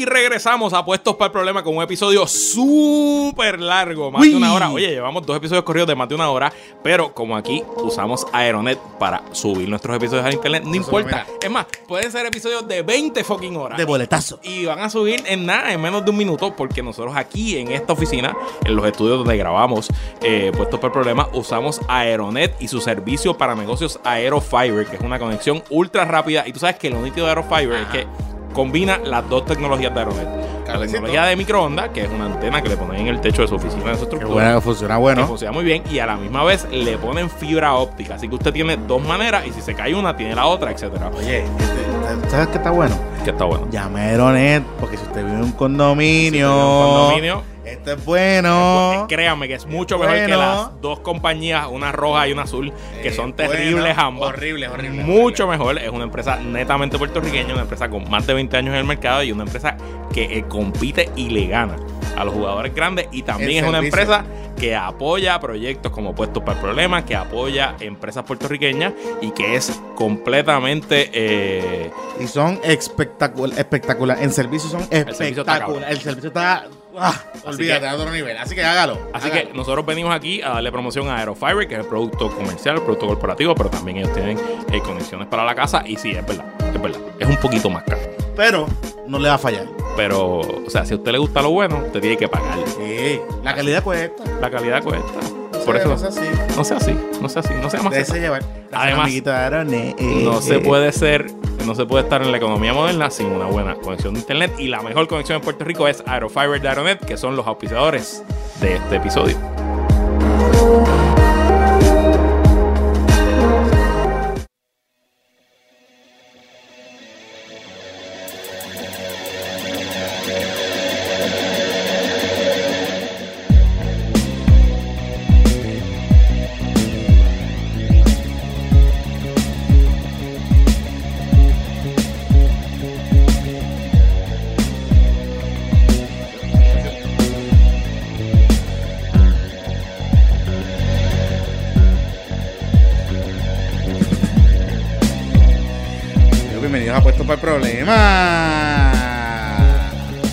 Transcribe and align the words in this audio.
Y 0.00 0.06
regresamos 0.06 0.72
a 0.72 0.82
Puestos 0.82 1.14
para 1.16 1.26
el 1.26 1.32
Problema 1.32 1.62
con 1.62 1.76
un 1.76 1.82
episodio 1.82 2.26
súper 2.26 3.60
largo, 3.60 4.10
más 4.10 4.22
de 4.22 4.34
una 4.34 4.54
hora. 4.54 4.70
Oye, 4.70 4.88
llevamos 4.88 5.26
dos 5.26 5.36
episodios 5.36 5.62
corridos 5.62 5.88
de 5.88 5.94
más 5.94 6.08
de 6.08 6.14
una 6.14 6.30
hora, 6.30 6.50
pero 6.82 7.12
como 7.12 7.36
aquí 7.36 7.62
usamos 7.76 8.26
Aeronet 8.32 8.78
para 8.98 9.22
subir 9.32 9.68
nuestros 9.68 9.94
episodios 9.94 10.24
al 10.24 10.32
internet, 10.32 10.62
no 10.64 10.74
importa. 10.74 11.26
Es 11.42 11.50
más, 11.50 11.66
pueden 11.86 12.10
ser 12.10 12.24
episodios 12.24 12.66
de 12.66 12.80
20 12.80 13.22
fucking 13.22 13.54
horas. 13.58 13.76
De 13.76 13.84
boletazo. 13.84 14.40
Y 14.42 14.64
van 14.64 14.78
a 14.78 14.88
subir 14.88 15.22
en 15.26 15.44
nada, 15.44 15.70
en 15.70 15.82
menos 15.82 16.02
de 16.02 16.12
un 16.12 16.16
minuto, 16.16 16.56
porque 16.56 16.82
nosotros 16.82 17.14
aquí 17.14 17.58
en 17.58 17.70
esta 17.70 17.92
oficina, 17.92 18.34
en 18.64 18.74
los 18.74 18.86
estudios 18.86 19.18
donde 19.18 19.36
grabamos 19.36 19.90
eh, 20.22 20.50
Puestos 20.56 20.80
para 20.80 20.88
el 20.88 20.92
Problema, 20.94 21.28
usamos 21.34 21.78
Aeronet 21.88 22.56
y 22.58 22.68
su 22.68 22.80
servicio 22.80 23.36
para 23.36 23.54
negocios 23.54 24.00
Aerofiber, 24.04 24.86
que 24.86 24.96
es 24.96 25.02
una 25.02 25.18
conexión 25.18 25.62
ultra 25.68 26.06
rápida. 26.06 26.48
Y 26.48 26.54
tú 26.54 26.60
sabes 26.60 26.76
que 26.76 26.88
lo 26.88 27.02
nítido 27.02 27.26
de 27.26 27.32
Aerofiber 27.32 27.82
es 27.82 27.88
que 27.88 28.06
combina 28.52 28.98
las 28.98 29.28
dos 29.28 29.44
tecnologías 29.44 29.92
de 29.94 30.00
Aeronet. 30.00 30.28
La 30.66 30.78
tecnología 30.78 31.24
de 31.24 31.36
microondas, 31.36 31.88
que 31.88 32.04
es 32.04 32.10
una 32.10 32.26
antena 32.26 32.62
que 32.62 32.68
le 32.68 32.76
ponen 32.76 33.00
en 33.00 33.08
el 33.08 33.20
techo 33.20 33.42
de 33.42 33.48
su 33.48 33.56
oficina, 33.56 33.90
de 33.90 33.96
su 33.96 34.04
estructura. 34.04 34.32
bueno, 34.32 34.54
que 34.56 34.60
funciona 34.60 34.94
que 34.94 35.00
bueno. 35.00 35.26
funciona 35.26 35.52
muy 35.52 35.64
bien 35.64 35.82
y 35.90 35.98
a 35.98 36.06
la 36.06 36.16
misma 36.16 36.44
vez 36.44 36.66
le 36.70 36.96
ponen 36.96 37.28
fibra 37.28 37.74
óptica. 37.74 38.14
Así 38.14 38.28
que 38.28 38.36
usted 38.36 38.52
tiene 38.52 38.76
dos 38.76 39.02
maneras 39.02 39.44
y 39.46 39.52
si 39.52 39.60
se 39.60 39.74
cae 39.74 39.94
una, 39.94 40.16
tiene 40.16 40.34
la 40.34 40.46
otra, 40.46 40.70
etcétera. 40.70 41.10
Oye, 41.16 41.38
este, 41.44 42.30
¿sabes 42.30 42.48
qué 42.48 42.58
está 42.58 42.70
bueno? 42.70 42.94
Que 43.24 43.30
está 43.30 43.44
bueno. 43.44 43.66
Llame 43.70 44.00
a 44.00 44.04
Aeronet, 44.04 44.62
porque 44.78 44.96
si 44.96 45.02
usted 45.02 45.24
vive 45.24 45.36
en 45.36 45.44
un 45.44 45.52
condominio, 45.52 46.30
Si 46.30 46.30
vive 46.30 46.46
en 46.46 46.52
un 46.52 46.92
condominio, 46.94 47.42
esto 47.72 47.92
es 47.92 48.04
bueno. 48.04 48.92
Pues, 48.94 49.08
créanme 49.08 49.48
que 49.48 49.54
es 49.54 49.66
mucho 49.66 49.98
mejor 49.98 50.14
que 50.16 50.22
Bueno. 50.26 50.38
las 50.38 50.80
dos 50.80 51.00
compañías, 51.00 51.66
una 51.70 51.92
roja 51.92 52.28
y 52.28 52.32
una 52.32 52.42
azul, 52.42 52.72
que 53.02 53.12
son 53.12 53.32
bueno, 53.36 53.50
terribles 53.52 53.96
ambas. 53.98 54.28
horrible, 54.30 54.68
horrible, 54.68 55.02
Mucho 55.04 55.46
mejor. 55.46 55.78
Es 55.78 55.90
una 55.90 56.04
empresa 56.04 56.36
netamente 56.36 56.98
puertorriqueña, 56.98 57.52
una 57.52 57.62
empresa 57.62 57.88
con 57.88 58.08
más 58.10 58.26
de 58.26 58.34
20 58.34 58.56
años 58.56 58.72
en 58.74 58.78
el 58.80 58.84
mercado 58.84 59.22
y 59.22 59.32
una 59.32 59.44
empresa 59.44 59.76
que 60.12 60.24
eh, 60.38 60.44
compite 60.48 61.08
y 61.16 61.30
le 61.30 61.46
gana 61.46 61.76
a 62.16 62.24
los 62.24 62.34
jugadores 62.34 62.74
grandes. 62.74 63.08
Y 63.12 63.22
también 63.22 63.58
El 63.58 63.64
es 63.64 63.68
una 63.68 63.78
empresa 63.78 64.24
que 64.58 64.76
apoya 64.76 65.40
proyectos 65.40 65.90
como 65.90 66.14
Puestos 66.14 66.42
para 66.42 66.58
el 66.58 66.62
Problema, 66.62 67.04
que 67.06 67.16
apoya 67.16 67.76
empresas 67.80 68.24
puertorriqueñas 68.24 68.92
y 69.22 69.30
que 69.30 69.54
es 69.56 69.80
completamente. 69.94 71.10
eh, 71.14 71.90
Y 72.20 72.26
son 72.26 72.60
espectacular, 72.62 73.58
espectacular. 73.58 74.18
En 74.22 74.32
servicio 74.32 74.68
son 74.68 74.82
servicio 74.82 75.40
está 75.42 75.58
cabrón. 75.60 75.82
espectacular. 75.84 75.90
El 75.92 76.00
servicio 76.00 76.28
está. 76.28 76.64
Ah, 76.96 77.14
olvídate, 77.44 77.86
a 77.86 77.94
otro 77.94 78.10
nivel. 78.10 78.36
Así 78.36 78.54
que 78.54 78.64
hágalo. 78.64 78.98
Así 79.12 79.28
hágalo. 79.28 79.48
que 79.48 79.54
nosotros 79.56 79.86
venimos 79.86 80.14
aquí 80.14 80.42
a 80.42 80.50
darle 80.50 80.70
promoción 80.72 81.08
a 81.08 81.18
Aerofiber, 81.18 81.66
que 81.66 81.74
es 81.74 81.80
el 81.80 81.86
producto 81.86 82.30
comercial, 82.30 82.76
el 82.76 82.82
producto 82.82 83.06
corporativo, 83.06 83.54
pero 83.54 83.70
también 83.70 83.98
ellos 83.98 84.12
tienen 84.12 84.38
eh, 84.72 84.80
conexiones 84.80 85.28
para 85.28 85.44
la 85.44 85.54
casa. 85.54 85.82
Y 85.86 85.96
sí, 85.96 86.10
es 86.10 86.26
verdad, 86.26 86.46
es 86.74 86.80
verdad. 86.80 87.00
Es 87.18 87.28
un 87.28 87.36
poquito 87.36 87.70
más 87.70 87.84
caro. 87.84 88.00
Pero 88.36 88.66
no 89.06 89.18
le 89.18 89.28
va 89.28 89.34
a 89.34 89.38
fallar. 89.38 89.66
Pero, 89.96 90.38
o 90.38 90.70
sea, 90.70 90.84
si 90.84 90.94
a 90.94 90.96
usted 90.96 91.12
le 91.12 91.18
gusta 91.18 91.42
lo 91.42 91.50
bueno, 91.50 91.82
usted 91.84 92.00
tiene 92.00 92.16
que 92.16 92.28
pagar. 92.28 92.58
Sí, 92.66 93.20
la 93.42 93.54
calidad 93.54 93.82
cuesta. 93.82 94.22
La 94.40 94.50
calidad 94.50 94.82
cuesta. 94.82 95.39
No 95.72 95.78
Por 95.80 95.82
sea- 95.82 95.94
eso, 95.94 96.06
no 96.06 96.12
sea 96.12 96.22
así. 96.22 96.56
no 96.56 96.64
sea 96.64 96.76
así, 96.76 96.92
no 97.20 97.28
sea 97.28 97.40
así, 97.42 97.54
no 97.62 97.70
sea 97.70 97.82
más 97.82 98.12
llevar. 98.12 98.42
Además, 98.72 99.12
de 99.12 99.30
Aeronet. 99.32 100.00
No 100.00 100.40
se 100.40 100.58
puede 100.60 100.92
ser, 100.92 101.26
no 101.66 101.74
se 101.74 101.84
puede 101.86 102.04
estar 102.04 102.22
en 102.22 102.30
la 102.30 102.36
economía 102.38 102.72
moderna 102.72 103.10
sin 103.10 103.26
una 103.26 103.46
buena 103.46 103.74
conexión 103.76 104.14
de 104.14 104.20
internet. 104.20 104.52
Y 104.58 104.68
la 104.68 104.82
mejor 104.82 105.06
conexión 105.08 105.36
en 105.36 105.42
Puerto 105.42 105.64
Rico 105.64 105.86
es 105.88 106.02
Aerofiber 106.06 106.60
de 106.60 106.68
Aeronet, 106.68 107.04
que 107.04 107.16
son 107.16 107.36
los 107.36 107.46
auspiciadores 107.46 108.22
de 108.60 108.76
este 108.76 108.96
episodio. 108.96 109.36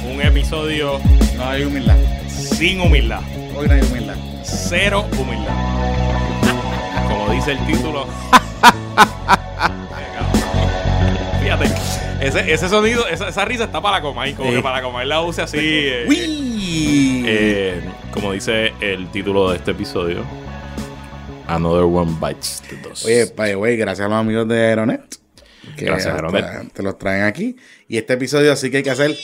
Un 0.10 0.22
episodio 0.22 1.00
No 1.36 1.46
hay 1.50 1.64
humildad. 1.64 1.98
sin 2.30 2.80
humildad. 2.82 3.22
Hoy 3.56 3.68
no 3.68 3.74
hay 3.74 3.82
humildad. 3.82 4.16
Cero 4.44 5.06
humildad. 5.18 5.54
Como 7.08 7.32
dice 7.34 7.52
el 7.54 7.66
título. 7.66 8.06
Fíjate, 11.42 11.66
ese, 12.22 12.52
ese 12.54 12.70
sonido, 12.70 13.08
esa, 13.08 13.30
esa 13.30 13.46
risa 13.46 13.66
está 13.66 13.82
para 13.82 14.02
comer, 14.02 14.34
como 14.36 14.50
Sí. 14.50 14.56
que 14.58 14.62
para 14.62 14.82
comer 14.82 15.08
la 15.08 15.22
use 15.22 15.42
así. 15.42 15.58
eh, 15.62 16.06
¡Uy! 16.08 17.24
eh, 17.28 17.82
como 18.12 18.32
dice 18.34 18.74
el 18.82 19.08
título 19.10 19.50
de 19.52 19.58
este 19.58 19.72
episodio. 19.72 20.24
Another 21.48 21.84
One 21.84 22.16
Bites 22.20 22.62
the 22.70 22.76
Dust. 22.78 23.06
Oye, 23.06 23.26
by 23.36 23.50
the 23.52 23.56
way, 23.56 23.78
gracias 23.78 24.06
a 24.06 24.10
los 24.10 24.18
amigos 24.20 24.48
de 24.50 24.60
Aeronet. 24.68 25.02
Que 25.76 25.86
Gracias, 25.86 26.14
Aeronet. 26.14 26.74
Te, 26.74 26.84
los 26.84 26.98
traen 26.98 27.24
aquí. 27.24 27.56
Y 27.88 27.98
este 27.98 28.14
episodio 28.14 28.56
sí 28.56 28.72
que 28.72 28.78
hay 28.78 28.84
que 28.84 28.92
hacer. 28.92 29.16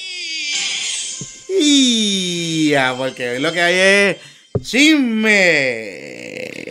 ¡Ya! 1.59 2.95
Porque 2.97 3.29
hoy 3.29 3.39
lo 3.39 3.51
que 3.51 3.61
hay 3.61 3.75
es. 3.75 4.17
¡Chisme! 4.61 6.62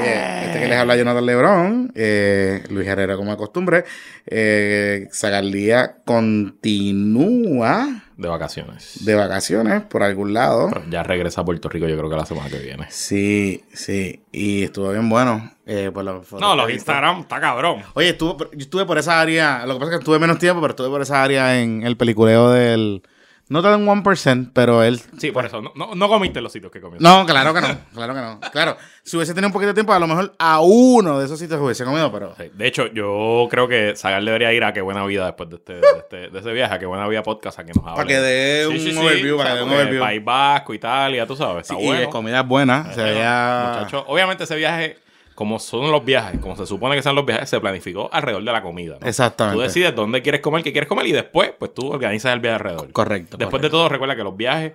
Oye, 0.00 0.46
este 0.46 0.60
que 0.60 0.66
les 0.68 0.78
habla 0.78 0.96
Jonathan 0.96 1.24
Lebrón, 1.26 1.92
eh, 1.94 2.62
Luis 2.70 2.86
Herrera 2.88 3.16
como 3.16 3.30
de 3.30 3.36
costumbre, 3.36 3.84
eh, 4.26 5.08
Zagarlía 5.12 5.96
continúa 6.04 8.02
de 8.16 8.28
vacaciones. 8.28 9.04
de 9.04 9.14
vacaciones 9.14 9.82
por 9.82 10.02
algún 10.02 10.32
lado. 10.34 10.68
Pero 10.72 10.84
ya 10.90 11.02
regresa 11.02 11.42
a 11.42 11.44
Puerto 11.44 11.68
Rico, 11.68 11.86
yo 11.86 11.96
creo 11.96 12.10
que 12.10 12.16
la 12.16 12.26
semana 12.26 12.48
que 12.50 12.58
viene. 12.58 12.86
Sí, 12.90 13.64
sí, 13.72 14.22
y 14.32 14.64
estuvo 14.64 14.90
bien 14.90 15.08
bueno. 15.08 15.52
eh, 15.66 15.90
por 15.92 16.04
las 16.04 16.26
fotos 16.26 16.40
No, 16.40 16.54
los. 16.56 16.70
Instagram 16.70 17.20
está 17.20 17.40
cabrón. 17.40 17.82
Oye, 17.94 18.16
yo 18.18 18.36
estuve 18.58 18.86
por 18.86 18.98
esa 18.98 19.20
área, 19.20 19.64
lo 19.66 19.74
que 19.74 19.80
pasa 19.80 19.92
es 19.92 19.98
que 19.98 20.02
estuve 20.02 20.18
menos 20.18 20.38
tiempo, 20.38 20.60
pero 20.60 20.72
estuve 20.72 20.88
por 20.88 21.02
esa 21.02 21.22
área 21.22 21.60
en 21.60 21.82
el 21.84 21.96
peliculeo 21.96 22.50
del... 22.50 23.02
No 23.48 23.62
tan 23.62 23.74
en 23.80 23.86
1%, 23.86 24.50
pero 24.52 24.82
él... 24.82 25.00
Sí, 25.18 25.30
por 25.30 25.46
eso. 25.46 25.62
No, 25.62 25.70
no, 25.76 25.94
no 25.94 26.08
comiste 26.08 26.40
los 26.40 26.50
sitios 26.52 26.72
que 26.72 26.80
comiste. 26.80 27.04
No, 27.04 27.24
claro 27.24 27.54
que 27.54 27.60
no, 27.60 27.68
claro 27.94 28.12
que 28.12 28.20
no. 28.20 28.40
Claro, 28.50 28.76
si 29.04 29.16
hubiese 29.16 29.34
tenido 29.34 29.46
un 29.48 29.52
poquito 29.52 29.68
de 29.68 29.74
tiempo, 29.74 29.92
a 29.92 30.00
lo 30.00 30.08
mejor 30.08 30.34
a 30.36 30.60
uno 30.60 31.20
de 31.20 31.26
esos 31.26 31.38
sitios 31.38 31.60
hubiese 31.60 31.84
comido, 31.84 32.10
pero... 32.10 32.34
Sí, 32.36 32.50
De 32.54 32.66
hecho, 32.66 32.88
yo 32.88 33.46
creo 33.48 33.68
que 33.68 33.94
Zagal 33.96 34.24
debería 34.24 34.52
ir 34.52 34.64
a 34.64 34.72
Qué 34.72 34.80
Buena 34.80 35.06
Vida 35.06 35.26
después 35.26 35.48
de, 35.48 35.56
este, 35.56 35.74
de, 35.74 35.80
este- 35.98 36.28
de 36.30 36.38
ese 36.40 36.52
viaje, 36.52 36.74
a 36.74 36.78
Qué 36.80 36.86
Buena 36.86 37.06
Vida 37.06 37.22
Podcast, 37.22 37.60
a 37.60 37.64
que 37.64 37.72
nos 37.72 37.84
hable. 37.84 37.94
Para 37.96 38.08
que 38.08 38.16
dé 38.18 38.66
un 38.66 38.98
overview, 38.98 39.36
para 39.36 39.50
que 39.52 39.56
dé 39.58 39.62
un 39.62 39.70
overview. 39.72 40.00
País 40.02 40.24
Vasco, 40.24 40.74
Italia, 40.74 41.24
tú 41.24 41.36
sabes, 41.36 41.62
está 41.62 41.74
Sí, 41.76 41.80
y 41.82 41.86
bueno. 41.86 42.00
de 42.00 42.08
comida 42.08 42.42
buena, 42.42 42.92
se 42.94 43.00
Bueno, 43.00 43.14
veía... 43.14 43.72
muchacho, 43.78 44.04
obviamente 44.08 44.42
ese 44.42 44.56
viaje, 44.56 44.98
como 45.36 45.60
son 45.60 45.92
los 45.92 46.04
viajes, 46.04 46.40
como 46.40 46.56
se 46.56 46.66
supone 46.66 46.96
que 46.96 47.02
son 47.02 47.14
los 47.14 47.24
viajes, 47.24 47.48
se 47.48 47.60
planificó 47.60 48.08
alrededor 48.10 48.42
de 48.42 48.50
la 48.52 48.62
comida. 48.62 48.96
¿no? 49.00 49.06
Exactamente. 49.06 49.56
Tú 49.56 49.62
decides 49.62 49.94
dónde 49.94 50.22
quieres 50.22 50.40
comer, 50.40 50.64
qué 50.64 50.72
quieres 50.72 50.88
comer 50.88 51.06
y 51.06 51.12
después, 51.12 51.52
pues 51.56 51.72
tú 51.74 51.92
organizas 51.92 52.32
el 52.32 52.40
viaje 52.40 52.54
alrededor. 52.56 52.90
Correcto. 52.90 53.36
Después 53.36 53.62
de 53.62 53.70
todo, 53.70 53.88
recuerda 53.88 54.16
que 54.16 54.24
los 54.24 54.36
viajes, 54.36 54.72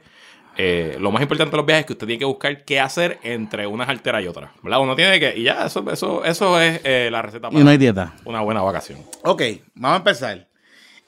eh, 0.57 0.97
lo 0.99 1.11
más 1.11 1.21
importante 1.21 1.49
de 1.51 1.57
los 1.57 1.65
viajes 1.65 1.81
es 1.81 1.87
que 1.87 1.93
usted 1.93 2.05
tiene 2.05 2.19
que 2.19 2.25
buscar 2.25 2.63
qué 2.63 2.79
hacer 2.79 3.19
entre 3.23 3.65
unas 3.65 3.89
alteras 3.89 4.23
y 4.23 4.27
otras. 4.27 4.51
¿Verdad? 4.61 4.81
Uno 4.81 4.95
tiene 4.95 5.19
que. 5.19 5.35
Y 5.35 5.43
ya, 5.43 5.65
eso, 5.65 5.83
eso, 5.91 6.23
eso 6.23 6.61
es 6.61 6.79
eh, 6.83 7.09
la 7.11 7.23
receta 7.23 7.47
Y 7.47 7.51
para 7.53 7.63
no 7.63 7.69
hay 7.71 7.77
dieta. 7.77 8.13
una 8.23 8.41
buena 8.41 8.61
vacación. 8.61 8.99
Ok, 9.23 9.41
vamos 9.73 9.95
a 9.95 9.97
empezar. 9.97 10.47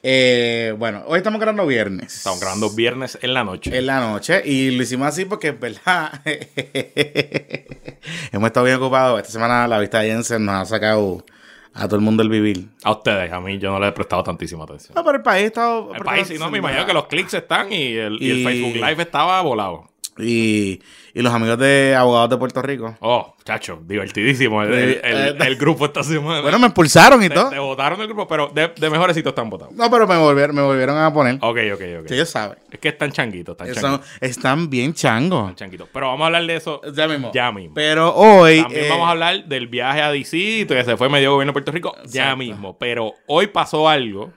Eh, 0.06 0.74
bueno, 0.78 1.02
hoy 1.06 1.16
estamos 1.16 1.40
grabando 1.40 1.66
viernes. 1.66 2.14
Estamos 2.14 2.38
grabando 2.38 2.68
viernes 2.68 3.18
en 3.22 3.32
la 3.32 3.42
noche. 3.42 3.74
En 3.74 3.86
la 3.86 4.00
noche. 4.00 4.42
Y 4.44 4.72
lo 4.72 4.82
hicimos 4.82 5.08
así 5.08 5.24
porque 5.24 5.48
es 5.48 5.58
verdad. 5.58 6.20
Hemos 8.30 8.48
estado 8.48 8.66
bien 8.66 8.76
ocupados. 8.76 9.18
Esta 9.18 9.32
semana 9.32 9.66
la 9.66 9.78
vista 9.78 10.00
de 10.00 10.10
Jensen 10.10 10.44
nos 10.44 10.56
ha 10.56 10.64
sacado 10.66 11.24
a 11.72 11.86
todo 11.86 11.96
el 11.96 12.02
mundo 12.02 12.22
el 12.22 12.28
vivir. 12.28 12.68
A 12.82 12.92
ustedes, 12.92 13.32
a 13.32 13.40
mí 13.40 13.58
yo 13.58 13.70
no 13.70 13.80
le 13.80 13.88
he 13.88 13.92
prestado 13.92 14.22
tantísima 14.22 14.64
atención. 14.64 14.92
No, 14.94 15.02
pero 15.02 15.16
el 15.16 15.22
país 15.22 15.46
está. 15.46 15.78
El 15.94 16.04
país, 16.04 16.28
sí, 16.28 16.36
no, 16.38 16.50
me 16.50 16.58
imagino 16.58 16.84
que 16.84 16.92
los 16.92 17.06
clics 17.06 17.32
están 17.32 17.72
y 17.72 17.94
el, 17.94 18.22
y 18.22 18.30
el 18.30 18.44
Facebook 18.44 18.74
Live 18.74 19.02
estaba 19.02 19.40
volado. 19.40 19.88
Y, 20.18 20.82
y 21.16 21.22
los 21.22 21.32
amigos 21.32 21.58
de 21.58 21.94
abogados 21.96 22.28
de 22.30 22.36
Puerto 22.36 22.60
Rico. 22.60 22.96
Oh, 23.00 23.36
chacho, 23.44 23.78
divertidísimo 23.86 24.62
el, 24.64 24.72
el- 24.74 25.00
el- 25.04 25.42
el 25.42 25.56
grupo 25.56 25.84
esta 25.84 26.02
semana. 26.02 26.40
Bueno, 26.40 26.58
me 26.58 26.66
expulsaron 26.66 27.22
y 27.22 27.28
te, 27.28 27.34
todo. 27.36 27.50
te 27.50 27.58
votaron 27.60 28.00
el 28.00 28.06
grupo, 28.08 28.26
pero 28.26 28.48
de, 28.52 28.68
de 28.76 28.90
mejores 28.90 29.14
sitios 29.14 29.30
están 29.30 29.48
votados. 29.48 29.72
No, 29.74 29.88
pero 29.90 30.06
me 30.08 30.16
volvieron, 30.18 30.56
me 30.56 30.62
volvieron 30.62 30.98
a 30.98 31.12
poner. 31.12 31.36
Ok, 31.36 31.58
ok, 31.74 31.82
ok. 32.00 32.06
Que 32.08 32.14
ellos 32.14 32.28
saben. 32.28 32.58
Es 32.70 32.78
que 32.80 32.88
están 32.88 33.12
changuitos, 33.12 33.52
están 33.52 33.72
changuitos. 33.72 34.06
están 34.20 34.68
bien 34.68 34.92
changos. 34.92 35.42
están 35.50 35.54
changuitos. 35.56 35.88
Pero 35.92 36.06
vamos 36.08 36.22
a 36.22 36.26
hablar 36.26 36.46
de 36.46 36.56
eso 36.56 36.80
Ya 36.92 37.06
mismo. 37.06 37.30
ya 37.32 37.52
mismo. 37.52 37.74
Pero 37.74 38.12
hoy. 38.14 38.60
También 38.62 38.84
eh, 38.86 38.88
vamos 38.90 39.06
a 39.06 39.10
hablar 39.12 39.44
del 39.44 39.68
viaje 39.68 40.02
a 40.02 40.10
DC, 40.10 40.66
que 40.68 40.82
se 40.84 40.96
fue 40.96 41.08
medio 41.08 41.32
gobierno 41.32 41.50
de 41.50 41.54
Puerto 41.54 41.70
Rico, 41.70 41.94
ya 42.06 42.34
mismo. 42.34 42.76
Pero 42.76 43.12
hoy 43.28 43.46
pasó 43.46 43.88
algo 43.88 44.32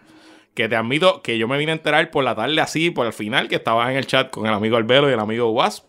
que 0.54 0.68
te 0.68 0.76
admito 0.76 1.22
que 1.22 1.38
yo 1.38 1.48
me 1.48 1.58
vine 1.58 1.72
a 1.72 1.76
enterar 1.76 2.10
por 2.12 2.24
la 2.24 2.36
tarde 2.36 2.60
así, 2.62 2.90
por 2.90 3.06
el 3.06 3.14
final, 3.14 3.48
que 3.48 3.56
estabas 3.56 3.90
en 3.92 3.98
el 3.98 4.08
chat 4.08 4.30
con 4.32 4.46
el 4.48 4.54
amigo 4.54 4.76
Albelo 4.78 5.08
y 5.10 5.14
el 5.14 5.20
amigo 5.20 5.52
Wasp, 5.52 5.86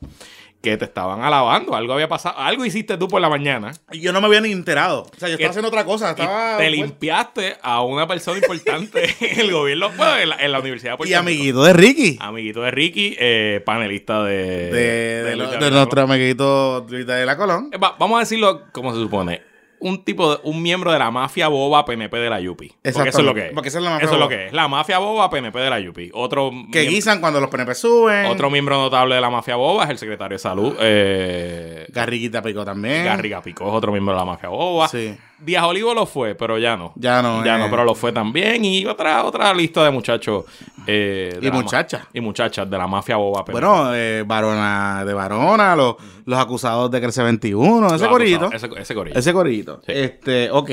que 0.60 0.76
te 0.76 0.84
estaban 0.87 1.22
alabando. 1.22 1.75
Algo 1.76 1.93
había 1.93 2.08
pasado, 2.08 2.37
algo 2.38 2.64
hiciste 2.64 2.96
tú 2.99 3.06
por 3.08 3.20
la 3.20 3.28
mañana. 3.28 3.72
Y 3.93 4.00
yo 4.00 4.12
no 4.12 4.20
me 4.20 4.26
había 4.26 4.40
ni 4.40 4.50
enterado. 4.52 5.02
O 5.02 5.19
sea, 5.19 5.28
yo 5.28 5.34
estaba 5.34 5.50
haciendo 5.50 5.69
otra 5.69 5.84
cosa. 5.84 6.10
Estaba, 6.10 6.56
te 6.58 6.64
pues, 6.64 6.70
limpiaste 6.72 7.56
a 7.62 7.82
una 7.82 8.06
persona 8.08 8.38
importante 8.38 9.14
en 9.20 9.40
el 9.40 9.52
gobierno, 9.52 9.90
bueno, 9.96 10.16
en 10.16 10.28
la, 10.31 10.37
en 10.37 10.52
la 10.52 10.58
Universidad 10.60 10.93
de 10.93 10.96
Puerto 10.96 11.10
y 11.10 11.14
Rico. 11.14 11.20
amiguito 11.20 11.62
de 11.62 11.72
Ricky. 11.72 12.16
Amiguito 12.20 12.62
de 12.62 12.70
Ricky, 12.72 13.16
eh, 13.19 13.62
panelista 13.64 14.22
de... 14.25 14.37
de, 14.72 15.37
de, 15.37 15.58
de 15.58 15.70
nuestro 15.70 16.02
amiguito 16.02 16.87
Luis 16.88 17.06
de 17.06 17.25
la 17.25 17.37
Colón. 17.37 17.70
Eh, 17.72 17.78
va- 17.78 17.94
vamos 17.99 18.16
a 18.16 18.20
decirlo 18.20 18.62
como 18.72 18.93
se 18.94 19.00
supone. 19.00 19.43
Un 19.81 20.05
tipo, 20.05 20.35
de, 20.35 20.41
un 20.45 20.63
miembro 20.63 20.93
de 20.93 20.99
la 20.99 21.11
mafia 21.11 21.49
boba 21.49 21.85
PNP 21.85 22.17
de 22.17 22.31
la 22.31 22.41
Yupi. 22.41 22.69
Porque 22.69 23.11
eso 23.11 23.19
es 23.19 23.25
lo 23.25 23.35
que 23.35 23.47
es. 23.47 23.53
porque 23.53 23.69
esa 23.69 23.79
es 23.79 23.85
la 23.85 23.91
mafia 23.91 24.05
Eso 24.07 24.15
es 24.15 24.21
lo 24.21 24.29
que 24.29 24.47
es. 24.47 24.53
La 24.53 24.69
mafia 24.69 24.99
boba 24.99 25.31
PNP 25.31 25.59
de 25.59 25.71
la 25.71 25.81
Yupi. 25.81 26.11
Otro, 26.15 26.51
Que 26.73 26.83
guisan 26.83 27.21
cuando 27.21 27.41
los 27.41 27.51
PNP 27.51 27.75
suben. 27.75 28.27
otro 28.27 28.51
miembro 28.51 28.77
notable 28.77 29.15
de 29.15 29.21
la 29.21 29.31
mafia 29.31 29.57
boba 29.57 29.85
es 29.85 29.91
el 29.91 29.99
secretario 29.99 30.35
de 30.37 30.39
salud. 30.41 30.77
Eh, 30.81 31.87
Garriguita 31.91 32.43
Pico 32.43 32.65
también. 32.65 33.05
Garriga 33.05 33.43
Picó 33.43 33.69
es 33.69 33.75
otro 33.75 33.93
miembro 33.93 34.15
de 34.15 34.19
la 34.19 34.25
mafia 34.25 34.49
boba. 34.49 34.89
Sí. 34.89 35.17
Díaz 35.40 35.64
Olivo 35.64 35.94
lo 35.94 36.05
fue, 36.06 36.35
pero 36.35 36.58
ya 36.58 36.76
no. 36.76 36.93
Ya 36.96 37.23
no, 37.23 37.44
Ya 37.44 37.56
eh. 37.56 37.58
no, 37.58 37.70
pero 37.70 37.85
lo 37.85 37.94
fue 37.94 38.12
también. 38.12 38.64
Y 38.64 38.85
otra, 38.87 39.25
otra 39.25 39.52
lista 39.55 39.85
de 39.85 39.90
muchachos. 39.90 40.44
eh, 40.87 41.38
de 41.40 41.46
Y 41.46 41.50
muchachas. 41.50 42.02
Y 42.12 42.20
muchachas 42.20 42.69
de 42.69 42.76
la 42.79 42.87
mafia 42.87 43.17
boba. 43.17 43.44
PNP. 43.44 43.52
Bueno, 43.52 43.94
eh, 43.94 44.25
varona 44.26 45.05
de 45.05 45.14
varona, 45.14 45.76
los, 45.76 45.96
los 46.25 46.38
acusados 46.38 46.90
de 46.90 47.00
Crece 47.00 47.23
21, 47.23 47.87
ese 47.87 47.99
Los 47.99 48.08
corito. 48.08 48.46
acusados, 48.46 48.55
Ese, 48.73 48.81
ese 48.82 48.94
corito. 48.94 49.19
Ese 49.19 49.32
corito. 49.32 49.82
Sí. 49.87 49.93
Este, 49.94 50.50
ok. 50.50 50.70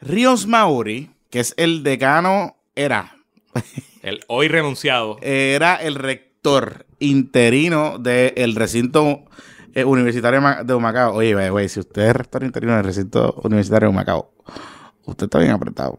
Ríos 0.00 0.46
Mauri, 0.46 1.10
que 1.30 1.40
es 1.40 1.54
el 1.56 1.82
decano, 1.82 2.56
era, 2.76 3.16
El 4.02 4.20
hoy 4.28 4.48
renunciado. 4.48 5.18
era 5.22 5.74
el 5.76 5.94
rector 5.96 6.86
interino 7.00 7.98
del 7.98 8.54
recinto 8.54 9.22
eh, 9.80 9.84
universitario 9.84 10.40
de 10.64 10.74
Humacao. 10.74 11.14
Oye, 11.14 11.34
güey, 11.34 11.48
güey, 11.50 11.68
si 11.68 11.80
usted 11.80 12.02
es 12.08 12.16
rector 12.16 12.42
interino 12.44 12.74
del 12.76 12.84
recinto 12.84 13.34
universitario 13.44 13.88
de 13.88 13.90
Humacao, 13.90 14.30
usted 15.04 15.24
está 15.24 15.38
bien 15.38 15.52
apretado. 15.52 15.98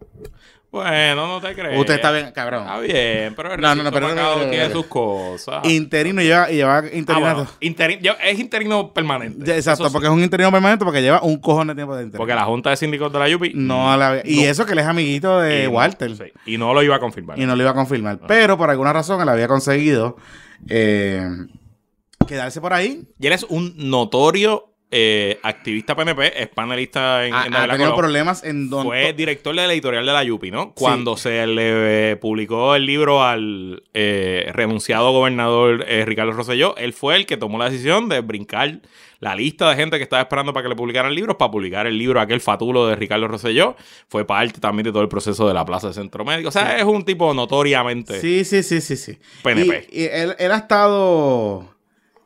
Bueno, 0.71 1.25
no 1.25 1.41
te 1.41 1.55
crees. 1.55 1.79
Usted 1.79 1.95
está 1.95 2.11
bien, 2.11 2.31
cabrón. 2.31 2.61
Está 2.61 2.77
bien, 2.79 3.33
pero 3.35 3.55
el 3.55 3.59
No, 3.59 3.73
no, 3.73 3.81
no, 3.81 3.91
pero 3.91 4.13
no, 4.13 4.35
no, 4.37 4.45
tiene 4.51 4.69
sus 4.69 4.85
cosas. 4.85 5.65
Interino 5.65 6.21
lleva, 6.21 6.47
lleva 6.47 6.77
Ah, 6.77 6.83
interinado. 6.93 7.35
bueno, 7.37 7.49
interin- 7.59 7.99
yo- 8.01 8.13
es 8.23 8.37
interino 8.39 8.93
permanente. 8.93 9.43
Ya, 9.47 9.55
Exacto, 9.55 9.81
Eso 9.85 9.89
sí, 9.89 9.93
porque 9.93 10.05
es 10.09 10.13
un 10.13 10.21
interino 10.21 10.51
permanente 10.51 10.85
porque 10.85 11.01
lleva 11.01 11.23
un 11.23 11.37
cojón 11.39 11.69
de 11.69 11.73
tiempo 11.73 11.95
de 11.95 12.03
interino. 12.03 12.19
porque 12.19 12.35
la 12.35 12.45
Junta 12.45 12.69
de 12.69 12.77
Síndicos 12.77 13.11
de 13.11 13.17
la 13.17 13.27
Yupi 13.27 13.53
no 13.55 13.97
la- 13.97 14.21
y 14.23 14.43
eso 14.43 14.63
que 14.67 14.73
él 14.73 14.79
es 14.79 14.85
amiguito 14.85 15.39
de 15.39 15.63
y 15.63 15.67
Walter. 15.67 16.15
sí, 16.15 16.25
y 16.45 16.59
no 16.59 16.71
lo 16.75 16.83
iba 16.83 16.97
a 16.97 16.99
confirmar. 16.99 17.39
y 17.39 17.47
no 17.47 17.55
lo 17.55 17.63
iba 17.63 17.71
a 17.71 17.75
confirmar. 17.75 18.19
Pero 18.27 18.55
por 18.55 18.69
alguna 18.69 18.93
razón 18.93 19.19
él 19.21 19.29
había 19.29 19.47
conseguido 19.47 20.17
eh, 20.67 21.25
quedarse 22.29 22.61
por 22.61 22.73
ahí. 22.73 23.01
Y 23.19 23.27
él 23.27 23.33
es 23.33 23.43
un 23.43 23.73
notorio 23.77 24.65
eh, 24.91 25.39
activista 25.43 25.95
PNP, 25.95 26.41
es 26.41 26.47
panelista 26.47 27.23
en, 27.25 27.33
Ha, 27.33 27.45
en 27.45 27.53
Colón. 27.77 27.95
problemas 27.95 28.43
en 28.43 28.69
donde. 28.71 28.87
Fue 28.87 29.13
director 29.13 29.55
de 29.55 29.67
la 29.67 29.73
editorial 29.73 30.03
de 30.05 30.13
la 30.13 30.23
Yupi, 30.23 30.49
¿no? 30.49 30.73
Cuando 30.73 31.15
se 31.15 31.45
le 31.45 32.11
eh, 32.11 32.15
publicó 32.15 32.73
el 32.73 32.87
libro 32.87 33.23
al 33.23 33.83
eh, 33.93 34.49
renunciado 34.53 35.11
gobernador 35.11 35.85
Ricardo 36.05 36.31
Rosselló, 36.31 36.75
él 36.77 36.93
fue 36.93 37.17
el 37.17 37.27
que 37.27 37.37
tomó 37.37 37.59
la 37.59 37.69
decisión 37.69 38.09
de 38.09 38.21
brincar 38.21 38.79
la 39.19 39.35
lista 39.35 39.69
de 39.69 39.75
gente 39.75 39.97
que 39.97 40.03
estaba 40.03 40.23
esperando 40.23 40.53
para 40.53 40.63
que 40.63 40.69
le 40.69 40.75
publicaran 40.75 41.13
libros, 41.13 41.35
para 41.35 41.51
publicar 41.51 41.85
el 41.85 41.97
libro 41.97 42.19
aquel 42.19 42.41
fatulo 42.41 42.87
de 42.87 42.95
Ricardo 42.95 43.27
Rosselló. 43.27 43.75
Fue 44.07 44.25
parte 44.25 44.59
también 44.59 44.85
de 44.85 44.91
todo 44.91 45.03
el 45.03 45.09
proceso 45.09 45.47
de 45.47 45.53
la 45.53 45.65
Plaza 45.65 45.89
de 45.89 45.93
Centro 45.93 46.25
Médico. 46.25 46.49
O 46.49 46.51
sea, 46.51 46.77
es 46.77 46.85
un 46.85 47.05
tipo 47.05 47.31
notoriamente 47.33 48.19
Sí, 48.19 48.43
sí, 48.43 48.63
sí, 48.63 48.81
sí, 48.81 48.95
sí. 48.95 49.19
PNP. 49.43 49.87
Y, 49.91 50.01
y 50.01 50.05
él, 50.05 50.35
él 50.39 50.51
ha 50.51 50.57
estado. 50.57 51.75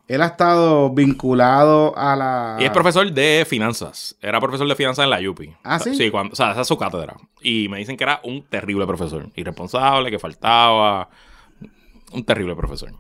Él 0.07 0.21
ha 0.21 0.27
estado 0.27 0.89
vinculado 0.89 1.97
a 1.97 2.15
la. 2.15 2.57
Y 2.59 2.65
es 2.65 2.71
profesor 2.71 3.09
de 3.11 3.45
finanzas. 3.47 4.15
Era 4.21 4.39
profesor 4.41 4.67
de 4.67 4.75
finanzas 4.75 5.03
en 5.05 5.09
la 5.09 5.21
Yupi. 5.21 5.53
¿Ah, 5.63 5.79
sí? 5.79 5.95
Sí, 5.95 6.11
cuando, 6.11 6.33
o 6.33 6.35
sea, 6.35 6.51
esa 6.51 6.61
es 6.61 6.67
su 6.67 6.77
cátedra. 6.77 7.15
Y 7.41 7.69
me 7.69 7.77
dicen 7.77 7.95
que 7.95 8.03
era 8.03 8.19
un 8.23 8.43
terrible 8.43 8.85
profesor. 8.85 9.29
Irresponsable, 9.35 10.11
que 10.11 10.19
faltaba. 10.19 11.09
Un 12.11 12.25
terrible 12.25 12.55
profesor. 12.55 12.91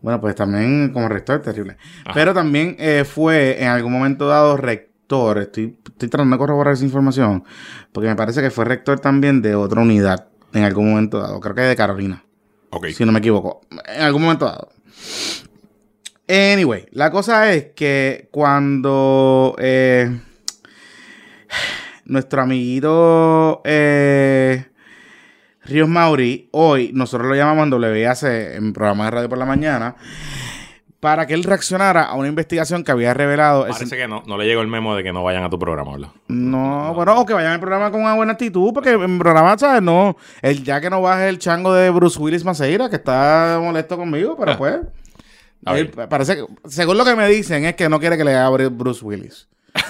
Bueno, 0.00 0.20
pues 0.20 0.34
también 0.34 0.92
como 0.92 1.08
rector, 1.08 1.40
terrible. 1.40 1.76
Ajá. 2.04 2.12
Pero 2.12 2.34
también 2.34 2.76
eh, 2.80 3.04
fue 3.04 3.62
en 3.62 3.68
algún 3.68 3.92
momento 3.92 4.26
dado 4.26 4.56
rector. 4.56 5.38
Estoy, 5.38 5.76
estoy 5.86 6.08
tratando 6.08 6.34
de 6.34 6.38
corroborar 6.38 6.74
esa 6.74 6.84
información. 6.84 7.44
Porque 7.92 8.08
me 8.08 8.16
parece 8.16 8.42
que 8.42 8.50
fue 8.50 8.64
rector 8.64 8.98
también 8.98 9.42
de 9.42 9.54
otra 9.54 9.80
unidad. 9.80 10.28
En 10.52 10.64
algún 10.64 10.90
momento 10.90 11.20
dado. 11.20 11.38
Creo 11.38 11.54
que 11.54 11.60
de 11.62 11.76
Carolina. 11.76 12.24
Ok. 12.70 12.88
Si 12.88 13.04
no 13.04 13.12
me 13.12 13.20
equivoco. 13.20 13.60
En 13.86 14.02
algún 14.02 14.22
momento 14.22 14.46
dado. 14.46 14.68
Anyway, 16.28 16.86
la 16.92 17.10
cosa 17.10 17.52
es 17.52 17.72
que 17.74 18.28
cuando 18.30 19.56
eh, 19.58 20.20
nuestro 22.04 22.42
amiguito 22.42 23.60
eh, 23.64 24.66
Ríos 25.64 25.88
Mauri, 25.88 26.48
hoy 26.52 26.92
nosotros 26.94 27.28
lo 27.28 27.34
llamamos 27.34 27.66
en 27.66 27.74
WIAC 27.74 28.22
en 28.22 28.72
programa 28.72 29.06
de 29.06 29.10
radio 29.10 29.28
por 29.28 29.38
la 29.38 29.44
mañana, 29.44 29.96
para 31.00 31.26
que 31.26 31.34
él 31.34 31.42
reaccionara 31.42 32.04
a 32.04 32.14
una 32.14 32.28
investigación 32.28 32.84
que 32.84 32.92
había 32.92 33.12
revelado. 33.12 33.66
el 33.66 33.72
Parece 33.72 33.96
que 33.96 34.06
no, 34.06 34.22
no 34.24 34.38
le 34.38 34.46
llegó 34.46 34.60
el 34.60 34.68
memo 34.68 34.94
de 34.94 35.02
que 35.02 35.12
no 35.12 35.24
vayan 35.24 35.42
a 35.42 35.50
tu 35.50 35.58
programa, 35.58 35.92
¿verdad? 35.92 36.10
no, 36.28 36.94
bueno, 36.94 37.20
o 37.20 37.26
que 37.26 37.34
vayan 37.34 37.54
al 37.54 37.60
programa 37.60 37.90
con 37.90 38.00
una 38.00 38.14
buena 38.14 38.32
actitud, 38.32 38.72
porque 38.72 38.92
en 38.92 39.18
programa, 39.18 39.58
¿sabes? 39.58 39.82
No, 39.82 40.16
el, 40.40 40.62
ya 40.62 40.80
que 40.80 40.88
no 40.88 41.02
baje 41.02 41.28
el 41.28 41.40
chango 41.40 41.74
de 41.74 41.90
Bruce 41.90 42.20
Willis 42.20 42.44
Maceira, 42.44 42.88
que 42.88 42.96
está 42.96 43.58
molesto 43.60 43.96
conmigo, 43.96 44.36
pero 44.38 44.56
pues. 44.58 44.78
A 45.64 45.78
él 45.78 45.88
ver. 45.94 46.08
parece 46.08 46.36
que, 46.36 46.46
según 46.68 46.98
lo 46.98 47.04
que 47.04 47.14
me 47.16 47.28
dicen, 47.28 47.64
es 47.64 47.74
que 47.76 47.88
no 47.88 48.00
quiere 48.00 48.16
que 48.16 48.24
le 48.24 48.34
haga 48.34 48.68
Bruce 48.68 49.04
Willis. 49.04 49.48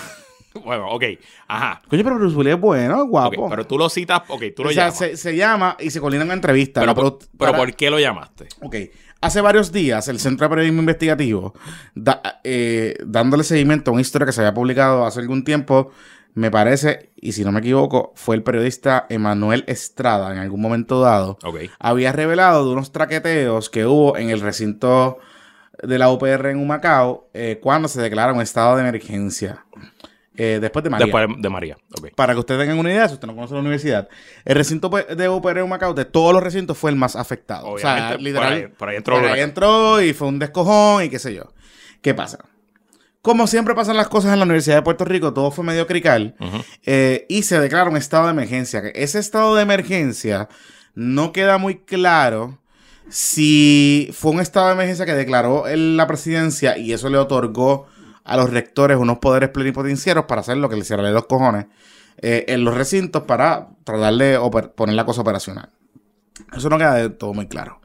Bueno, 0.64 0.90
ok. 0.90 1.02
Ajá. 1.48 1.80
Coño, 1.88 2.04
pero 2.04 2.16
Bruce 2.16 2.36
Willis 2.36 2.54
es 2.54 2.60
bueno, 2.60 2.94
es 2.96 3.00
Ok, 3.02 3.08
guapo. 3.08 3.48
pero 3.48 3.66
tú 3.66 3.78
lo 3.78 3.88
citas, 3.88 4.20
ok, 4.28 4.42
tú 4.54 4.62
lo 4.64 4.68
o 4.68 4.72
sea, 4.72 4.84
llamas. 4.84 4.98
se, 4.98 5.16
se 5.16 5.34
llama 5.34 5.76
y 5.80 5.90
se 5.90 5.98
coordina 5.98 6.24
una 6.24 6.34
entrevista. 6.34 6.80
pero 6.82 6.94
por, 6.94 7.18
pero 7.38 7.52
para- 7.52 7.56
¿por 7.56 7.74
qué 7.74 7.88
lo 7.90 7.98
llamaste? 7.98 8.48
Ok. 8.60 8.76
Hace 9.22 9.40
varios 9.40 9.72
días, 9.72 10.08
el 10.08 10.20
Centro 10.20 10.44
de 10.46 10.50
Periodismo 10.50 10.80
Investigativo, 10.80 11.54
da- 11.94 12.20
eh, 12.44 12.96
dándole 13.06 13.44
seguimiento 13.44 13.90
a 13.90 13.94
una 13.94 14.02
historia 14.02 14.26
que 14.26 14.32
se 14.32 14.40
había 14.42 14.52
publicado 14.52 15.06
hace 15.06 15.20
algún 15.20 15.42
tiempo, 15.42 15.90
me 16.34 16.50
parece, 16.50 17.12
y 17.16 17.32
si 17.32 17.44
no 17.44 17.50
me 17.52 17.60
equivoco, 17.60 18.12
fue 18.14 18.36
el 18.36 18.42
periodista 18.42 19.06
Emanuel 19.08 19.64
Estrada, 19.68 20.32
en 20.32 20.38
algún 20.38 20.60
momento 20.60 21.00
dado, 21.00 21.38
Ok. 21.44 21.60
había 21.78 22.12
revelado 22.12 22.66
de 22.66 22.72
unos 22.72 22.92
traqueteos 22.92 23.70
que 23.70 23.86
hubo 23.86 24.18
en 24.18 24.28
el 24.30 24.40
recinto 24.40 25.18
de 25.82 25.98
la 25.98 26.10
UPR 26.10 26.46
en 26.50 26.58
Humacao 26.58 27.28
eh, 27.34 27.58
cuando 27.62 27.88
se 27.88 28.00
declara 28.00 28.32
un 28.32 28.40
estado 28.40 28.76
de 28.76 28.82
emergencia. 28.88 29.64
Eh, 30.34 30.58
después 30.62 30.82
de 30.82 30.88
María. 30.88 31.04
Después 31.06 31.26
de 31.38 31.48
María. 31.50 31.76
Para 32.16 32.32
que 32.32 32.38
ustedes 32.40 32.60
tengan 32.62 32.78
una 32.78 32.90
idea, 32.90 33.06
si 33.06 33.14
usted 33.14 33.26
no 33.28 33.34
conoce 33.34 33.52
la 33.52 33.60
universidad, 33.60 34.08
el 34.46 34.54
recinto 34.56 34.88
de 34.88 35.28
UPR 35.28 35.58
en 35.58 35.64
Humacao, 35.64 35.92
de 35.92 36.06
todos 36.06 36.32
los 36.32 36.42
recintos, 36.42 36.78
fue 36.78 36.90
el 36.90 36.96
más 36.96 37.16
afectado. 37.16 37.68
o 37.68 37.78
sea, 37.78 37.92
Obviamente, 37.94 38.22
literal. 38.22 38.48
por 38.48 38.56
ahí- 38.56 38.72
por 38.78 38.88
ahí 38.88 38.96
entró 38.96 39.14
por 39.20 39.24
ahí 39.30 39.40
entró 39.40 40.00
y 40.02 40.12
fue 40.14 40.28
un 40.28 40.38
descojón 40.38 41.04
y 41.04 41.10
qué 41.10 41.18
sé 41.18 41.34
yo. 41.34 41.52
¿Qué 42.00 42.14
pasa? 42.14 42.38
Como 43.20 43.46
siempre 43.46 43.74
pasan 43.74 43.96
las 43.96 44.08
cosas 44.08 44.32
en 44.32 44.38
la 44.40 44.44
Universidad 44.46 44.76
de 44.76 44.82
Puerto 44.82 45.04
Rico, 45.04 45.32
todo 45.34 45.50
fue 45.52 45.64
medio 45.64 45.86
crical 45.86 46.34
eh, 46.86 47.26
y 47.28 47.42
se 47.44 47.60
declara 47.60 47.88
un 47.90 47.96
estado 47.96 48.24
de 48.24 48.30
emergencia. 48.32 48.82
Que 48.82 48.90
Ese 48.96 49.18
estado 49.20 49.54
de 49.54 49.62
emergencia 49.62 50.48
no 50.94 51.30
queda 51.32 51.58
muy 51.58 51.76
claro 51.78 52.58
si 53.12 54.08
fue 54.14 54.32
un 54.32 54.40
estado 54.40 54.68
de 54.68 54.72
emergencia 54.72 55.04
que 55.04 55.12
declaró 55.12 55.64
la 55.66 56.06
presidencia 56.06 56.78
y 56.78 56.94
eso 56.94 57.10
le 57.10 57.18
otorgó 57.18 57.86
a 58.24 58.38
los 58.38 58.48
rectores 58.48 58.96
unos 58.96 59.18
poderes 59.18 59.50
plenipotenciarios 59.50 60.24
para 60.24 60.40
hacer 60.40 60.56
lo 60.56 60.70
que 60.70 60.76
les 60.76 60.86
hiciera 60.86 61.02
los 61.10 61.26
cojones 61.26 61.66
eh, 62.16 62.46
en 62.48 62.64
los 62.64 62.74
recintos 62.74 63.24
para 63.24 63.68
tratar 63.84 64.14
de 64.14 64.40
poner 64.74 64.94
la 64.94 65.04
cosa 65.04 65.20
operacional. 65.20 65.68
Eso 66.56 66.70
no 66.70 66.78
queda 66.78 66.94
de 66.94 67.10
todo 67.10 67.34
muy 67.34 67.48
claro. 67.48 67.82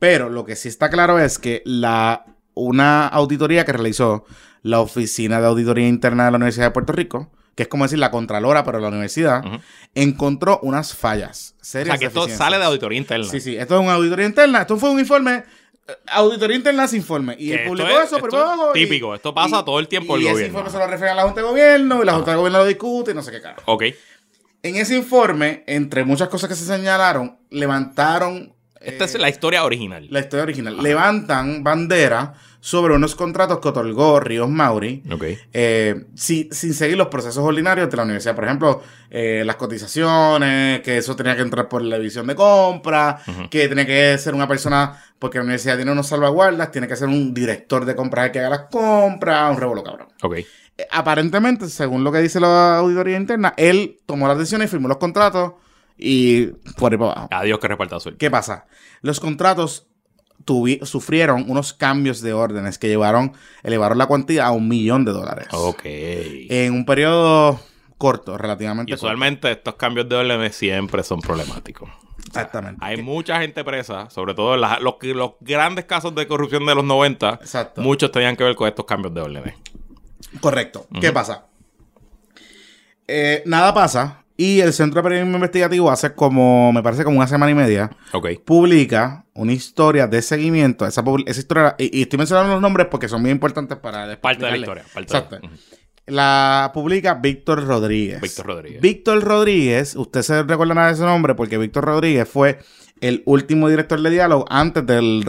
Pero 0.00 0.28
lo 0.28 0.44
que 0.44 0.56
sí 0.56 0.68
está 0.68 0.90
claro 0.90 1.20
es 1.20 1.38
que 1.38 1.62
la, 1.64 2.24
una 2.54 3.06
auditoría 3.06 3.64
que 3.64 3.72
realizó 3.72 4.24
la 4.62 4.80
Oficina 4.80 5.40
de 5.40 5.46
Auditoría 5.46 5.86
Interna 5.86 6.24
de 6.24 6.32
la 6.32 6.36
Universidad 6.38 6.66
de 6.66 6.72
Puerto 6.72 6.92
Rico, 6.92 7.30
que 7.54 7.62
es 7.64 7.68
como 7.68 7.84
decir 7.84 7.98
la 7.98 8.10
Contralora, 8.10 8.64
pero 8.64 8.80
la 8.80 8.88
universidad, 8.88 9.42
encontró 9.94 10.58
unas 10.62 10.94
fallas 10.94 11.54
O 11.60 11.64
serias. 11.64 11.98
sea, 11.98 11.98
que 11.98 12.06
esto 12.06 12.28
sale 12.28 12.58
de 12.58 12.64
auditoría 12.64 12.98
interna. 12.98 13.26
Sí, 13.26 13.40
sí, 13.40 13.56
esto 13.56 13.74
es 13.76 13.80
una 13.80 13.94
auditoría 13.94 14.26
interna. 14.26 14.62
Esto 14.62 14.76
fue 14.76 14.90
un 14.90 14.98
informe. 15.00 15.44
eh, 15.86 15.92
Auditoría 16.08 16.56
interna 16.56 16.88
sin 16.88 17.00
informe. 17.00 17.36
Y 17.38 17.52
él 17.52 17.60
publicó 17.68 17.88
es- 18.00 18.10
eso 18.12 18.18
y- 18.18 18.72
típico, 18.80 19.14
esto 19.14 19.34
pasa 19.34 19.64
todo 19.64 19.78
el 19.78 19.86
tiempo 19.88 20.16
y 20.16 20.20
el 20.22 20.26
ese 20.26 20.32
gobierno. 20.32 20.48
informe 20.58 20.70
se 20.70 20.78
lo 20.78 20.86
refiere 20.86 21.10
a 21.12 21.14
la 21.14 21.22
Junta 21.24 21.40
de 21.42 21.46
Gobierno 21.46 22.02
y 22.02 22.06
la 22.06 22.14
Junta 22.14 22.30
de 22.30 22.36
Gobierno 22.38 22.58
lo 22.60 22.64
discute 22.66 23.10
y 23.10 23.14
no 23.14 23.22
sé 23.22 23.30
qué 23.30 23.40
cara. 23.42 23.56
Ok. 23.66 23.82
En 24.62 24.76
ese 24.76 24.96
informe, 24.96 25.62
entre 25.66 26.04
muchas 26.04 26.28
cosas 26.28 26.48
que 26.48 26.56
se 26.56 26.64
señalaron, 26.64 27.36
levantaron 27.50 28.54
Esta 28.80 29.04
eh, 29.04 29.06
es 29.06 29.18
la 29.18 29.28
historia 29.28 29.62
original. 29.64 30.06
la 30.10 30.20
historia 30.20 30.42
original. 30.44 30.82
Levantan 30.82 31.62
bandera 31.62 32.32
sobre 32.66 32.94
unos 32.94 33.14
contratos 33.14 33.58
que 33.58 33.68
otorgó 33.68 34.20
Ríos 34.20 34.48
Mauri 34.48 35.02
Ok. 35.12 35.24
eh, 35.52 36.06
si- 36.14 36.48
sin 36.50 36.72
seguir 36.72 36.96
los 36.96 37.08
procesos 37.08 37.44
ordinarios 37.44 37.90
de 37.90 37.96
la 37.98 38.04
universidad. 38.04 38.34
Por 38.34 38.44
ejemplo, 38.44 38.82
eh, 39.10 39.42
las 39.44 39.56
cotizaciones, 39.56 40.80
que 40.80 40.96
eso 40.96 41.14
tenía 41.14 41.36
que 41.36 41.42
entrar 41.42 41.68
por 41.68 41.82
la 41.82 41.98
división 41.98 42.26
de 42.26 42.34
compra, 42.34 43.18
que 43.50 43.68
tenía 43.68 43.84
que 43.84 44.16
ser 44.16 44.34
una 44.34 44.48
persona, 44.48 44.98
porque 45.18 45.36
la 45.36 45.44
universidad 45.44 45.76
tiene 45.76 45.92
unos 45.92 46.06
salvaguardas, 46.06 46.70
tiene 46.70 46.88
que 46.88 46.96
ser 46.96 47.08
un 47.08 47.34
director 47.34 47.84
de 47.84 47.94
compras 47.94 48.26
el 48.26 48.32
que 48.32 48.38
haga 48.38 48.48
las 48.48 48.60
compras, 48.70 49.50
un 49.50 49.60
revuelo 49.60 49.82
cabrón. 49.82 50.08
Ok. 50.22 50.36
Eh, 50.36 50.46
Aparentemente, 50.90 51.68
según 51.68 52.02
lo 52.02 52.10
que 52.12 52.20
dice 52.22 52.40
la 52.40 52.78
auditoría 52.78 53.18
interna, 53.18 53.52
él 53.58 53.98
tomó 54.06 54.26
las 54.26 54.38
decisiones, 54.38 54.70
firmó 54.70 54.88
los 54.88 54.96
contratos 54.96 55.52
y 55.98 56.46
por 56.78 56.92
ahí 56.92 56.98
para 56.98 57.12
abajo. 57.12 57.28
Adiós 57.30 57.58
que 57.58 57.68
reparta 57.68 58.00
suerte. 58.00 58.16
¿Qué 58.18 58.30
pasa? 58.30 58.64
Los 59.02 59.20
contratos 59.20 59.86
sufrieron 60.82 61.50
unos 61.50 61.72
cambios 61.72 62.20
de 62.20 62.32
órdenes 62.32 62.78
que 62.78 62.88
llevaron, 62.88 63.32
elevaron 63.62 63.96
la 63.98 64.06
cuantía 64.06 64.46
a 64.46 64.50
un 64.50 64.68
millón 64.68 65.04
de 65.04 65.12
dólares. 65.12 65.46
Ok. 65.52 65.80
En 65.84 66.72
un 66.74 66.84
periodo 66.84 67.60
corto, 67.96 68.36
relativamente 68.36 68.90
Y 68.92 68.94
usualmente 68.94 69.50
estos 69.50 69.76
cambios 69.76 70.08
de 70.08 70.16
orden 70.16 70.52
siempre 70.52 71.02
son 71.02 71.20
problemáticos. 71.20 71.88
Exactamente. 72.26 72.84
Hay 72.84 73.00
mucha 73.02 73.40
gente 73.40 73.62
presa, 73.64 74.10
sobre 74.10 74.34
todo 74.34 74.54
en 74.56 74.60
las- 74.60 74.80
los, 74.80 74.96
que- 74.96 75.14
los 75.14 75.32
grandes 75.40 75.84
casos 75.84 76.14
de 76.14 76.26
corrupción 76.26 76.66
de 76.66 76.74
los 76.74 76.84
90. 76.84 77.38
Exacto. 77.40 77.80
Muchos 77.80 78.10
tenían 78.12 78.36
que 78.36 78.44
ver 78.44 78.54
con 78.56 78.66
estos 78.68 78.84
cambios 78.84 79.14
de 79.14 79.20
órdenes. 79.20 79.54
Correcto. 80.40 80.86
¿Qué 81.00 81.12
pasa? 81.12 81.46
Eh, 83.06 83.42
nada 83.46 83.72
pasa 83.74 84.23
y 84.36 84.60
el 84.60 84.72
Centro 84.72 85.00
de 85.00 85.04
Periodismo 85.08 85.36
Investigativo 85.36 85.90
hace 85.90 86.12
como, 86.14 86.72
me 86.72 86.82
parece 86.82 87.04
como 87.04 87.18
una 87.18 87.26
semana 87.26 87.52
y 87.52 87.54
media, 87.54 87.90
Ok. 88.12 88.28
publica 88.44 89.24
una 89.34 89.52
historia 89.52 90.06
de 90.06 90.22
seguimiento. 90.22 90.86
Esa, 90.86 91.04
esa 91.26 91.40
historia, 91.40 91.74
y, 91.78 91.98
y 91.98 92.02
estoy 92.02 92.18
mencionando 92.18 92.52
los 92.52 92.60
nombres 92.62 92.88
porque 92.90 93.08
son 93.08 93.22
muy 93.22 93.30
importantes 93.30 93.78
para 93.78 94.06
después 94.06 94.36
Parte 94.36 94.44
de 94.46 94.50
la 94.50 94.56
historia. 94.58 94.84
Parte 94.92 95.12
de- 95.12 95.18
Exacto. 95.18 95.46
Ujú. 95.46 95.56
La 96.06 96.70
publica 96.74 97.14
Víctor 97.14 97.64
Rodríguez. 97.66 98.20
Víctor 98.20 98.46
Rodríguez. 98.46 98.80
Víctor 98.82 99.24
Rodríguez, 99.24 99.96
usted 99.96 100.20
se 100.22 100.42
recuerda 100.42 100.86
de 100.86 100.92
ese 100.92 101.02
nombre 101.04 101.34
porque 101.34 101.56
Víctor 101.56 101.84
Rodríguez 101.86 102.28
fue 102.28 102.58
el 103.00 103.22
último 103.26 103.68
director 103.68 104.00
de 104.00 104.10
diálogo 104.10 104.46
antes 104.48 104.86
del 104.86 105.24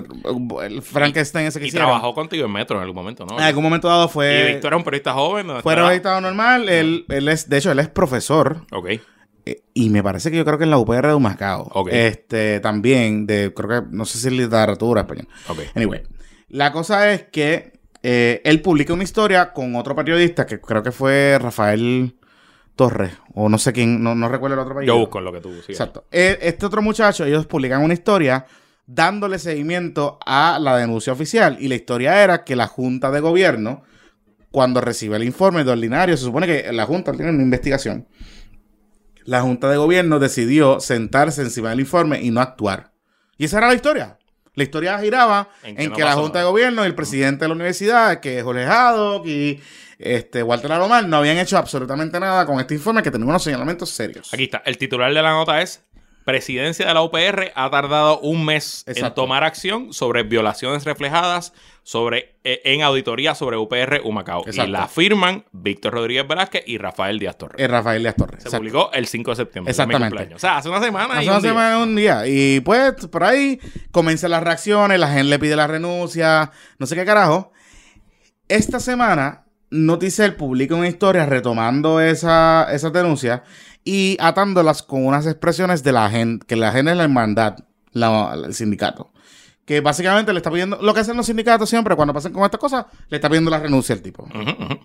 el 0.63 0.81
Frankenstein 0.81 1.47
ese 1.47 1.59
que 1.59 1.65
Y 1.65 1.67
hicieron. 1.69 1.87
trabajó 1.89 2.13
contigo 2.13 2.45
en 2.45 2.51
Metro 2.51 2.77
en 2.77 2.83
algún 2.83 2.95
momento, 2.95 3.25
¿no? 3.25 3.37
En 3.37 3.43
algún 3.43 3.63
momento 3.63 3.87
dado 3.87 4.05
Y 4.05 4.09
fue. 4.09 4.45
Víctor 4.53 4.69
era 4.69 4.77
un 4.77 4.83
periodista 4.83 5.13
joven. 5.13 5.47
¿no? 5.47 5.61
Fue 5.61 5.73
Estaba- 5.73 5.89
registrado 5.89 6.21
normal. 6.21 6.69
Él, 6.69 7.05
él 7.09 7.27
es, 7.27 7.49
de 7.49 7.57
hecho, 7.57 7.71
él 7.71 7.79
es 7.79 7.89
profesor. 7.89 8.65
Ok. 8.71 8.89
eh, 9.45 9.63
Y 9.73 9.89
me 9.89 10.01
parece 10.03 10.31
que 10.31 10.37
yo 10.37 10.45
creo 10.45 10.57
que 10.57 10.63
en 10.63 10.71
la 10.71 10.77
UPR 10.77 11.07
de 11.07 11.13
Humacao. 11.15 11.69
Ok. 11.73 11.89
Este, 11.91 12.59
también, 12.61 13.25
de, 13.27 13.53
creo 13.53 13.69
que, 13.83 13.87
no 13.91 14.05
sé 14.05 14.17
si 14.19 14.27
es 14.27 14.33
literatura 14.33 15.01
español. 15.01 15.27
Ok. 15.49 15.59
Anyway, 15.75 16.01
la 16.49 16.71
cosa 16.71 17.11
es 17.11 17.23
que 17.23 17.73
eh, 18.03 18.41
él 18.45 18.61
publica 18.61 18.93
una 18.93 19.03
historia 19.03 19.51
con 19.51 19.75
otro 19.75 19.95
periodista 19.95 20.45
que 20.45 20.61
creo 20.61 20.81
que 20.83 20.91
fue 20.91 21.37
Rafael 21.41 22.15
Torres, 22.75 23.13
o 23.33 23.47
no 23.49 23.57
sé 23.57 23.71
quién, 23.73 24.03
no, 24.03 24.15
no 24.15 24.27
recuerdo 24.27 24.55
el 24.55 24.59
otro 24.59 24.73
apellido. 24.73 24.95
Yo 24.95 24.99
busco 24.99 25.21
lo 25.21 25.31
que 25.31 25.41
tú. 25.41 25.53
Exacto. 25.67 26.05
Eh, 26.11 26.37
Este 26.41 26.65
otro 26.65 26.81
muchacho, 26.81 27.25
ellos 27.25 27.45
publican 27.45 27.81
una 27.83 27.93
historia 27.93 28.45
dándole 28.85 29.39
seguimiento 29.39 30.19
a 30.25 30.59
la 30.59 30.77
denuncia 30.77 31.13
oficial. 31.13 31.57
Y 31.59 31.67
la 31.67 31.75
historia 31.75 32.23
era 32.23 32.43
que 32.43 32.55
la 32.55 32.67
Junta 32.67 33.11
de 33.11 33.19
Gobierno, 33.19 33.83
cuando 34.51 34.81
recibe 34.81 35.15
el 35.15 35.23
informe 35.23 35.63
de 35.63 35.71
ordinario, 35.71 36.17
se 36.17 36.23
supone 36.25 36.47
que 36.47 36.71
la 36.71 36.85
Junta 36.85 37.11
tiene 37.13 37.31
una 37.31 37.43
investigación. 37.43 38.07
La 39.23 39.41
Junta 39.41 39.69
de 39.69 39.77
Gobierno 39.77 40.19
decidió 40.19 40.79
sentarse 40.79 41.41
encima 41.41 41.69
del 41.71 41.79
informe 41.79 42.21
y 42.21 42.29
no 42.29 42.41
actuar. 42.41 42.91
Y 43.37 43.45
esa 43.45 43.57
era 43.57 43.67
la 43.67 43.73
historia. 43.73 44.17
La 44.53 44.63
historia 44.63 44.99
giraba 44.99 45.49
En 45.63 45.81
en 45.81 45.91
que 45.91 46.01
no 46.01 46.05
la 46.07 46.13
Junta 46.13 46.39
de. 46.39 46.45
Gobierno 46.45 46.83
y 46.83 46.87
el 46.87 46.95
presidente 46.95 47.43
de 47.43 47.49
la 47.49 47.55
universidad, 47.55 48.19
que 48.19 48.37
es 48.37 48.43
Jorge 48.43 48.65
Haddock 48.65 49.25
y 49.25 49.59
este, 49.99 50.43
Walter 50.43 50.71
Alomar, 50.71 51.07
no 51.07 51.17
habían 51.17 51.37
hecho 51.37 51.57
absolutamente 51.57 52.19
nada 52.19 52.45
con 52.45 52.59
este 52.59 52.73
informe 52.73 53.03
que 53.03 53.11
tenía 53.11 53.27
unos 53.27 53.43
señalamientos 53.43 53.89
serios. 53.89 54.33
Aquí 54.33 54.43
está. 54.45 54.61
El 54.65 54.77
titular 54.77 55.13
de 55.13 55.21
la 55.21 55.31
nota 55.31 55.61
es 55.61 55.83
Presidencia 56.25 56.87
de 56.87 56.93
la 56.95 57.03
UPR 57.03 57.51
ha 57.53 57.69
tardado 57.69 58.19
un 58.19 58.43
mes 58.45 58.83
en 58.87 59.13
tomar 59.13 59.43
acción 59.43 59.93
sobre 59.93 60.23
violaciones 60.23 60.83
reflejadas 60.83 61.53
sobre, 61.83 62.35
eh, 62.43 62.61
en 62.65 62.81
auditoría 62.81 63.35
sobre 63.35 63.57
UPR 63.57 64.01
Humacao. 64.03 64.43
Y 64.51 64.55
la 64.65 64.87
firman 64.87 65.45
Víctor 65.51 65.93
Rodríguez 65.93 66.27
Velázquez 66.27 66.63
y 66.65 66.79
Rafael 66.79 67.19
Díaz 67.19 67.37
Torres. 67.37 67.61
Es 67.61 67.69
Rafael 67.69 68.01
Díaz 68.01 68.15
Torres. 68.15 68.41
Se 68.41 68.47
Exacto. 68.47 68.57
publicó 68.57 68.89
el 68.93 69.05
5 69.05 69.29
de 69.29 69.35
septiembre. 69.35 69.69
Exactamente. 69.69 70.33
O 70.33 70.39
sea, 70.39 70.57
hace 70.57 70.67
una 70.67 70.81
semana. 70.81 71.13
y 71.23 71.27
Hace 71.27 71.27
un 71.27 71.33
una 71.33 71.39
día. 71.41 71.49
semana, 71.51 71.77
un 71.83 71.95
día. 71.95 72.23
Y 72.25 72.59
pues, 72.61 72.93
por 73.11 73.23
ahí 73.23 73.59
comienzan 73.91 74.31
las 74.31 74.41
reacciones, 74.41 74.99
la 74.99 75.09
gente 75.09 75.25
le 75.25 75.37
pide 75.37 75.55
la 75.55 75.67
renuncia, 75.67 76.51
no 76.79 76.87
sé 76.87 76.95
qué 76.95 77.05
carajo. 77.05 77.51
Esta 78.47 78.79
semana, 78.79 79.44
Noticel 79.85 80.35
publica 80.35 80.75
una 80.75 80.87
historia 80.87 81.25
retomando 81.25 81.99
esa, 81.99 82.67
esas 82.71 82.93
denuncias 82.93 83.41
y 83.83 84.17
atándolas 84.19 84.81
con 84.83 85.05
unas 85.05 85.25
expresiones 85.27 85.83
de 85.83 85.91
la 85.91 86.09
gente, 86.09 86.45
que 86.45 86.55
la 86.55 86.71
gente 86.71 86.91
es 86.91 86.97
la 86.97 87.03
hermandad, 87.03 87.57
la- 87.91 88.33
el 88.45 88.53
sindicato. 88.53 89.11
Que 89.65 89.81
básicamente 89.81 90.31
le 90.31 90.37
está 90.39 90.51
pidiendo, 90.51 90.77
lo 90.81 90.93
que 90.93 90.99
hacen 90.99 91.17
los 91.17 91.25
sindicatos 91.25 91.69
siempre 91.69 91.95
cuando 91.95 92.13
pasan 92.13 92.31
con 92.33 92.43
estas 92.43 92.59
cosas, 92.59 92.85
le 93.09 93.17
está 93.17 93.29
pidiendo 93.29 93.49
la 93.51 93.59
renuncia 93.59 93.93
al 93.95 94.01
tipo. 94.01 94.23
Ujú. 94.23 94.79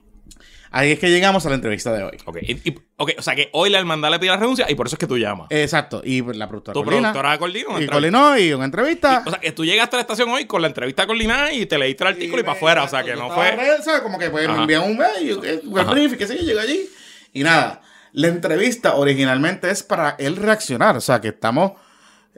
Ahí 0.72 0.92
es 0.92 1.00
que 1.00 1.10
llegamos 1.10 1.44
a 1.46 1.48
la 1.48 1.56
entrevista 1.56 1.92
de 1.92 2.04
hoy. 2.04 2.16
Ok, 2.24 2.38
y- 2.42 2.68
y- 2.70 2.78
ok, 2.96 3.12
o 3.18 3.22
sea 3.22 3.34
que 3.34 3.48
hoy 3.52 3.70
la 3.70 3.78
hermandad 3.80 4.10
le 4.10 4.20
pide 4.20 4.30
la 4.30 4.36
renuncia 4.36 4.66
y 4.70 4.76
por 4.76 4.86
eso 4.86 4.94
es 4.94 5.00
que 5.00 5.08
tú 5.08 5.18
llamas. 5.18 5.48
Exacto. 5.50 6.00
Y 6.04 6.22
la 6.34 6.48
productora. 6.48 6.74
tu 6.74 6.84
Colina, 6.84 7.12
productora 7.12 7.38
coordina 7.38 7.68
una 7.70 7.80
Y 7.82 7.86
coordinó 7.88 8.38
y 8.38 8.52
una 8.52 8.66
entrevista. 8.66 9.22
Y, 9.24 9.28
o 9.28 9.30
sea, 9.32 9.40
que 9.40 9.50
tú 9.52 9.64
llegaste 9.64 9.96
a 9.96 9.98
la 9.98 10.02
estación 10.02 10.28
hoy 10.28 10.44
con 10.44 10.62
la 10.62 10.68
entrevista 10.68 11.06
coordinada 11.06 11.52
y 11.52 11.66
te 11.66 11.76
leíste 11.76 12.04
el 12.04 12.08
artículo 12.10 12.40
y, 12.42 12.44
para 12.44 12.56
afuera. 12.56 12.84
O 12.84 12.88
sea, 12.88 13.02
que 13.02 13.16
no 13.16 13.30
fue. 13.30 13.50
redes, 13.50 13.84
¿sabes? 13.84 14.02
Como 14.02 14.16
que 14.18 14.30
pues, 14.30 14.46
me 14.48 14.54
envían 14.54 14.82
un 14.84 14.96
mail, 14.96 15.40
eh, 15.44 15.60
el 15.64 15.78
Ajá. 15.78 15.90
brief, 15.90 16.12
y 16.12 16.16
qué 16.16 16.26
sé 16.28 16.36
yo, 16.38 16.44
llego 16.44 16.60
allí. 16.60 16.88
Y 17.32 17.42
nada, 17.42 17.82
la 18.12 18.28
entrevista 18.28 18.94
originalmente 18.94 19.70
es 19.70 19.82
para 19.82 20.14
él 20.20 20.36
reaccionar. 20.36 20.96
O 20.96 21.00
sea, 21.00 21.20
que 21.20 21.28
estamos 21.28 21.72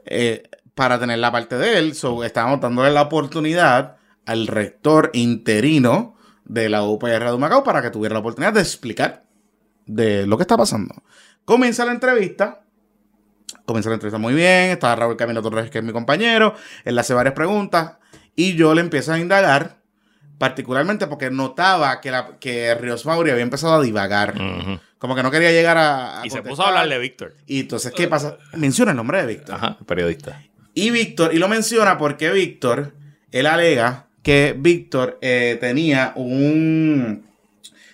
eh, 0.05 0.41
para 0.73 0.99
tener 0.99 1.19
la 1.19 1.31
parte 1.31 1.55
de 1.57 1.77
él. 1.77 1.93
So, 1.93 2.23
estamos 2.23 2.59
dándole 2.59 2.89
la 2.91 3.03
oportunidad 3.03 3.97
al 4.25 4.47
rector 4.47 5.11
interino 5.13 6.15
de 6.45 6.69
la 6.69 6.83
UPR 6.83 7.25
de 7.25 7.33
Humacao 7.33 7.63
para 7.63 7.81
que 7.81 7.89
tuviera 7.89 8.13
la 8.13 8.19
oportunidad 8.19 8.53
de 8.53 8.61
explicar 8.61 9.23
de 9.85 10.25
lo 10.27 10.37
que 10.37 10.43
está 10.43 10.57
pasando. 10.57 10.95
Comienza 11.45 11.85
la 11.85 11.91
entrevista. 11.91 12.61
Comienza 13.65 13.89
la 13.89 13.95
entrevista 13.95 14.17
muy 14.17 14.33
bien. 14.33 14.71
Está 14.71 14.95
Raúl 14.95 15.17
Camilo 15.17 15.41
Torres, 15.41 15.69
que 15.69 15.79
es 15.79 15.83
mi 15.83 15.91
compañero. 15.91 16.55
Él 16.83 16.95
le 16.95 17.01
hace 17.01 17.13
varias 17.13 17.33
preguntas. 17.33 17.97
Y 18.35 18.55
yo 18.55 18.73
le 18.73 18.81
empiezo 18.81 19.13
a 19.13 19.19
indagar. 19.19 19.81
Particularmente 20.37 21.07
porque 21.07 21.29
notaba 21.29 22.01
que, 22.01 22.11
la, 22.11 22.37
que 22.39 22.75
Ríos 22.75 23.05
Mauri 23.05 23.31
había 23.31 23.43
empezado 23.43 23.75
a 23.75 23.81
divagar. 23.81 24.33
Como 24.97 25.15
que 25.15 25.23
no 25.23 25.31
quería 25.31 25.51
llegar 25.51 25.77
a. 25.77 26.21
a 26.21 26.25
Y 26.25 26.29
se 26.29 26.41
puso 26.41 26.63
a 26.63 26.69
hablar 26.69 26.89
de 26.89 26.97
Víctor. 26.97 27.35
Y 27.45 27.61
entonces, 27.61 27.93
¿qué 27.93 28.07
pasa? 28.07 28.37
Menciona 28.53 28.91
el 28.91 28.97
nombre 28.97 29.21
de 29.21 29.27
Víctor. 29.27 29.55
Ajá, 29.55 29.77
periodista. 29.85 30.41
Y 30.73 30.89
Víctor, 30.89 31.33
y 31.33 31.37
lo 31.37 31.47
menciona 31.47 31.97
porque 31.97 32.31
Víctor, 32.31 32.93
él 33.31 33.45
alega 33.45 34.07
que 34.23 34.55
Víctor 34.57 35.19
eh, 35.21 35.57
tenía 35.59 36.13
un. 36.15 37.25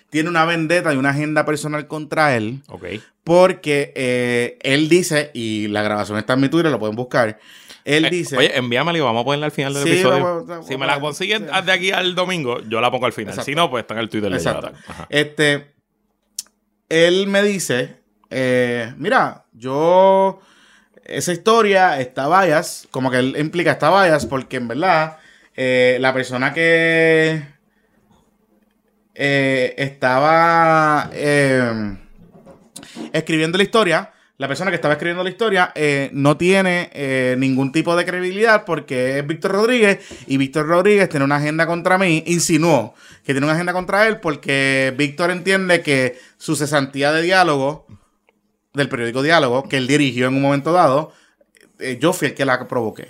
Tiene 0.08 0.28
una 0.28 0.44
vendetta 0.44 0.92
y 0.92 0.96
una 0.96 1.10
agenda 1.10 1.44
personal 1.44 1.86
contra 1.86 2.36
él. 2.36 2.60
Ok. 2.68 2.84
Porque 3.22 3.92
eh, 3.94 4.58
él 4.62 4.88
dice, 4.88 5.30
y 5.34 5.68
la 5.68 5.82
grabación 5.82 6.18
está 6.18 6.32
en 6.32 6.40
mi 6.40 6.48
Twitter, 6.48 6.70
lo 6.72 6.78
pueden 6.80 6.96
buscar. 6.96 7.38
Él 7.84 8.04
Eh, 8.06 8.10
dice. 8.10 8.36
Oye, 8.36 8.56
envíamela 8.56 8.98
y 8.98 9.00
vamos 9.00 9.20
a 9.20 9.24
ponerla 9.24 9.46
al 9.46 9.52
final 9.52 9.72
del 9.74 9.84
Sí, 9.84 9.90
episodio. 9.90 10.46
si 10.66 10.76
me 10.76 10.86
la 10.86 11.00
sí. 11.12 11.28
de 11.28 11.72
aquí 11.72 11.92
al 11.92 12.14
domingo, 12.14 12.60
yo 12.68 12.80
la 12.80 12.90
pongo 12.90 13.06
al 13.06 13.12
final. 13.12 13.30
Exacto. 13.30 13.46
Si 13.50 13.54
no, 13.54 13.70
pues 13.70 13.82
está 13.82 13.94
en 13.94 14.00
el 14.00 14.08
Twitter 14.08 14.32
Exacto. 14.32 14.72
Este, 15.10 15.70
él 16.88 17.26
me 17.28 17.42
dice, 17.42 17.96
eh, 18.30 18.92
mira, 18.98 19.44
yo, 19.52 20.40
esa 21.04 21.32
historia 21.32 22.00
está 22.00 22.26
bias, 22.28 22.88
como 22.90 23.10
que 23.12 23.18
él 23.18 23.36
implica 23.38 23.70
está 23.70 23.90
bias, 24.02 24.26
porque 24.26 24.56
en 24.56 24.66
verdad, 24.68 25.18
eh, 25.56 25.98
la 26.00 26.14
persona 26.14 26.52
que 26.52 27.42
eh, 29.14 29.74
estaba 29.76 31.10
eh, 31.12 31.98
escribiendo 33.12 33.58
la 33.58 33.64
historia, 33.64 34.12
la 34.38 34.48
persona 34.48 34.70
que 34.70 34.76
estaba 34.76 34.94
escribiendo 34.94 35.22
la 35.22 35.30
historia 35.30 35.74
no 36.12 36.38
tiene 36.38 37.36
ningún 37.36 37.72
tipo 37.72 37.94
de 37.94 38.06
credibilidad 38.06 38.64
porque 38.64 39.18
es 39.18 39.26
Víctor 39.26 39.52
Rodríguez 39.52 39.98
y 40.26 40.38
Víctor 40.38 40.66
Rodríguez 40.66 41.10
tiene 41.10 41.26
una 41.26 41.36
agenda 41.36 41.66
contra 41.66 41.98
mí, 41.98 42.22
insinuó 42.26 42.94
que 43.22 43.34
tiene 43.34 43.44
una 43.44 43.52
agenda 43.52 43.74
contra 43.74 44.08
él 44.08 44.18
porque 44.18 44.94
Víctor 44.96 45.30
entiende 45.30 45.82
que 45.82 46.18
su 46.38 46.56
cesantía 46.56 47.12
de 47.12 47.20
diálogo 47.20 47.86
del 48.72 48.88
periódico 48.88 49.22
Diálogo, 49.22 49.68
que 49.68 49.76
él 49.76 49.86
dirigió 49.86 50.28
en 50.28 50.36
un 50.36 50.42
momento 50.42 50.72
dado, 50.72 51.12
yo 51.98 52.14
fui 52.14 52.28
el 52.28 52.34
que 52.34 52.46
la 52.46 52.66
provoqué. 52.66 53.08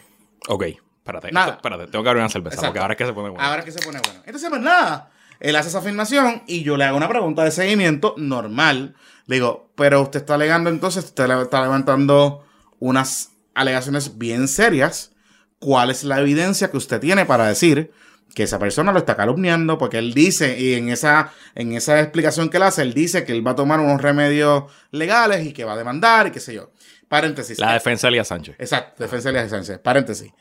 Ok, 0.49 0.65
espérate. 1.01 1.33
Nada. 1.33 1.47
esto- 1.47 1.57
espérate, 1.59 1.91
tengo 1.91 2.03
que 2.05 2.09
abrir 2.11 2.23
una 2.23 2.31
cerveza 2.31 2.55
Exacto. 2.55 2.69
porque 2.71 2.81
ahora 2.81 2.95
es 2.95 2.99
que 2.99 3.07
se 3.07 3.13
pone 3.13 3.29
bueno. 3.31 3.45
Ahora 3.45 3.59
es 3.59 3.65
que 3.65 3.73
se 3.73 3.81
pone 3.81 4.01
bueno. 4.05 4.21
Entonces, 4.25 4.49
pues 4.49 4.63
nada. 4.63 5.11
Él 5.41 5.57
hace 5.57 5.69
esa 5.69 5.79
afirmación 5.79 6.43
y 6.47 6.63
yo 6.63 6.77
le 6.77 6.85
hago 6.85 6.97
una 6.97 7.09
pregunta 7.09 7.43
de 7.45 7.51
seguimiento 7.51 8.15
normal. 8.19 8.95
Le 9.27 9.37
digo, 9.37 9.71
pero 9.75 10.03
usted 10.03 10.21
está 10.21 10.35
alegando 10.35 10.71
entonces, 10.71 11.05
usted 11.05 11.27
le- 11.29 11.43
está 11.43 11.63
levantando 11.63 12.45
unas 12.79 13.33
alegaciones 13.55 14.17
bien 14.19 14.49
serias 14.49 15.13
¿cuál 15.59 15.91
es 15.91 16.05
la 16.05 16.19
evidencia 16.21 16.71
que 16.71 16.79
usted 16.79 17.01
tiene 17.01 17.27
para 17.27 17.47
decir 17.47 17.91
que 18.35 18.45
esa 18.45 18.59
persona 18.59 18.93
lo 18.93 18.99
está 18.99 19.15
calumniando? 19.17 19.77
Porque 19.77 19.99
él 19.99 20.15
dice, 20.15 20.59
y 20.59 20.73
en 20.75 20.89
esa, 20.89 21.33
en 21.55 21.75
esa 21.75 22.01
explicación 22.01 22.49
que 22.49 22.57
él 22.57 22.63
hace, 22.63 22.81
él 22.81 22.95
dice 22.95 23.25
que 23.25 23.33
él 23.33 23.47
va 23.47 23.51
a 23.51 23.57
tomar 23.57 23.79
unos 23.81 24.01
remedios 24.01 24.65
legales 24.91 25.45
y 25.47 25.53
que 25.53 25.65
va 25.65 25.75
a 25.75 25.77
demandar 25.77 26.29
y 26.29 26.31
qué 26.31 26.41
sé 26.41 26.55
yo. 26.55 26.71
Paréntesis. 27.09 27.59
La 27.59 27.75
defensa 27.75 28.07
de 28.07 28.13
Elías 28.13 28.29
Sánchez. 28.29 28.57
Exacto, 28.59 29.03
defensa 29.03 29.31
de 29.31 29.39
Elías 29.39 29.51
Sánchez. 29.51 29.79
Paréntesis. 29.81 30.33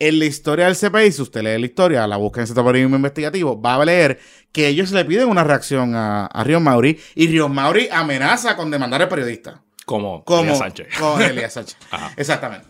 En 0.00 0.18
la 0.18 0.26
historia 0.26 0.66
del 0.66 0.76
CPI, 0.76 1.10
si 1.10 1.22
usted 1.22 1.42
lee 1.42 1.58
la 1.58 1.66
historia, 1.66 2.06
la 2.06 2.16
busca 2.16 2.40
en 2.40 2.44
ese 2.44 2.54
periodismo 2.54 2.96
investigativo, 2.96 3.60
va 3.60 3.74
a 3.74 3.84
leer 3.84 4.20
que 4.52 4.68
ellos 4.68 4.92
le 4.92 5.04
piden 5.04 5.28
una 5.28 5.42
reacción 5.42 5.96
a, 5.96 6.26
a 6.26 6.44
Ríos 6.44 6.62
Mauri 6.62 7.00
y 7.16 7.26
Ríos 7.26 7.50
Mauri 7.50 7.88
amenaza 7.90 8.54
con 8.56 8.70
demandar 8.70 9.02
al 9.02 9.08
periodista. 9.08 9.62
Como, 9.84 10.22
Como 10.24 10.42
Elías 10.42 10.58
Sánchez. 10.58 10.88
Con 10.98 11.20
Elías 11.20 11.52
Sánchez. 11.52 11.78
Exactamente. 12.16 12.68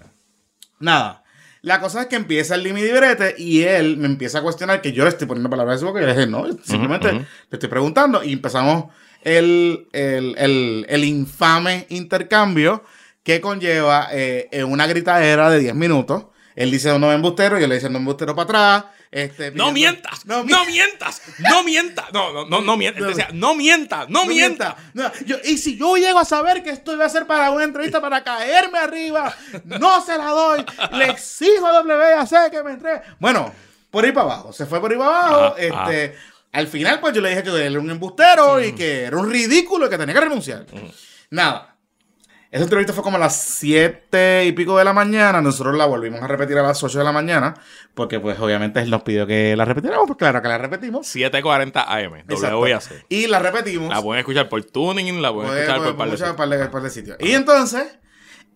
Nada. 0.78 1.24
La 1.60 1.80
cosa 1.80 2.02
es 2.02 2.06
que 2.06 2.16
empieza 2.16 2.54
el 2.54 2.62
límite 2.62 2.88
y 2.88 2.92
brete 2.92 3.34
y 3.36 3.62
él 3.62 3.96
me 3.96 4.06
empieza 4.06 4.38
a 4.38 4.42
cuestionar 4.42 4.80
que 4.80 4.92
yo 4.92 5.02
le 5.02 5.10
estoy 5.10 5.26
poniendo 5.26 5.50
palabras 5.50 5.76
de 5.76 5.80
su 5.80 5.86
boca 5.86 6.00
y 6.00 6.06
le 6.06 6.14
dije, 6.14 6.26
no, 6.26 6.46
simplemente 6.62 7.08
ujú. 7.08 7.18
le 7.18 7.26
estoy 7.52 7.68
preguntando 7.68 8.22
y 8.22 8.32
empezamos 8.32 8.86
el, 9.22 9.88
el, 9.92 10.34
el, 10.38 10.86
el 10.88 11.04
infame 11.04 11.86
intercambio 11.90 12.84
que 13.22 13.40
conlleva 13.40 14.08
eh, 14.12 14.64
una 14.66 14.86
gritadera 14.86 15.50
de 15.50 15.58
10 15.58 15.74
minutos. 15.74 16.26
Él 16.58 16.70
dice 16.70 16.98
no 16.98 17.12
embustero, 17.12 17.58
yo 17.58 17.66
le 17.68 17.76
dice 17.76 17.88
no 17.88 17.98
embustero 17.98 18.34
para 18.34 18.44
atrás. 18.44 18.84
Este, 19.10 19.52
No 19.52 19.72
mientas, 19.72 20.26
No, 20.26 20.44
no, 20.44 20.64
mi- 20.66 20.72
mientas, 20.72 21.22
no 21.38 21.62
mientas, 21.64 22.04
no, 22.12 22.30
no, 22.32 22.44
no, 22.46 22.60
no 22.60 22.76
mientas, 22.76 23.32
No. 23.32 23.54
Mientas, 23.54 24.08
no, 24.10 24.20
no 24.20 24.26
mientas. 24.26 24.76
mienta. 24.76 24.76
No, 24.92 25.24
yo- 25.24 25.38
y 25.44 25.56
si 25.56 25.78
yo 25.78 25.96
llego 25.96 26.18
a 26.18 26.24
saber 26.26 26.62
que 26.62 26.70
esto 26.70 26.92
iba 26.92 27.06
a 27.06 27.08
ser 27.08 27.26
para 27.26 27.50
una 27.50 27.64
entrevista 27.64 28.00
para 28.02 28.22
caerme 28.22 28.78
arriba, 28.78 29.34
no 29.64 30.04
se 30.04 30.18
la 30.18 30.26
doy. 30.26 30.64
Le 30.92 31.06
exijo 31.06 31.66
a 31.66 31.80
WAC 31.82 32.50
que 32.50 32.62
me 32.62 32.72
entregue. 32.72 33.00
Bueno, 33.18 33.50
por 33.90 34.04
ahí 34.04 34.12
para 34.12 34.26
abajo. 34.26 34.52
Se 34.52 34.66
fue 34.66 34.78
por 34.80 34.92
ahí 34.92 34.98
para 34.98 35.10
abajo. 35.26 35.54
Ajá, 35.56 35.90
este, 35.94 36.16
Al 36.52 36.66
final, 36.66 36.98
pues 37.00 37.14
yo 37.14 37.20
le 37.22 37.30
dije 37.30 37.42
que 37.44 37.50
él 37.50 37.56
era 37.72 37.80
un 37.80 37.90
embustero 37.90 38.60
y 38.62 38.72
que 38.74 39.04
era 39.04 39.16
un 39.16 39.30
ridículo 39.30 39.86
y 39.86 39.90
que 39.90 39.96
tenía 39.98 40.14
que 40.14 40.20
renunciar. 40.20 40.66
Nada. 41.30 41.76
Esa 42.50 42.64
entrevista 42.64 42.94
fue 42.94 43.02
como 43.02 43.16
a 43.18 43.20
las 43.20 43.36
7 43.58 44.44
y 44.46 44.52
pico 44.52 44.78
de 44.78 44.84
la 44.84 44.94
mañana. 44.94 45.42
Nosotros 45.42 45.76
la 45.76 45.84
volvimos 45.84 46.22
a 46.22 46.26
repetir 46.26 46.56
a 46.56 46.62
las 46.62 46.82
8 46.82 46.98
de 46.98 47.04
la 47.04 47.12
mañana. 47.12 47.54
Porque, 47.94 48.20
pues, 48.20 48.38
obviamente 48.40 48.80
él 48.80 48.88
nos 48.88 49.02
pidió 49.02 49.26
que 49.26 49.54
la 49.54 49.66
repitiéramos. 49.66 50.06
Pues 50.06 50.16
claro 50.16 50.40
que 50.40 50.48
la 50.48 50.56
repetimos. 50.56 51.06
7.40 51.06 51.84
AM. 51.86 52.24
WIAC. 52.26 53.04
Y 53.10 53.26
la 53.26 53.38
repetimos. 53.38 53.90
La 53.94 54.00
pueden 54.00 54.20
escuchar 54.20 54.48
por 54.48 54.64
tuning, 54.64 55.20
la 55.20 55.30
pueden 55.32 55.50
Puede- 55.50 55.60
escuchar 55.64 55.82
por 55.84 55.96
par 55.96 56.06
de 56.06 56.12
muchas- 56.12 56.28
sitios. 56.28 56.36
par 56.36 56.48
de, 56.58 56.66
par 56.68 56.82
de 56.82 56.90
sitios. 56.90 57.16
Y 57.20 57.32
entonces, 57.32 57.98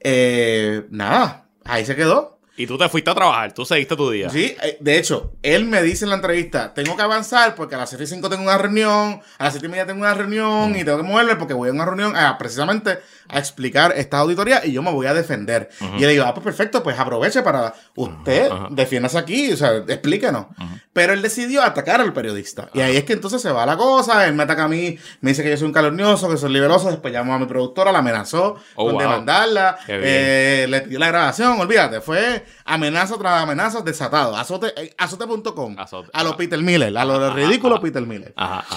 eh, 0.01 0.87
nada, 0.91 1.47
ahí 1.65 1.85
se 1.85 1.95
quedó. 1.97 2.39
Y 2.55 2.67
tú 2.67 2.77
te 2.77 2.87
fuiste 2.91 3.11
a 3.11 3.15
trabajar, 3.15 3.53
tú 3.55 3.65
seguiste 3.65 3.97
tu 3.97 4.11
día. 4.11 4.29
Sí, 4.29 4.55
eh, 4.63 4.77
de 4.79 4.99
hecho, 4.99 5.33
él 5.43 5.65
me 5.65 5.83
dice 5.83 6.05
en 6.05 6.11
la 6.11 6.17
entrevista, 6.17 6.75
tengo 6.75 6.95
que 6.97 7.03
avanzar 7.03 7.55
porque 7.55 7.75
a 7.77 7.79
las 7.79 7.89
7 7.89 8.05
y 8.05 8.07
5 8.07 8.29
tengo 8.29 8.43
una 8.43 8.59
reunión, 8.59 9.21
a 9.39 9.45
las 9.45 9.55
7 9.55 9.67
y 9.67 9.71
media 9.71 9.87
tengo 9.87 10.01
una 10.01 10.13
reunión 10.13 10.77
y 10.77 10.85
tengo 10.85 10.99
que 10.99 11.03
moverme 11.03 11.37
porque 11.37 11.55
voy 11.55 11.71
a 11.71 11.73
una 11.73 11.87
reunión 11.87 12.15
a, 12.15 12.37
precisamente 12.37 12.99
a 13.33 13.39
explicar 13.39 13.93
esta 13.97 14.19
auditoría 14.19 14.65
y 14.65 14.73
yo 14.73 14.83
me 14.83 14.93
voy 14.93 15.07
a 15.07 15.15
defender. 15.15 15.71
Y 15.97 16.01
le 16.01 16.09
digo, 16.09 16.25
ah, 16.27 16.35
pues 16.35 16.45
perfecto, 16.45 16.83
pues 16.83 16.99
aproveche 16.99 17.43
para 17.43 17.75
usted, 17.97 18.51
Ajá. 18.51 18.69
defiéndase 18.71 19.19
aquí, 19.19 19.53
o 19.53 19.57
sea, 19.57 19.77
explíquenos. 19.89 20.47
Pero 20.93 21.15
él 21.15 21.23
decidió 21.23 21.63
atacar 21.63 22.01
al 22.01 22.13
periodista. 22.13 22.69
Y 22.75 22.81
ahí 22.81 22.97
es 22.97 23.05
que 23.05 23.15
entonces 23.15 23.41
se 23.41 23.51
va 23.51 23.65
la 23.65 23.77
cosa, 23.77 24.27
él 24.27 24.35
me 24.35 24.43
ataca 24.43 24.65
a 24.65 24.69
mí, 24.69 24.99
me 25.23 25.31
dice 25.31 25.43
que 25.43 25.51
yo 25.51 25.57
soy 25.57 25.67
un 25.67 25.73
calumnioso, 25.73 26.29
que 26.29 26.37
soy 26.37 26.53
liberoso, 26.53 26.91
después 26.91 27.13
llamó 27.13 27.35
a 27.35 27.39
mi 27.39 27.47
productora, 27.47 27.91
la 27.93 28.01
amenazó 28.01 28.57
Oh, 28.75 28.85
con 28.87 28.93
wow. 28.95 29.01
demandarla, 29.01 29.79
eh, 29.89 30.67
le 30.69 30.81
pidió 30.83 30.99
la 30.99 31.09
grabación, 31.09 31.59
olvídate, 31.61 32.01
fue 32.03 32.45
amenaza 32.67 33.17
tras 33.19 33.43
amenaza 33.43 33.81
desatado. 33.81 34.37
Azote, 34.37 34.73
eh, 34.77 34.95
azote.com. 34.99 35.77
Azote, 35.79 36.11
A 36.13 36.23
lo 36.23 36.31
ajá. 36.31 36.37
Peter 36.39 36.59
Miller, 36.61 36.97
a 36.97 37.05
lo 37.05 37.15
Ajá, 37.15 37.35
ridículo 37.35 37.77
ajá. 37.77 37.83
Peter 37.83 38.03
Miller. 38.03 38.33
Ajá, 38.37 38.59
ajá. 38.61 38.77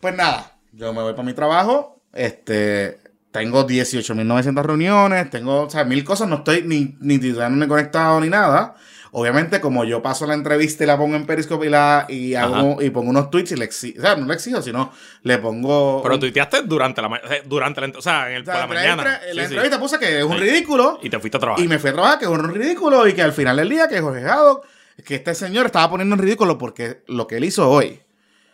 Pues 0.00 0.14
nada, 0.14 0.56
yo 0.72 0.92
me 0.92 1.02
voy 1.02 1.12
para 1.12 1.24
mi 1.24 1.32
trabajo, 1.32 2.00
este, 2.12 3.00
tengo 3.38 3.66
18.900 3.66 4.62
reuniones, 4.62 5.30
tengo, 5.30 5.62
o 5.62 5.70
sea, 5.70 5.84
mil 5.84 6.04
cosas, 6.04 6.28
no 6.28 6.36
estoy 6.36 6.62
ni, 6.64 6.96
ni 7.00 7.18
titulando 7.18 7.62
ni 7.64 7.68
conectado 7.68 8.20
ni 8.20 8.28
nada. 8.28 8.74
Obviamente, 9.10 9.58
como 9.60 9.84
yo 9.86 10.02
paso 10.02 10.26
la 10.26 10.34
entrevista 10.34 10.84
y 10.84 10.86
la 10.86 10.98
pongo 10.98 11.16
en 11.16 11.24
Periscope 11.24 11.66
y, 11.66 11.70
la, 11.70 12.04
y, 12.10 12.34
hago, 12.34 12.82
y 12.82 12.90
pongo 12.90 13.08
unos 13.08 13.30
tweets 13.30 13.52
y 13.52 13.56
le 13.56 13.64
exijo, 13.64 13.98
o 14.00 14.02
sea, 14.02 14.16
no 14.16 14.26
le 14.26 14.34
exijo, 14.34 14.60
sino 14.60 14.92
le 15.22 15.38
pongo... 15.38 16.02
Pero 16.02 16.14
un- 16.16 16.20
tuiteaste 16.20 16.62
durante 16.64 17.00
la, 17.00 17.08
eh, 17.30 17.42
durante 17.46 17.80
la, 17.80 17.88
o 17.98 18.02
sea, 18.02 18.28
en 18.28 18.36
el, 18.36 18.42
o 18.42 18.44
sea, 18.44 18.52
por 18.52 18.60
la 18.60 18.66
mañana. 18.82 19.14
entre- 19.14 19.34
la 19.34 19.42
Sí, 19.44 19.54
entrevista 19.54 19.80
puse 19.80 19.98
que 19.98 20.18
es 20.18 20.24
un 20.24 20.34
Sí. 20.34 20.40
ridículo. 20.40 21.00
Y 21.02 21.08
te 21.08 21.18
fuiste 21.18 21.38
a 21.38 21.40
trabajar. 21.40 21.64
Y 21.64 21.68
me 21.68 21.78
fui 21.78 21.88
a 21.88 21.92
trabajar, 21.94 22.18
que 22.18 22.26
es 22.26 22.30
un 22.30 22.52
ridículo, 22.54 23.08
y 23.08 23.14
que 23.14 23.22
al 23.22 23.32
final 23.32 23.56
del 23.56 23.70
día, 23.70 23.88
que 23.88 23.98
Jorge 23.98 24.20
Jado, 24.22 24.62
que 25.02 25.14
este 25.14 25.34
señor 25.34 25.64
estaba 25.64 25.88
poniendo 25.88 26.14
en 26.14 26.20
ridículo 26.20 26.58
porque 26.58 27.02
lo 27.06 27.26
que 27.26 27.38
él 27.38 27.44
hizo 27.44 27.68
hoy. 27.70 28.00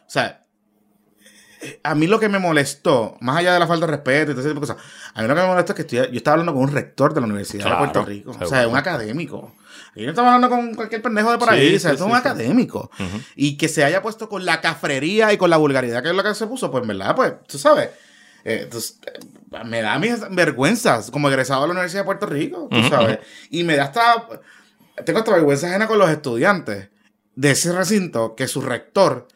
O 0.07 0.11
sea, 0.11 0.44
a 1.83 1.95
mí 1.95 2.07
lo 2.07 2.19
que 2.21 2.29
me 2.29 2.39
molestó, 2.39 3.17
más 3.21 3.37
allá 3.39 3.53
de 3.55 3.59
la 3.61 3.67
falta 3.67 3.87
de 3.87 3.93
respeto 3.93 4.31
y 4.31 4.35
todo 4.35 4.41
ese 4.41 4.51
tipo 4.55 4.61
de 4.61 4.67
cosas, 4.75 4.85
a 5.15 5.23
mí 5.23 5.29
lo 5.29 5.35
que 5.35 5.41
me 5.41 5.47
molestó 5.47 5.73
es 5.73 5.77
que 5.77 5.83
estoy- 5.83 6.11
yo 6.13 6.17
estaba 6.19 6.33
hablando 6.35 6.53
con 6.55 6.63
un 6.63 6.73
rector 6.73 7.13
de 7.15 7.21
la 7.21 7.27
Universidad 7.27 7.65
Claro, 7.67 7.77
de 7.87 7.91
Puerto 7.93 8.05
Rico. 8.09 8.37
O 8.41 8.47
sea, 8.47 8.67
un 8.69 8.77
académico. 8.77 9.55
Y 9.97 10.01
yo 10.01 10.07
no 10.07 10.11
estaba 10.11 10.35
hablando 10.35 10.49
con 10.55 10.75
cualquier 10.75 11.03
pendejo 11.03 11.31
de 11.33 11.39
por 11.39 11.51
ahí, 11.51 11.71
Sí, 11.71 11.77
o 11.77 11.81
sea, 11.81 11.91
sí, 11.91 11.95
esto 11.95 12.05
es 12.07 12.11
un 12.11 12.17
sí. 12.17 12.21
académico. 12.21 12.91
Y 13.37 13.57
que 13.57 13.69
se 13.69 13.85
haya 13.85 14.03
puesto 14.03 14.29
con 14.29 14.45
la 14.45 14.61
cafrería 14.61 15.33
y 15.33 15.37
con 15.37 15.51
la 15.51 15.57
vulgaridad 15.57 16.03
que 16.03 16.11
es 16.11 16.15
lo 16.15 16.23
que 16.23 16.35
se 16.35 16.47
puso, 16.47 16.71
pues 16.71 16.83
en 16.83 16.89
verdad, 16.89 17.15
pues, 17.15 17.33
tú 17.47 17.59
sabes. 17.59 17.91
eh, 18.45 18.61
entonces, 18.65 18.99
eh, 19.07 19.65
me 19.65 19.81
da 19.81 19.99
mis 19.99 20.21
vergüenzas 20.31 21.11
como 21.11 21.29
egresado 21.29 21.63
de 21.63 21.69
la 21.69 21.73
Universidad 21.73 22.03
de 22.03 22.07
Puerto 22.07 22.27
Rico, 22.27 22.69
tú 22.71 22.83
sabes. 22.89 23.19
Y 23.51 23.65
me 23.65 23.77
da 23.77 23.85
hasta. 23.85 24.29
Tengo 25.05 25.21
hasta 25.21 25.33
vergüenza 25.33 25.67
ajena 25.69 25.87
con 25.89 25.99
los 25.99 26.11
estudiantes 26.11 26.89
de 27.37 27.51
ese 27.51 27.73
recinto 27.73 28.35
que 28.37 28.47
su 28.47 28.61
rector 28.61 29.27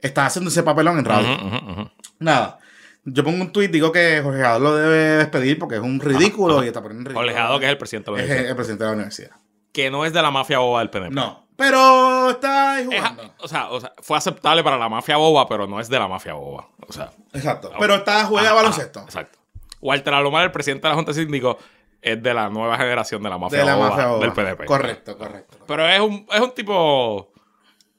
está 0.00 0.26
haciendo 0.26 0.50
ese 0.50 0.62
papelón 0.62 0.98
en 0.98 1.04
radio. 1.04 1.90
Nada. 2.18 2.58
Yo 3.04 3.24
pongo 3.24 3.40
un 3.42 3.52
tuit, 3.52 3.70
digo 3.70 3.90
que 3.90 4.20
Jorge 4.22 4.40
Jado 4.42 4.58
lo 4.60 4.76
debe 4.76 4.96
despedir 5.18 5.58
porque 5.58 5.76
es 5.76 5.80
un 5.80 5.98
ridículo 6.00 6.56
ajá. 6.56 6.64
y 6.64 6.68
está 6.68 6.82
poniendo 6.82 7.02
en 7.10 7.16
ridículo. 7.16 7.26
Jorge 7.32 7.40
Jado, 7.40 7.58
que 7.58 7.64
es 7.66 7.70
el 7.72 7.78
presidente 7.78 8.10
de 8.10 8.16
la 8.16 8.22
Es 8.22 8.26
universidad. 8.28 8.50
el 8.50 8.56
presidente 8.56 8.84
de 8.84 8.90
la 8.90 8.94
universidad. 8.94 9.30
Que 9.72 9.90
no 9.90 10.04
es 10.04 10.12
de 10.12 10.22
la 10.22 10.30
mafia 10.30 10.58
boba 10.58 10.80
del 10.80 10.90
PNP. 10.90 11.14
No. 11.14 11.46
Pero 11.56 12.30
está 12.30 12.74
ahí 12.74 12.88
Es- 12.90 12.98
jugando. 13.00 13.34
o, 13.40 13.48
sea, 13.48 13.70
o 13.70 13.80
sea, 13.80 13.92
fue 14.02 14.16
aceptable 14.18 14.62
para 14.62 14.76
la 14.76 14.88
mafia 14.88 15.16
boba, 15.16 15.48
pero 15.48 15.66
no 15.66 15.80
es 15.80 15.88
de 15.88 15.98
la 15.98 16.06
mafia 16.06 16.34
boba. 16.34 16.68
O 16.86 16.92
sea, 16.92 17.10
Exacto. 17.32 17.72
Pero 17.80 17.94
está 17.96 18.24
juega 18.26 18.48
ajá, 18.48 18.56
baloncesto. 18.56 18.98
ajá, 19.00 19.08
exacto. 19.08 19.38
Walter 19.80 20.12
Alomar, 20.14 20.44
el 20.44 20.52
presidente 20.52 20.82
de 20.86 20.88
la 20.90 20.94
Junta 20.96 21.12
de 21.12 21.20
Síndicos, 21.20 21.56
es 22.02 22.22
de 22.22 22.34
la 22.34 22.48
nueva 22.48 22.76
generación 22.76 23.22
de 23.22 23.28
la 23.30 23.38
mafia, 23.38 23.58
de 23.60 23.64
la 23.64 23.74
boba, 23.74 23.88
mafia 23.90 24.06
boba. 24.06 24.20
del 24.20 24.32
PNP. 24.32 24.64
Correcto, 24.66 25.16
correcto. 25.18 25.56
Pero 25.66 25.88
es 25.88 26.00
un, 26.00 26.26
es 26.30 26.40
un 26.40 26.52
tipo 26.54 27.32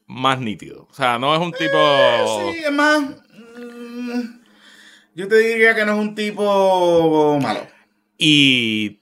más 0.10 0.40
nítido. 0.40 0.88
O 0.92 0.94
sea, 0.94 1.18
no 1.18 1.34
es 1.34 1.40
un 1.40 1.54
tipo. 1.54 1.78
Eh, 1.78 2.26
Sí, 2.54 2.64
es 2.66 2.72
más. 2.74 3.00
mm, 3.02 4.22
yo 5.16 5.28
te 5.28 5.36
diría 5.38 5.74
que 5.76 5.86
no 5.86 5.94
es 5.94 6.00
un 6.00 6.16
tipo 6.16 7.40
malo. 7.42 7.62
Y 8.18 9.00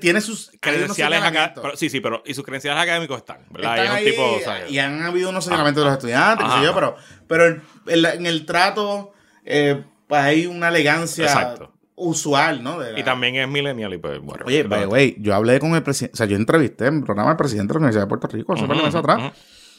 Tiene 0.00 0.20
sus 0.20 0.52
credenciales 0.60 1.18
señalamientos. 1.20 1.78
Sí, 1.78 1.90
sí, 1.90 2.00
pero. 2.00 2.22
Y 2.24 2.32
sus 2.34 2.44
credenciales 2.44 2.80
académicos 2.82 3.18
están, 3.18 3.38
¿verdad? 3.50 3.76
Están 3.76 3.84
y 3.84 3.86
es 3.86 3.90
un 3.90 3.96
ahí, 3.96 4.04
tipo. 4.12 4.32
o 4.32 4.38
sea, 4.40 4.68
y 4.68 4.78
han 4.78 5.02
habido 5.02 5.30
unos 5.30 5.44
señalamientos 5.44 5.82
de 5.82 5.90
los 5.90 5.98
estudiantes, 5.98 6.46
qué 6.46 6.52
sé 6.60 6.64
yo, 6.64 6.74
pero, 6.74 6.96
pero 7.26 7.46
en, 7.46 7.62
en 7.88 8.02
la- 8.02 8.14
en 8.14 8.26
el 8.26 8.46
trato 8.46 9.12
eh, 9.44 9.82
pues 10.06 10.20
hay 10.22 10.46
una 10.46 10.68
elegancia 10.68 11.24
Exacto. 11.24 11.72
usual, 11.96 12.62
¿no? 12.62 12.78
La- 12.80 12.96
y 12.98 13.02
también 13.02 13.34
es 13.34 13.48
millennial 13.48 13.92
y 13.94 13.98
pues, 13.98 14.20
bueno. 14.20 14.44
Oye, 14.46 14.62
by 14.62 14.80
the 14.82 14.86
way, 14.86 15.16
yo 15.18 15.34
hablé 15.34 15.58
con 15.58 15.74
el 15.74 15.82
presidente, 15.82 16.14
o 16.14 16.16
sea, 16.18 16.26
yo 16.26 16.36
entrevisté 16.36 16.86
en 16.86 16.98
el 16.98 17.02
programa 17.04 17.30
del 17.30 17.36
presidente 17.38 17.72
de 17.72 17.74
la 17.74 17.78
Universidad 17.78 18.04
de 18.04 18.08
Puerto 18.08 18.26
Rico 18.28 18.52
hace 18.52 18.62
un 18.62 18.68
par 18.68 18.76
de 18.76 18.82
meses 18.84 18.94
atrás. 19.00 19.32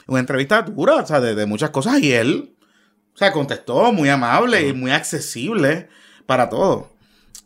Una 0.07 0.19
entrevista 0.19 0.61
dura, 0.61 0.95
o 0.95 1.05
sea, 1.05 1.19
de, 1.19 1.35
de 1.35 1.45
muchas 1.45 1.69
cosas, 1.71 1.99
y 1.99 2.13
él, 2.13 2.55
o 3.13 3.17
sea, 3.17 3.31
contestó 3.31 3.91
muy 3.91 4.09
amable 4.09 4.67
y 4.67 4.73
muy 4.73 4.91
accesible 4.91 5.89
para 6.25 6.49
todo. 6.49 6.91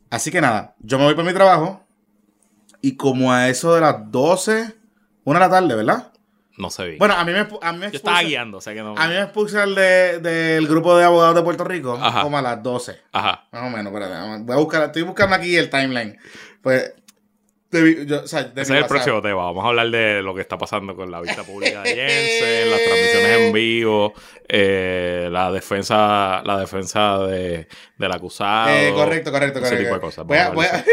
Así 0.09 0.31
que 0.31 0.41
nada, 0.41 0.75
yo 0.79 0.97
me 0.97 1.05
voy 1.05 1.13
para 1.15 1.27
mi 1.27 1.33
trabajo 1.33 1.85
y 2.81 2.95
como 2.95 3.31
a 3.31 3.49
eso 3.49 3.75
de 3.75 3.81
las 3.81 4.11
12, 4.11 4.75
una 5.23 5.39
de 5.39 5.45
la 5.45 5.49
tarde, 5.51 5.75
¿verdad? 5.75 6.11
No 6.57 6.69
se 6.69 6.85
vi. 6.87 6.97
Bueno, 6.97 7.13
a 7.13 7.23
mí 7.23 7.31
me, 7.31 7.47
a 7.61 7.71
mí 7.71 7.77
me 7.79 7.91
Yo 7.91 7.97
estaba 7.97 8.21
guiando, 8.21 8.57
o 8.57 8.61
sea 8.61 8.73
que 8.73 8.81
no. 8.81 8.93
A 8.97 9.07
mí 9.07 9.13
me 9.13 9.21
expulsan 9.21 9.75
de- 9.75 10.19
del 10.19 10.67
grupo 10.67 10.97
de 10.97 11.05
abogados 11.05 11.35
de 11.35 11.41
Puerto 11.41 11.63
Rico 11.63 11.93
Ajá. 12.01 12.21
como 12.21 12.37
a 12.37 12.41
las 12.41 12.61
12. 12.61 12.99
Ajá. 13.13 13.47
Más 13.51 13.61
o 13.63 13.69
menos, 13.69 13.93
espérate, 13.93 14.43
voy 14.43 14.55
a 14.55 14.59
buscar, 14.59 14.83
estoy 14.83 15.03
buscando 15.03 15.35
aquí 15.35 15.55
el 15.55 15.69
timeline. 15.69 16.17
Pues, 16.61 16.93
de 17.71 17.81
mi- 17.81 18.05
yo, 18.05 18.23
o 18.23 18.27
sea, 18.27 18.43
de 18.43 18.53
mi 18.55 18.61
Ese 18.61 18.73
es 18.75 18.81
el 18.81 18.85
próximo 18.87 19.21
tema. 19.21 19.43
Vamos 19.43 19.63
a 19.63 19.67
hablar 19.69 19.89
de 19.89 20.21
lo 20.21 20.33
que 20.33 20.41
está 20.41 20.57
pasando 20.57 20.95
con 20.95 21.09
la 21.11 21.21
vista 21.21 21.43
pública 21.43 21.81
de 21.83 21.89
Jensen, 21.95 22.69
las 22.71 22.83
transmisiones 22.83 23.39
en 23.41 23.53
vivo, 23.53 24.13
eh, 24.47 25.29
la 25.31 25.51
defensa, 25.51 26.41
la 26.43 26.59
defensa 26.59 27.19
de, 27.19 27.67
del 27.97 28.11
acusado. 28.11 28.69
Eh, 28.69 28.91
correcto, 28.93 29.31
correcto, 29.31 29.59
ese 29.59 29.69
correcto. 29.69 29.83
tipo 29.85 29.95
de 29.95 30.01
cosas. 30.01 30.25
Voy 30.25 30.37
a, 30.37 30.49
voy 30.49 30.65
a. 30.65 30.83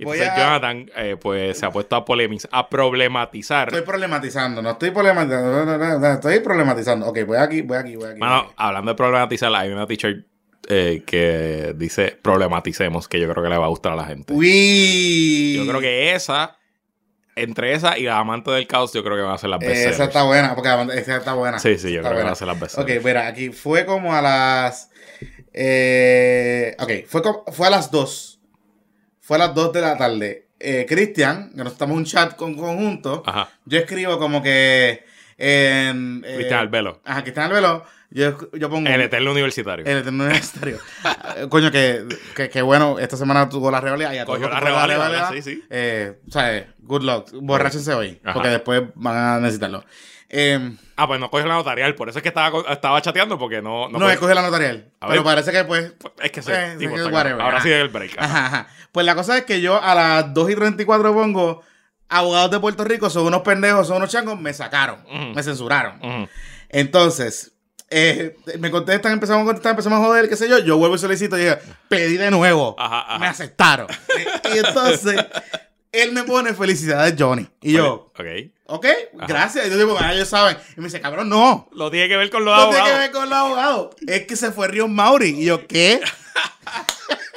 Y 0.00 0.04
voy 0.04 0.18
entonces 0.18 0.28
a- 0.28 0.36
Jonathan, 0.36 0.90
eh, 0.96 1.16
pues 1.20 1.58
se 1.58 1.66
ha 1.66 1.70
puesto 1.70 1.96
a, 1.96 2.04
a 2.52 2.68
problematizar. 2.68 3.68
Estoy 3.68 3.82
problematizando, 3.82 4.62
no 4.62 4.70
estoy 4.70 4.90
problematizando, 4.90 5.50
no, 5.50 5.64
no, 5.64 5.78
no, 5.78 5.98
no, 5.98 6.12
estoy 6.12 6.40
problematizando. 6.40 7.06
Ok, 7.06 7.18
voy 7.26 7.38
aquí, 7.38 7.62
voy 7.62 7.78
aquí, 7.78 7.96
voy 7.96 8.04
aquí. 8.10 8.18
voy 8.18 8.20
Mano, 8.20 8.36
aquí. 8.40 8.52
hablando 8.56 8.90
de 8.92 8.96
problematizar, 8.96 9.52
hay 9.54 9.70
una 9.70 9.86
teacher 9.86 10.24
eh, 10.68 11.02
que 11.06 11.74
dice 11.76 12.18
problematicemos, 12.20 13.08
que 13.08 13.20
yo 13.20 13.30
creo 13.30 13.42
que 13.42 13.50
le 13.50 13.56
va 13.58 13.66
a 13.66 13.68
gustar 13.68 13.92
a 13.92 13.96
la 13.96 14.04
gente. 14.04 14.32
Uy. 14.32 15.54
Yo 15.56 15.66
creo 15.66 15.80
que 15.80 16.14
esa 16.14 16.56
entre 17.36 17.72
esa 17.72 17.96
y 17.96 18.02
la 18.02 18.18
amante 18.18 18.50
del 18.50 18.66
caos, 18.66 18.92
yo 18.92 19.04
creo 19.04 19.14
que 19.16 19.22
van 19.22 19.34
a 19.34 19.38
ser 19.38 19.50
las 19.50 19.60
veces. 19.60 19.92
esa 19.94 20.04
está 20.04 20.24
buena, 20.24 20.56
porque 20.56 20.68
esa 20.98 21.18
está 21.18 21.34
buena. 21.34 21.58
Sí, 21.60 21.78
sí, 21.78 21.92
yo 21.92 21.98
Está 22.00 22.08
creo 22.08 22.18
que 22.18 22.24
van 22.24 22.32
a 22.32 22.36
ser 22.36 22.48
las 22.48 22.58
veces. 22.58 22.78
Ok, 22.78 22.90
mira, 23.04 23.28
aquí 23.28 23.50
fue 23.50 23.86
como 23.86 24.12
a 24.12 24.20
las. 24.20 24.90
Eh, 25.52 26.74
ok, 26.78 26.90
fue, 27.06 27.22
como- 27.22 27.44
fue 27.52 27.66
a 27.66 27.70
las 27.70 27.90
2. 27.90 28.40
Fue 29.20 29.36
a 29.36 29.40
las 29.40 29.54
2 29.54 29.72
de 29.72 29.80
la 29.80 29.96
tarde. 29.96 30.48
Eh, 30.58 30.86
Cristian, 30.88 31.50
que 31.54 31.62
nos 31.62 31.72
estamos 31.74 31.92
en 31.94 31.98
un 31.98 32.04
chat 32.04 32.34
con 32.34 32.54
conjunto, 32.56 33.22
Ajá. 33.24 33.48
yo 33.64 33.78
escribo 33.78 34.18
como 34.18 34.42
que. 34.42 35.04
Eh, 35.36 35.92
Cristian 36.34 36.58
Albelo. 36.60 37.00
Ajá, 37.04 37.22
Cristian 37.22 37.46
Albelo. 37.46 37.84
Yo, 38.10 38.38
yo 38.54 38.70
pongo. 38.70 38.88
El 38.88 39.02
eterno 39.02 39.32
universitario. 39.32 39.84
El 39.84 39.98
eterno 39.98 40.24
universitario. 40.24 40.78
Ah, 41.04 41.34
Coño, 41.50 41.70
que, 41.70 42.06
que, 42.34 42.48
que 42.48 42.62
bueno, 42.62 42.98
esta 42.98 43.16
semana 43.18 43.48
tuvo 43.48 43.70
la 43.70 43.80
rivalidad. 43.82 44.12
y 44.12 44.18
a 44.18 44.24
todos 44.24 44.38
Cogió 44.38 44.48
la 44.50 44.60
rivalidad, 44.60 45.30
sí, 45.32 45.42
sí. 45.42 45.62
Eh, 45.68 46.18
o 46.26 46.30
sea, 46.30 46.56
eh, 46.56 46.68
good 46.80 47.02
luck. 47.02 47.30
Borráchense 47.34 47.92
hoy, 47.92 48.18
Ajá. 48.24 48.32
porque 48.34 48.48
después 48.48 48.82
van 48.94 49.16
a 49.16 49.40
necesitarlo. 49.40 49.84
Eh, 50.30 50.76
Ah, 50.96 51.06
pues 51.06 51.20
no 51.20 51.30
cogió 51.30 51.46
la 51.46 51.54
notarial. 51.54 51.94
Por 51.94 52.08
eso 52.08 52.18
es 52.18 52.22
que 52.22 52.28
estaba, 52.28 52.50
estaba 52.72 53.00
chateando 53.00 53.38
porque 53.38 53.62
no. 53.62 53.88
no, 53.88 53.98
cogió- 53.98 54.10
escoge 54.10 54.34
la 54.34 54.42
notarial. 54.42 54.90
A 55.00 55.06
Pero 55.08 55.22
ver. 55.22 55.34
parece 55.36 55.52
que 55.52 55.64
pues. 55.64 55.92
Es 56.20 56.32
que 56.32 56.42
sí. 56.42 56.50
Eh, 56.52 56.74
tipo, 56.78 56.96
está 56.96 57.08
whatever. 57.10 57.40
Ahora 57.40 57.58
Ajá. 57.58 57.62
sí 57.62 57.70
es 57.70 57.80
el 57.80 57.88
break. 57.88 58.18
ajá. 58.18 58.24
Ajá, 58.24 58.46
ajá. 58.46 58.68
Pues 58.90 59.06
la 59.06 59.14
cosa 59.14 59.38
es 59.38 59.44
que 59.44 59.60
yo 59.60 59.80
a 59.80 59.94
las 59.94 60.34
2 60.34 60.50
y 60.50 60.54
34 60.56 61.12
pongo. 61.14 61.62
Abogados 62.08 62.50
de 62.50 62.58
Puerto 62.58 62.84
Rico 62.84 63.10
son 63.10 63.26
unos 63.26 63.42
pendejos, 63.42 63.86
son 63.86 63.98
unos 63.98 64.10
changos, 64.10 64.40
me 64.40 64.54
sacaron, 64.54 65.04
me 65.34 65.42
censuraron. 65.42 66.00
Entonces, 66.70 67.52
eh, 67.90 68.36
me 68.58 68.70
contestan, 68.70 69.12
empezamos 69.12 69.42
a 69.42 69.46
contestar, 69.46 69.70
empezamos 69.70 70.00
a 70.00 70.06
joder, 70.06 70.28
qué 70.28 70.36
sé 70.36 70.48
yo. 70.48 70.58
Yo 70.58 70.76
vuelvo 70.76 70.96
y 70.96 70.98
solicito 70.98 71.38
y 71.38 71.42
digo, 71.42 71.56
pedí 71.88 72.16
de 72.16 72.30
nuevo. 72.30 72.74
Ajá, 72.78 73.00
ajá. 73.08 73.18
Me 73.18 73.26
aceptaron. 73.26 73.86
y, 74.54 74.58
entonces, 74.58 75.24
él 75.92 76.12
me 76.12 76.24
pone 76.24 76.52
felicidades, 76.54 77.14
Johnny. 77.18 77.46
Y 77.62 77.72
yo, 77.72 78.12
Ok. 78.14 78.20
ok, 78.66 78.86
gracias. 79.26 79.66
Y 79.66 79.70
yo 79.70 79.78
digo, 79.78 79.96
ah, 79.98 80.12
ellos 80.12 80.28
saben. 80.28 80.56
Y 80.76 80.80
me 80.80 80.86
dice, 80.86 81.00
cabrón, 81.00 81.28
no. 81.28 81.68
Lo 81.72 81.90
tiene 81.90 82.08
que 82.08 82.16
ver 82.16 82.30
con 82.30 82.44
los 82.44 82.54
No 82.56 82.68
tiene 82.68 82.74
que 82.74 82.80
abogados. 82.90 83.00
ver 83.00 83.10
con 83.12 83.30
los 83.30 83.38
abogados. 83.38 83.96
Es 84.06 84.26
que 84.26 84.36
se 84.36 84.52
fue 84.52 84.68
Río 84.68 84.86
Mauri. 84.88 85.30
Y 85.40 85.44
yo, 85.46 85.66
¿qué? 85.66 86.00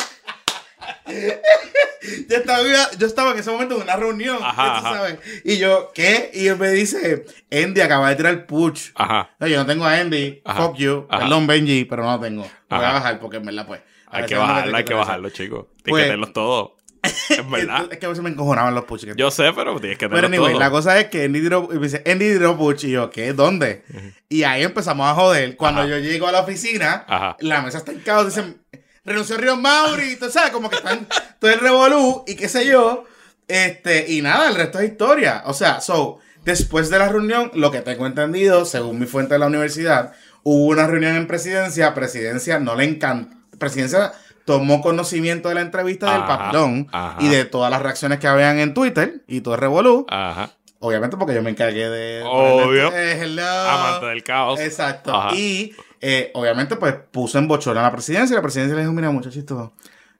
yo, 2.29 2.37
estaba, 2.37 2.63
yo 2.97 3.07
estaba 3.07 3.31
en 3.31 3.39
ese 3.39 3.51
momento 3.51 3.75
en 3.75 3.81
una 3.83 3.95
reunión. 3.95 4.37
Ajá, 4.41 4.79
tú 4.81 4.87
ajá. 4.87 4.93
sabes. 4.95 5.19
Y 5.43 5.57
yo, 5.57 5.91
¿qué? 5.93 6.31
Y 6.33 6.47
él 6.47 6.57
me 6.57 6.69
dice, 6.69 7.25
Andy 7.51 7.81
acaba 7.81 8.09
de 8.09 8.15
tirar 8.15 8.33
el 8.33 8.43
push. 8.45 8.89
Ajá. 8.95 9.29
No, 9.39 9.47
yo 9.47 9.57
no 9.57 9.65
tengo 9.65 9.85
a 9.85 9.95
Andy. 9.97 10.41
Fuck 10.45 10.75
you. 10.77 11.07
Perdón, 11.09 11.47
Benji, 11.47 11.85
pero 11.85 12.03
no 12.03 12.13
lo 12.13 12.19
tengo. 12.19 12.43
Lo 12.69 12.77
voy 12.77 12.85
a 12.85 12.91
bajar 12.93 13.19
porque 13.19 13.37
en 13.37 13.45
verdad, 13.45 13.65
pues. 13.67 13.81
Hay 14.13 14.25
que 14.25 14.35
bajarlo, 14.35 14.75
hay 14.75 14.83
que 14.83 14.93
bajarlo, 14.93 15.29
chicos. 15.29 15.67
Tienes 15.83 15.83
Pues- 15.89 16.03
que 16.03 16.07
tenerlos 16.09 16.33
todos. 16.33 16.71
Es 17.29 17.49
verdad. 17.49 17.87
Es 17.91 17.97
que 17.97 18.05
a 18.05 18.09
veces 18.09 18.23
me 18.23 18.29
encojonaban 18.29 18.75
los 18.75 18.83
push. 18.83 19.05
Yo 19.15 19.31
sé, 19.31 19.51
pero 19.55 19.79
tienes 19.79 19.97
que 19.97 20.07
Pero 20.07 20.21
tenerlos 20.21 20.37
anyway, 20.37 20.51
todos. 20.51 20.59
la 20.59 20.69
cosa 20.69 20.99
es 20.99 21.07
que 21.07 21.23
Andy 21.23 21.41
tiró, 21.41 21.67
dice, 21.81 22.03
Andy 22.05 22.33
tiró 22.33 22.55
push. 22.57 22.85
Y 22.85 22.91
yo, 22.91 23.09
¿qué? 23.09 23.33
¿Dónde? 23.33 23.83
Y 24.29 24.43
ahí 24.43 24.61
empezamos 24.63 25.07
a 25.07 25.15
joder. 25.15 25.55
Cuando 25.55 25.87
yo 25.87 25.97
llego 25.97 26.27
a 26.27 26.31
la 26.31 26.41
oficina, 26.41 27.05
la 27.39 27.61
mesa 27.63 27.79
está 27.79 27.91
en 27.91 27.99
caos. 28.01 28.27
Dicen, 28.27 28.61
renunció 29.05 29.37
Río 29.37 29.55
Mauri. 29.57 30.15
Tú 30.17 30.29
sabes, 30.29 30.51
como 30.51 30.69
que 30.69 30.77
están 30.77 31.07
todo 31.39 31.51
el 31.51 31.59
revolú 31.59 32.23
y 32.27 32.35
qué 32.35 32.47
sé 32.49 32.65
yo. 32.65 33.05
Este, 33.47 34.11
y 34.11 34.21
nada, 34.21 34.47
el 34.49 34.55
resto 34.55 34.79
es 34.79 34.91
historia. 34.91 35.43
O 35.45 35.53
sea, 35.53 35.81
so, 35.81 36.19
después 36.43 36.89
de 36.89 36.99
la 36.99 37.09
reunión, 37.09 37.51
lo 37.53 37.71
que 37.71 37.81
tengo 37.81 38.05
entendido, 38.05 38.65
según 38.65 38.99
mi 38.99 39.05
fuente 39.05 39.33
de 39.33 39.39
la 39.39 39.47
universidad, 39.47 40.13
hubo 40.43 40.65
una 40.67 40.87
reunión 40.87 41.15
en 41.15 41.27
presidencia. 41.27 41.93
Presidencia 41.93 42.59
no 42.59 42.75
le 42.75 42.85
encanta. 42.85 43.35
Presidencia 43.57 44.13
tomó 44.45 44.81
conocimiento 44.81 45.49
de 45.49 45.55
la 45.55 45.61
entrevista 45.61 46.11
del 46.11 46.23
Ajá, 46.23 46.37
papelón 46.37 46.87
ajá. 46.91 47.17
y 47.19 47.27
de 47.27 47.45
todas 47.45 47.69
las 47.69 47.81
reacciones 47.81 48.19
que 48.19 48.27
habían 48.27 48.57
en 48.59 48.73
Twitter 48.73 49.23
y 49.27 49.41
todo 49.41 49.53
el 49.55 49.61
revolú. 49.61 50.05
Ajá. 50.09 50.51
Obviamente 50.79 51.15
porque 51.15 51.35
yo 51.35 51.43
me 51.43 51.51
encargué 51.51 51.89
de... 51.89 52.23
Obvio. 52.25 52.91
eh, 52.95 53.19
hello. 53.21 53.47
Amante 53.47 54.07
del 54.07 54.23
caos. 54.23 54.59
Exacto. 54.59 55.13
Ajá. 55.15 55.35
Y 55.35 55.75
eh, 56.01 56.31
obviamente 56.33 56.75
pues 56.75 56.95
puso 57.11 57.37
en 57.39 57.47
bochorno 57.47 57.79
a 57.79 57.83
la 57.83 57.91
presidencia 57.91 58.33
y 58.33 58.35
la 58.35 58.41
presidencia 58.41 58.75
le 58.75 58.81
dijo, 58.81 58.93
mira 58.93 59.09
muchachito, 59.11 59.73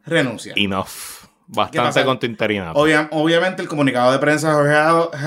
renuncia. 0.06 0.54
Enough. 0.56 0.88
¿Qué 1.54 1.58
Bastante 1.80 2.06
con 2.06 2.18
tu 2.18 2.26
interinato. 2.28 2.80
Obvia- 2.80 3.10
obviamente 3.12 3.62
el 3.62 3.68
comunicado 3.68 4.14
de 4.14 4.20
prensa 4.20 4.48
de 4.50 4.54
Jorge 4.54 4.74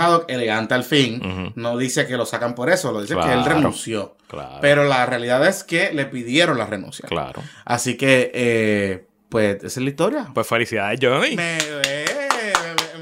Haddock, 0.00 0.30
elegante 0.30 0.72
al 0.72 0.82
fin, 0.84 1.52
no 1.54 1.76
dice 1.76 2.06
que 2.06 2.16
lo 2.16 2.24
sacan 2.24 2.54
por 2.54 2.70
eso, 2.70 2.92
lo 2.92 3.02
dice 3.02 3.14
que 3.14 3.30
él 3.32 3.44
renunció. 3.44 4.16
Claro. 4.26 4.56
Pero 4.62 4.84
la 4.84 5.04
realidad 5.04 5.46
es 5.46 5.64
que 5.64 5.92
le 5.92 6.06
pidieron 6.06 6.56
la 6.56 6.64
renuncia. 6.64 7.06
Claro. 7.06 7.42
Así 7.66 7.98
que, 7.98 8.30
eh, 8.32 9.06
pues, 9.28 9.56
esa 9.56 9.66
es 9.66 9.76
la 9.84 9.90
historia. 9.90 10.30
Pues 10.32 10.46
felicidades, 10.46 10.98
Johnny. 11.02 11.36
Me, 11.36 11.58
eh, 11.58 12.04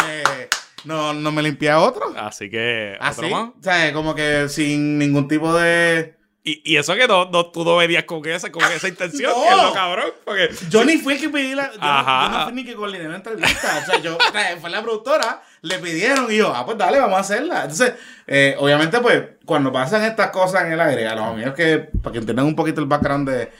me- 0.00 0.04
me- 0.04 0.48
no, 0.84 1.14
no 1.14 1.30
me 1.30 1.42
limpia 1.44 1.78
otro. 1.78 2.12
Así 2.16 2.50
que. 2.50 2.96
Así, 3.00 3.20
¿otro 3.26 3.30
más? 3.30 3.50
o 3.50 3.62
sea, 3.62 3.92
como 3.92 4.16
que 4.16 4.48
sin 4.48 4.98
ningún 4.98 5.28
tipo 5.28 5.54
de... 5.54 6.16
Y, 6.44 6.60
y 6.72 6.76
eso 6.76 6.94
que 6.96 7.06
no, 7.06 7.26
no, 7.26 7.46
tú 7.46 7.64
no 7.64 7.76
venías 7.76 8.02
con 8.02 8.26
esa, 8.26 8.50
con 8.50 8.64
esa 8.64 8.88
intención, 8.88 9.30
No. 9.36 9.42
que 9.42 9.48
es 9.48 9.56
lo 9.56 9.72
cabrón. 9.72 10.06
Porque. 10.24 10.50
Yo 10.70 10.84
ni 10.84 10.98
fui 10.98 11.14
el 11.14 11.20
que 11.20 11.28
pedí 11.28 11.54
la... 11.54 11.72
Yo, 11.72 11.78
Ajá. 11.80 12.22
yo 12.32 12.38
no 12.38 12.44
fui 12.46 12.52
ni 12.54 12.64
que 12.64 12.74
coordiné 12.74 13.08
la 13.08 13.16
entrevista. 13.16 13.80
O 13.80 13.86
sea, 13.86 14.00
yo... 14.00 14.18
fue 14.60 14.70
la 14.70 14.82
productora, 14.82 15.42
le 15.60 15.78
pidieron 15.78 16.30
y 16.32 16.38
yo, 16.38 16.52
ah, 16.54 16.66
pues 16.66 16.76
dale, 16.76 16.98
vamos 16.98 17.16
a 17.16 17.20
hacerla. 17.20 17.62
Entonces, 17.62 17.94
eh, 18.26 18.56
obviamente, 18.58 18.98
pues, 19.00 19.22
cuando 19.44 19.70
pasan 19.70 20.02
estas 20.02 20.30
cosas 20.30 20.64
en 20.64 20.72
el 20.72 20.80
aire, 20.80 21.06
a 21.06 21.14
los 21.14 21.26
amigos 21.26 21.54
que, 21.54 21.78
para 21.78 22.12
que 22.12 22.18
entiendan 22.18 22.46
un 22.46 22.56
poquito 22.56 22.80
el 22.80 22.86
background 22.86 23.28
de, 23.30 23.52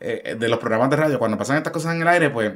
eh, 0.00 0.36
de 0.38 0.48
los 0.48 0.58
programas 0.58 0.90
de 0.90 0.96
radio, 0.96 1.18
cuando 1.18 1.38
pasan 1.38 1.56
estas 1.56 1.72
cosas 1.72 1.94
en 1.94 2.02
el 2.02 2.08
aire, 2.08 2.28
pues, 2.28 2.52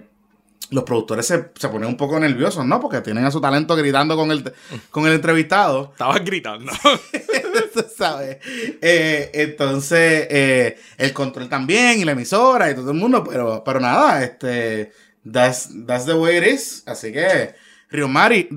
los 0.71 0.85
productores 0.85 1.27
se, 1.27 1.51
se 1.55 1.69
ponen 1.69 1.89
un 1.89 1.97
poco 1.97 2.19
nerviosos, 2.19 2.65
¿no? 2.67 2.81
Porque 2.81 3.01
tienen 3.01 3.25
a 3.25 3.31
su 3.31 3.41
talento 3.41 3.77
gritando 3.77 4.17
con 4.17 4.31
el, 4.31 4.53
con 4.91 5.07
el 5.07 5.13
entrevistado. 5.15 5.91
Estabas 5.93 6.25
gritando. 6.25 6.73
Eh, 8.81 9.31
entonces, 9.35 10.27
eh, 10.31 10.79
el 10.99 11.13
control 11.13 11.49
también 11.49 12.01
y 12.01 12.05
la 12.05 12.13
emisora 12.13 12.71
y 12.71 12.75
todo 12.75 12.91
el 12.91 12.97
mundo, 12.97 13.25
pero, 13.25 13.63
pero 13.65 13.81
nada, 13.81 14.23
este, 14.23 14.93
that's, 15.31 15.71
that's 15.87 16.07
the 16.07 16.15
way 16.15 16.37
it 16.37 16.45
is. 16.45 16.83
Así 16.87 17.13
que, 17.13 17.55
Río 17.91 18.09
Mari, 18.09 18.49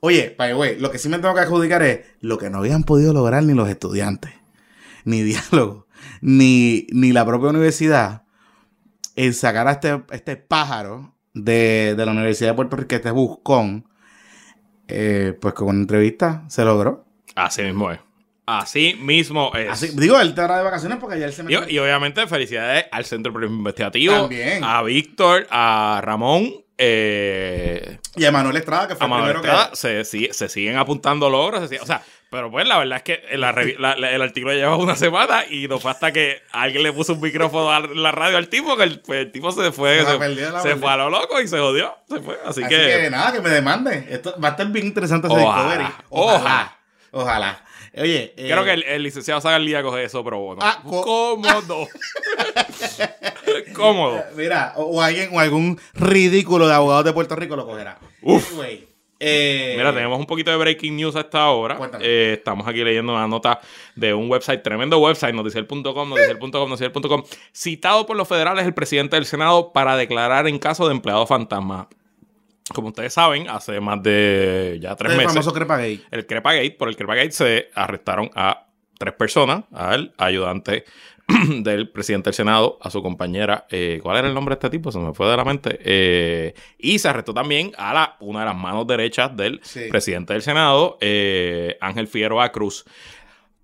oye, 0.00 0.34
by 0.36 0.54
way, 0.54 0.78
lo 0.78 0.90
que 0.90 0.98
sí 0.98 1.08
me 1.08 1.18
tengo 1.18 1.34
que 1.34 1.40
adjudicar 1.40 1.82
es 1.82 2.00
lo 2.20 2.38
que 2.38 2.50
no 2.50 2.58
habían 2.58 2.84
podido 2.84 3.12
lograr 3.12 3.42
ni 3.42 3.54
los 3.54 3.68
estudiantes, 3.68 4.32
ni 5.04 5.22
diálogo, 5.22 5.86
ni, 6.20 6.86
ni 6.90 7.12
la 7.12 7.24
propia 7.24 7.50
universidad, 7.50 8.22
en 9.14 9.34
sacar 9.34 9.68
a 9.68 9.72
este, 9.72 10.02
este 10.10 10.36
pájaro 10.36 11.14
de, 11.34 11.94
de 11.96 12.06
la 12.06 12.12
Universidad 12.12 12.50
de 12.50 12.56
Puerto 12.56 12.76
Rico, 12.76 12.94
este 12.94 13.10
buscón, 13.10 13.86
eh, 14.88 15.36
pues 15.40 15.54
con 15.54 15.68
una 15.68 15.80
entrevista 15.80 16.44
se 16.48 16.64
logró. 16.64 17.04
Así 17.34 17.62
mismo 17.62 17.90
es. 17.90 18.05
Así 18.46 18.94
mismo 19.00 19.50
es. 19.56 19.68
Así, 19.70 19.88
digo, 19.94 20.20
él 20.20 20.28
estará 20.28 20.56
de 20.58 20.62
vacaciones 20.62 20.98
porque 21.00 21.16
ayer 21.16 21.32
se 21.32 21.42
me... 21.42 21.52
Y, 21.52 21.56
y 21.74 21.78
obviamente 21.80 22.26
felicidades 22.28 22.86
al 22.92 23.04
Centro 23.04 23.32
Periodismo 23.32 23.58
Investigativo, 23.58 24.14
También. 24.14 24.62
a 24.62 24.82
Víctor, 24.82 25.48
a 25.50 26.00
Ramón, 26.04 26.52
eh, 26.78 27.98
Y 28.14 28.24
a 28.24 28.30
Manuel 28.32 28.56
Estrada, 28.56 28.86
que 28.88 28.94
fue 28.94 29.04
a 29.04 29.06
el 29.06 29.10
Manuel 29.10 29.32
primero 29.40 29.52
Estrada. 29.52 29.70
que... 29.70 29.76
Se, 29.76 30.04
sigue- 30.04 30.32
se 30.32 30.48
siguen 30.48 30.76
apuntando 30.76 31.28
logros. 31.28 31.68
se 31.68 31.80
o 31.80 31.86
sea, 31.86 32.02
pero 32.30 32.50
pues 32.50 32.66
la 32.68 32.78
verdad 32.78 32.98
es 32.98 33.02
que 33.02 33.36
la 33.36 33.52
revi- 33.52 33.76
la- 33.78 33.96
la- 33.96 34.10
el 34.12 34.22
artículo 34.22 34.52
lleva 34.52 34.76
una 34.76 34.94
semana 34.94 35.44
y 35.48 35.66
no 35.68 35.78
fue 35.80 35.90
hasta 35.90 36.12
que 36.12 36.42
alguien 36.52 36.82
le 36.84 36.92
puso 36.92 37.14
un 37.14 37.20
micrófono 37.20 37.70
a 37.72 37.80
la 37.80 38.12
radio 38.12 38.36
al 38.36 38.48
tipo 38.48 38.76
que 38.76 38.84
el, 38.84 39.00
pues, 39.00 39.26
el 39.26 39.32
tipo 39.32 39.50
se 39.52 39.72
fue, 39.72 40.04
se, 40.04 40.62
se 40.62 40.76
fue 40.76 40.90
a 40.90 40.96
lo 40.96 41.10
loco 41.10 41.40
y 41.40 41.48
se 41.48 41.58
jodió. 41.58 41.96
Se 42.08 42.20
fue. 42.20 42.34
Así, 42.46 42.62
Así 42.62 42.74
que, 42.74 43.00
que... 43.02 43.10
nada, 43.10 43.32
que 43.32 43.40
me 43.40 43.50
demande. 43.50 44.06
Esto 44.10 44.34
va 44.42 44.48
a 44.48 44.50
estar 44.52 44.66
bien 44.68 44.86
interesante 44.86 45.26
ese 45.28 45.36
Ojalá, 45.36 45.62
discovery. 45.78 45.92
ojalá. 46.10 46.38
Ojalá. 46.40 46.76
Ojalá. 47.12 47.62
Oye, 47.96 48.34
eh, 48.36 48.48
creo 48.50 48.64
que 48.64 48.72
el, 48.72 48.82
el 48.84 49.02
licenciado 49.02 49.40
Zagalía 49.40 49.82
coge 49.82 50.04
eso, 50.04 50.22
pero 50.22 50.38
bueno. 50.40 50.60
Ah, 50.62 50.82
cómodo. 50.84 51.88
cómodo. 53.74 54.22
Mira, 54.36 54.74
o, 54.76 54.84
o 54.84 55.00
alguien, 55.00 55.30
o 55.32 55.40
algún 55.40 55.80
ridículo 55.94 56.68
de 56.68 56.74
abogados 56.74 57.04
de 57.04 57.12
Puerto 57.12 57.36
Rico 57.36 57.56
lo 57.56 57.66
cogerá. 57.66 57.98
Uf. 58.22 58.52
Anyway, 58.52 58.86
eh, 59.18 59.74
Mira, 59.78 59.94
tenemos 59.94 60.18
un 60.18 60.26
poquito 60.26 60.50
de 60.50 60.58
breaking 60.58 60.96
news 60.96 61.16
hasta 61.16 61.40
ahora. 61.42 61.78
Eh, 62.00 62.34
estamos 62.38 62.68
aquí 62.68 62.84
leyendo 62.84 63.12
una 63.14 63.26
nota 63.26 63.60
de 63.94 64.12
un 64.12 64.30
website, 64.30 64.62
tremendo 64.62 64.98
website, 64.98 65.34
noticiel.com, 65.34 66.08
noticiel.com, 66.08 66.68
noticiel.com, 66.68 67.22
citado 67.52 68.04
por 68.04 68.16
los 68.16 68.28
federales 68.28 68.66
el 68.66 68.74
presidente 68.74 69.16
del 69.16 69.24
Senado 69.24 69.72
para 69.72 69.96
declarar 69.96 70.46
en 70.48 70.58
caso 70.58 70.86
de 70.86 70.92
empleado 70.92 71.26
fantasma. 71.26 71.88
Como 72.74 72.88
ustedes 72.88 73.12
saben, 73.14 73.48
hace 73.48 73.80
más 73.80 74.02
de 74.02 74.78
ya 74.80 74.96
tres 74.96 75.12
el 75.12 75.18
meses, 75.18 75.32
famoso 75.32 75.52
Crepa 75.52 75.76
Gay. 75.78 76.02
el 76.10 76.26
Crepagate, 76.26 76.70
por 76.72 76.88
el 76.88 76.96
Crepagate 76.96 77.30
se 77.30 77.68
arrestaron 77.74 78.30
a 78.34 78.66
tres 78.98 79.14
personas, 79.14 79.64
al 79.72 80.12
ayudante 80.18 80.84
del 81.60 81.90
presidente 81.90 82.28
del 82.30 82.34
Senado, 82.34 82.78
a 82.80 82.90
su 82.90 83.02
compañera, 83.02 83.66
eh, 83.70 84.00
¿cuál 84.02 84.16
era 84.18 84.28
el 84.28 84.34
nombre 84.34 84.54
de 84.54 84.66
este 84.66 84.70
tipo? 84.70 84.90
Se 84.90 84.98
me 84.98 85.12
fue 85.12 85.28
de 85.28 85.36
la 85.36 85.44
mente. 85.44 85.78
Eh, 85.82 86.54
y 86.78 86.98
se 86.98 87.08
arrestó 87.08 87.32
también 87.34 87.72
a 87.78 87.92
la, 87.94 88.16
una 88.20 88.40
de 88.40 88.46
las 88.46 88.56
manos 88.56 88.86
derechas 88.86 89.36
del 89.36 89.60
Sí. 89.62 89.86
presidente 89.90 90.32
del 90.32 90.42
Senado, 90.42 90.98
eh, 91.00 91.76
Ángel 91.80 92.08
Figueroa 92.08 92.50
Cruz. 92.52 92.84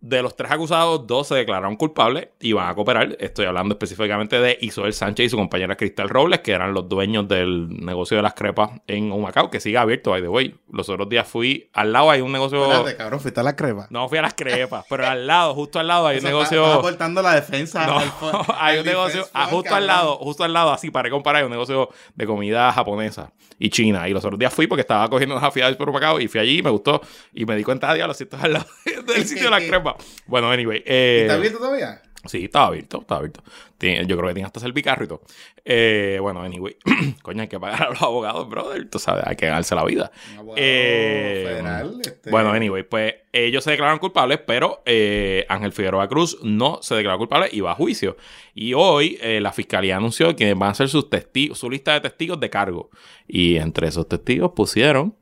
De 0.02 0.20
los 0.20 0.34
tres 0.34 0.50
acusados, 0.50 1.06
dos 1.06 1.28
se 1.28 1.36
declararon 1.36 1.76
culpables 1.76 2.30
y 2.40 2.52
van 2.52 2.68
a 2.68 2.74
cooperar. 2.74 3.16
Estoy 3.20 3.46
hablando 3.46 3.74
específicamente 3.74 4.40
de 4.40 4.58
Isabel 4.60 4.92
Sánchez 4.92 5.26
y 5.26 5.28
su 5.28 5.36
compañera 5.36 5.76
Cristal 5.76 6.08
Robles, 6.08 6.40
que 6.40 6.50
eran 6.50 6.74
los 6.74 6.88
dueños 6.88 7.28
del 7.28 7.68
negocio 7.68 8.16
de 8.16 8.24
las 8.24 8.34
crepas 8.34 8.72
en 8.88 9.12
Humacao, 9.12 9.48
que 9.48 9.60
sigue 9.60 9.78
abierto, 9.78 10.10
by 10.10 10.20
the 10.20 10.28
way. 10.28 10.56
Los 10.72 10.88
otros 10.88 11.08
días 11.08 11.28
fui, 11.28 11.70
al 11.72 11.92
lado 11.92 12.10
hay 12.10 12.20
un 12.20 12.32
negocio... 12.32 12.64
Espérate, 12.64 12.96
cabrón, 12.96 13.20
fuiste 13.20 13.38
a 13.38 13.42
la 13.44 13.54
crepa. 13.54 13.86
No 13.90 14.08
fui 14.08 14.18
a 14.18 14.22
las 14.22 14.34
crepas, 14.34 14.84
pero 14.90 15.06
al 15.06 15.24
lado, 15.24 15.54
justo 15.54 15.78
al 15.78 15.86
lado 15.86 16.08
hay 16.08 16.18
un 16.18 16.24
negocio... 16.24 16.62
Está, 16.62 16.70
está 16.70 16.80
aportando 16.80 17.22
la 17.22 17.34
defensa. 17.36 17.86
No, 17.86 17.98
al 17.98 18.12
hay 18.58 18.78
un 18.80 18.84
negocio 18.84 19.24
ah, 19.32 19.46
justo 19.46 19.72
al 19.72 19.86
lado, 19.86 20.16
justo 20.16 20.42
al 20.42 20.52
lado, 20.52 20.72
así 20.72 20.90
para 20.90 21.10
comparar, 21.10 21.42
hay 21.42 21.44
un 21.44 21.52
negocio 21.52 21.90
de 22.16 22.26
comida 22.26 22.72
japonesa 22.72 23.32
y 23.62 23.70
china. 23.70 24.08
Y 24.08 24.12
los 24.12 24.24
otros 24.24 24.38
días 24.38 24.52
fui 24.52 24.66
porque 24.66 24.80
estaba 24.80 25.08
cogiendo 25.08 25.36
unas 25.36 25.46
afidadas 25.46 25.76
por 25.76 25.92
Macao 25.92 26.18
y 26.18 26.26
fui 26.26 26.40
allí 26.40 26.58
y 26.58 26.62
me 26.62 26.70
gustó. 26.70 27.00
Y 27.32 27.44
me 27.44 27.54
di 27.54 27.62
cuenta, 27.62 27.94
diablo, 27.94 28.14
si 28.14 28.24
esto 28.24 28.36
es 28.36 28.42
al 28.42 28.54
lado 28.54 28.66
del 29.06 29.24
sitio 29.26 29.44
de 29.44 29.50
las 29.50 29.62
crepas. 29.62 29.91
Bueno, 30.26 30.50
anyway. 30.50 30.82
eh, 30.86 31.20
¿Está 31.22 31.34
abierto 31.34 31.58
todavía? 31.58 32.02
Sí, 32.24 32.44
estaba 32.44 32.66
abierto, 32.68 33.00
estaba 33.00 33.18
abierto. 33.18 33.42
Tiene- 33.78 34.06
yo 34.06 34.16
creo 34.16 34.28
que 34.28 34.34
tiene 34.34 34.46
hasta 34.46 34.60
servicarro 34.60 35.04
y 35.04 35.08
todo. 35.08 35.22
Eh, 35.64 36.18
bueno, 36.20 36.40
anyway. 36.42 36.76
Coño, 37.22 37.42
hay 37.42 37.48
que 37.48 37.58
pagar 37.58 37.82
a 37.82 37.90
los 37.90 38.00
abogados, 38.00 38.48
brother. 38.48 38.88
Tú 38.88 39.00
sabes, 39.00 39.24
hay 39.26 39.34
que 39.34 39.46
ganarse 39.46 39.74
la 39.74 39.84
vida. 39.84 40.12
Eh, 40.56 41.44
federal. 41.48 41.98
este- 42.00 42.30
Bueno, 42.30 42.52
anyway, 42.52 42.84
pues 42.84 43.14
ellos 43.32 43.64
se 43.64 43.72
declararon 43.72 43.98
culpables, 43.98 44.38
pero 44.46 44.82
eh, 44.86 45.44
Ángel 45.48 45.72
Figueroa 45.72 46.06
Cruz 46.08 46.38
no 46.44 46.78
se 46.82 46.94
declaró 46.94 47.18
culpable 47.18 47.48
y 47.50 47.60
va 47.60 47.72
a 47.72 47.74
juicio. 47.74 48.16
Y 48.54 48.74
hoy 48.74 49.18
eh, 49.20 49.40
la 49.40 49.50
fiscalía 49.52 49.96
anunció 49.96 50.36
que 50.36 50.54
van 50.54 50.70
a 50.70 50.74
ser 50.74 50.88
sus 50.88 51.10
testigos, 51.10 51.58
su 51.58 51.68
lista 51.68 51.92
de 51.94 52.02
testigos 52.02 52.38
de 52.38 52.50
cargo. 52.50 52.90
Y 53.26 53.56
entre 53.56 53.88
esos 53.88 54.06
testigos 54.08 54.52
pusieron 54.54 55.16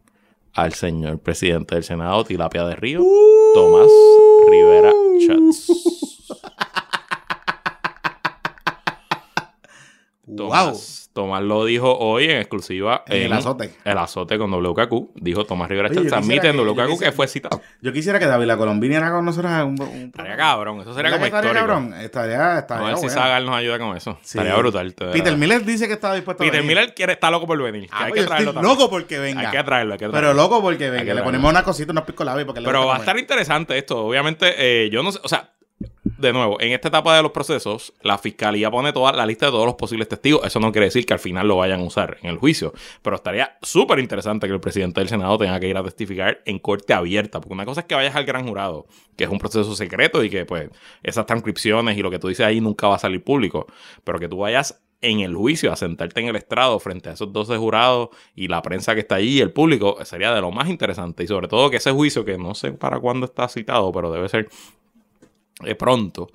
al 0.52 0.74
señor 0.74 1.18
presidente 1.20 1.76
del 1.76 1.84
Senado, 1.84 2.24
Tilapia 2.24 2.64
de 2.64 2.74
Río, 2.76 3.02
Tomás 3.54 3.88
Rivera 4.48 4.92
Chats. 5.20 5.99
Tomás, 10.36 11.10
Tomás 11.12 11.42
lo 11.42 11.64
dijo 11.64 11.98
hoy 11.98 12.24
en 12.26 12.38
exclusiva 12.38 13.02
En 13.06 13.22
el 13.24 13.32
azote. 13.32 13.74
El 13.84 13.98
azote 13.98 14.38
con 14.38 14.50
WKQ. 14.52 15.10
Dijo 15.16 15.44
Tomás 15.44 15.68
Rivera 15.68 15.88
Oye, 15.90 16.08
Admite 16.14 16.48
en 16.48 16.56
que- 16.56 16.62
WKQ 16.62 16.98
que 17.00 17.12
fue 17.12 17.26
citado. 17.26 17.60
Yo 17.82 17.92
quisiera 17.92 18.18
que 18.18 18.26
David 18.26 18.46
la 18.46 18.56
Colombina 18.56 18.98
era 18.98 19.10
con 19.10 19.24
nosotros 19.24 19.50
un, 19.64 19.80
un 19.82 20.04
Estaría 20.06 20.36
cabrón. 20.36 20.80
Eso 20.80 20.94
sería 20.94 21.10
¿Verdad 21.10 21.18
como 21.18 21.20
que 21.22 21.26
estaría 21.48 21.50
histórico. 21.60 21.66
cabrón? 21.66 21.94
Estaría, 22.00 22.58
estaría 22.60 22.86
A 22.86 22.88
ver 22.90 22.96
si. 22.98 23.08
Sagal 23.10 23.44
nos 23.46 23.56
ayuda 23.56 23.78
con 23.78 23.96
eso. 23.96 24.18
Sí. 24.22 24.38
Estaría 24.38 24.56
brutal. 24.56 24.94
te- 24.94 25.06
Peter 25.06 25.36
Miller 25.36 25.64
dice 25.64 25.86
que 25.88 25.94
está 25.94 26.14
dispuesto 26.14 26.42
a 26.42 26.46
Peter 26.46 26.60
venir. 26.62 26.76
Miller 26.76 26.94
quiere, 26.94 27.14
está 27.14 27.30
loco 27.30 27.46
por 27.46 27.60
venir. 27.60 27.82
que 27.88 27.88
Ah, 27.92 28.04
hay 28.04 28.10
pues 28.10 28.20
que 28.22 28.26
traerlo 28.28 28.52
también. 28.54 28.72
loco 28.72 28.88
porque 28.90 29.18
venga. 29.18 29.40
Hay 29.50 29.56
que 29.56 29.64
traerlo, 29.64 29.92
hay 29.94 29.98
que 29.98 30.06
Pero 30.06 30.18
traerlo. 30.18 30.42
loco 30.42 30.62
porque 30.62 30.78
que 30.78 30.90
venga. 30.90 31.12
Le 31.14 31.22
ponemos 31.22 31.50
una 31.50 31.62
cosita, 31.64 31.90
unos 31.92 32.04
pico 32.04 32.24
porque 32.46 32.60
le 32.60 32.66
Pero 32.66 32.86
va 32.86 32.96
a 32.96 32.98
estar 33.00 33.18
interesante 33.18 33.76
esto. 33.76 34.04
Obviamente, 34.06 34.54
eh, 34.56 34.90
yo 34.90 35.02
no 35.02 35.10
sé, 35.12 35.18
o 35.22 35.28
sea, 35.28 35.50
de 36.20 36.32
nuevo, 36.32 36.60
en 36.60 36.72
esta 36.72 36.88
etapa 36.88 37.16
de 37.16 37.22
los 37.22 37.32
procesos, 37.32 37.94
la 38.02 38.18
fiscalía 38.18 38.70
pone 38.70 38.92
toda 38.92 39.12
la 39.12 39.26
lista 39.26 39.46
de 39.46 39.52
todos 39.52 39.66
los 39.66 39.74
posibles 39.74 40.08
testigos. 40.08 40.44
Eso 40.44 40.60
no 40.60 40.72
quiere 40.72 40.86
decir 40.86 41.06
que 41.06 41.14
al 41.14 41.18
final 41.18 41.48
lo 41.48 41.56
vayan 41.56 41.80
a 41.80 41.84
usar 41.84 42.18
en 42.22 42.30
el 42.30 42.38
juicio. 42.38 42.72
Pero 43.02 43.16
estaría 43.16 43.58
súper 43.62 43.98
interesante 43.98 44.46
que 44.46 44.52
el 44.52 44.60
presidente 44.60 45.00
del 45.00 45.08
Senado 45.08 45.38
tenga 45.38 45.58
que 45.58 45.68
ir 45.68 45.76
a 45.76 45.82
testificar 45.82 46.42
en 46.44 46.58
corte 46.58 46.92
abierta. 46.92 47.40
Porque 47.40 47.54
una 47.54 47.64
cosa 47.64 47.80
es 47.80 47.86
que 47.86 47.94
vayas 47.94 48.14
al 48.14 48.24
gran 48.24 48.46
jurado, 48.46 48.86
que 49.16 49.24
es 49.24 49.30
un 49.30 49.38
proceso 49.38 49.74
secreto 49.74 50.22
y 50.22 50.30
que, 50.30 50.44
pues, 50.44 50.70
esas 51.02 51.26
transcripciones 51.26 51.96
y 51.96 52.02
lo 52.02 52.10
que 52.10 52.18
tú 52.18 52.28
dices 52.28 52.44
ahí 52.44 52.60
nunca 52.60 52.88
va 52.88 52.96
a 52.96 52.98
salir 52.98 53.24
público. 53.24 53.66
Pero 54.04 54.18
que 54.18 54.28
tú 54.28 54.38
vayas 54.38 54.82
en 55.02 55.20
el 55.20 55.34
juicio 55.34 55.72
a 55.72 55.76
sentarte 55.76 56.20
en 56.20 56.28
el 56.28 56.36
estrado 56.36 56.78
frente 56.78 57.08
a 57.08 57.12
esos 57.12 57.32
12 57.32 57.56
jurados 57.56 58.10
y 58.34 58.48
la 58.48 58.62
prensa 58.62 58.94
que 58.94 59.00
está 59.00 59.16
allí 59.16 59.38
y 59.38 59.40
el 59.40 59.52
público 59.52 59.96
sería 60.04 60.34
de 60.34 60.40
lo 60.40 60.50
más 60.50 60.68
interesante 60.68 61.24
y 61.24 61.26
sobre 61.26 61.48
todo 61.48 61.70
que 61.70 61.78
ese 61.78 61.90
juicio 61.90 62.24
que 62.24 62.36
no 62.36 62.54
sé 62.54 62.72
para 62.72 63.00
cuándo 63.00 63.26
está 63.26 63.48
citado 63.48 63.90
pero 63.92 64.12
debe 64.12 64.28
ser 64.28 64.48
eh, 65.64 65.74
pronto 65.74 66.28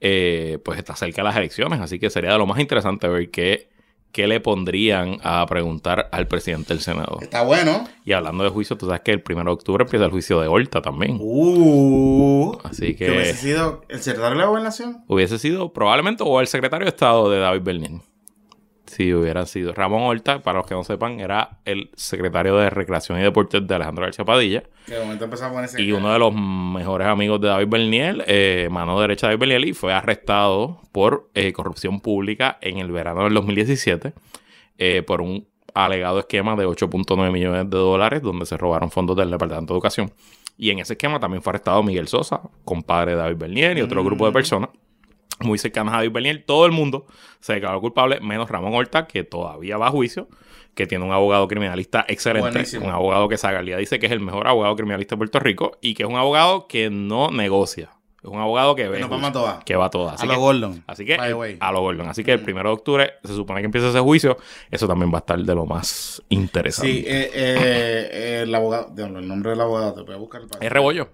eh, 0.00 0.58
pues 0.64 0.78
está 0.78 0.94
cerca 0.96 1.22
de 1.22 1.28
las 1.28 1.36
elecciones 1.36 1.80
así 1.80 1.98
que 1.98 2.10
sería 2.10 2.32
de 2.32 2.38
lo 2.38 2.46
más 2.46 2.58
interesante 2.60 3.08
ver 3.08 3.30
qué, 3.30 3.68
qué 4.12 4.26
le 4.28 4.38
pondrían 4.40 5.18
a 5.22 5.44
preguntar 5.46 6.08
al 6.12 6.28
presidente 6.28 6.72
del 6.72 6.80
Senado 6.82 7.18
Está 7.20 7.42
bueno. 7.42 7.84
y 8.04 8.12
hablando 8.12 8.44
de 8.44 8.50
juicio 8.50 8.76
tú 8.76 8.86
sabes 8.86 9.00
que 9.02 9.10
el 9.12 9.22
1 9.28 9.44
de 9.44 9.50
octubre 9.50 9.84
empieza 9.84 10.04
el 10.04 10.10
juicio 10.12 10.40
de 10.40 10.46
Horta 10.48 10.80
también 10.82 11.18
Uh. 11.20 12.56
así 12.64 12.94
Que 12.94 13.10
hubiese 13.10 13.34
sido 13.34 13.82
el 13.88 14.00
secretario 14.00 14.36
de 14.36 14.42
la 14.42 14.48
gobernación. 14.48 15.04
hubiese 15.08 15.38
sido 15.38 15.72
probablemente 15.72 16.22
o 16.26 16.40
el 16.40 16.46
secretario 16.46 16.84
de 16.84 16.90
Estado 16.90 17.28
de 17.30 17.38
David 17.40 17.62
Bernier 17.62 17.92
si 18.88 19.12
hubiera 19.14 19.46
sido 19.46 19.72
Ramón 19.72 20.02
Horta, 20.02 20.42
para 20.42 20.58
los 20.58 20.66
que 20.66 20.74
no 20.74 20.82
sepan, 20.82 21.20
era 21.20 21.58
el 21.64 21.90
secretario 21.94 22.56
de 22.56 22.70
Recreación 22.70 23.18
y 23.18 23.22
Deportes 23.22 23.66
de 23.66 23.74
Alejandro 23.74 24.04
García 24.04 24.24
Padilla. 24.24 24.62
Que 24.86 24.94
de 24.94 25.00
momento 25.00 25.24
empezó 25.24 25.46
a 25.46 25.52
ponerse. 25.52 25.80
Y 25.80 25.92
uno 25.92 26.12
de 26.12 26.18
los 26.18 26.34
mejores 26.34 27.06
amigos 27.06 27.40
de 27.40 27.48
David 27.48 27.68
Bernier, 27.68 28.24
eh, 28.26 28.68
mano 28.70 29.00
derecha 29.00 29.28
de 29.28 29.34
David 29.34 29.40
Bernier, 29.40 29.68
y 29.68 29.74
fue 29.74 29.92
arrestado 29.92 30.80
por 30.92 31.30
eh, 31.34 31.52
corrupción 31.52 32.00
pública 32.00 32.58
en 32.60 32.78
el 32.78 32.90
verano 32.90 33.24
del 33.24 33.34
2017 33.34 34.12
eh, 34.78 35.02
por 35.02 35.20
un 35.20 35.46
alegado 35.74 36.18
esquema 36.18 36.56
de 36.56 36.66
8.9 36.66 37.30
millones 37.30 37.70
de 37.70 37.76
dólares 37.76 38.22
donde 38.22 38.46
se 38.46 38.56
robaron 38.56 38.90
fondos 38.90 39.16
del 39.16 39.30
Departamento 39.30 39.74
de 39.74 39.76
Educación. 39.76 40.12
Y 40.56 40.70
en 40.70 40.80
ese 40.80 40.94
esquema 40.94 41.20
también 41.20 41.42
fue 41.42 41.52
arrestado 41.52 41.82
Miguel 41.82 42.08
Sosa, 42.08 42.40
compadre 42.64 43.12
de 43.12 43.18
David 43.18 43.36
Bernier 43.36 43.78
y 43.78 43.82
otro 43.82 44.02
grupo 44.02 44.26
de 44.26 44.32
personas 44.32 44.70
muy 45.40 45.58
cercanos 45.58 45.92
a 45.94 45.98
David 45.98 46.12
Bernier. 46.12 46.44
Todo 46.46 46.66
el 46.66 46.72
mundo 46.72 47.06
se 47.40 47.54
declaró 47.54 47.80
culpable, 47.80 48.20
menos 48.20 48.50
Ramón 48.50 48.74
Horta, 48.74 49.06
que 49.06 49.24
todavía 49.24 49.76
va 49.76 49.88
a 49.88 49.90
juicio, 49.90 50.28
que 50.74 50.86
tiene 50.86 51.04
un 51.04 51.12
abogado 51.12 51.46
criminalista 51.48 52.04
excelente, 52.08 52.50
Buenísimo. 52.50 52.86
un 52.86 52.92
abogado 52.92 53.28
que 53.28 53.36
Zagalía 53.36 53.76
dice 53.76 53.98
que 53.98 54.06
es 54.06 54.12
el 54.12 54.20
mejor 54.20 54.46
abogado 54.46 54.74
criminalista 54.76 55.14
de 55.14 55.18
Puerto 55.18 55.38
Rico 55.40 55.78
y 55.80 55.94
que 55.94 56.02
es 56.04 56.08
un 56.08 56.16
abogado 56.16 56.66
que 56.68 56.90
no 56.90 57.30
negocia. 57.30 57.90
Es 58.20 58.24
un 58.28 58.40
abogado 58.40 58.74
que 58.74 58.88
ve. 58.88 59.00
vamos 59.00 59.10
juicio, 59.20 59.28
a 59.28 59.32
todas. 59.32 59.64
Que 59.64 59.76
va 59.76 59.84
a 59.86 59.90
todas. 59.90 60.20
A 60.20 60.26
lo 60.26 60.36
Gordon. 60.40 60.82
Así 60.88 61.04
que, 61.04 61.14
a 61.14 61.70
lo 61.72 61.80
Gordon. 61.82 62.08
Así 62.08 62.24
que 62.24 62.32
el 62.32 62.40
primero 62.40 62.68
de 62.70 62.74
octubre 62.74 63.12
se 63.22 63.32
supone 63.32 63.60
que 63.60 63.66
empieza 63.66 63.90
ese 63.90 64.00
juicio. 64.00 64.36
Eso 64.72 64.88
también 64.88 65.12
va 65.12 65.18
a 65.18 65.20
estar 65.20 65.38
de 65.38 65.54
lo 65.54 65.66
más 65.66 66.20
interesante. 66.28 66.90
Sí, 66.92 67.04
eh, 67.06 67.30
eh, 67.32 68.40
el 68.42 68.52
abogado. 68.54 68.92
el 68.96 69.26
nombre 69.28 69.50
del 69.52 69.60
abogado, 69.60 69.94
te 69.94 70.02
voy 70.02 70.14
a 70.14 70.18
buscar. 70.18 70.42
el- 70.42 70.48
Es 70.60 70.72
rebollo. 70.72 71.08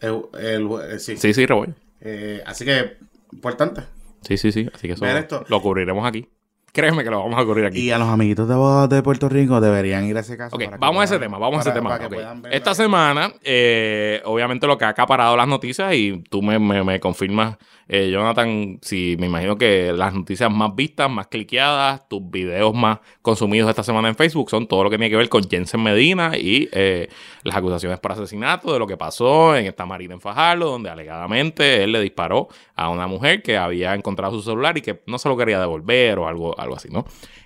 El, 0.00 0.22
el- 0.40 0.68
eh, 0.94 0.98
sí. 0.98 1.18
Sí, 1.18 1.34
sí, 1.34 1.44
rebollo. 1.44 1.74
Eh, 2.00 2.42
así 2.46 2.64
que, 2.64 2.96
importante. 3.38 3.82
Sí, 4.22 4.36
sí, 4.36 4.50
sí. 4.50 4.68
Así 4.74 4.88
que 4.88 4.94
eso 4.94 5.06
esto. 5.06 5.44
lo 5.48 5.62
cubriremos 5.62 6.04
aquí. 6.04 6.28
Créeme 6.72 7.02
que 7.02 7.10
lo 7.10 7.18
vamos 7.20 7.40
a 7.40 7.44
cubrir 7.44 7.64
aquí. 7.64 7.80
Y 7.80 7.90
a 7.90 7.98
los 7.98 8.08
amiguitos 8.08 8.46
de 8.46 8.54
abogados 8.54 8.88
de 8.90 9.02
Puerto 9.02 9.28
Rico 9.28 9.60
deberían 9.60 10.04
ir 10.04 10.16
a 10.16 10.20
ese 10.20 10.36
caso. 10.36 10.54
Ok, 10.54 10.64
para 10.64 10.76
que 10.76 10.80
vamos 10.80 11.00
a 11.00 11.04
ese 11.04 11.18
tema, 11.18 11.38
vamos 11.38 11.58
a 11.58 11.60
ese 11.62 11.72
tema. 11.72 11.88
para 11.90 12.00
que 12.00 12.06
Ok. 12.06 12.12
puedan 12.14 12.42
ver 12.42 12.54
Esta 12.54 12.74
semana, 12.74 13.32
eh, 13.42 14.20
obviamente 14.24 14.66
lo 14.66 14.76
que 14.78 14.84
ha 14.84 14.88
acaparado 14.88 15.36
las 15.36 15.48
noticias, 15.48 15.92
y 15.94 16.22
tú 16.30 16.42
me, 16.42 16.58
me- 16.58 16.84
me 16.84 17.00
confirmas, 17.00 17.56
eh, 17.88 18.10
Jonathan, 18.12 18.78
si 18.82 19.16
me 19.18 19.26
imagino 19.26 19.56
que 19.56 19.92
las 19.94 20.12
noticias 20.12 20.52
más 20.52 20.74
vistas, 20.76 21.10
más 21.10 21.26
cliqueadas, 21.28 22.06
tus 22.08 22.20
videos 22.30 22.74
más 22.74 22.98
consumidos 23.22 23.70
esta 23.70 23.82
semana 23.82 24.08
en 24.08 24.14
Facebook 24.14 24.50
son 24.50 24.66
todo 24.68 24.84
lo 24.84 24.90
que 24.90 24.98
tiene 24.98 25.08
que 25.10 25.16
ver 25.16 25.30
con 25.30 25.42
Jensen 25.48 25.82
Medina 25.82 26.32
y 26.36 26.68
eh, 26.72 27.08
las 27.44 27.56
acusaciones 27.56 27.98
por 27.98 28.12
asesinato, 28.12 28.72
de 28.74 28.78
lo 28.78 28.86
que 28.86 28.98
pasó 28.98 29.56
en 29.56 29.66
esta 29.66 29.86
marina 29.86 30.12
en 30.14 30.20
Fajardo, 30.20 30.70
donde 30.70 30.90
alegadamente 30.90 31.82
él 31.82 31.92
le 31.92 32.00
disparó 32.02 32.48
a 32.76 32.90
una 32.90 33.06
mujer 33.06 33.42
que 33.42 33.56
había 33.56 33.94
encontrado 33.94 34.34
su 34.34 34.42
celular 34.42 34.76
y 34.76 34.82
que 34.82 35.02
no 35.06 35.18
se 35.18 35.28
lo 35.30 35.36
quería 35.36 35.58
devolver 35.58 36.18
o 36.18 36.28
algo, 36.28 36.58
algo 36.68 36.76
así, 36.76 36.88
¿no? 36.90 37.04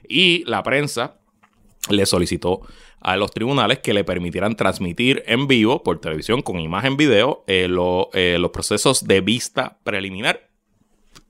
Y 0.09 0.45
la 0.45 0.63
prensa 0.63 1.19
le 1.91 2.07
solicitó 2.07 2.61
a 3.01 3.17
los 3.17 3.33
tribunales 3.33 3.81
que 3.81 3.93
le 3.95 4.05
permitieran 4.05 4.55
transmitir 4.55 5.25
en 5.27 5.49
vivo 5.49 5.83
por 5.83 6.01
televisión 6.01 6.41
con 6.43 6.61
imagen 6.61 6.97
video 6.97 7.43
eh, 7.49 7.67
lo- 7.69 8.11
eh, 8.13 8.37
los 8.39 8.51
procesos 8.53 9.05
de 9.09 9.21
vista 9.21 9.79
preliminar. 9.83 10.49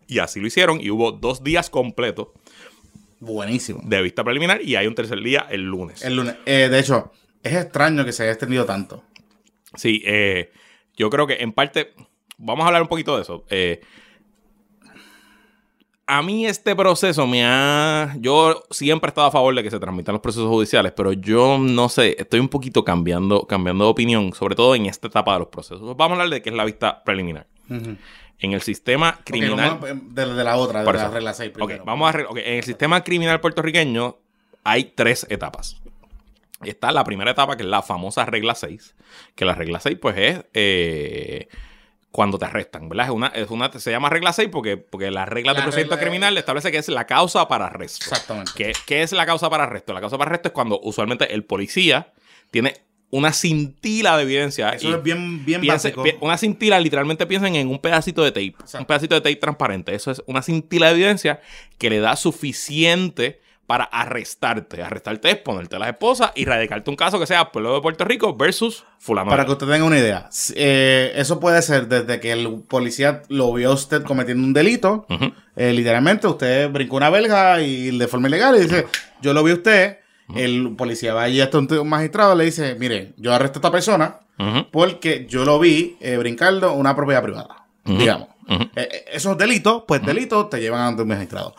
Y 0.07 0.19
así 0.19 0.41
lo 0.41 0.47
hicieron 0.47 0.79
y 0.81 0.91
hubo 0.91 1.13
dos 1.13 1.43
días 1.43 1.71
completos 1.71 2.29
Buenísimo. 3.21 3.81
de 3.85 4.03
vista 4.03 4.23
preliminar 4.25 4.61
y 4.63 4.77
hay 4.77 4.87
un 4.87 4.95
tercer 4.95 5.23
día 5.23 5.47
el 5.51 5.63
lunes. 5.63 6.05
El 6.05 6.17
lunes. 6.17 6.35
Eh, 6.45 6.69
de 6.71 6.79
hecho, 6.79 7.13
es 7.43 7.55
extraño 7.55 8.05
que 8.05 8.13
se 8.13 8.25
haya 8.25 8.33
extendido 8.33 8.67
tanto. 8.67 9.03
Sí, 9.75 10.03
yo 10.97 11.09
creo 11.09 11.27
que 11.27 11.35
en 11.41 11.53
parte, 11.53 11.95
vamos 12.37 12.65
a 12.65 12.67
hablar 12.67 12.83
un 12.83 12.89
poquito 12.89 13.17
de 13.17 13.23
eso. 13.23 13.45
A 16.19 16.23
mí 16.23 16.47
este 16.47 16.77
proceso 16.77 17.27
me 17.27 17.45
ha... 17.45 18.15
Yo 18.19 18.63
siempre 18.71 19.09
he 19.09 19.11
estado 19.11 19.29
a 19.29 19.31
favor 19.31 19.55
de 19.55 19.63
que 19.63 19.71
se 19.71 19.79
transmitan 19.81 20.13
los 20.13 20.21
procesos 20.21 20.49
judiciales, 20.49 20.93
pero 20.95 21.13
yo 21.13 21.57
no 21.59 21.89
sé, 21.89 22.17
estoy 22.19 22.41
un 22.41 22.49
poquito 22.49 22.85
cambiando, 22.85 23.47
cambiando 23.47 23.85
de 23.85 23.91
opinión, 23.91 24.33
sobre 24.35 24.55
todo 24.55 24.75
en 24.75 24.87
esta 24.87 25.07
etapa 25.09 25.33
de 25.35 25.39
los 25.41 25.49
procesos. 25.49 25.97
Vamos 25.97 26.19
a 26.19 26.23
hablar 26.23 26.29
de 26.29 26.43
qué 26.43 26.51
es 26.51 26.57
la 26.57 26.65
vista 26.65 27.03
preliminar. 27.05 27.47
En 27.69 28.53
el 28.53 28.61
sistema 28.61 29.21
criminal... 29.25 29.79
vamos 29.81 29.91
a- 29.91 29.95
de, 29.95 30.35
de 30.35 30.45
la 30.45 30.57
otra, 30.57 30.85
de 30.85 30.93
la 30.93 31.09
regla 31.11 31.33
6 31.33 31.51
Ok, 31.51 31.55
primero. 31.57 31.85
vamos 31.87 32.09
a 32.09 32.13
re- 32.13 32.25
ok, 32.27 32.37
En 32.39 32.55
el 32.59 32.65
sistema 32.65 33.03
criminal 33.05 33.41
puertorriqueño 33.41 34.17
hay 34.65 34.85
tres 34.95 35.27
etapas. 35.31 35.81
Está 36.63 36.93
la 36.93 37.05
primera 37.05 37.31
etapa, 37.31 37.57
que 37.57 37.63
es 37.63 37.69
la 37.69 37.83
famosa 37.83 38.25
regla 38.27 38.55
6. 38.55 38.95
Que 39.35 39.45
la 39.45 39.55
regla 39.55 39.81
6, 39.81 39.97
pues, 40.01 40.17
es 40.19 40.45
eh, 40.55 41.49
cuando 42.13 42.39
te 42.39 42.45
arrestan, 42.45 42.89
¿verdad? 42.89 43.07
Es 43.07 43.13
una, 43.13 43.27
es 43.29 43.51
una, 43.51 43.73
se 43.73 43.91
llama 43.91 44.09
regla 44.11 44.33
6 44.33 44.49
porque, 44.53 44.77
porque 44.77 45.11
la 45.11 45.25
regla 45.27 45.53
La 45.55 45.59
de 45.61 45.63
procedimiento 45.65 45.97
regla- 45.97 46.09
criminal 46.11 46.39
establece 46.39 46.71
que 46.71 46.79
es 46.79 46.89
la 46.89 47.07
causa 47.07 47.49
para 47.49 47.67
arresto. 47.67 48.05
Exactamente. 48.05 48.53
¿Qué, 48.55 48.73
qué 48.87 49.03
es 49.03 49.13
la 49.13 49.27
causa 49.27 49.49
para 49.51 49.65
arresto? 49.65 49.93
La 49.93 50.01
causa 50.01 50.17
para 50.19 50.29
arresto 50.29 50.49
es 50.49 50.53
cuando 50.53 50.79
usualmente 50.83 51.33
el 51.35 51.45
policía 51.45 52.13
tiene 52.51 52.75
una 53.11 53.33
cintila 53.35 54.17
de 54.17 54.23
evidencia. 54.23 54.71
Eso 54.71 54.89
y- 54.89 54.93
es 54.95 55.03
bien, 55.03 55.45
bien 55.45 55.67
básico. 55.67 56.03
pi- 56.03 56.15
una 56.23 56.39
cintila, 56.39 56.81
literalmente 56.81 57.27
piensen 57.27 57.57
en 57.57 57.69
un 57.69 57.79
pedacito 57.79 58.23
de 58.25 58.31
tape. 58.31 58.47
Exacto. 58.61 58.79
Un 58.79 58.87
pedacito 58.87 59.15
de 59.17 59.21
tape 59.21 59.37
transparente. 59.37 59.95
Eso 59.95 60.11
es 60.11 60.23
una 60.27 60.41
cintila 60.43 60.87
de 60.87 60.93
evidencia 60.95 61.41
que 61.77 61.91
le 61.91 61.99
da 62.01 62.17
suficiente 62.17 63.42
para 63.67 63.85
arrestarte. 63.85 64.83
Arrestarte 64.83 65.31
es 65.31 65.37
ponerte 65.39 65.79
las 65.79 65.89
esposas 65.89 66.33
y 66.35 66.45
radicarte 66.45 66.91
un 66.91 66.97
caso 66.97 67.19
que 67.19 67.27
sea 67.27 67.53
pueblo 67.53 67.75
de 67.75 67.81
Puerto 67.81 68.05
Rico 68.05 68.37
versus 68.37 68.85
fulano. 68.99 69.31
Para 69.31 69.45
que 69.45 69.53
usted 69.53 69.67
tenga 69.67 69.85
una 69.85 69.99
idea, 69.99 70.29
eh, 70.55 71.13
eso 71.17 71.41
puede 71.41 71.63
ser 71.63 71.89
desde 71.89 72.21
que 72.21 72.33
el 72.33 72.63
policía 72.69 73.23
lo 73.29 73.53
vio 73.53 73.71
a 73.71 73.75
usted 73.75 74.03
cometiendo 74.03 74.45
un 74.45 74.53
delito, 74.53 75.07
eh, 75.57 75.73
literalmente 75.73 76.27
usted 76.27 76.71
brincó 76.71 76.97
una 76.97 77.11
belga 77.11 77.61
y 77.63 77.97
de 77.97 78.09
forma 78.09 78.29
ilegal 78.29 78.57
y 78.57 78.61
dice, 78.61 78.87
yo 79.21 79.33
lo 79.33 79.43
vi 79.43 79.53
a 79.53 79.55
usted, 79.55 79.99
el 80.35 80.75
policía 80.77 81.15
va 81.15 81.23
allí 81.23 81.41
hasta 81.41 81.59
un 81.59 81.89
magistrado 81.89 82.35
y 82.35 82.39
le 82.39 82.45
dice, 82.45 82.75
mire, 82.75 83.13
yo 83.17 83.33
arresto 83.33 83.59
a 83.59 83.61
esta 83.61 83.71
persona 83.71 84.19
porque 84.73 85.27
yo 85.29 85.45
lo 85.45 85.61
vi 85.61 85.97
eh, 86.01 86.17
brincando 86.17 86.73
una 86.73 86.97
propiedad 86.97 87.23
privada, 87.23 87.65
digamos. 87.85 88.29
esos 89.13 89.39
delitos, 89.39 89.85
pues 89.87 90.05
delitos 90.05 90.51
te 90.51 90.61
llevan 90.61 90.81
ante 90.81 91.03
un 91.03 91.09
magistrado. 91.09 91.55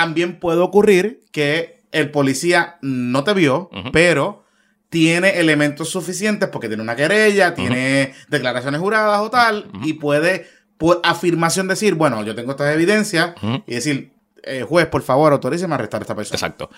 También 0.00 0.40
puede 0.40 0.60
ocurrir 0.60 1.20
que 1.30 1.82
el 1.92 2.10
policía 2.10 2.78
no 2.80 3.22
te 3.22 3.34
vio, 3.34 3.68
pero 3.92 4.44
tiene 4.88 5.38
elementos 5.38 5.90
suficientes 5.90 6.48
porque 6.48 6.68
tiene 6.68 6.82
una 6.82 6.96
querella, 6.96 7.54
tiene 7.54 8.14
declaraciones 8.28 8.80
juradas 8.80 9.20
o 9.20 9.28
tal, 9.28 9.70
y 9.84 9.92
puede, 9.92 10.46
por 10.78 11.02
afirmación 11.04 11.68
decir, 11.68 11.96
bueno, 11.96 12.24
yo 12.24 12.34
tengo 12.34 12.52
estas 12.52 12.74
evidencias, 12.74 13.34
y 13.66 13.74
decir, 13.74 14.14
eh, 14.42 14.64
juez, 14.66 14.86
por 14.86 15.02
favor, 15.02 15.34
autoríceme 15.34 15.74
a 15.74 15.76
arrestar 15.76 16.00
a 16.00 16.04
esta 16.04 16.14
persona. 16.14 16.36
Exacto. 16.36 16.70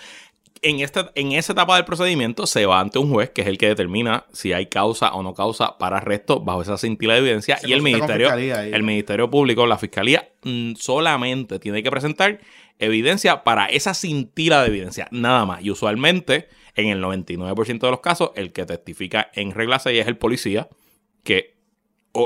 En, 0.61 0.81
esta, 0.81 1.09
en 1.15 1.31
esa 1.31 1.53
etapa 1.53 1.77
del 1.77 1.85
procedimiento 1.85 2.45
se 2.45 2.65
va 2.65 2.81
ante 2.81 2.99
un 2.99 3.09
juez 3.09 3.29
que 3.29 3.41
es 3.41 3.47
el 3.47 3.57
que 3.57 3.67
determina 3.67 4.25
si 4.33 4.51
hay 4.51 4.65
causa 4.65 5.13
o 5.13 5.23
no 5.23 5.33
causa 5.33 5.77
para 5.77 5.97
arresto 5.97 6.41
bajo 6.41 6.61
esa 6.61 6.77
cintila 6.77 7.13
de 7.13 7.19
evidencia 7.19 7.57
y 7.63 7.71
el 7.71 7.81
ministerio, 7.81 8.33
el 8.33 8.83
ministerio 8.83 9.29
público, 9.29 9.65
la 9.65 9.77
fiscalía 9.77 10.29
mm, 10.43 10.73
solamente 10.75 11.59
tiene 11.59 11.83
que 11.83 11.89
presentar 11.89 12.39
evidencia 12.79 13.43
para 13.43 13.65
esa 13.65 13.93
cintila 13.93 14.61
de 14.61 14.67
evidencia, 14.67 15.07
nada 15.11 15.45
más. 15.45 15.63
Y 15.63 15.71
usualmente, 15.71 16.47
en 16.75 16.87
el 16.87 17.01
99% 17.01 17.79
de 17.79 17.91
los 17.91 17.99
casos, 17.99 18.31
el 18.35 18.51
que 18.51 18.65
testifica 18.65 19.29
en 19.33 19.51
regla 19.51 19.79
6 19.79 19.99
es 19.99 20.07
el 20.07 20.17
policía 20.17 20.69
que 21.23 21.53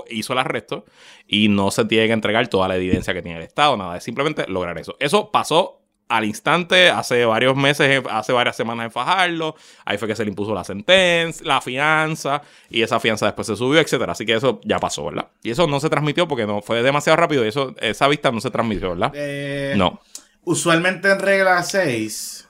hizo 0.09 0.33
el 0.33 0.39
arresto 0.39 0.85
y 1.27 1.47
no 1.49 1.71
se 1.71 1.85
tiene 1.85 2.07
que 2.07 2.13
entregar 2.13 2.47
toda 2.47 2.67
la 2.67 2.75
evidencia 2.75 3.13
que 3.13 3.21
tiene 3.21 3.37
el 3.37 3.43
Estado, 3.43 3.77
nada, 3.77 3.97
es 3.97 4.03
simplemente 4.03 4.45
lograr 4.47 4.77
eso. 4.77 4.97
Eso 4.99 5.31
pasó 5.31 5.81
al 6.09 6.23
instante, 6.23 6.89
hace 6.89 7.25
varios 7.25 7.55
meses, 7.55 8.01
hace 8.09 8.31
varias 8.31 8.55
semanas 8.55 8.85
en 8.85 8.91
Fajarlo, 8.91 9.55
ahí 9.85 9.97
fue 9.97 10.07
que 10.07 10.15
se 10.15 10.23
le 10.23 10.29
impuso 10.29 10.53
la 10.53 10.63
sentencia, 10.63 11.45
la 11.45 11.59
fianza, 11.59 12.41
y 12.69 12.81
esa 12.81 12.99
fianza 12.99 13.25
después 13.25 13.47
se 13.47 13.55
subió, 13.55 13.79
etcétera. 13.79 14.13
Así 14.13 14.25
que 14.25 14.33
eso 14.33 14.61
ya 14.63 14.79
pasó, 14.79 15.05
¿verdad? 15.05 15.27
Y 15.43 15.51
eso 15.51 15.67
no 15.67 15.79
se 15.79 15.89
transmitió 15.89 16.27
porque 16.27 16.45
no 16.45 16.61
fue 16.61 16.81
demasiado 16.81 17.17
rápido 17.17 17.43
y 17.43 17.49
eso, 17.49 17.75
esa 17.79 18.07
vista 18.07 18.31
no 18.31 18.39
se 18.39 18.51
transmitió, 18.51 18.89
¿verdad? 18.89 19.11
Eh, 19.15 19.73
no 19.77 19.99
usualmente 20.47 21.11
en 21.11 21.19
regla 21.19 21.61
6 21.61 22.47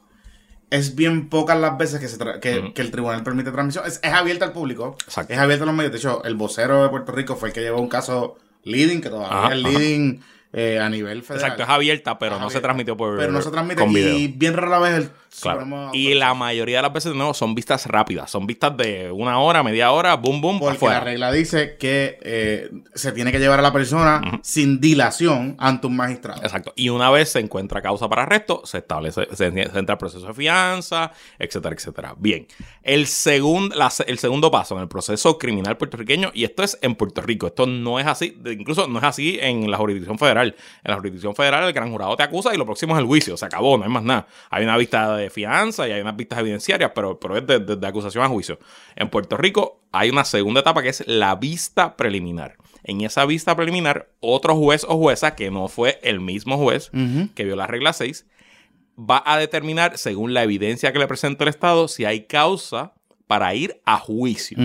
es 0.69 0.95
bien 0.95 1.29
pocas 1.29 1.57
las 1.59 1.77
veces 1.77 1.99
que, 1.99 2.07
se 2.07 2.17
que, 2.39 2.81
el 2.81 2.91
tribunal 2.91 3.23
permite 3.23 3.51
transmisión. 3.51 3.85
Es, 3.87 3.99
abierta 4.03 4.45
al 4.45 4.51
público. 4.51 4.95
Es 5.07 5.37
abierta 5.37 5.63
a 5.63 5.65
los 5.65 5.75
medios. 5.75 5.91
De 5.91 5.97
hecho, 5.97 6.23
el 6.23 6.35
vocero 6.35 6.83
de 6.83 6.89
Puerto 6.89 7.11
Rico 7.11 7.35
fue 7.35 7.49
el 7.49 7.53
que 7.55 7.61
llevó 7.61 7.81
un 7.81 7.89
caso 7.89 8.37
leading, 8.63 9.01
que 9.01 9.09
todavía 9.09 9.55
es 9.55 9.63
leading 9.63 10.21
eh, 10.53 10.79
a 10.79 10.89
nivel 10.89 11.23
federal. 11.23 11.43
Exacto, 11.43 11.63
es 11.63 11.69
abierta, 11.69 12.19
pero 12.19 12.39
no 12.39 12.49
se 12.49 12.59
transmitió 12.59 12.95
por 12.95 13.17
Pero 13.17 13.31
no 13.31 13.41
se 13.41 13.49
transmite 13.49 13.83
y 13.85 14.27
bien 14.27 14.53
rara 14.53 14.79
vez 14.79 14.93
el 14.93 15.09
Y 15.93 16.13
la 16.13 16.33
mayoría 16.33 16.77
de 16.77 16.83
las 16.83 16.93
veces, 16.93 17.11
de 17.11 17.17
nuevo, 17.17 17.33
son 17.33 17.55
vistas 17.55 17.85
rápidas. 17.85 18.31
Son 18.31 18.47
vistas 18.47 18.75
de 18.77 19.11
una 19.11 19.39
hora, 19.39 19.63
media 19.63 19.91
hora, 19.91 20.15
boom, 20.15 20.41
boom, 20.41 20.59
Porque 20.59 20.85
la 20.85 20.99
regla 20.99 21.31
dice 21.31 21.77
que 21.77 22.17
eh, 22.21 22.71
se 22.95 23.11
tiene 23.11 23.31
que 23.31 23.39
llevar 23.39 23.59
a 23.59 23.61
la 23.61 23.73
persona 23.73 24.39
sin 24.41 24.79
dilación 24.79 25.55
ante 25.59 25.87
un 25.87 25.95
magistrado. 25.95 26.41
Exacto. 26.41 26.73
Y 26.75 26.89
una 26.89 27.09
vez 27.09 27.29
se 27.29 27.39
encuentra 27.39 27.81
causa 27.81 28.07
para 28.09 28.23
arresto, 28.23 28.61
se 28.65 28.79
establece, 28.79 29.27
se, 29.33 29.45
entra 29.47 29.93
el 29.93 29.97
proceso 29.97 30.25
de 30.25 30.33
fianza, 30.33 31.11
etcétera, 31.37 31.75
etcétera. 31.75 32.15
Bien. 32.17 32.47
El, 32.83 33.07
segundo 33.07 33.75
el 34.05 34.19
segundo 34.19 34.51
paso 34.51 34.75
en 34.75 34.81
el 34.81 34.87
proceso 34.87 35.37
criminal 35.37 35.77
puertorriqueño, 35.77 36.31
y 36.33 36.43
esto 36.43 36.63
es 36.63 36.77
en 36.81 36.95
Puerto 36.95 37.21
Rico, 37.21 37.47
esto 37.47 37.65
no 37.65 37.99
es 37.99 38.07
así, 38.07 38.37
incluso 38.45 38.87
no 38.87 38.99
es 38.99 39.05
así 39.05 39.37
en 39.41 39.69
la 39.69 39.77
jurisdicción 39.77 40.17
federal 40.17 40.37
en 40.83 40.91
la 40.91 40.95
jurisdicción 40.95 41.35
federal, 41.35 41.63
el 41.63 41.73
gran 41.73 41.91
jurado 41.91 42.15
te 42.15 42.23
acusa 42.23 42.53
y 42.53 42.57
lo 42.57 42.65
próximo 42.65 42.95
es 42.95 42.99
el 42.99 43.05
juicio. 43.05 43.37
Se 43.37 43.45
acabó, 43.45 43.77
no 43.77 43.83
hay 43.83 43.89
más 43.89 44.03
nada. 44.03 44.27
Hay 44.49 44.63
una 44.63 44.77
vista 44.77 45.15
de 45.15 45.26
fianza 45.29 45.87
y 45.87 45.91
hay 45.91 46.01
unas 46.01 46.15
vistas 46.15 46.39
evidenciarias, 46.39 46.91
pero, 46.93 47.19
pero 47.19 47.37
es 47.37 47.45
de, 47.45 47.87
acusación 47.87 48.23
a 48.23 48.27
juicio. 48.27 48.59
En 48.95 49.09
Puerto 49.09 49.37
Rico 49.37 49.81
hay 49.91 50.09
una 50.09 50.25
segunda 50.25 50.61
etapa 50.61 50.81
que 50.81 50.89
es 50.89 51.03
la 51.07 51.35
vista 51.35 51.95
preliminar. 51.95 52.55
En 52.83 53.01
esa 53.01 53.25
vista 53.25 53.55
preliminar, 53.55 54.09
otro 54.19 54.55
juez 54.55 54.85
o 54.87 54.97
jueza, 54.97 55.35
que 55.35 55.51
no 55.51 55.67
fue 55.67 55.99
el 56.03 56.19
mismo 56.19 56.57
juez 56.57 56.89
que 57.35 57.43
vio 57.43 57.55
la 57.55 57.67
regla 57.67 57.93
6, 57.93 58.25
va 58.97 59.21
a 59.25 59.37
determinar, 59.37 59.97
según 59.97 60.33
la 60.33 60.43
evidencia 60.43 60.91
que 60.93 60.99
le 60.99 61.07
presenta 61.07 61.43
el 61.43 61.49
Estado, 61.49 61.87
si 61.87 62.05
hay 62.05 62.25
causa 62.25 62.93
para 63.27 63.53
ir 63.53 63.81
a 63.85 63.97
juicio. 63.97 64.57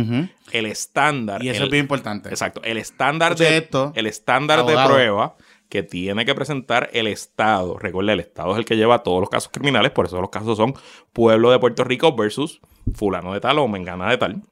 El 0.52 0.66
estándar. 0.66 1.42
Y 1.42 1.48
eso 1.48 1.64
es 1.64 1.70
bien 1.70 1.84
importante. 1.84 2.28
Exacto. 2.28 2.62
El 2.64 2.78
estándar 2.78 3.36
de, 3.36 3.68
el 3.94 4.06
estándar 4.06 4.64
de 4.64 4.74
prueba 4.74 5.36
que 5.72 5.82
tiene 5.82 6.26
que 6.26 6.34
presentar 6.34 6.90
el 6.92 7.06
Estado. 7.06 7.78
Recuerda, 7.78 8.12
el 8.12 8.20
Estado 8.20 8.52
es 8.52 8.58
el 8.58 8.66
que 8.66 8.76
lleva 8.76 9.02
todos 9.02 9.20
los 9.20 9.30
casos 9.30 9.50
criminales, 9.50 9.90
por 9.90 10.04
eso 10.04 10.20
los 10.20 10.28
casos 10.28 10.58
son 10.58 10.74
pueblo 11.14 11.50
de 11.50 11.58
Puerto 11.58 11.82
Rico 11.82 12.14
versus 12.14 12.60
fulano 12.94 13.32
de 13.32 13.40
tal 13.40 13.58
o 13.58 13.66
mengana 13.68 14.10
de 14.10 14.18
tal. 14.18 14.42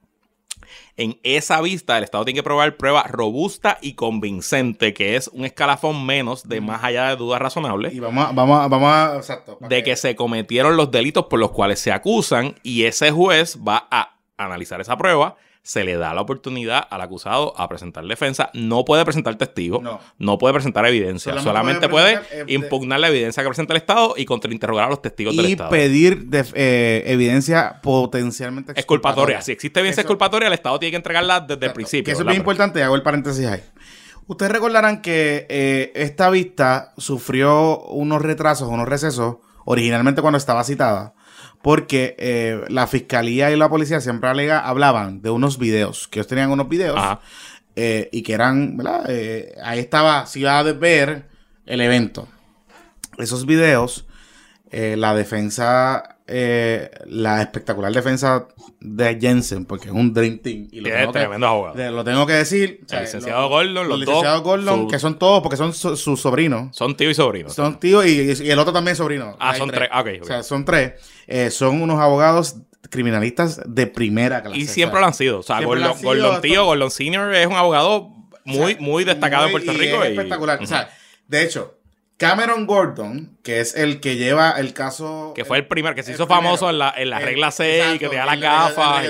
En 0.97 1.21
esa 1.23 1.61
vista, 1.61 1.99
el 1.99 2.05
Estado 2.05 2.25
tiene 2.25 2.39
que 2.39 2.43
probar 2.43 2.79
prueba 2.79 3.03
robusta 3.03 3.77
y 3.83 3.97
convincente, 3.97 4.95
que 4.95 5.15
es 5.17 5.29
un 5.29 5.45
escalafón 5.45 6.07
menos 6.07 6.49
de 6.49 6.63
más 6.63 6.83
allá 6.83 7.11
de 7.11 7.17
dudas 7.17 7.43
razonables. 7.43 7.93
Y 7.93 8.01
vamos, 8.01 8.35
vamos, 8.35 8.71
vamos 8.71 9.17
exacto. 9.19 9.59
De 9.61 9.83
que 9.83 9.97
se 9.97 10.17
cometieron 10.17 10.79
los 10.79 10.91
delitos 10.91 11.27
por 11.27 11.39
los 11.39 11.51
cuales 11.51 11.81
se 11.81 11.93
acusan 11.93 12.55
y 12.63 12.85
ese 12.85 13.11
juez 13.11 13.59
va 13.59 13.89
a 13.91 14.17
analizar 14.39 14.81
esa 14.81 14.97
prueba 14.97 15.37
se 15.63 15.85
le 15.85 15.97
da 15.97 16.15
la 16.15 16.23
oportunidad 16.23 16.87
al 16.91 17.01
acusado 17.01 17.59
a 17.59 17.69
presentar 17.69 18.05
defensa. 18.05 18.51
No 18.55 18.85
puede 18.85 19.05
presentar 19.05 19.37
testigos, 19.37 19.83
no, 20.19 20.39
puede 20.39 20.55
presentar 20.55 20.87
evidencia. 20.87 21.39
Solamente, 21.41 21.89
puede, 21.89 22.15
eh, 22.31 22.45
impugnar 22.49 23.01
la 23.01 23.09
evidencia 23.09 23.43
que 23.43 23.49
presenta 23.49 23.75
el 23.75 23.79
Estado 23.79 24.15
y 24.17 24.25
contrainterrogar 24.25 24.87
a 24.87 24.89
los 24.91 25.03
testigos 25.03 25.37
del 25.37 25.47
Estado. 25.47 25.71
Y 25.71 25.79
pedir 25.79 26.29
eh, 26.55 27.05
evidencia 27.07 27.81
potencialmente 27.83 28.73
exculpatoria. 28.73 29.43
Si 29.43 29.53
existe 29.53 29.81
evidencia 29.81 30.03
exculpatoria, 30.03 30.49
el 30.49 30.55
Estado 30.55 30.79
tiene 30.79 30.91
que 30.93 30.97
entregarla 30.97 31.41
desde 31.41 31.67
el 31.67 31.73
principio. 31.73 32.05
Que 32.05 32.13
eso 32.13 32.23
es 32.23 32.27
muy 32.27 32.37
importante, 32.37 32.83
hago 32.83 32.97
el 32.97 33.03
paréntesis 33.03 33.47
ahí. 33.47 33.63
Ustedes 34.27 34.53
recordarán 34.53 35.03
que 35.03 35.47
eh, 35.49 35.93
esta 35.95 36.31
vista 36.31 36.93
sufrió 36.97 37.81
unos 37.81 38.23
retrasos, 38.23 38.69
unos 38.69 38.89
recesos, 38.89 39.39
originalmente 39.65 40.23
cuando 40.23 40.39
estaba 40.39 40.63
citada 40.65 41.15
porque 41.63 42.17
eh, 42.19 42.63
la 42.69 42.87
fiscalía 42.87 43.51
y 43.51 43.57
la 43.57 43.69
policía 43.69 44.01
siempre 44.01 44.51
hablaban 44.51 45.21
de 45.23 45.31
unos 45.31 45.59
videos, 45.59 46.09
que 46.09 46.21
ellos 46.21 46.27
tenían 46.27 46.51
unos 46.51 46.69
videos 46.69 46.99
eh, 47.77 48.09
y 48.13 48.23
que 48.23 48.33
eran, 48.33 48.77
¿verdad? 48.77 49.05
Eh, 49.09 49.55
ahí 49.63 49.79
estaba, 49.79 50.27
si 50.27 50.41
iba 50.41 50.59
a 50.59 50.63
ver 50.63 51.29
el 51.67 51.81
evento. 51.81 52.29
Esos 53.19 53.45
videos, 53.45 54.07
la 54.71 55.15
defensa 55.15 56.20
eh, 56.33 56.91
la 57.07 57.43
espectacular 57.43 57.93
defensa 57.93 58.47
de 58.79 59.19
Jensen, 59.21 59.65
porque 59.65 59.87
es 59.87 59.93
un 59.93 60.15
Dream 60.15 60.39
Team. 60.39 60.69
Y 60.71 60.81
lo, 60.81 60.89
tengo 60.89 61.13
que, 61.75 61.91
lo 61.91 62.05
tengo 62.05 62.27
que 62.27 62.33
decir. 62.35 62.81
el 62.89 63.01
licenciado 63.01 63.49
Gordon, 63.49 63.89
los, 63.89 63.99
licenciado 63.99 64.43
Gordon, 64.43 64.89
que 64.89 65.01
son 65.01 65.19
todos, 65.19 65.43
porque 65.43 65.57
son 65.57 65.75
sus 65.75 66.21
sobrinos. 66.21 66.77
Son 66.77 66.97
tío 66.97 67.11
y 67.11 67.15
sobrino. 67.15 67.51
Son 67.51 67.81
tío 67.81 68.07
y, 68.07 68.31
el 68.49 68.59
otro 68.61 68.73
también 68.73 68.97
sobrino. 68.97 69.37
Ah, 69.41 69.57
son 69.57 69.71
tres. 69.71 69.89
Ah, 69.91 70.05
o 70.23 70.25
sea, 70.25 70.43
son 70.45 70.65
tres. 70.65 70.93
Eh, 71.27 71.51
son 71.51 71.83
unos 71.83 71.99
abogados 71.99 72.57
criminalistas 72.91 73.61
de 73.67 73.89
primera 73.89 74.43
clase. 74.43 74.59
Y 74.59 74.67
siempre 74.67 75.01
lo 75.01 75.07
han 75.07 75.15
sido. 75.15 75.41
O 75.41 75.43
sea, 75.43 75.61
Gordon, 75.61 76.41
tío, 76.41 76.65
Gordon 76.65 76.91
Senior 76.93 77.35
es 77.35 77.47
un 77.49 77.55
abogado 77.55 78.11
muy, 78.45 78.77
muy 78.77 79.03
destacado 79.03 79.47
en 79.47 79.51
Puerto 79.51 79.73
Rico. 79.73 80.03
Es 80.05 80.11
espectacular. 80.11 80.63
O 80.63 80.67
sea, 80.67 80.91
de 81.27 81.43
hecho, 81.43 81.80
Cameron 82.21 82.67
Gordon, 82.67 83.39
que 83.43 83.61
es 83.61 83.75
el 83.75 83.99
que 83.99 84.17
lleva 84.17 84.51
el 84.51 84.75
caso. 84.75 85.33
Que 85.35 85.47
fue 85.47 85.57
el 85.57 85.67
primer, 85.67 85.95
que 85.95 86.03
se 86.03 86.13
hizo 86.13 86.27
famoso 86.27 86.69
en 86.69 86.77
la, 86.77 86.93
en 86.95 87.09
la 87.09 87.19
regla 87.19 87.51
6, 87.51 87.99
que 87.99 88.11
te 88.11 88.17
da 88.17 88.27
la 88.27 88.37
gafas. 88.37 89.05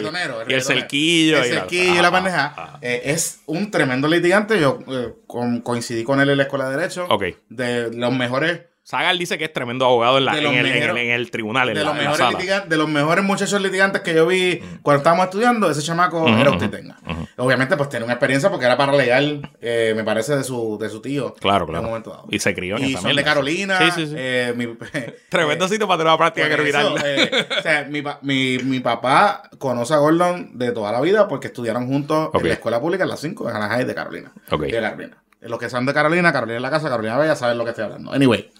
Y, 0.46 0.52
el 0.52 0.62
cerquillo. 0.62 1.42
El 1.42 1.50
cerquillo 1.50 1.98
y 1.98 2.02
la 2.02 2.12
pendeja. 2.12 2.78
Eh, 2.80 3.02
es 3.06 3.40
un 3.46 3.72
tremendo 3.72 4.06
litigante. 4.06 4.60
Yo 4.60 4.78
eh, 4.86 5.12
coincidí 5.26 6.04
con 6.04 6.20
él 6.20 6.30
en 6.30 6.36
la 6.36 6.44
escuela 6.44 6.70
de 6.70 6.76
Derecho. 6.76 7.08
Ok. 7.10 7.24
De 7.48 7.90
los 7.92 8.12
mejores 8.12 8.60
Sagal 8.82 9.18
dice 9.18 9.38
que 9.38 9.44
es 9.44 9.52
tremendo 9.52 9.84
abogado 9.84 10.18
en, 10.18 10.24
la, 10.24 10.36
en, 10.36 10.46
el, 10.46 10.66
en, 10.66 11.10
el, 11.10 11.30
tribunal, 11.30 11.68
de, 11.68 11.74
la, 11.74 11.84
los 11.84 11.94
mejores 11.94 12.68
de 12.68 12.76
los 12.76 12.88
mejores 12.88 13.24
muchachos 13.24 13.60
litigantes 13.60 14.00
que 14.00 14.14
yo 14.14 14.26
vi 14.26 14.60
mm. 14.60 14.82
cuando 14.82 14.98
estábamos 14.98 15.26
estudiando, 15.26 15.70
ese 15.70 15.82
chamaco 15.82 16.26
era 16.26 16.50
usted 16.50 16.70
tenga. 16.70 16.96
Obviamente, 17.36 17.76
pues 17.76 17.88
tiene 17.88 18.04
una 18.04 18.14
experiencia 18.14 18.50
porque 18.50 18.66
era 18.66 18.76
para 18.76 18.92
legal, 18.92 19.48
eh, 19.60 19.92
me 19.94 20.02
parece, 20.02 20.36
de 20.36 20.44
su, 20.44 20.78
de 20.80 20.88
su 20.88 21.00
tío. 21.00 21.34
Claro, 21.34 21.66
claro. 21.66 21.80
En 21.80 21.84
un 21.84 21.90
momento 21.90 22.10
dado. 22.10 22.24
Y 22.30 22.38
se 22.38 22.54
crió 22.54 22.78
en 22.78 22.84
Y 22.84 22.92
son 22.94 23.14
de 23.14 23.22
Carolina. 23.22 23.78
Sí, 23.78 23.90
sí, 23.94 24.06
sí. 24.08 24.14
Eh, 24.16 24.54
mi, 24.56 24.66
Tremendo 25.28 25.68
sitio 25.68 25.86
para 25.86 25.98
tener 25.98 26.10
una 26.10 26.18
práctica 26.18 26.48
que 26.48 26.70
eh, 27.04 27.46
o 27.58 27.62
sea, 27.62 27.84
mi, 27.84 28.02
mi, 28.22 28.58
mi, 28.58 28.80
papá 28.80 29.42
conoce 29.58 29.94
a 29.94 29.98
Gordon 29.98 30.58
de 30.58 30.72
toda 30.72 30.90
la 30.92 31.00
vida 31.00 31.28
porque 31.28 31.48
estudiaron 31.48 31.86
juntos 31.86 32.30
en 32.34 32.48
la 32.48 32.54
escuela 32.54 32.80
pública 32.80 33.04
en 33.04 33.10
las 33.10 33.20
5 33.20 33.50
en 33.50 33.56
Anaheim 33.56 33.86
de 33.86 33.94
Carolina. 33.94 34.32
Ok. 34.50 34.62
De 34.62 34.80
Carolina. 34.80 35.16
Los 35.40 35.58
que 35.58 35.70
son 35.70 35.86
de 35.86 35.94
Carolina, 35.94 36.32
Carolina 36.32 36.56
en 36.56 36.62
la 36.62 36.70
casa, 36.70 36.90
Carolina 36.90 37.16
Bella, 37.16 37.34
saben 37.34 37.56
lo 37.56 37.64
que 37.64 37.70
estoy 37.70 37.84
hablando. 37.84 38.12
Anyway. 38.12 38.50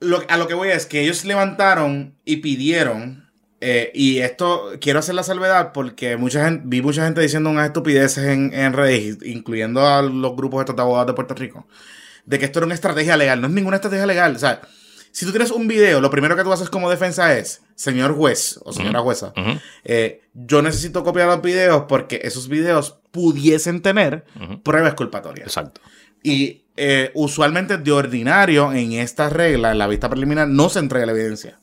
Lo- 0.00 0.22
a 0.28 0.36
lo 0.36 0.46
que 0.46 0.54
voy 0.54 0.68
es 0.68 0.86
que 0.86 1.00
ellos 1.02 1.24
levantaron 1.24 2.14
y 2.24 2.36
pidieron, 2.38 3.30
eh, 3.60 3.90
y 3.94 4.18
esto 4.18 4.72
quiero 4.80 4.98
hacer 4.98 5.14
la 5.14 5.22
salvedad 5.22 5.72
porque 5.72 6.16
mucha 6.16 6.44
gente, 6.44 6.62
vi 6.66 6.82
mucha 6.82 7.04
gente 7.04 7.20
diciendo 7.22 7.50
unas 7.50 7.66
estupideces 7.66 8.24
en, 8.24 8.52
en 8.52 8.72
redes, 8.74 9.18
incluyendo 9.24 9.86
a 9.86 10.02
los 10.02 10.36
grupos 10.36 10.60
estos 10.60 10.76
de 10.76 10.82
abogados 10.82 11.06
de 11.08 11.14
Puerto 11.14 11.34
Rico, 11.34 11.66
de 12.26 12.38
que 12.38 12.44
esto 12.44 12.58
era 12.58 12.66
una 12.66 12.74
estrategia 12.74 13.16
legal. 13.16 13.40
No 13.40 13.46
es 13.46 13.52
ninguna 13.54 13.76
estrategia 13.76 14.04
legal. 14.06 14.36
O 14.36 14.38
sea, 14.38 14.60
si 15.12 15.24
tú 15.24 15.30
tienes 15.30 15.50
un 15.50 15.66
video, 15.66 16.02
lo 16.02 16.10
primero 16.10 16.36
que 16.36 16.42
tú 16.44 16.52
haces 16.52 16.68
como 16.68 16.90
defensa 16.90 17.38
es, 17.38 17.62
señor 17.74 18.14
juez 18.14 18.60
o 18.64 18.72
señora 18.74 19.00
jueza, 19.00 19.32
eh, 19.84 20.20
yo 20.34 20.60
necesito 20.60 21.02
copiar 21.02 21.28
los 21.28 21.40
videos 21.40 21.84
porque 21.88 22.20
esos 22.24 22.48
videos 22.48 22.98
pudiesen 23.12 23.80
tener 23.80 24.24
pruebas 24.62 24.92
culpatorias. 24.92 25.46
Exacto. 25.46 25.80
Y 26.22 26.65
eh, 26.76 27.10
usualmente 27.14 27.76
de 27.78 27.92
ordinario 27.92 28.72
en 28.72 28.92
esta 28.92 29.28
regla, 29.28 29.72
en 29.72 29.78
la 29.78 29.86
vista 29.86 30.08
preliminar, 30.08 30.46
no 30.48 30.68
se 30.68 30.78
entrega 30.78 31.06
la 31.06 31.12
evidencia 31.12 31.58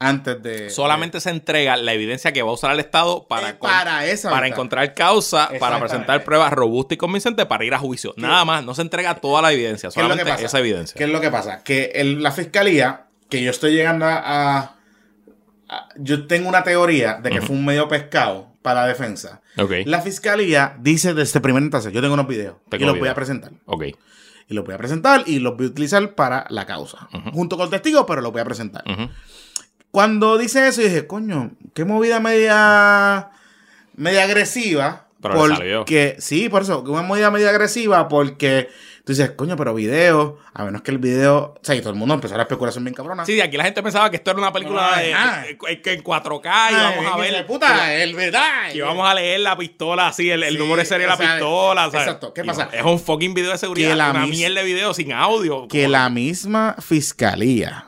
antes 0.00 0.40
de... 0.42 0.70
Solamente 0.70 1.20
se 1.20 1.30
entrega 1.30 1.76
la 1.76 1.92
evidencia 1.92 2.32
que 2.32 2.40
va 2.42 2.50
a 2.50 2.54
usar 2.54 2.72
el 2.72 2.78
Estado 2.78 3.26
para, 3.26 3.50
Eh, 3.50 3.54
para 3.54 4.06
esa 4.06 4.30
para 4.30 4.46
encontrar 4.46 4.94
causa, 4.94 5.50
para 5.58 5.80
presentar 5.80 6.22
pruebas 6.22 6.52
robustas 6.52 6.94
y 6.94 6.96
convincentes 6.98 7.46
para 7.46 7.64
ir 7.64 7.74
a 7.74 7.78
juicio. 7.78 8.14
Nada 8.16 8.44
más, 8.44 8.62
no 8.64 8.74
se 8.74 8.82
entrega 8.82 9.16
toda 9.16 9.42
la 9.42 9.52
evidencia, 9.52 9.88
¿Qué 9.92 9.98
es 10.00 10.06
lo 10.08 10.14
que 10.14 10.20
solamente 10.20 10.44
esa 10.44 10.58
evidencia. 10.60 10.96
¿Qué 10.96 11.04
es 11.04 11.10
lo 11.10 11.20
que 11.20 11.30
pasa? 11.32 11.64
Que 11.64 11.90
el- 11.96 12.22
la 12.22 12.30
fiscalía, 12.30 13.06
que 13.28 13.42
yo 13.42 13.50
estoy 13.50 13.72
llegando 13.72 14.04
a, 14.06 14.18
a- 14.18 14.76
a- 15.68 15.88
Yo 15.96 16.26
tengo 16.28 16.48
una 16.48 16.62
teoría 16.62 17.14
de 17.14 17.30
que 17.30 17.40
fue 17.40 17.56
un 17.56 17.64
medio 17.64 17.88
pescado 17.88 18.46
para 18.62 18.82
la 18.82 18.86
defensa. 18.86 19.40
La 19.84 20.00
fiscalía 20.00 20.76
dice 20.78 21.12
desde 21.12 21.40
primera 21.40 21.64
instancia, 21.64 21.90
yo 21.90 22.00
tengo 22.00 22.14
unos 22.14 22.28
videos 22.28 22.54
Tengo 22.68 22.84
y 22.84 22.86
los 22.86 22.98
voy 23.00 23.08
a 23.08 23.14
presentar. 23.14 23.50
ok. 23.66 23.84
Y 24.48 24.54
los 24.54 24.64
voy 24.64 24.74
a 24.74 24.78
presentar 24.78 25.24
y 25.26 25.40
los 25.40 25.56
voy 25.56 25.66
a 25.66 25.68
utilizar 25.70 26.14
para 26.14 26.46
la 26.48 26.64
causa. 26.66 27.08
Junto 27.32 27.56
con 27.56 27.68
testigos, 27.68 28.04
pero 28.06 28.22
los 28.22 28.32
voy 28.32 28.40
a 28.40 28.44
presentar. 28.44 28.82
Cuando 29.90 30.38
dice 30.38 30.68
eso, 30.68 30.80
dije, 30.80 31.06
coño, 31.06 31.52
qué 31.74 31.84
movida 31.84 32.20
media. 32.20 33.30
media 33.94 34.24
agresiva. 34.24 35.07
Pero 35.20 35.46
le 35.48 35.56
salió. 35.56 35.78
porque, 35.80 36.16
sí, 36.18 36.48
por 36.48 36.62
eso, 36.62 36.84
que 36.84 36.90
una 36.90 37.02
movida 37.02 37.30
media 37.30 37.50
agresiva, 37.50 38.06
porque 38.08 38.68
tú 39.04 39.12
dices, 39.12 39.30
coño, 39.32 39.56
pero 39.56 39.74
video, 39.74 40.38
a 40.54 40.64
menos 40.64 40.82
que 40.82 40.90
el 40.92 40.98
video. 40.98 41.54
O 41.56 41.60
sea, 41.62 41.74
y 41.74 41.80
todo 41.80 41.90
el 41.90 41.96
mundo 41.96 42.14
empezó 42.14 42.34
a 42.34 42.36
la 42.36 42.42
especulación 42.44 42.84
bien 42.84 42.94
cabrona. 42.94 43.24
Sí, 43.24 43.40
aquí 43.40 43.56
la 43.56 43.64
gente 43.64 43.82
pensaba 43.82 44.10
que 44.10 44.16
esto 44.18 44.30
era 44.30 44.38
una 44.38 44.52
película 44.52 44.96
de, 44.98 45.58
que 45.82 45.92
en 45.94 46.04
4K 46.04 46.44
y 46.70 46.74
vamos 46.74 47.06
a 47.12 47.16
ver. 47.16 47.46
puta, 47.46 47.94
el 47.96 48.14
verdad. 48.14 48.72
Y 48.72 48.80
vamos 48.80 49.08
a 49.10 49.14
leer 49.14 49.40
la 49.40 49.56
pistola 49.56 50.06
así, 50.08 50.30
el, 50.30 50.42
el 50.44 50.52
Sí, 50.52 50.58
número 50.58 50.76
de 50.76 50.84
serie 50.84 51.06
de 51.06 51.10
la 51.10 51.16
sea, 51.16 51.32
pistola. 51.32 51.90
¿sabes? 51.90 52.06
exacto. 52.06 52.32
¿Qué 52.34 52.44
pasa? 52.44 52.68
Es 52.72 52.84
un 52.84 53.00
fucking 53.00 53.34
video 53.34 53.50
de 53.50 53.58
seguridad. 53.58 53.90
Que 53.90 53.96
la 53.96 54.10
una 54.12 54.20
mis- 54.26 54.30
mierda 54.38 54.60
de 54.60 54.66
video 54.66 54.94
sin 54.94 55.12
audio. 55.12 55.66
que 55.68 55.88
la 55.88 56.08
misma 56.10 56.76
fiscalía, 56.78 57.86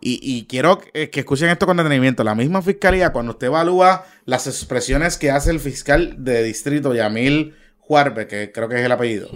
y, 0.00 0.20
y 0.22 0.46
quiero 0.46 0.78
que, 0.78 1.10
que 1.10 1.20
escuchen 1.20 1.48
esto 1.48 1.66
con 1.66 1.76
detenimiento, 1.76 2.24
la 2.24 2.34
misma 2.34 2.62
fiscalía, 2.62 3.12
cuando 3.12 3.32
usted 3.32 3.48
evalúa 3.48 4.04
las 4.24 4.46
expresiones 4.46 5.16
que 5.16 5.30
hace 5.30 5.50
el 5.50 5.60
fiscal 5.60 6.16
de 6.18 6.42
distrito, 6.42 6.94
Yamil 6.94 7.54
Juarbe, 7.78 8.26
que 8.26 8.52
creo 8.52 8.68
que 8.68 8.76
es 8.76 8.84
el 8.84 8.92
apellido, 8.92 9.30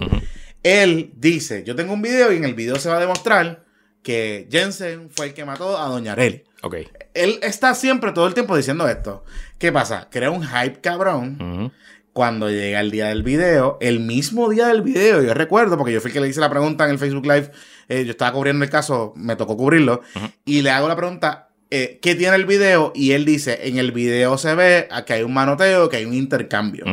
él 0.63 1.11
dice, 1.15 1.63
yo 1.63 1.75
tengo 1.75 1.93
un 1.93 2.01
video 2.01 2.31
y 2.31 2.37
en 2.37 2.43
el 2.43 2.53
video 2.53 2.77
se 2.77 2.89
va 2.89 2.97
a 2.97 2.99
demostrar 2.99 3.65
que 4.03 4.47
Jensen 4.51 5.09
fue 5.09 5.27
el 5.27 5.33
que 5.33 5.45
mató 5.45 5.77
a 5.77 5.87
Doña 5.87 6.13
Areli. 6.13 6.43
Ok. 6.63 6.75
Él 7.13 7.39
está 7.41 7.73
siempre, 7.75 8.11
todo 8.11 8.27
el 8.27 8.33
tiempo 8.33 8.55
diciendo 8.55 8.87
esto. 8.87 9.23
¿Qué 9.57 9.71
pasa? 9.71 10.07
Crea 10.11 10.31
un 10.31 10.43
hype 10.43 10.81
cabrón 10.81 11.71
cuando 12.13 12.49
llega 12.49 12.79
el 12.81 12.91
día 12.91 13.07
del 13.07 13.23
video, 13.23 13.77
el 13.79 13.99
mismo 13.99 14.49
día 14.49 14.67
del 14.67 14.81
video, 14.81 15.21
yo 15.21 15.33
recuerdo, 15.33 15.77
porque 15.77 15.93
yo 15.93 16.01
fui 16.01 16.09
el 16.09 16.13
que 16.13 16.21
le 16.21 16.27
hice 16.27 16.41
la 16.41 16.49
pregunta 16.49 16.85
en 16.85 16.91
el 16.91 16.99
Facebook 16.99 17.25
Live, 17.25 17.51
eh, 17.91 18.05
yo 18.05 18.11
estaba 18.11 18.31
cubriendo 18.33 18.63
el 18.63 18.69
caso, 18.71 19.13
me 19.15 19.35
tocó 19.35 19.57
cubrirlo, 19.57 20.01
y 20.45 20.61
le 20.61 20.69
hago 20.71 20.87
la 20.87 20.95
pregunta, 20.95 21.49
eh, 21.69 21.99
¿qué 22.01 22.15
tiene 22.15 22.35
el 22.35 22.45
video? 22.45 22.91
Y 22.95 23.11
él 23.11 23.23
dice, 23.25 23.67
en 23.67 23.77
el 23.77 23.91
video 23.91 24.37
se 24.37 24.55
ve 24.55 24.87
que 25.05 25.13
hay 25.13 25.23
un 25.23 25.33
manoteo, 25.33 25.89
que 25.89 25.97
hay 25.97 26.05
un 26.05 26.13
intercambio. 26.13 26.85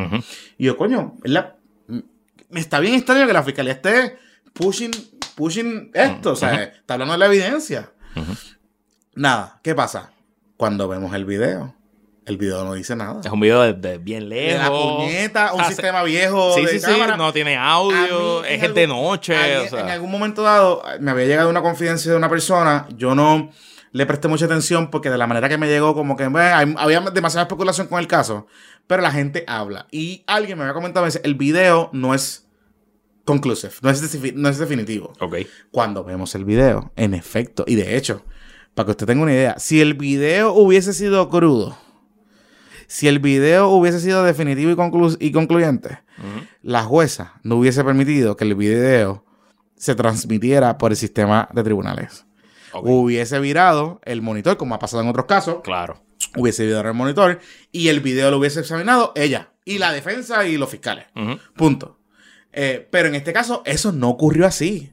Y 0.58 0.64
yo, 0.66 0.76
coño, 0.76 1.14
la- 1.24 1.56
está 2.54 2.80
bien 2.80 2.94
extraño 2.94 3.26
que 3.26 3.32
la 3.32 3.42
fiscalía 3.42 3.72
esté 3.74 4.16
pushing, 4.52 4.90
pushing 5.36 5.90
esto, 5.94 6.32
o 6.32 6.36
sea, 6.36 6.62
está 6.64 6.94
hablando 6.94 7.12
de 7.14 7.18
la 7.18 7.26
evidencia. 7.26 7.90
Nada, 9.14 9.60
¿qué 9.62 9.74
pasa? 9.74 10.12
Cuando 10.56 10.88
vemos 10.88 11.14
el 11.14 11.24
video, 11.24 11.74
el 12.28 12.36
video 12.38 12.64
no 12.64 12.74
dice 12.74 12.94
nada. 12.94 13.20
Es 13.24 13.30
un 13.30 13.40
video 13.40 13.62
de, 13.62 13.72
de 13.74 13.98
bien 13.98 14.28
De 14.28 14.54
la 14.56 14.64
lejos. 14.68 14.96
puñeta, 14.96 15.52
un 15.52 15.58
sea, 15.60 15.68
sistema 15.68 16.02
viejo 16.02 16.54
Sí, 16.54 16.62
de 16.62 16.68
sí, 16.68 16.80
sí. 16.80 16.86
cámara. 16.86 17.16
No 17.16 17.32
tiene 17.32 17.56
audio. 17.56 18.42
mí, 18.42 18.48
Es 18.48 18.62
el 18.62 18.74
de 18.74 18.86
noche. 18.86 19.36
a 19.36 19.60
mí, 19.60 19.66
o 19.66 19.70
sea. 19.70 19.80
En 19.80 19.88
algún 19.90 20.10
momento 20.10 20.42
dado 20.42 20.82
me 21.00 21.10
había 21.10 21.26
llegado 21.26 21.50
una 21.50 21.62
confidencia 21.62 22.10
de 22.10 22.16
una 22.16 22.28
persona. 22.28 22.86
Yo 22.96 23.14
no 23.14 23.50
le 23.92 24.04
presté 24.06 24.28
mucha 24.28 24.44
atención 24.44 24.90
porque 24.90 25.10
de 25.10 25.16
la 25.18 25.26
manera 25.26 25.48
que 25.48 25.56
me 25.58 25.66
llegó, 25.66 25.94
como 25.94 26.16
que 26.16 26.26
bueno, 26.28 26.74
había 26.78 27.00
demasiada 27.00 27.42
especulación 27.44 27.86
con 27.88 27.98
el 27.98 28.06
caso. 28.06 28.46
Pero 28.86 29.02
la 29.02 29.10
gente 29.10 29.44
habla. 29.46 29.86
Y 29.90 30.24
alguien 30.26 30.56
me 30.58 30.64
había 30.64 30.74
comentado, 30.74 31.04
me 31.04 31.08
dice, 31.08 31.20
el 31.24 31.34
video 31.34 31.90
no 31.92 32.14
es 32.14 32.46
conclusive, 33.24 33.72
no 33.82 33.90
es, 33.90 34.34
no 34.34 34.48
es 34.48 34.58
definitivo. 34.58 35.12
Ok. 35.20 35.36
Cuando 35.70 36.04
vemos 36.04 36.34
el 36.34 36.44
video, 36.44 36.92
en 36.96 37.12
efecto, 37.14 37.64
y 37.66 37.74
de 37.74 37.96
hecho, 37.96 38.24
para 38.74 38.86
que 38.86 38.90
usted 38.92 39.06
tenga 39.06 39.22
una 39.22 39.32
idea, 39.34 39.58
si 39.58 39.80
el 39.82 39.94
video 39.94 40.52
hubiese 40.54 40.94
sido 40.94 41.28
crudo, 41.28 41.76
si 42.88 43.06
el 43.06 43.20
video 43.20 43.68
hubiese 43.68 44.00
sido 44.00 44.24
definitivo 44.24 44.72
y, 44.72 44.74
conclu- 44.74 45.16
y 45.20 45.30
concluyente, 45.30 46.00
la 46.62 46.82
jueza 46.82 47.34
no 47.44 47.54
hubiese 47.56 47.84
permitido 47.84 48.36
que 48.36 48.44
el 48.44 48.56
video 48.56 49.24
se 49.76 49.94
transmitiera 49.94 50.76
por 50.78 50.90
el 50.90 50.96
sistema 50.96 51.48
de 51.52 51.62
tribunales. 51.62 52.26
Hubiese 52.82 53.38
virado 53.38 54.00
el 54.04 54.20
monitor, 54.22 54.56
como 54.56 54.74
ha 54.74 54.78
pasado 54.80 55.02
en 55.04 55.08
otros 55.08 55.26
casos, 55.26 55.58
Claro. 55.62 56.02
hubiese 56.36 56.66
virado 56.66 56.88
el 56.88 56.94
monitor 56.94 57.38
y 57.70 57.86
el 57.88 58.00
video 58.00 58.30
lo 58.32 58.38
hubiese 58.38 58.60
examinado 58.60 59.12
ella, 59.14 59.52
y 59.64 59.78
la 59.78 59.92
defensa 59.92 60.44
y 60.46 60.56
los 60.56 60.68
fiscales. 60.68 61.06
Punto. 61.56 62.00
Eh, 62.52 62.88
pero 62.90 63.08
en 63.08 63.14
este 63.14 63.32
caso, 63.32 63.62
eso 63.66 63.92
no 63.92 64.08
ocurrió 64.08 64.46
así. 64.46 64.92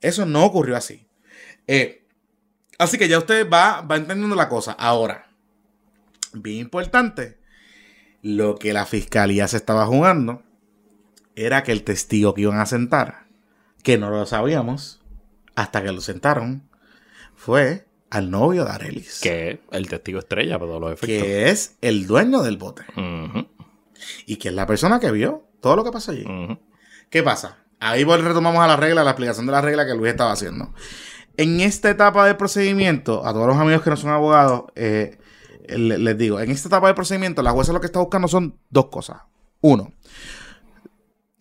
Eso 0.00 0.26
no 0.26 0.44
ocurrió 0.44 0.76
así. 0.76 1.06
Eh, 1.66 2.04
así 2.78 2.98
que 2.98 3.08
ya 3.08 3.18
usted 3.18 3.48
va, 3.50 3.80
va 3.80 3.96
entendiendo 3.96 4.36
la 4.36 4.48
cosa. 4.48 4.72
Ahora, 4.72 5.31
bien 6.34 6.58
importante, 6.58 7.38
lo 8.22 8.56
que 8.56 8.72
la 8.72 8.86
fiscalía 8.86 9.48
se 9.48 9.56
estaba 9.56 9.86
jugando 9.86 10.42
era 11.34 11.62
que 11.62 11.72
el 11.72 11.82
testigo 11.82 12.34
que 12.34 12.42
iban 12.42 12.60
a 12.60 12.66
sentar, 12.66 13.26
que 13.82 13.98
no 13.98 14.10
lo 14.10 14.26
sabíamos 14.26 15.00
hasta 15.54 15.82
que 15.82 15.92
lo 15.92 16.00
sentaron, 16.00 16.68
fue 17.34 17.86
al 18.10 18.30
novio 18.30 18.64
de 18.64 18.70
Arelis, 18.70 19.20
Que 19.22 19.50
es 19.50 19.58
el 19.70 19.88
testigo 19.88 20.18
estrella 20.18 20.58
para 20.58 20.70
todos 20.70 20.80
los 20.80 20.92
efectos. 20.92 21.22
que 21.22 21.48
es 21.50 21.76
el 21.80 22.06
dueño 22.06 22.42
del 22.42 22.58
bote 22.58 22.82
y 24.26 24.36
que 24.36 24.48
es 24.48 24.54
la 24.54 24.66
persona 24.66 25.00
que 25.00 25.10
vio 25.10 25.44
todo 25.60 25.76
lo 25.76 25.84
que 25.84 25.92
pasó 25.92 26.12
allí. 26.12 26.24
¿Qué 27.08 27.22
pasa? 27.22 27.58
Ahí 27.80 28.04
retomamos 28.04 28.62
a 28.62 28.66
la 28.68 28.76
regla, 28.76 29.02
la 29.02 29.10
explicación 29.10 29.46
de 29.46 29.52
la 29.52 29.60
regla 29.60 29.86
que 29.86 29.94
Luis 29.94 30.10
estaba 30.12 30.32
haciendo. 30.32 30.72
En 31.36 31.60
esta 31.60 31.90
etapa 31.90 32.26
del 32.26 32.36
procedimiento, 32.36 33.26
a 33.26 33.32
todos 33.32 33.46
los 33.46 33.56
amigos 33.56 33.82
que 33.82 33.90
no 33.90 33.96
son 33.96 34.10
abogados, 34.10 34.64
eh, 34.76 35.18
les 35.68 36.18
digo, 36.18 36.40
en 36.40 36.50
esta 36.50 36.68
etapa 36.68 36.86
del 36.86 36.94
procedimiento, 36.94 37.42
la 37.42 37.52
jueza 37.52 37.72
lo 37.72 37.80
que 37.80 37.86
está 37.86 38.00
buscando 38.00 38.28
son 38.28 38.58
dos 38.70 38.86
cosas. 38.86 39.22
Uno, 39.60 39.92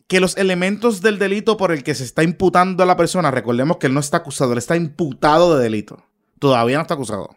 que 0.07 0.19
los 0.19 0.37
elementos 0.37 1.01
del 1.01 1.17
delito 1.19 1.57
por 1.57 1.71
el 1.71 1.83
que 1.83 1.95
se 1.95 2.03
está 2.03 2.23
imputando 2.23 2.83
a 2.83 2.85
la 2.85 2.97
persona, 2.97 3.31
recordemos 3.31 3.77
que 3.77 3.87
él 3.87 3.93
no 3.93 3.99
está 3.99 4.17
acusado, 4.17 4.51
él 4.51 4.57
está 4.57 4.75
imputado 4.75 5.57
de 5.57 5.63
delito. 5.63 6.03
Todavía 6.37 6.77
no 6.77 6.81
está 6.81 6.95
acusado. 6.95 7.29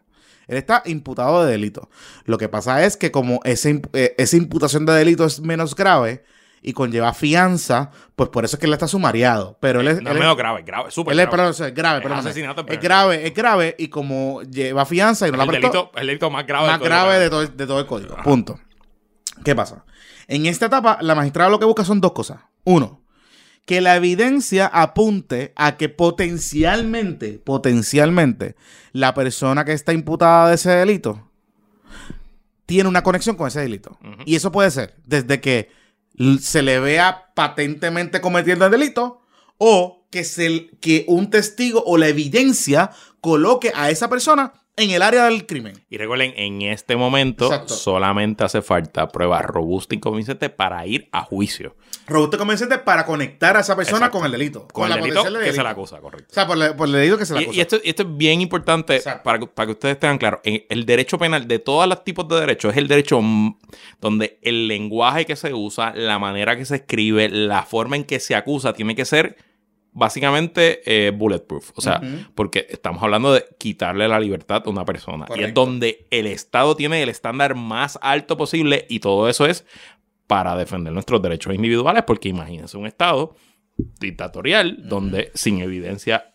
Él 0.47 0.59
está 0.59 0.83
imputado 0.87 1.45
de 1.45 1.53
delito. 1.53 1.89
Lo 2.25 2.37
que 2.37 2.49
pasa 2.49 2.85
es 2.85 2.97
que 2.97 3.11
como 3.11 3.41
eh, 3.45 4.15
esa 4.19 4.37
imputación 4.37 4.87
de 4.87 4.93
delito 4.93 5.25
es 5.25 5.41
menos 5.41 5.75
grave 5.75 6.25
y 6.67 6.73
conlleva 6.73 7.13
fianza, 7.15 7.91
pues 8.17 8.31
por 8.31 8.45
eso 8.45 8.57
es 8.57 8.61
que 8.61 8.67
él 8.67 8.73
está 8.73 8.89
sumariado. 8.89 9.57
Pero 9.61 9.81
él 9.81 9.89
es, 9.89 9.95
No 9.97 10.01
él 10.01 10.07
es 10.09 10.13
es- 10.15 10.21
menos 10.21 10.37
grave, 10.37 10.63
grave, 10.63 10.91
súper 10.91 11.13
él 11.13 11.21
es, 11.21 11.27
grave. 11.27 11.37
perdón, 11.37 11.51
o 11.51 11.55
sea, 11.55 11.69
es 11.69 11.75
grave, 11.75 11.99
Es 11.99 12.03
perdón, 12.03 12.19
asesinato 12.21 12.61
en 12.63 12.73
es 12.73 12.81
grave, 12.81 13.27
es 13.27 13.35
grave 13.35 13.77
y 13.79 13.89
como 13.89 14.43
lleva 14.43 14.87
fianza 14.87 15.29
y 15.29 15.31
no 15.31 15.37
la 15.37 15.45
el, 15.45 15.49
prestó, 15.51 15.69
delito, 15.69 15.91
el 15.97 16.07
delito 16.07 16.31
más 16.31 16.47
grave. 16.47 16.67
más 16.67 16.81
del 16.81 16.89
grave 16.89 17.19
de 17.19 17.31
todo, 17.31 17.47
de 17.47 17.67
todo 17.67 17.79
el 17.81 17.87
código. 17.87 18.17
Punto. 18.25 18.59
¿Qué 19.45 19.55
pasa? 19.55 19.85
En 20.27 20.47
esta 20.47 20.67
etapa, 20.67 20.99
la 21.03 21.15
magistrada 21.15 21.51
lo 21.51 21.59
que 21.59 21.67
busca 21.67 21.85
son 21.85 22.01
dos 22.01 22.13
cosas. 22.13 22.41
Uno, 22.65 23.03
que 23.67 23.81
la 23.83 23.97
evidencia 23.97 24.67
apunte 24.67 25.53
a 25.57 25.77
que 25.77 25.89
potencialmente, 25.91 27.39
potencialmente, 27.39 28.57
la 28.93 29.13
persona 29.13 29.65
que 29.65 29.73
está 29.73 29.93
imputada 29.93 30.49
de 30.49 30.55
ese 30.55 30.71
delito 30.71 31.31
tiene 32.67 32.89
una 32.89 33.03
conexión 33.03 33.37
con 33.37 33.49
ese 33.49 33.61
delito. 33.61 33.99
Y 34.25 34.37
eso 34.37 34.51
puede 34.51 34.71
ser 34.71 34.95
desde 35.05 35.41
que 35.41 35.71
se 36.41 36.63
le 36.63 36.81
vea 36.81 37.33
patentemente 37.35 38.21
cometiendo 38.21 38.67
el 38.67 38.71
delito 38.71 39.23
o 39.59 40.07
que, 40.11 40.25
se, 40.25 40.71
que 40.81 41.05
un 41.09 41.31
testigo 41.31 41.83
o 41.87 41.97
la 41.97 42.09
evidencia 42.09 42.91
coloque 43.21 43.73
a 43.75 43.91
esa 43.91 44.09
persona 44.09 44.53
en 44.77 44.91
el 44.91 45.03
área 45.03 45.25
del 45.27 45.47
crimen. 45.47 45.75
Y 45.89 45.99
recuerden, 45.99 46.33
en 46.37 46.63
este 46.63 46.97
momento 46.97 47.47
Exacto. 47.47 47.75
solamente 47.75 48.43
hace 48.45 48.61
falta 48.63 49.09
prueba 49.09 49.41
robusta 49.43 49.95
y 49.95 50.01
convincente 50.01 50.51
para 50.51 50.85
ir 50.87 51.09
a 51.13 51.23
juicio. 51.23 51.77
Robusto 52.07 52.37
y 52.37 52.39
convincente 52.39 52.79
para 52.79 53.07
conectar 53.07 53.57
a 53.57 53.61
esa 53.61 53.77
persona 53.77 53.99
Exacto. 53.99 54.19
con 54.19 54.27
el 54.27 54.33
delito. 54.33 54.69
Con, 54.73 54.89
la 54.89 54.97
el 54.97 55.03
delito 55.03 55.21
potencial 55.21 55.35
de 55.35 55.39
que 55.41 55.45
se 55.45 55.51
delito. 55.53 55.63
la 55.65 55.71
acusa, 55.71 56.01
correcto. 56.01 56.27
O 56.31 56.35
sea, 56.35 56.47
por, 56.47 56.61
el- 56.63 56.75
por 56.75 56.87
el 56.89 56.93
delito 56.95 57.17
que 57.19 57.25
se 57.27 57.35
la 57.35 57.41
acusa. 57.41 57.57
y 57.57 57.61
esto, 57.61 57.77
y 57.83 57.89
esto 57.91 58.03
es 58.03 58.17
bien 58.17 58.41
importante 58.41 59.01
para, 59.23 59.39
que- 59.39 59.47
para 59.47 59.67
que 59.67 59.73
ustedes 59.73 59.99
tengan 60.01 60.19
claro. 60.19 60.41
El 60.45 60.85
derecho 60.87 61.19
penal, 61.19 61.47
de 61.49 61.59
todos 61.61 61.89
los 61.89 62.03
tipos 62.05 62.29
de 62.29 62.41
derechos, 62.41 62.73
es 62.73 62.79
el 62.79 62.89
derecho 62.89 63.21
donde 64.01 64.39
el 64.43 64.69
lenguaje 64.69 65.25
que 65.25 65.37
se 65.37 65.55
usa, 65.55 65.93
la 65.95 66.19
manera 66.19 66.57
que 66.57 66.65
se 66.65 66.77
escribe, 66.77 67.29
la 67.29 67.63
forma 67.63 67.97
en 67.97 68.05
que 68.05 68.21
se 68.21 68.35
acusa, 68.35 68.73
tiene 68.75 68.95
que 68.95 69.05
ser 69.05 69.37
básicamente 69.95 70.83
eh, 70.85 71.11
bulletproof. 71.11 71.71
O 71.77 71.81
sea, 71.81 72.01
Ujú. 72.03 72.27
porque 72.35 72.67
estamos 72.69 73.03
hablando 73.03 73.33
de 73.33 73.45
quitarle 73.59 74.07
la 74.09 74.21
libertad 74.21 74.63
a 74.67 74.69
una 74.71 74.85
persona. 74.85 75.25
Y 75.35 75.43
es 75.43 75.55
donde 75.55 76.07
el 76.11 76.27
Estado 76.27 76.77
tiene 76.77 77.03
el 77.03 77.09
estándar 77.09 77.55
más 77.55 77.99
alto 78.03 78.37
posible 78.37 78.87
y 78.91 78.99
todo 79.01 79.29
eso 79.29 79.47
es 79.47 79.65
para 80.27 80.57
defender 80.57 80.93
nuestros 80.93 81.23
derechos 81.23 81.55
individuales, 81.55 82.03
porque 82.07 82.29
imagínense 82.29 82.77
un 82.77 82.87
Estado 82.87 83.35
dictatorial 84.01 84.89
donde 84.89 85.31
sin 85.35 85.61
evidencia, 85.61 86.35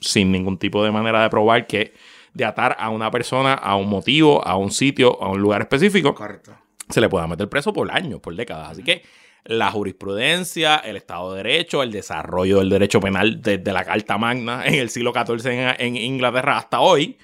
sin 0.00 0.30
ningún 0.32 0.58
tipo 0.58 0.84
de 0.84 0.90
manera 0.90 1.22
de 1.22 1.30
probar 1.30 1.66
que 1.66 1.94
de 2.34 2.44
atar 2.44 2.76
a 2.78 2.90
una 2.90 3.10
persona 3.10 3.54
a 3.54 3.74
un 3.76 3.88
motivo, 3.88 4.46
a 4.46 4.56
un 4.56 4.70
sitio, 4.70 5.20
a 5.22 5.30
un 5.30 5.40
lugar 5.40 5.62
específico, 5.62 6.14
Correcto. 6.14 6.56
se 6.88 7.00
le 7.00 7.08
pueda 7.08 7.26
meter 7.26 7.48
preso 7.48 7.72
por 7.72 7.90
años, 7.90 8.20
por 8.20 8.34
décadas. 8.36 8.70
Así 8.70 8.82
que 8.82 9.02
la 9.44 9.70
jurisprudencia, 9.70 10.76
el 10.76 10.96
Estado 10.96 11.32
de 11.32 11.42
Derecho, 11.42 11.82
el 11.82 11.92
desarrollo 11.92 12.58
del 12.58 12.68
derecho 12.68 13.00
penal 13.00 13.40
desde 13.40 13.72
la 13.72 13.84
Carta 13.84 14.18
Magna 14.18 14.64
en 14.66 14.74
el 14.74 14.90
siglo 14.90 15.12
XIV 15.12 15.46
en, 15.46 15.76
en 15.78 15.96
Inglaterra 15.96 16.58
hasta 16.58 16.80
hoy, 16.80 17.18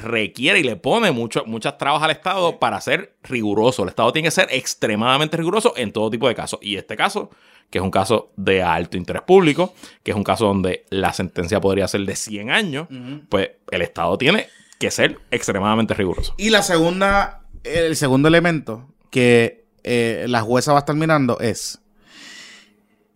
requiere 0.00 0.60
y 0.60 0.62
le 0.62 0.76
pone 0.76 1.10
mucho, 1.12 1.44
muchas 1.46 1.78
trabas 1.78 2.02
al 2.02 2.10
Estado 2.10 2.58
para 2.58 2.80
ser 2.80 3.16
riguroso. 3.22 3.82
El 3.82 3.90
Estado 3.90 4.12
tiene 4.12 4.28
que 4.28 4.32
ser 4.32 4.48
extremadamente 4.50 5.36
riguroso 5.36 5.74
en 5.76 5.92
todo 5.92 6.10
tipo 6.10 6.28
de 6.28 6.34
casos. 6.34 6.60
Y 6.62 6.76
este 6.76 6.96
caso, 6.96 7.30
que 7.70 7.78
es 7.78 7.84
un 7.84 7.90
caso 7.90 8.32
de 8.36 8.62
alto 8.62 8.96
interés 8.96 9.22
público, 9.22 9.74
que 10.02 10.12
es 10.12 10.16
un 10.16 10.24
caso 10.24 10.46
donde 10.46 10.84
la 10.90 11.12
sentencia 11.12 11.60
podría 11.60 11.88
ser 11.88 12.02
de 12.02 12.16
100 12.16 12.50
años, 12.50 12.88
pues 13.28 13.50
el 13.70 13.82
Estado 13.82 14.16
tiene 14.18 14.46
que 14.78 14.90
ser 14.90 15.18
extremadamente 15.30 15.94
riguroso. 15.94 16.34
Y 16.38 16.50
la 16.50 16.62
segunda, 16.62 17.42
el 17.64 17.96
segundo 17.96 18.28
elemento 18.28 18.88
que 19.10 19.59
eh, 19.84 20.26
la 20.28 20.42
jueza 20.42 20.72
va 20.72 20.78
a 20.78 20.80
estar 20.80 20.96
mirando 20.96 21.38
es 21.40 21.80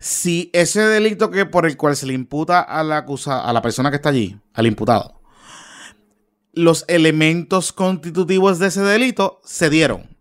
si 0.05 0.51
ese 0.53 0.83
delito 0.83 1.31
que 1.31 1.47
por 1.47 1.65
el 1.65 1.79
cual 1.79 1.97
se 1.97 2.05
le 2.05 2.13
imputa 2.13 2.61
a 2.61 2.85
la 2.85 2.99
acusa, 2.99 3.43
a 3.43 3.51
la 3.55 3.63
persona 3.63 3.89
que 3.89 3.97
está 3.97 4.11
allí, 4.11 4.39
al 4.53 4.67
imputado, 4.67 5.19
los 6.53 6.85
elementos 6.89 7.73
constitutivos 7.73 8.59
de 8.59 8.67
ese 8.67 8.83
delito 8.83 9.41
se 9.45 9.71
dieron. 9.71 10.15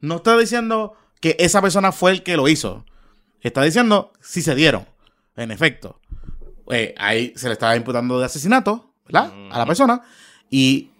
No 0.00 0.16
está 0.16 0.38
diciendo 0.38 0.94
que 1.20 1.34
esa 1.40 1.60
persona 1.60 1.90
fue 1.90 2.12
el 2.12 2.22
que 2.22 2.36
lo 2.36 2.46
hizo. 2.46 2.84
Está 3.40 3.62
diciendo 3.62 4.12
si 4.20 4.40
se 4.40 4.54
dieron. 4.54 4.86
En 5.34 5.50
efecto. 5.50 6.00
Eh, 6.70 6.94
ahí 6.96 7.32
se 7.34 7.48
le 7.48 7.54
estaba 7.54 7.74
imputando 7.74 8.20
de 8.20 8.26
asesinato, 8.26 8.94
¿verdad? 9.04 9.32
A 9.50 9.58
la 9.58 9.66
persona. 9.66 10.02
Y 10.48 10.92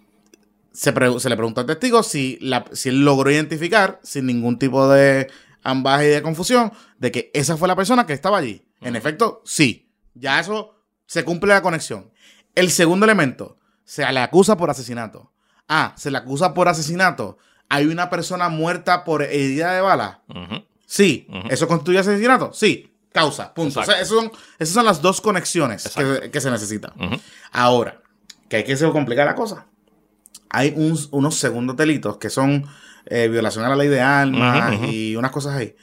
se, 0.75 0.91
pre- 0.93 1.19
se 1.19 1.29
le 1.29 1.35
preguntó 1.35 1.61
al 1.61 1.67
testigo 1.67 2.03
si, 2.03 2.37
la- 2.41 2.65
si 2.73 2.89
él 2.89 3.03
logró 3.05 3.31
identificar, 3.31 3.99
sin 4.03 4.25
ningún 4.27 4.59
tipo 4.59 4.87
de 4.89 5.29
ambaje 5.63 6.05
y 6.07 6.09
de 6.11 6.21
confusión, 6.21 6.71
de 6.99 7.11
que 7.11 7.31
esa 7.33 7.57
fue 7.57 7.67
la 7.67 7.75
persona 7.75 8.05
que 8.05 8.13
estaba 8.13 8.37
allí. 8.37 8.65
En 8.81 8.95
efecto, 8.95 9.41
sí. 9.45 9.89
Ya 10.13 10.39
eso 10.39 10.75
se 11.07 11.23
cumple 11.23 11.53
la 11.53 11.61
conexión. 11.61 12.11
El 12.53 12.69
segundo 12.69 13.05
elemento, 13.05 13.57
se 13.83 14.09
le 14.11 14.19
acusa 14.19 14.55
por 14.57 14.69
asesinato. 14.69 15.31
Ah, 15.67 15.93
se 15.97 16.11
le 16.11 16.17
acusa 16.19 16.53
por 16.53 16.67
asesinato. 16.67 17.37
Hay 17.69 17.87
una 17.87 18.09
persona 18.11 18.49
muerta 18.49 19.03
por 19.03 19.23
herida 19.23 19.73
de 19.73 19.81
bala. 19.81 20.21
Sí. 20.85 21.27
¿Eso 21.49 21.67
constituye 21.67 21.97
asesinato? 21.99 22.51
Sí. 22.53 22.91
Causa. 23.11 23.53
Punto. 23.53 23.79
O 23.79 23.83
sea, 23.83 23.95
Exacto. 23.99 24.03
esos 24.03 24.19
son, 24.23 24.31
esas 24.59 24.73
son 24.75 24.85
las 24.85 25.01
dos 25.01 25.19
conexiones 25.21 25.89
que, 25.95 26.29
que 26.29 26.41
se 26.41 26.51
necesitan. 26.51 26.91
Ahora, 27.51 28.01
que 28.49 28.57
hay 28.57 28.63
que 28.63 28.77
complicar 28.91 29.25
la 29.25 29.35
cosa. 29.35 29.65
Hay 30.49 30.73
un- 30.75 30.97
unos 31.11 31.35
segundos 31.35 31.75
delitos 31.75 32.17
que 32.17 32.29
son 32.29 32.65
eh, 33.07 33.27
violación 33.27 33.63
a 33.65 33.69
la 33.69 33.75
ley 33.75 33.87
de 33.87 34.01
armas 34.01 34.73
y 34.91 35.15
unas 35.15 35.31
cosas 35.31 35.55
ahí. 35.55 35.75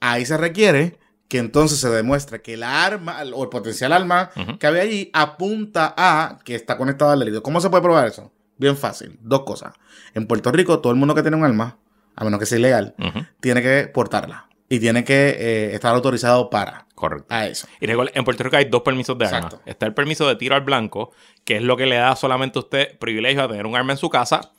Ahí 0.00 0.26
se 0.26 0.36
requiere 0.36 0.98
que 1.28 1.38
entonces 1.38 1.78
se 1.80 1.88
demuestre 1.90 2.40
que 2.42 2.54
el 2.54 2.62
arma 2.62 3.18
o 3.34 3.42
el 3.42 3.48
potencial 3.48 3.92
arma 3.92 4.30
que 4.58 4.66
había 4.66 4.82
allí 4.82 5.10
apunta 5.12 5.94
a 5.96 6.38
que 6.44 6.54
está 6.54 6.76
conectado 6.76 7.10
al 7.10 7.18
delito. 7.20 7.42
¿Cómo 7.42 7.60
se 7.60 7.70
puede 7.70 7.82
probar 7.82 8.06
eso? 8.08 8.32
Bien 8.56 8.76
fácil. 8.76 9.18
Dos 9.22 9.42
cosas. 9.44 9.74
En 10.14 10.26
Puerto 10.26 10.50
Rico, 10.52 10.80
todo 10.80 10.92
el 10.92 10.98
mundo 10.98 11.14
que 11.14 11.22
tiene 11.22 11.36
un 11.36 11.44
arma, 11.44 11.78
a 12.16 12.24
menos 12.24 12.40
que 12.40 12.46
sea 12.46 12.58
ilegal, 12.58 12.94
tiene 13.40 13.62
que 13.62 13.88
portarla. 13.92 14.47
Y 14.68 14.80
tiene 14.80 15.02
que 15.04 15.30
eh, 15.30 15.74
estar 15.74 15.94
autorizado 15.94 16.50
para 16.50 16.86
Correcto. 16.94 17.26
a 17.30 17.46
eso. 17.46 17.66
Y 17.80 17.86
recuerda, 17.86 18.12
en 18.14 18.24
Puerto 18.24 18.42
Rico 18.44 18.56
hay 18.56 18.66
dos 18.66 18.82
permisos 18.82 19.16
de 19.16 19.26
armas. 19.26 19.56
Está 19.64 19.86
el 19.86 19.94
permiso 19.94 20.28
de 20.28 20.36
tiro 20.36 20.54
al 20.54 20.60
blanco, 20.62 21.12
que 21.44 21.56
es 21.56 21.62
lo 21.62 21.76
que 21.76 21.86
le 21.86 21.96
da 21.96 22.14
solamente 22.16 22.58
a 22.58 22.62
usted 22.62 22.98
privilegio 22.98 23.42
a 23.42 23.48
tener 23.48 23.66
un 23.66 23.76
arma 23.76 23.92
en 23.92 23.98
su 23.98 24.10
casa, 24.10 24.52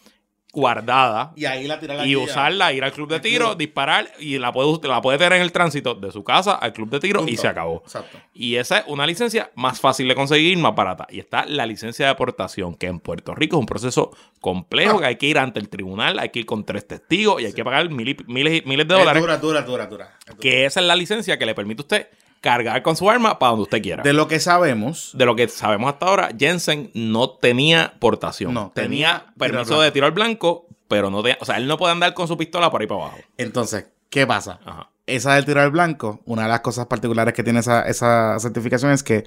guardada, 0.52 1.32
Y 1.36 1.46
ahí 1.46 1.68
la 1.68 1.80
tira 1.80 2.06
y 2.06 2.16
usarla, 2.16 2.74
ir 2.74 2.84
al 2.84 2.92
club 2.92 3.08
de 3.10 3.20
tiro, 3.20 3.56
disparar, 3.56 4.12
y 4.20 4.38
la 4.40 4.52
puede, 4.52 4.88
la 4.88 5.02
puede 5.02 5.18
tener 5.18 5.34
en 5.34 5.42
el 5.44 5.52
tránsito 5.52 5.94
de 5.96 6.12
su 6.12 6.24
casa 6.24 6.54
al 6.56 6.74
club 6.74 6.90
de 6.90 7.00
tiro 7.00 7.28
y 7.28 7.38
se 7.38 7.48
acabó. 7.48 7.84
Exacto. 7.86 8.18
Y 8.34 8.56
esa 8.56 8.80
es 8.80 8.84
una 8.88 9.06
licencia 9.06 9.52
más 9.56 9.80
fácil 9.80 10.08
de 10.08 10.16
conseguir, 10.16 10.58
más 10.58 10.74
barata. 10.76 11.06
Y 11.10 11.20
está 11.20 11.46
la 11.46 11.66
licencia 11.66 12.06
de 12.08 12.12
aportación, 12.12 12.74
que 12.76 12.88
en 12.88 13.00
Puerto 13.00 13.36
Rico 13.36 13.58
es 13.58 13.60
un 13.60 13.66
proceso 13.68 14.12
complejo, 14.42 14.98
Ah. 14.98 15.02
que 15.02 15.06
hay 15.06 15.16
que 15.18 15.28
ir 15.28 15.38
ante 15.38 15.60
el 15.60 15.70
tribunal, 15.70 16.18
hay 16.20 16.30
que 16.30 16.40
ir 16.40 16.46
con 16.46 16.66
tres 16.66 16.88
testigos 16.88 17.42
y 17.42 17.46
hay 17.46 17.54
que 17.54 17.64
pagar 17.64 17.90
mil 17.90 18.10
y- 18.10 18.18
miles, 18.28 18.62
y- 18.64 18.68
miles 18.68 18.88
de 18.88 18.94
Es 18.96 19.00
dólares. 19.00 19.22
dura, 19.22 19.38
dura, 19.38 19.62
dura, 19.62 19.86
dura. 19.88 20.18
Es 20.22 20.26
dura. 20.28 20.40
Que 20.40 20.66
esa 20.66 20.80
es 20.80 20.86
la 20.86 20.96
licencia 20.96 21.38
que 21.38 21.46
le 21.46 21.54
permite 21.54 21.82
a 21.82 21.84
usted 21.84 22.08
cargar 22.42 22.82
con 22.82 22.96
su 22.96 23.10
arma 23.10 23.40
para 23.40 23.52
donde 23.52 23.64
usted 23.64 23.82
quiera. 23.82 24.04
De 24.04 24.14
lo 24.14 24.28
que 24.28 24.40
sabemos, 24.40 25.12
de 25.14 25.26
lo 25.26 25.36
que 25.36 25.48
sabemos 25.48 25.94
hasta 25.94 26.06
ahora, 26.06 26.30
Jensen 26.38 26.92
no 26.94 27.32
tenía 27.32 27.96
portación. 28.00 28.54
No, 28.54 28.72
tenía, 28.74 29.26
tenía 29.26 29.34
permiso 29.38 29.66
tiro 29.66 29.82
de 29.82 29.92
tiro 29.92 30.06
al 30.06 30.12
blanco, 30.12 30.68
pero 30.88 31.10
no 31.10 31.22
tenía. 31.22 31.38
O 31.42 31.46
sea, 31.46 31.58
él 31.58 31.68
no 31.68 31.78
puede 31.78 31.92
andar 31.92 32.14
con 32.14 32.28
su 32.28 32.38
pistola 32.38 32.72
por 32.72 32.82
ahí 32.82 32.88
para 32.88 33.02
abajo. 33.02 33.18
entonces, 33.38 33.88
¿qué 34.10 34.26
pasa? 34.26 34.60
Ajá. 34.66 34.90
Esa 35.06 35.34
del 35.34 35.46
tiro 35.46 35.62
al 35.62 35.72
blanco, 35.72 36.22
una 36.26 36.44
de 36.44 36.50
las 36.50 36.60
cosas 36.60 36.86
particulares 36.86 37.34
que 37.34 37.44
tiene 37.44 37.60
esa, 37.60 37.82
esa 37.82 38.40
certificación 38.40 38.92
es 38.92 39.02
que 39.02 39.24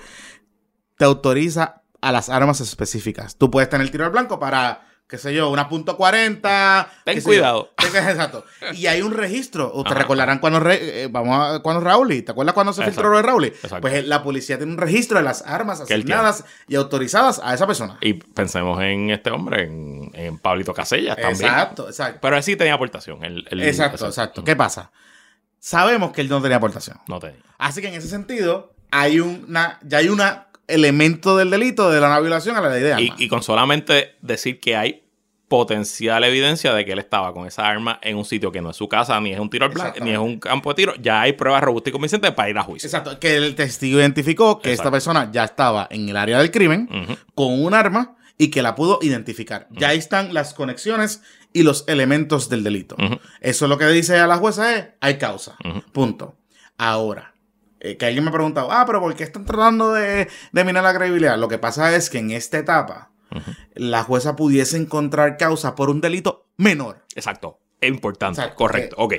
te 0.97 1.05
autoriza 1.05 1.83
a 2.01 2.13
las 2.13 2.29
armas 2.29 2.61
específicas. 2.61 3.37
Tú 3.37 3.51
puedes 3.51 3.69
tener 3.69 3.91
tiro 3.91 4.05
al 4.05 4.13
blanco 4.13 4.39
para, 4.39 4.87
qué 5.13 5.19
sé 5.19 5.35
yo, 5.35 5.51
una 5.51 5.69
punto 5.69 5.99
.40. 5.99 6.87
Ten 7.05 7.21
cuidado. 7.21 7.71
Exacto. 7.79 8.47
Y 8.73 8.87
hay 8.87 9.03
un 9.03 9.13
registro. 9.13 9.71
Ustedes 9.75 9.99
recordarán 9.99 10.39
cuando, 10.39 10.59
re- 10.59 11.03
eh, 11.03 11.09
vamos 11.11 11.37
a, 11.39 11.61
cuando 11.61 11.83
Raúl, 11.83 12.09
¿te 12.25 12.33
acuerdas 12.33 12.55
cuando 12.55 12.73
se 12.73 12.81
Exacto. 12.81 12.95
filtró 12.95 13.11
lo 13.11 13.17
de 13.19 13.23
Raúl? 13.23 13.45
Exacto. 13.45 13.81
Pues 13.83 13.93
eh, 13.93 14.03
la 14.05 14.23
policía 14.23 14.57
tiene 14.57 14.73
un 14.73 14.79
registro 14.79 15.19
de 15.19 15.25
las 15.25 15.43
armas 15.43 15.83
asignadas 15.83 16.47
y 16.67 16.77
autorizadas 16.77 17.43
a 17.45 17.53
esa 17.53 17.67
persona. 17.67 17.99
Y 18.01 18.15
pensemos 18.15 18.81
en 18.83 19.11
este 19.11 19.31
hombre, 19.31 19.65
en, 19.65 20.11
en 20.15 20.39
Pablito 20.39 20.73
Casellas 20.73 21.17
también. 21.17 21.45
Exacto, 21.51 21.89
exacto. 21.89 22.19
Pero 22.23 22.37
él 22.39 22.43
sí 22.43 22.57
tenía 22.57 22.73
aportación. 22.73 23.19
Exacto, 23.51 24.07
exacto. 24.07 24.43
¿Qué 24.45 24.57
pasa? 24.57 24.91
Sabemos 25.59 26.13
que 26.13 26.23
él 26.23 26.29
no 26.31 26.41
tenía 26.41 26.57
aportación. 26.57 26.97
No 27.07 27.21
tenía. 27.21 27.43
Así 27.59 27.83
que 27.83 27.89
en 27.89 27.95
ese 27.95 28.09
sentido, 28.09 28.73
hay 28.91 29.21
una, 29.21 29.79
ya 29.83 29.99
hay 29.99 30.09
un 30.09 30.21
elemento 30.69 31.37
del 31.37 31.51
delito 31.51 31.91
de 31.91 32.01
la 32.01 32.09
no 32.15 32.21
violación 32.23 32.57
a 32.57 32.61
la 32.63 32.71
ley 32.71 32.83
de 32.83 32.89
Y, 32.89 32.93
armas. 33.09 33.21
y 33.21 33.29
con 33.29 33.43
solamente 33.43 34.17
decir 34.23 34.59
que 34.59 34.77
hay 34.77 35.02
potencial 35.53 36.25
evidencia 36.25 36.73
de 36.73 36.83
que 36.83 36.93
él 36.93 36.99
estaba 36.99 37.35
con 37.35 37.47
esa 37.47 37.69
arma 37.69 37.99
en 38.01 38.17
un 38.17 38.25
sitio 38.25 38.51
que 38.51 38.63
no 38.63 38.71
es 38.71 38.77
su 38.79 38.89
casa, 38.89 39.21
ni 39.21 39.35
es 39.35 39.39
un 39.39 39.51
tiro 39.51 39.67
al 39.67 39.71
blanco, 39.71 40.03
ni 40.03 40.13
es 40.13 40.19
un 40.19 40.39
campo 40.39 40.71
de 40.71 40.77
tiro, 40.77 40.95
ya 40.95 41.21
hay 41.21 41.35
pruebas 41.35 41.63
robustas 41.63 41.91
y 41.91 41.93
convincentes 41.93 42.31
para 42.31 42.49
ir 42.49 42.57
a 42.57 42.63
juicio. 42.63 42.87
Exacto, 42.87 43.21
que 43.21 43.37
el 43.37 43.55
testigo 43.55 43.99
identificó 43.99 44.61
que 44.61 44.73
esta 44.73 44.91
persona 44.91 45.31
ya 45.31 45.45
estaba 45.45 45.89
en 45.91 46.09
el 46.09 46.17
área 46.17 46.39
del 46.39 46.51
crimen 46.51 46.89
con 47.35 47.63
un 47.63 47.75
arma 47.75 48.17
y 48.39 48.49
que 48.49 48.63
la 48.63 48.75
pudo 48.75 48.99
identificar. 49.03 49.69
Ya 49.73 49.89
ahí 49.89 49.99
están 49.99 50.33
las 50.33 50.55
conexiones 50.55 51.21
y 51.53 51.65
los 51.65 51.85
elementos 51.87 52.49
del 52.49 52.65
delito. 52.65 52.97
Eso 53.43 53.69
lo 53.69 53.77
que 53.77 53.87
dice 53.89 54.19
a 54.19 54.27
la 54.27 54.39
jueza 54.39 54.75
es, 54.75 54.87
hay 55.03 55.19
causa. 55.19 55.59
Punto. 55.93 56.35
Ahora, 56.79 57.35
eh, 57.79 57.99
que 57.99 58.07
alguien 58.07 58.25
me 58.25 58.31
ha 58.31 58.33
preguntado, 58.33 58.73
ah, 58.73 58.85
pero 58.87 59.01
¿por 59.01 59.15
qué 59.15 59.25
están 59.25 59.45
tratando 59.45 59.93
de, 59.93 60.29
de 60.51 60.65
minar 60.65 60.83
la 60.83 60.95
credibilidad? 60.95 61.37
Lo 61.37 61.49
que 61.49 61.59
pasa 61.59 61.95
es 61.95 62.09
que 62.09 62.21
en 62.21 62.31
esta 62.31 62.57
etapa, 62.57 63.12
la 63.75 64.03
jueza 64.03 64.37
pudiese 64.37 64.77
encontrar 64.77 65.37
causa 65.37 65.75
por 65.75 65.91
un 65.91 66.01
delito 66.01 66.47
menor. 66.57 67.05
Exacto. 67.15 67.59
Es 67.81 67.91
importante. 67.91 68.41
Exacto. 68.41 68.57
Correcto. 68.57 68.97
Ok. 68.99 69.15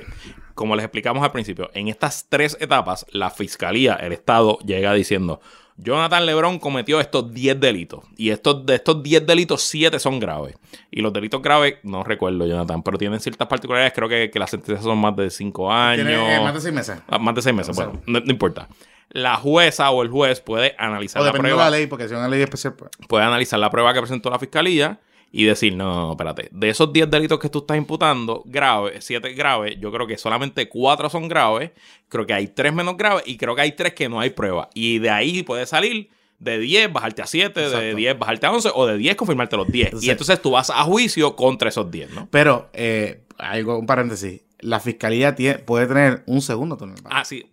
Como 0.56 0.76
les 0.76 0.86
explicamos 0.86 1.24
al 1.24 1.32
principio, 1.32 1.70
en 1.74 1.88
estas 1.88 2.28
tres 2.30 2.56
etapas, 2.60 3.06
la 3.12 3.30
fiscalía, 3.30 3.96
el 3.96 4.14
Estado, 4.14 4.58
llega 4.60 4.94
diciendo: 4.94 5.42
Jonathan 5.78 6.26
Lebron 6.26 6.60
cometió 6.60 7.00
estos 7.00 7.34
10 7.34 7.60
delitos. 7.60 8.06
Y 8.16 8.30
estos, 8.30 8.66
de 8.66 8.76
estos 8.76 9.02
10 9.02 9.26
delitos, 9.26 9.64
7 9.64 10.00
son 10.00 10.20
graves. 10.20 10.56
Y 10.92 11.02
los 11.02 11.12
delitos 11.12 11.42
graves, 11.42 11.76
no 11.84 12.04
recuerdo, 12.04 12.46
Jonathan, 12.46 12.84
pero 12.84 12.98
tienen 12.98 13.20
ciertas 13.20 13.48
particularidades. 13.48 13.94
Creo 13.94 14.08
que, 14.08 14.30
que 14.30 14.40
las 14.40 14.52
sentencias 14.52 14.84
son 14.84 15.00
más 15.00 15.16
de 15.16 15.30
5 15.30 15.72
años. 15.72 16.06
Tiene 16.08 16.36
eh, 16.36 16.40
más 16.40 16.54
de 16.54 16.62
seis 16.62 16.74
meses. 16.74 17.00
Ah, 17.08 17.18
Más 17.20 17.36
de 17.36 17.42
6 17.42 17.56
meses. 17.56 17.76
Bueno, 17.76 18.02
no, 18.06 18.20
no 18.20 18.32
importa. 18.32 18.68
La 19.14 19.38
jueza 19.38 19.90
o 19.92 20.04
el 20.04 20.10
juez 20.10 20.42
puede 20.42 20.76
analizar 20.78 21.22
O 21.22 21.26
la 21.26 21.32
prueba 21.32 21.66
de 21.66 21.72
la 21.72 21.78
ley, 21.78 21.88
porque 21.88 22.08
si 22.08 22.14
es 22.14 22.18
una 22.20 22.28
ley 22.28 22.42
especial, 22.42 22.74
pues. 22.74 22.92
puede 23.08 23.24
analizar 23.24 23.60
la 23.60 23.70
prueba 23.70 23.94
que 23.94 24.00
presentó 24.02 24.30
la 24.30 24.40
fiscalía 24.40 25.00
y 25.32 25.46
decir, 25.46 25.76
no, 25.76 25.86
no, 25.86 26.02
no, 26.08 26.12
espérate, 26.12 26.50
de 26.52 26.70
esos 26.70 26.92
10 26.94 27.10
delitos 27.10 27.40
que 27.40 27.50
tú 27.50 27.60
estás 27.60 27.78
imputando, 27.78 28.44
graves, 28.46 29.04
7 29.06 29.34
graves, 29.34 29.78
yo 29.80 29.92
creo 29.92 30.06
que 30.06 30.18
solamente 30.18 30.68
4 30.70 31.10
son 31.10 31.28
graves, 31.28 31.72
creo 32.10 32.26
que 32.28 32.34
hay 32.34 32.48
3 32.48 32.74
menos 32.74 32.98
graves 32.98 33.24
y 33.26 33.38
creo 33.38 33.56
que 33.56 33.62
hay 33.62 33.72
3 33.72 33.94
que 33.94 34.10
no 34.10 34.20
hay 34.20 34.30
prueba. 34.32 34.70
Y 34.76 35.00
de 35.00 35.10
ahí 35.10 35.42
puede 35.44 35.66
salir 35.66 36.10
de 36.40 36.60
10, 36.60 36.92
bajarte 36.92 37.22
a 37.22 37.26
7, 37.28 37.60
de 37.60 37.66
Exacto. 37.68 37.96
10, 37.96 38.20
bajarte 38.20 38.46
a 38.48 38.52
11, 38.52 38.70
o 38.76 38.86
de 38.86 38.98
10, 38.98 39.16
confirmarte 39.16 39.58
los 39.58 39.68
10. 39.68 39.86
Y 39.86 39.88
Exacto. 39.96 40.12
entonces 40.12 40.42
tú 40.42 40.52
vas 40.52 40.70
a 40.70 40.84
juicio 40.84 41.36
contra 41.36 41.70
esos 41.70 41.90
10, 41.90 42.12
¿no? 42.12 42.28
Pero, 42.30 42.70
eh, 42.74 43.22
algo, 43.38 43.78
un 43.80 43.86
paréntesis. 43.86 44.42
La 44.60 44.80
fiscalía 44.80 45.36
tie- 45.36 45.64
puede 45.64 45.88
tener 45.88 46.24
un 46.26 46.42
segundo 46.42 46.78
turno. 46.78 46.96
Ah, 47.06 47.26
sí. 47.26 47.46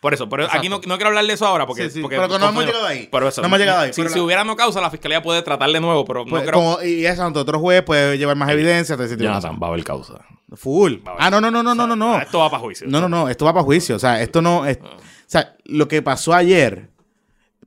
Por 0.00 0.14
eso, 0.14 0.28
pero 0.28 0.44
Exacto. 0.44 0.58
aquí 0.60 0.68
no, 0.68 0.76
no 0.76 0.94
quiero 0.96 1.08
hablar 1.08 1.26
de 1.26 1.32
eso 1.32 1.44
ahora 1.46 1.66
porque... 1.66 1.84
Sí, 1.84 1.94
sí, 1.96 2.00
porque 2.02 2.16
pero 2.16 2.28
que 2.28 2.38
no 2.38 2.48
hemos 2.50 2.64
llegado 2.64 2.86
ahí. 2.86 3.08
Pero 3.10 3.28
eso, 3.28 3.40
No 3.40 3.48
hemos 3.48 3.58
llegado 3.58 3.80
ahí, 3.80 3.92
Si, 3.92 4.02
si 4.08 4.16
la- 4.16 4.22
hubiera 4.22 4.44
no 4.44 4.54
causa, 4.54 4.80
la 4.80 4.90
fiscalía 4.90 5.20
puede 5.22 5.42
tratar 5.42 5.70
de 5.70 5.80
nuevo, 5.80 6.04
pero 6.04 6.24
Pues, 6.24 6.44
no 6.44 6.48
creo... 6.50 6.60
como- 6.62 6.82
y 6.82 7.04
eso, 7.04 7.24
ante 7.24 7.38
otro 7.40 7.58
juez 7.58 7.82
puede 7.82 8.16
llevar 8.16 8.36
más 8.36 8.48
evidencia. 8.50 8.96
Jonathan, 8.96 9.58
va 9.60 9.66
a 9.66 9.70
haber 9.70 9.82
causa. 9.84 10.24
Full. 10.54 10.94
Haber 11.04 11.16
Ah, 11.18 11.30
no, 11.30 11.40
no, 11.40 11.50
no, 11.50 11.62
no, 11.62 11.74
no, 11.74 11.86
no, 11.86 11.96
no. 11.96 12.18
Esto 12.20 12.38
va 12.38 12.48
para 12.50 12.60
juicio. 12.62 12.86
No, 12.88 13.00
no, 13.00 13.08
no, 13.08 13.28
esto 13.28 13.44
va 13.44 13.52
para 13.52 13.64
juicio. 13.64 13.96
O 13.96 13.98
sea, 13.98 14.22
esto 14.22 14.40
no 14.40 14.64
es. 14.66 14.78
O 14.78 14.90
sea, 15.26 15.56
lo 15.64 15.88
que 15.88 16.00
pasó 16.00 16.32
ayer, 16.32 16.90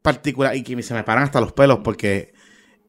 particular, 0.01 0.55
y 0.55 0.63
que 0.63 0.81
se 0.81 0.93
me 0.93 1.03
paran 1.03 1.23
hasta 1.25 1.41
los 1.41 1.51
pelos 1.53 1.79
porque 1.83 2.33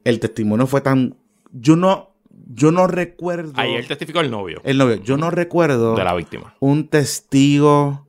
el 0.05 0.21
testimonio 0.21 0.67
fue 0.67 0.81
tan. 0.81 1.17
Yo 1.51 1.77
no. 1.77 2.11
Yo 2.55 2.71
no 2.73 2.87
recuerdo. 2.87 3.53
Ayer 3.57 3.87
testificó 3.87 4.21
el 4.21 4.31
novio 4.31 4.61
El 4.65 4.77
novio. 4.79 4.97
Yo 4.97 5.17
no 5.17 5.31
recuerdo 5.31 5.95
de 5.95 6.05
la 6.05 6.15
víctima. 6.15 6.55
un 6.61 6.89
testigo 6.89 8.07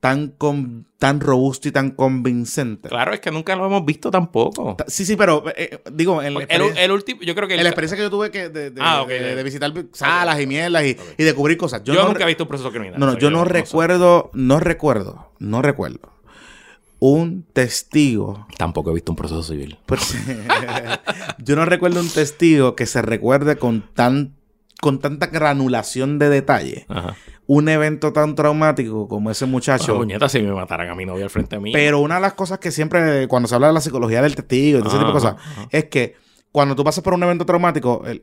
tan, 0.00 0.28
con- 0.28 0.86
tan 0.98 1.20
robusto 1.20 1.68
y 1.68 1.72
tan 1.72 1.90
convincente. 1.90 2.88
Claro, 2.88 3.12
es 3.12 3.20
que 3.20 3.30
nunca 3.30 3.56
lo 3.56 3.66
hemos 3.66 3.84
visto 3.84 4.10
tampoco. 4.10 4.76
Ta- 4.76 4.84
Sí, 4.88 5.04
sí, 5.04 5.16
pero 5.16 5.44
eh, 5.56 5.80
digo, 5.92 6.22
en 6.22 6.34
la, 6.34 6.40
El, 6.44 6.62
el 6.76 6.90
último, 6.92 7.22
yo 7.22 7.34
creo 7.34 7.48
que... 7.48 7.54
en 7.54 7.60
el- 7.60 7.64
la 7.64 7.70
experiencia 7.70 7.96
que 7.96 8.02
yo 8.02 8.10
tuve 8.10 8.30
que 8.30 8.48
de, 8.48 8.70
de- 8.70 8.80
Ah, 8.82 9.04
de- 9.08 9.34
de 9.34 9.42
visitar 9.42 9.72
salas 9.92 10.40
y 10.40 10.46
mierdas 10.46 10.84
y, 10.84 10.96
y 11.18 11.24
descubrir 11.24 11.56
cosas. 11.56 11.82
yo 11.82 11.94
Yo, 11.94 12.02
no 12.02 12.08
nunca 12.08 12.24
he 12.24 12.26
visto 12.26 12.44
un 12.44 12.48
proceso 12.48 12.70
criminal. 12.70 13.00
No, 13.00 13.06
no, 13.06 13.18
yo 13.18 13.30
no 13.30 13.44
recuerdo, 13.44 14.30
no 14.34 14.60
recuerdo, 14.60 15.32
no 15.38 15.62
recuerdo 15.62 16.12
un 16.98 17.44
testigo. 17.52 18.46
Tampoco 18.56 18.90
he 18.90 18.94
visto 18.94 19.12
un 19.12 19.16
proceso 19.16 19.42
civil. 19.42 19.78
pues, 19.86 20.14
yo 21.38 21.56
no 21.56 21.64
recuerdo 21.64 22.00
un 22.00 22.08
testigo 22.08 22.74
que 22.76 22.86
se 22.86 23.02
recuerde 23.02 23.56
con 23.56 23.82
tan 23.94 24.35
con 24.80 24.98
tanta 25.00 25.26
granulación 25.28 26.18
de 26.18 26.28
detalle 26.28 26.84
Ajá. 26.88 27.16
un 27.46 27.68
evento 27.68 28.12
tan 28.12 28.34
traumático 28.34 29.08
como 29.08 29.30
ese 29.30 29.44
Bueno, 29.44 29.52
muchacho. 29.52 29.96
puñeta, 29.96 30.28
si 30.28 30.42
me 30.42 30.52
mataran 30.52 30.90
a 30.90 30.94
mi 30.94 31.06
novia 31.06 31.24
al 31.24 31.30
frente 31.30 31.58
mío. 31.58 31.72
pero 31.74 32.00
una 32.00 32.16
de 32.16 32.20
las 32.20 32.34
cosas 32.34 32.58
que 32.58 32.70
siempre, 32.70 33.26
cuando 33.28 33.48
se 33.48 33.54
habla 33.54 33.68
de 33.68 33.72
la 33.74 33.80
psicología 33.80 34.20
del 34.22 34.34
testigo 34.36 34.78
y 34.78 34.82
ese 34.82 34.90
tipo 34.96 35.06
de 35.06 35.12
cosas, 35.12 35.36
ajá. 35.38 35.68
es 35.70 35.84
que 35.86 36.14
cuando 36.52 36.74
tú 36.76 36.84
pasas 36.84 37.02
por 37.02 37.14
un 37.14 37.22
evento 37.22 37.44
traumático, 37.46 38.02
el- 38.06 38.22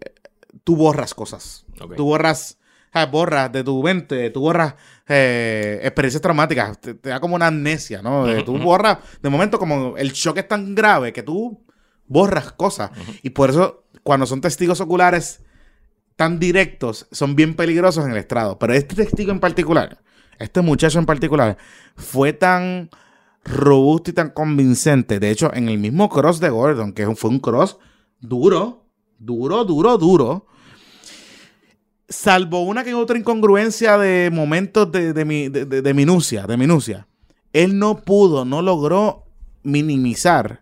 tú 0.64 0.76
borras 0.76 1.14
cosas. 1.14 1.66
Tú 1.98 2.06
borras, 2.06 2.58
borras 3.12 3.52
de 3.52 3.64
tu 3.64 3.82
mente, 3.84 4.30
tú 4.30 4.42
borras 4.42 4.76
eh, 5.08 5.80
experiencias 5.84 6.22
traumáticas, 6.22 6.80
te, 6.80 6.94
te 6.94 7.10
da 7.10 7.20
como 7.20 7.36
una 7.36 7.48
amnesia, 7.48 8.02
¿no? 8.02 8.26
Tú 8.44 8.58
borras, 8.60 9.00
de 9.22 9.30
momento 9.30 9.58
como 9.60 9.98
el 9.98 10.12
shock 10.14 10.38
es 10.38 10.48
tan 10.48 10.76
grave 10.76 11.12
que 11.12 11.24
tú 11.24 11.64
borras 12.08 12.52
cosas. 12.54 12.92
Y 13.24 13.32
por 13.32 13.50
eso 13.50 13.86
cuando 14.04 14.26
son 14.26 14.42
testigos 14.42 14.80
oculares 14.82 15.42
tan 16.16 16.40
directos, 16.40 17.08
son 17.12 17.36
bien 17.36 17.56
peligrosos 17.56 18.06
en 18.06 18.12
el 18.12 18.18
estrado. 18.18 18.60
Pero 18.60 18.74
este 18.74 18.96
testigo 18.96 19.32
en 19.32 19.40
particular, 19.40 20.00
este 20.40 20.62
muchacho 20.62 21.00
en 21.00 21.06
particular, 21.06 21.58
fue 21.96 22.34
tan 22.34 22.90
robusto 23.44 24.12
y 24.12 24.14
tan 24.14 24.30
convincente. 24.30 25.20
De 25.20 25.30
hecho, 25.32 25.54
en 25.54 25.70
el 25.70 25.78
mismo 25.78 26.10
cross 26.10 26.40
de 26.40 26.50
Gordon, 26.50 26.94
que 26.94 27.14
fue 27.16 27.30
un 27.30 27.40
cross 27.40 27.78
duro, 28.20 28.86
duro, 29.20 29.66
duro, 29.66 29.98
duro. 29.98 30.48
Salvo 32.10 32.62
una 32.64 32.84
que 32.84 32.94
otra 32.94 33.18
incongruencia 33.18 33.98
de 33.98 34.30
momentos 34.32 34.92
de, 34.92 35.14
de, 35.14 35.26
mi- 35.26 35.50
de- 35.50 35.66
de- 35.66 35.82
de 35.82 35.94
minucia, 35.94 36.46
de 36.46 36.58
minucia. 36.58 37.08
Él 37.54 37.80
no 37.80 37.98
pudo, 38.02 38.46
no 38.46 38.62
logró 38.62 39.26
minimizar 39.64 40.62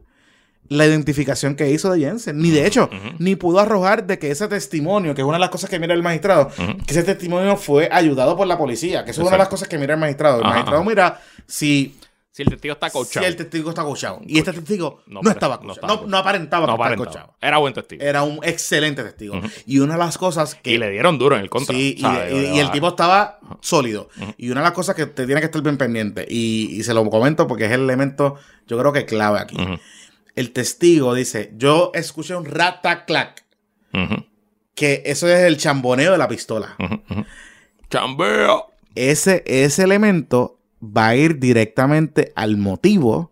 la 0.72 0.86
identificación 0.86 1.55
que 1.55 1.69
hizo 1.69 1.91
de 1.91 1.99
Jensen. 1.99 2.38
Ni 2.38 2.49
de 2.49 2.65
hecho, 2.65 2.86
Ujú. 2.91 3.15
ni 3.19 3.36
pudo 3.36 3.59
arrojar 3.59 4.07
de 4.07 4.17
que 4.19 4.32
ese 4.32 4.47
testimonio, 4.47 5.13
que 5.13 5.22
es 5.22 5.28
una 5.28 5.36
de 5.38 5.41
las 5.41 5.49
cosas 5.49 5.69
que 5.69 5.80
mira 5.80 5.93
el 5.93 6.01
magistrado, 6.01 6.47
Ujú. 6.57 6.78
que 6.86 6.91
ese 6.93 7.03
testimonio 7.03 7.57
fue 7.57 7.89
ayudado 7.91 8.38
por 8.38 8.47
la 8.47 8.57
policía, 8.57 9.03
que 9.03 9.11
eso 9.11 9.22
es 9.22 9.28
una 9.28 9.36
de 9.36 9.39
las 9.39 9.49
cosas 9.49 9.67
que 9.67 9.78
mira 9.78 9.93
el 9.95 9.99
magistrado. 9.99 10.38
El 10.39 10.43
Ajá, 10.45 10.49
magistrado 10.53 10.82
ajá. 10.82 10.89
mira 10.89 11.22
si, 11.47 11.97
Si 12.34 12.43
el 12.43 12.49
testigo 12.49 12.74
está 12.76 12.88
si 12.88 12.93
coachado. 12.93 13.26
el 13.26 13.36
testigo 13.36 13.69
está 13.69 13.84
coachado. 13.84 14.22
Y 14.26 14.38
este 14.39 14.53
testigo 14.53 15.03
no, 15.07 15.19
No 15.22 15.30
estaba 15.32 15.55
no 15.57 15.63
coachado. 15.74 15.88
estaba 15.88 16.01
No, 16.03 16.07
no 16.07 16.17
aparentaba 16.17 16.65
no 16.65 16.78
que 16.78 16.82
estaba 16.84 16.95
coachado. 16.95 17.36
Era 17.41 17.57
buen 17.57 17.74
testigo. 17.74 18.01
Era 18.01 18.24
un 18.24 18.39
excelente 18.41 19.03
testigo. 19.03 19.38
Ujú. 19.38 19.47
Y 19.65 19.80
una 19.80 19.93
de 19.95 19.99
las 19.99 20.17
cosas 20.17 20.55
que... 20.55 20.72
y 20.72 20.78
le 20.78 20.89
dieron 20.89 21.17
duro 21.19 21.36
en 21.36 21.41
el 21.41 21.49
contra. 21.49 21.76
Sí, 21.76 21.95
y, 21.97 22.05
y- 22.34 22.55
y 22.55 22.59
el 22.59 22.72
tipo 22.72 22.88
estaba 22.88 23.39
sólido. 23.59 24.07
Y 24.38 24.49
una 24.49 24.61
de 24.61 24.67
las 24.67 24.74
cosas 24.74 24.95
que 24.95 25.05
te 25.07 25.26
tiene 25.26 25.41
que 25.41 25.47
estar 25.47 25.61
bien 25.61 25.78
pendiente, 25.78 26.26
y, 26.30 26.69
y 26.72 26.84
se 26.84 26.93
lo 26.93 27.03
comento 27.09 27.45
porque 27.47 27.65
es 27.65 27.72
el 27.74 27.82
elemento, 27.82 28.36
yo 28.65 28.80
creo 28.80 28.93
que 28.93 29.03
clave 29.05 29.39
aquí. 29.39 29.57
Ujú, 29.61 29.78
El 30.36 30.51
testigo 30.53 31.13
dice, 31.13 31.51
yo 31.57 31.91
escuché 31.93 32.36
un 32.36 32.45
rataclac, 32.45 33.43
ujú, 33.93 34.25
que 34.75 35.03
eso 35.05 35.27
es 35.27 35.39
el 35.41 35.57
chamboneo 35.57 36.11
de 36.13 36.17
la 36.17 36.27
pistola. 36.27 36.75
ujú. 36.79 37.25
Chambeo. 37.89 38.67
Ese, 38.95 39.43
ese 39.45 39.84
elemento 39.84 40.57
va 40.84 41.07
a 41.09 41.15
ir 41.15 41.39
directamente 41.39 42.32
al 42.36 42.57
motivo 42.57 43.32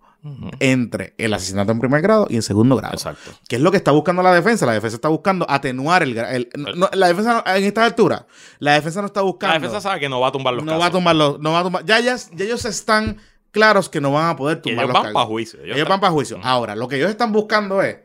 entre 0.59 1.13
el 1.17 1.33
asesinato 1.33 1.71
en 1.71 1.79
primer 1.79 2.01
grado 2.01 2.27
y 2.29 2.35
en 2.35 2.41
segundo 2.41 2.75
grado. 2.75 2.93
Exacto. 2.93 3.31
¿Qué 3.47 3.55
es 3.55 3.61
lo 3.61 3.71
que 3.71 3.77
está 3.77 3.91
buscando 3.91 4.21
la 4.21 4.33
defensa? 4.33 4.65
La 4.65 4.73
defensa 4.73 4.95
está 4.95 5.07
buscando 5.07 5.45
atenuar 5.49 6.03
el... 6.03 6.17
el- 6.17 6.49
no- 6.57 6.73
no, 6.75 6.89
la 6.93 7.07
defensa 7.07 7.41
en 7.55 7.63
esta 7.63 7.85
altura, 7.85 8.27
la 8.59 8.73
defensa 8.73 8.99
no 9.01 9.07
está 9.07 9.21
buscando... 9.21 9.53
La 9.53 9.59
defensa 9.59 9.81
sabe 9.81 9.99
que 10.01 10.09
no 10.09 10.19
va 10.19 10.27
a 10.27 10.31
tumbar 10.31 10.53
los 10.53 10.63
no 10.65 10.71
casos. 10.73 10.83
va 10.83 10.87
a 10.87 10.91
tumbar 10.91 11.15
los, 11.15 11.39
no 11.39 11.53
va 11.53 11.59
a 11.59 11.63
tumbar. 11.63 11.85
Ya, 11.85 11.99
ya, 12.01 12.17
ya 12.17 12.45
ellos 12.45 12.65
están 12.65 13.17
claros 13.51 13.89
que 13.89 14.01
no 14.01 14.11
van 14.11 14.29
a 14.29 14.35
poder 14.35 14.61
tumbar 14.61 14.85
ellos 14.85 14.87
los 14.87 14.93
van 14.93 15.03
cargos. 15.03 15.21
para 15.21 15.25
juicio. 15.27 15.59
Ellos, 15.63 15.87
van 15.87 15.99
para 15.99 16.11
juicio. 16.11 16.39
Ahora, 16.43 16.75
lo 16.75 16.87
que 16.87 16.97
ellos 16.97 17.09
están 17.09 17.31
buscando 17.31 17.81
es 17.81 17.97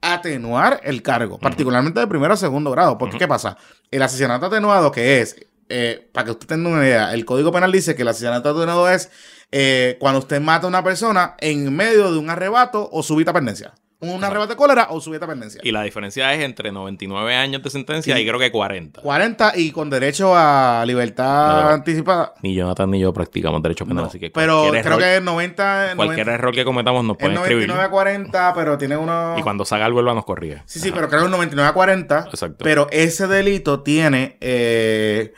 atenuar 0.00 0.80
el 0.84 1.02
cargo, 1.02 1.38
particularmente 1.38 2.00
de 2.00 2.06
primero 2.06 2.34
a 2.34 2.36
segundo 2.36 2.70
grado. 2.70 2.98
Porque, 2.98 3.18
¿qué 3.18 3.28
pasa? 3.28 3.56
El 3.90 4.02
asesinato 4.02 4.46
atenuado, 4.46 4.92
que 4.92 5.20
es, 5.20 5.36
eh, 5.68 6.08
para 6.12 6.26
que 6.26 6.30
usted 6.32 6.46
tenga 6.46 6.68
una 6.68 6.84
idea, 6.84 7.12
el 7.12 7.24
Código 7.24 7.52
Penal 7.52 7.72
dice 7.72 7.94
que 7.94 8.02
el 8.02 8.08
asesinato 8.08 8.50
atenuado 8.50 8.88
es 8.88 9.10
eh, 9.50 9.96
cuando 9.98 10.20
usted 10.20 10.40
mata 10.40 10.66
a 10.66 10.68
una 10.68 10.84
persona 10.84 11.34
en 11.38 11.74
medio 11.74 12.12
de 12.12 12.18
un 12.18 12.30
arrebato 12.30 12.88
o 12.92 13.02
súbita 13.02 13.32
pendencia. 13.32 13.74
Un 14.00 14.22
arrebato 14.22 14.50
de 14.52 14.56
cólera 14.56 14.86
o 14.90 15.00
súbita 15.00 15.26
pendencia. 15.26 15.60
Y 15.64 15.72
la 15.72 15.82
diferencia 15.82 16.32
es 16.32 16.44
entre 16.44 16.70
99 16.70 17.34
años 17.34 17.62
de 17.64 17.70
sentencia 17.70 18.16
y 18.18 18.24
creo 18.26 18.38
que 18.38 18.52
40. 18.52 19.02
40 19.02 19.52
y 19.56 19.72
con 19.72 19.90
derecho 19.90 20.34
a 20.36 20.84
libertad 20.86 21.62
No. 21.64 21.68
anticipada. 21.70 22.34
Ni 22.42 22.54
Jonathan 22.54 22.90
ni 22.92 23.00
yo 23.00 23.12
practicamos 23.12 23.60
derecho 23.60 23.84
penal, 23.86 24.04
No, 24.04 24.08
así 24.08 24.20
que 24.20 24.30
pero 24.30 24.68
creo 24.70 24.74
error, 24.76 24.98
que 25.00 25.16
es 25.16 25.22
90, 25.22 25.92
cualquier 25.96 26.26
90 26.26 26.32
error 26.34 26.54
que 26.54 26.64
cometamos 26.64 27.04
nos 27.04 27.16
pueden 27.16 27.36
escribir. 27.38 27.66
99 27.66 27.84
a 27.86 27.90
40, 27.90 28.54
pero 28.54 28.78
tiene 28.78 28.96
uno... 28.96 29.34
Y 29.36 29.42
cuando 29.42 29.64
salga 29.64 29.86
el 29.86 29.92
vuelva 29.92 30.14
nos 30.14 30.24
corrige. 30.24 30.62
Sí, 30.66 30.78
sí, 30.78 30.92
pero 30.92 31.08
creo 31.08 31.20
que 31.22 31.26
es 31.26 31.32
99 31.32 31.68
a 31.68 31.72
40. 31.72 32.26
Exacto. 32.30 32.64
Pero 32.64 32.86
ese 32.92 33.26
delito 33.26 33.82
tiene 33.82 34.36
eh, 34.40 35.34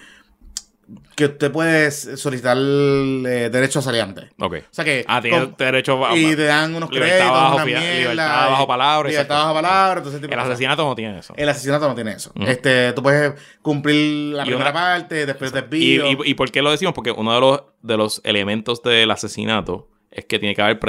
que 1.14 1.26
usted 1.26 1.53
puede 1.53 1.91
solicitar 1.91 2.57
eh, 2.59 3.49
derecho 3.53 3.78
a 3.78 3.82
saliente. 3.82 4.30
Ok. 4.41 4.55
O 4.55 4.74
sea 4.74 4.84
que... 4.84 5.05
Ah, 5.07 5.20
tiene 5.20 5.38
con- 5.41 5.55
derecho 5.57 6.05
a... 6.07 6.16
y 6.16 6.34
te 6.34 6.45
dan 6.45 6.74
unos 6.74 6.88
créditos, 6.91 7.30
bajo 7.30 7.55
una 7.57 7.64
mierda, 7.64 7.82
libertad 7.82 8.47
y- 8.49 8.51
bajo 8.51 8.66
palabra, 8.66 9.09
Libertad 9.11 9.36
bajo 9.36 9.55
palabra, 9.55 9.99
entonces 9.99 10.20
tipo 10.20 10.32
El 10.32 10.41
asesinato 10.41 10.84
no 10.84 10.95
tiene 10.95 11.18
eso. 11.18 11.34
El 11.36 11.49
asesinato 11.49 11.88
no 11.88 11.95
tiene 11.95 12.12
eso. 12.12 12.32
Ujú. 12.34 12.47
este, 12.49 12.93
tú 12.93 13.03
puedes 13.03 13.34
cumplir 13.62 14.34
la 14.34 14.43
Y 14.43 14.47
primera 14.47 14.70
una- 14.70 14.80
parte, 14.80 15.26
después 15.26 15.51
Y, 15.53 15.55
desvío. 15.55 16.07
y, 16.24 16.30
¿Y 16.30 16.34
por 16.34 16.51
qué 16.51 16.62
lo 16.62 16.70
decimos? 16.70 16.95
Porque 16.95 17.11
uno 17.12 17.34
de 17.34 17.41
los, 17.41 17.62
de 17.82 17.97
los 17.97 18.20
elementos 18.24 18.82
del 18.82 19.11
asesinato 19.11 19.88
es 20.11 20.24
que 20.24 20.38
tiene 20.38 20.54
que 20.54 20.62
haber 20.62 20.80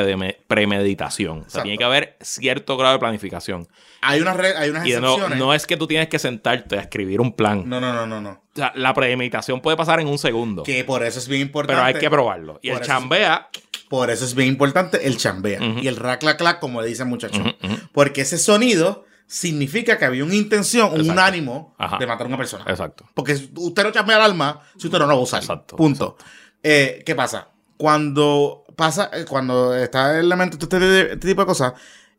premeditación. 0.48 1.46
O 1.46 1.50
sea, 1.50 1.64
tiene 1.64 1.78
que 1.78 1.84
haber 1.84 2.18
cierto 2.22 2.76
grado 2.78 2.94
de 2.94 3.00
planificación. 3.00 3.68
hay, 4.02 4.20
unas 4.22 4.38
hay 4.40 4.70
unas 4.70 4.88
Y 4.88 4.94
no 5.38 5.54
es 5.54 5.68
que 5.68 5.78
tú 5.78 5.88
tienes 5.88 6.08
que 6.10 6.20
sentarte 6.20 6.78
a 6.78 6.82
escribir 6.82 7.22
un 7.22 7.34
plan. 7.34 7.68
no, 7.68 7.80
no, 7.80 7.94
no, 7.94 8.08
no, 8.08 8.20
no. 8.22 8.30
O 8.32 8.56
sea, 8.56 8.74
la 8.76 8.94
premeditación 8.94 9.62
puede 9.62 9.78
pasar 9.78 10.00
en 10.00 10.08
un 10.08 10.18
segundo. 10.18 10.64
Que 10.64 10.84
por 10.84 11.04
eso 11.04 11.20
es 11.20 11.28
bien 11.28 11.42
importante. 11.42 11.80
Pero 11.80 11.86
hay 11.86 11.94
que 11.94 12.10
probarlo. 12.10 12.60
Y 12.62 12.72
Por 12.72 12.82
el 12.82 12.88
chambea. 12.88 13.50
Por 13.90 14.10
eso 14.10 14.24
es 14.26 14.36
bien 14.36 14.48
importante 14.48 15.06
el 15.06 15.18
chambea 15.18 15.60
y 15.82 15.88
el 15.88 15.98
raclaclac, 15.98 16.60
como 16.60 16.82
le 16.82 16.88
dice 16.88 17.04
el 17.04 17.10
muchacho. 17.10 17.44
Porque 17.92 18.22
ese 18.22 18.38
sonido 18.38 19.06
significa 19.28 19.98
que 19.98 20.04
había 20.06 20.26
una 20.26 20.36
intención, 20.36 21.00
un 21.00 21.18
ánimo 21.18 21.74
Ajá. 21.78 21.98
de 21.98 22.08
matar 22.08 22.26
a 22.26 22.28
una 22.28 22.38
persona. 22.38 22.66
Exacto. 22.68 23.06
Porque 23.14 23.34
usted 23.56 23.84
no 23.84 23.92
chambea 23.92 24.18
el 24.18 24.24
alma 24.24 24.62
si 24.78 24.88
usted 24.88 25.00
no 25.00 25.06
lo 25.06 25.14
va 25.14 25.20
a 25.20 25.24
usar. 25.24 25.42
Exacto, 25.42 25.78
Punto. 25.78 26.18
Eh, 26.62 27.02
¿Qué 27.06 27.16
pasa? 27.16 27.50
Cuando 27.78 28.61
pasa, 28.76 29.10
eh, 29.14 29.26
cuando 29.28 29.76
está 29.76 30.12
el 30.20 30.26
elemento 30.26 30.58
este, 30.62 31.02
este 31.14 31.28
tipo 31.28 31.42
de 31.42 31.48
cosas, 31.48 31.74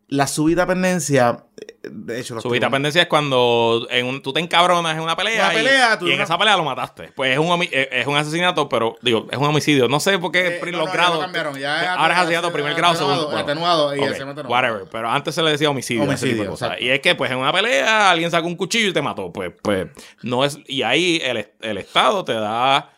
la 0.09 0.27
subida 0.27 0.67
pendencia, 0.67 1.45
eh, 1.59 1.75
de 1.91 2.21
hecho, 2.21 2.35
los 2.35 2.43
Subida 2.43 2.61
tribunales- 2.69 2.71
pendencia 2.73 3.03
es 3.03 3.09
cuando 3.09 3.87
en 3.91 4.05
un- 4.05 4.21
tú 4.21 4.35
te 4.35 4.41
encabronas 4.41 4.95
en 4.95 5.01
una 5.03 5.17
pelea, 5.17 5.45
Una 5.47 5.55
y- 5.55 5.57
pelea, 5.57 5.99
tú 5.99 6.05
y, 6.07 6.11
en 6.11 6.17
una- 6.17 6.25
esa 6.25 6.37
pelea 6.37 6.55
lo 6.59 6.65
mataste. 6.65 7.13
Pues 7.17 7.33
es 7.33 7.39
un, 7.39 7.63
eh, 7.63 7.89
es 7.91 8.07
un 8.07 8.15
asesinato, 8.17 8.69
pero 8.69 8.97
digo, 9.01 9.27
es 9.31 9.39
un 9.39 9.47
homicidio. 9.47 9.89
No 9.89 10.01
sé 10.01 10.19
por 10.19 10.31
qué 10.31 10.47
Eh, 10.49 10.61
no, 10.71 10.79
los 10.81 10.87
no, 10.89 10.93
grados. 10.93 11.19
cambiaron, 11.21 11.59
ya 11.59 11.95
ahora 11.95 12.13
es 12.13 12.21
asesinato 12.21 12.53
primer 12.53 12.75
grado, 12.75 12.95
segundo. 12.95 13.25
bueno. 13.27 13.39
atenuado 13.41 13.97
y 13.97 14.01
Ok, 14.01 14.07
el 14.09 14.15
segundo 14.17 14.41
atenuado. 14.43 14.67
whatever. 14.67 14.91
Pero 14.93 15.09
antes 15.09 15.35
se 15.35 15.43
le 15.43 15.51
decía 15.51 15.71
homicidio. 15.71 16.03
de. 16.05 16.77
Y 16.81 16.91
es 16.91 17.01
que, 17.01 17.15
pues, 17.15 17.31
en 17.31 17.39
una 17.39 17.53
pelea 17.53 18.11
alguien 18.11 18.31
sacó 18.31 18.47
un 18.49 18.57
cuchillo 18.57 18.89
y 18.89 18.93
te 18.93 19.01
mató. 19.01 19.33
Pues, 19.33 19.53
pues, 19.63 19.87
no 20.23 20.45
es. 20.45 20.59
Y 20.67 20.83
ahí 20.83 21.23
el, 21.25 21.49
el 21.63 21.79
Estado 21.79 22.23
te 22.23 22.35
da 22.35 22.91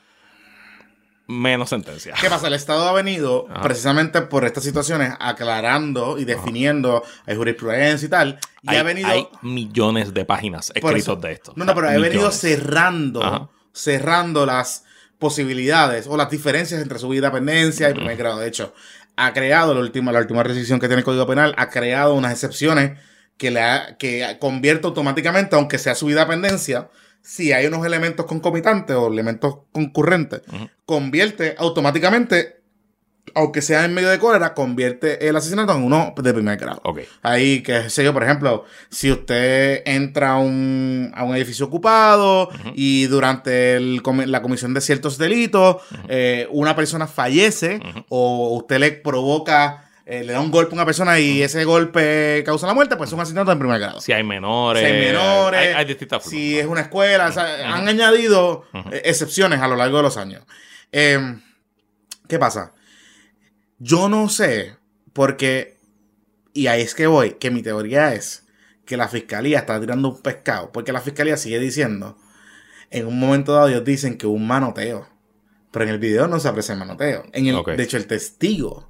menos 1.27 1.70
sentencia. 1.70 2.14
¿Qué 2.20 2.29
pasa? 2.29 2.49
El 2.49 2.55
Estado 2.55 2.87
ha 2.89 2.93
venido 2.93 3.47
Ajá. 3.51 3.62
precisamente 3.62 4.20
por 4.22 4.45
estas 4.45 4.64
situaciones 4.64 5.12
aclarando 5.20 6.18
y 6.18 6.25
definiendo 6.25 7.03
hay 7.27 7.37
jurisprudencia 7.37 8.07
y 8.07 8.09
tal. 8.11 8.39
Y 8.62 8.70
hay, 8.70 8.77
ha 8.77 8.83
venido. 8.83 9.09
hay 9.09 9.27
millones 9.43 10.12
de 10.12 10.25
páginas 10.25 10.70
escritas 10.75 11.20
de 11.20 11.33
esto. 11.33 11.53
No, 11.57 11.64
no, 11.64 11.75
pero 11.75 11.89
ha 11.89 11.93
venido 11.97 12.31
cerrando, 12.31 13.22
Ajá. 13.25 13.49
cerrando 13.72 14.45
las 14.47 14.85
posibilidades 15.18 16.07
o 16.07 16.16
las 16.16 16.29
diferencias 16.31 16.83
entre 16.83 16.99
subida 16.99 17.33
pendencia 17.33 17.89
y 17.91 17.95
primer 17.95 18.16
grado. 18.16 18.39
De 18.39 18.49
hecho, 18.49 18.75
ha 19.16 19.33
creado 19.33 19.72
la 19.75 19.81
última, 19.81 20.12
la 20.12 20.18
última 20.20 20.43
restricción 20.43 20.79
que 20.81 20.89
tiene 20.89 20.99
el 21.01 21.05
Código 21.05 21.27
Penal, 21.27 21.55
ha 21.57 21.70
creado 21.70 22.14
unas 22.14 22.33
excepciones 22.33 22.99
que 23.39 23.51
le 23.51 23.62
ha- 23.62 23.97
que 23.97 24.37
convierte 24.41 24.87
automáticamente, 24.87 25.57
aunque 25.57 25.79
sea 25.79 25.95
subida 25.95 26.27
pendencia, 26.29 26.89
si 27.25 27.53
hay 27.53 27.66
unos 27.66 27.85
elementos 27.87 28.27
concomitantes 28.27 28.95
o 28.95 29.11
elementos 29.11 29.61
concurrentes, 29.72 30.43
convierte 30.85 31.55
automáticamente, 31.57 32.61
aunque 33.35 33.62
sea 33.62 33.87
en 33.87 33.95
medio 33.95 34.11
de 34.11 34.18
cólera, 34.18 34.53
convierte 34.53 35.27
el 35.27 35.35
asesinato 35.35 35.75
en 35.75 35.85
uno 35.85 36.12
de 36.14 36.35
primer 36.35 36.59
grado. 36.59 36.83
Ok. 36.85 37.01
Ahí, 37.22 37.62
qué 37.62 37.89
sé 37.89 38.05
yo, 38.05 38.12
por 38.12 38.25
ejemplo, 38.25 38.64
si 38.91 39.11
usted 39.11 39.83
entra 39.87 40.33
a 40.33 40.39
un, 40.39 41.12
a 41.14 41.25
un 41.25 41.35
edificio 41.35 41.64
ocupado 41.64 42.51
y 42.75 43.07
durante 43.07 43.77
el 43.77 44.03
la 44.27 44.43
comisión 44.43 44.75
de 44.75 44.83
ciertos 44.83 45.16
delitos, 45.16 45.77
eh, 46.09 46.47
una 46.51 46.77
persona 46.77 47.07
fallece 47.07 47.81
o 48.11 48.55
usted 48.55 48.79
le 48.81 48.93
provoca, 48.93 49.84
eh, 50.07 50.22
le 50.22 50.34
da 50.34 50.40
un 50.40 50.50
golpe 50.50 50.72
a 50.72 50.74
una 50.74 50.84
persona 50.84 51.18
y 51.18 51.42
ese 51.42 51.64
golpe 51.64 52.42
causa 52.44 52.66
la 52.66 52.74
muerte, 52.74 52.96
pues 52.96 53.09
es 53.09 53.14
un 53.14 53.20
asesinato 53.20 53.50
en 53.52 53.59
primer 53.59 53.80
grado. 53.80 54.00
Si 54.00 54.12
hay 54.12 54.22
menores. 54.22 54.82
Si 54.82 54.86
hay 54.86 55.07
menores, 55.07 55.61
Hay, 55.61 55.74
hay 55.74 55.84
distintas 55.86 56.22
formas. 56.22 56.30
Si 56.30 56.59
es 56.59 56.66
una 56.66 56.82
escuela, 56.82 57.28
o 57.28 57.32
sea, 57.32 57.74
han 57.74 57.88
añadido 57.88 58.64
eh, 58.92 59.02
excepciones 59.05 59.61
a 59.61 59.68
lo 59.68 59.76
largo 59.76 59.96
de 59.96 60.02
los 60.02 60.16
años. 60.18 60.44
Eh, 60.92 61.38
¿Qué 62.28 62.38
pasa? 62.38 62.72
Yo 63.78 64.09
no 64.09 64.28
sé, 64.28 64.76
porque, 65.12 65.78
y 66.52 66.66
ahí 66.66 66.82
es 66.82 66.94
que 66.94 67.07
voy, 67.07 67.32
que 67.34 67.50
mi 67.50 67.62
teoría 67.62 68.12
es 68.12 68.44
que 68.84 68.96
la 68.98 69.09
fiscalía 69.09 69.61
está 69.61 69.80
tirando 69.80 70.09
un 70.09 70.22
pescado, 70.22 70.70
porque 70.70 70.92
la 70.92 71.00
fiscalía 71.00 71.38
sigue 71.38 71.59
diciendo, 71.59 72.18
en 72.90 73.07
un 73.07 73.18
momento 73.18 73.55
dado 73.55 73.68
ellos 73.68 73.84
dicen 73.84 74.18
que 74.18 74.26
hubo 74.26 74.34
un 74.34 74.46
manoteo, 74.46 75.09
pero 75.70 75.86
en 75.86 75.90
el 75.92 75.98
video 75.98 76.28
no 76.28 76.38
se 76.40 76.48
aprecia 76.48 76.74
el 76.74 76.78
manoteo. 76.78 77.24
En 77.32 77.46
el. 77.46 77.62
De 77.76 77.82
hecho, 77.82 77.96
el 77.96 78.07
testigo 78.07 78.88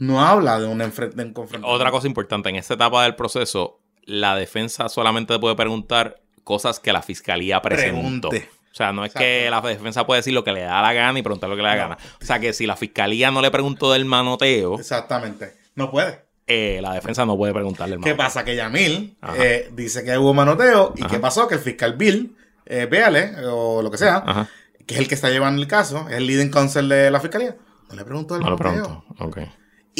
no 0.00 0.20
habla 0.26 0.58
de 0.58 0.66
un, 0.66 0.80
enfre- 0.80 1.12
de 1.12 1.22
un 1.24 1.32
confrontamiento. 1.32 1.68
Otra 1.68 1.90
cosa 1.92 2.08
importante, 2.08 2.48
en 2.48 2.56
esta 2.56 2.74
etapa 2.74 3.04
del 3.04 3.14
proceso, 3.14 3.78
la 4.04 4.34
defensa 4.34 4.88
solamente 4.88 5.38
puede 5.38 5.54
preguntar 5.54 6.20
cosas 6.42 6.80
que 6.80 6.92
la 6.92 7.02
fiscalía 7.02 7.62
presentó. 7.62 8.28
Pregunte. 8.30 8.48
O 8.72 8.74
sea, 8.74 8.92
no 8.92 9.04
es 9.04 9.12
que 9.12 9.48
la 9.50 9.60
defensa 9.60 10.06
puede 10.06 10.20
decir 10.20 10.32
lo 10.32 10.42
que 10.44 10.52
le 10.52 10.62
da 10.62 10.80
la 10.82 10.92
gana 10.92 11.18
y 11.18 11.22
preguntar 11.22 11.48
lo 11.50 11.56
que 11.56 11.62
le 11.62 11.68
da 11.68 11.74
la 11.76 11.82
No. 11.82 11.88
gana. 11.90 11.98
O 12.20 12.24
sea, 12.24 12.38
que 12.40 12.52
si 12.52 12.66
la 12.66 12.76
fiscalía 12.76 13.30
no 13.30 13.40
le 13.42 13.50
preguntó 13.50 13.92
del 13.92 14.04
manoteo, 14.04 14.78
Exactamente. 14.78 15.54
No 15.74 15.90
puede. 15.90 16.24
eh, 16.46 16.78
la 16.82 16.94
defensa 16.94 17.24
no 17.26 17.36
puede 17.36 17.52
preguntarle 17.52 17.94
el 17.96 18.00
¿Qué 18.00 18.10
manoteo. 18.10 18.26
pasa? 18.26 18.44
Que 18.44 18.56
Yamil 18.56 19.16
eh, 19.36 19.70
dice 19.72 20.02
que 20.04 20.16
hubo 20.18 20.32
manoteo. 20.34 20.94
¿Y 20.96 21.02
Ajá. 21.02 21.10
qué 21.10 21.18
pasó? 21.20 21.46
Que 21.48 21.54
el 21.56 21.60
fiscal 21.60 21.94
Bill, 21.94 22.36
eh, 22.66 22.86
véale, 22.90 23.32
o 23.46 23.82
lo 23.82 23.90
que 23.90 23.98
sea, 23.98 24.22
Ajá. 24.26 24.48
que 24.86 24.94
es 24.94 25.00
el 25.00 25.08
que 25.08 25.14
está 25.14 25.30
llevando 25.30 25.60
el 25.60 25.68
caso, 25.68 26.08
es 26.08 26.16
el 26.16 26.26
leading 26.26 26.50
counsel 26.50 26.88
de 26.88 27.10
la 27.10 27.20
fiscalía, 27.20 27.56
no 27.88 27.96
le 27.96 28.04
preguntó 28.04 28.36
el 28.36 28.42
No 28.42 28.50
lo 28.50 28.56
manoteo. 28.58 29.04
pregunto. 29.16 29.24
Ok. 29.24 29.38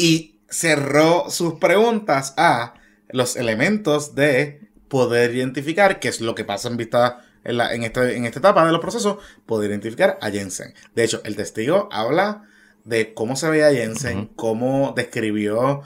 Y 0.01 0.39
cerró 0.49 1.29
sus 1.29 1.53
preguntas 1.55 2.33
a 2.37 2.73
los 3.09 3.35
elementos 3.35 4.15
de 4.15 4.61
poder 4.87 5.33
identificar, 5.35 5.99
que 5.99 6.09
es 6.09 6.21
lo 6.21 6.35
que 6.35 6.43
pasa 6.43 6.67
en 6.69 6.77
vista 6.77 7.19
en, 7.43 7.57
la- 7.57 7.73
en, 7.73 7.83
este- 7.83 8.15
en 8.17 8.25
esta 8.25 8.39
etapa 8.39 8.65
de 8.65 8.71
los 8.71 8.81
procesos, 8.81 9.17
poder 9.45 9.69
identificar 9.71 10.17
a 10.21 10.29
Jensen. 10.29 10.73
De 10.95 11.03
hecho, 11.03 11.21
el 11.23 11.35
testigo 11.35 11.87
habla 11.91 12.43
de 12.83 13.13
cómo 13.13 13.35
se 13.35 13.49
veía 13.49 13.71
Jensen, 13.71 14.27
cómo 14.35 14.93
describió 14.95 15.81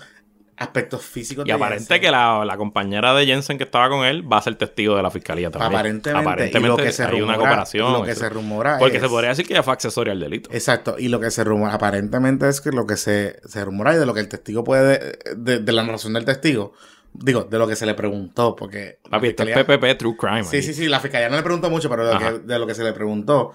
aspectos 0.57 1.03
físicos 1.03 1.43
Y 1.45 1.49
de 1.49 1.53
aparente 1.53 1.83
Jensen. 1.83 2.01
que 2.01 2.11
la, 2.11 2.45
la 2.45 2.55
compañera 2.57 3.13
de 3.13 3.25
Jensen 3.25 3.57
que 3.57 3.65
estaba 3.65 3.89
con 3.89 4.05
él 4.05 4.23
va 4.31 4.37
a 4.37 4.41
ser 4.41 4.55
testigo 4.55 4.95
de 4.95 5.03
la 5.03 5.11
fiscalía 5.11 5.51
también. 5.51 5.73
Aparentemente, 5.73 6.57
y 6.57 6.61
lo 6.61 6.77
que 6.77 6.91
se 6.93 7.03
hay 7.03 7.09
rumora, 7.11 7.25
una 7.27 7.37
cooperación. 7.37 7.91
lo 7.93 8.03
que 8.03 8.11
eso. 8.11 8.19
se 8.21 8.29
rumora 8.29 8.77
Porque 8.79 8.97
es- 8.97 9.03
se 9.03 9.09
podría 9.09 9.29
decir 9.31 9.45
que 9.45 9.53
ella 9.53 9.63
fue 9.63 9.73
accesoria 9.73 10.13
al 10.13 10.19
delito. 10.19 10.49
Exacto, 10.53 10.95
y 10.97 11.09
lo 11.09 11.19
que 11.19 11.29
se 11.31 11.43
rumora, 11.43 11.73
aparentemente 11.73 12.47
es 12.47 12.61
que 12.61 12.71
lo 12.71 12.85
que 12.87 12.95
se, 12.95 13.39
se 13.45 13.65
rumora 13.65 13.93
y 13.95 13.97
de 13.97 14.05
lo 14.05 14.13
que 14.13 14.21
el 14.21 14.29
testigo 14.29 14.63
puede, 14.63 15.17
de, 15.35 15.59
de 15.59 15.71
la 15.73 15.83
narración 15.83 16.13
del 16.13 16.23
testigo, 16.23 16.71
digo, 17.13 17.43
de 17.43 17.57
lo 17.57 17.67
que 17.67 17.75
se 17.75 17.85
le 17.85 17.93
preguntó, 17.93 18.55
porque... 18.55 18.99
Papi, 19.09 19.27
esto 19.27 19.43
es 19.43 19.49
fiscalía- 19.49 19.65
PPP 19.77 19.97
True 19.97 20.15
Crime. 20.17 20.43
Sí, 20.45 20.61
sí, 20.61 20.73
sí, 20.73 20.87
la 20.87 20.99
fiscalía 21.01 21.29
no 21.29 21.35
le 21.35 21.43
preguntó 21.43 21.69
mucho, 21.69 21.89
pero 21.89 22.05
de 22.05 22.13
lo, 22.13 22.17
Ajá. 22.19 22.31
que, 22.33 22.39
de 22.39 22.59
lo 22.59 22.65
que 22.67 22.75
se 22.75 22.83
le 22.83 22.93
preguntó, 22.93 23.51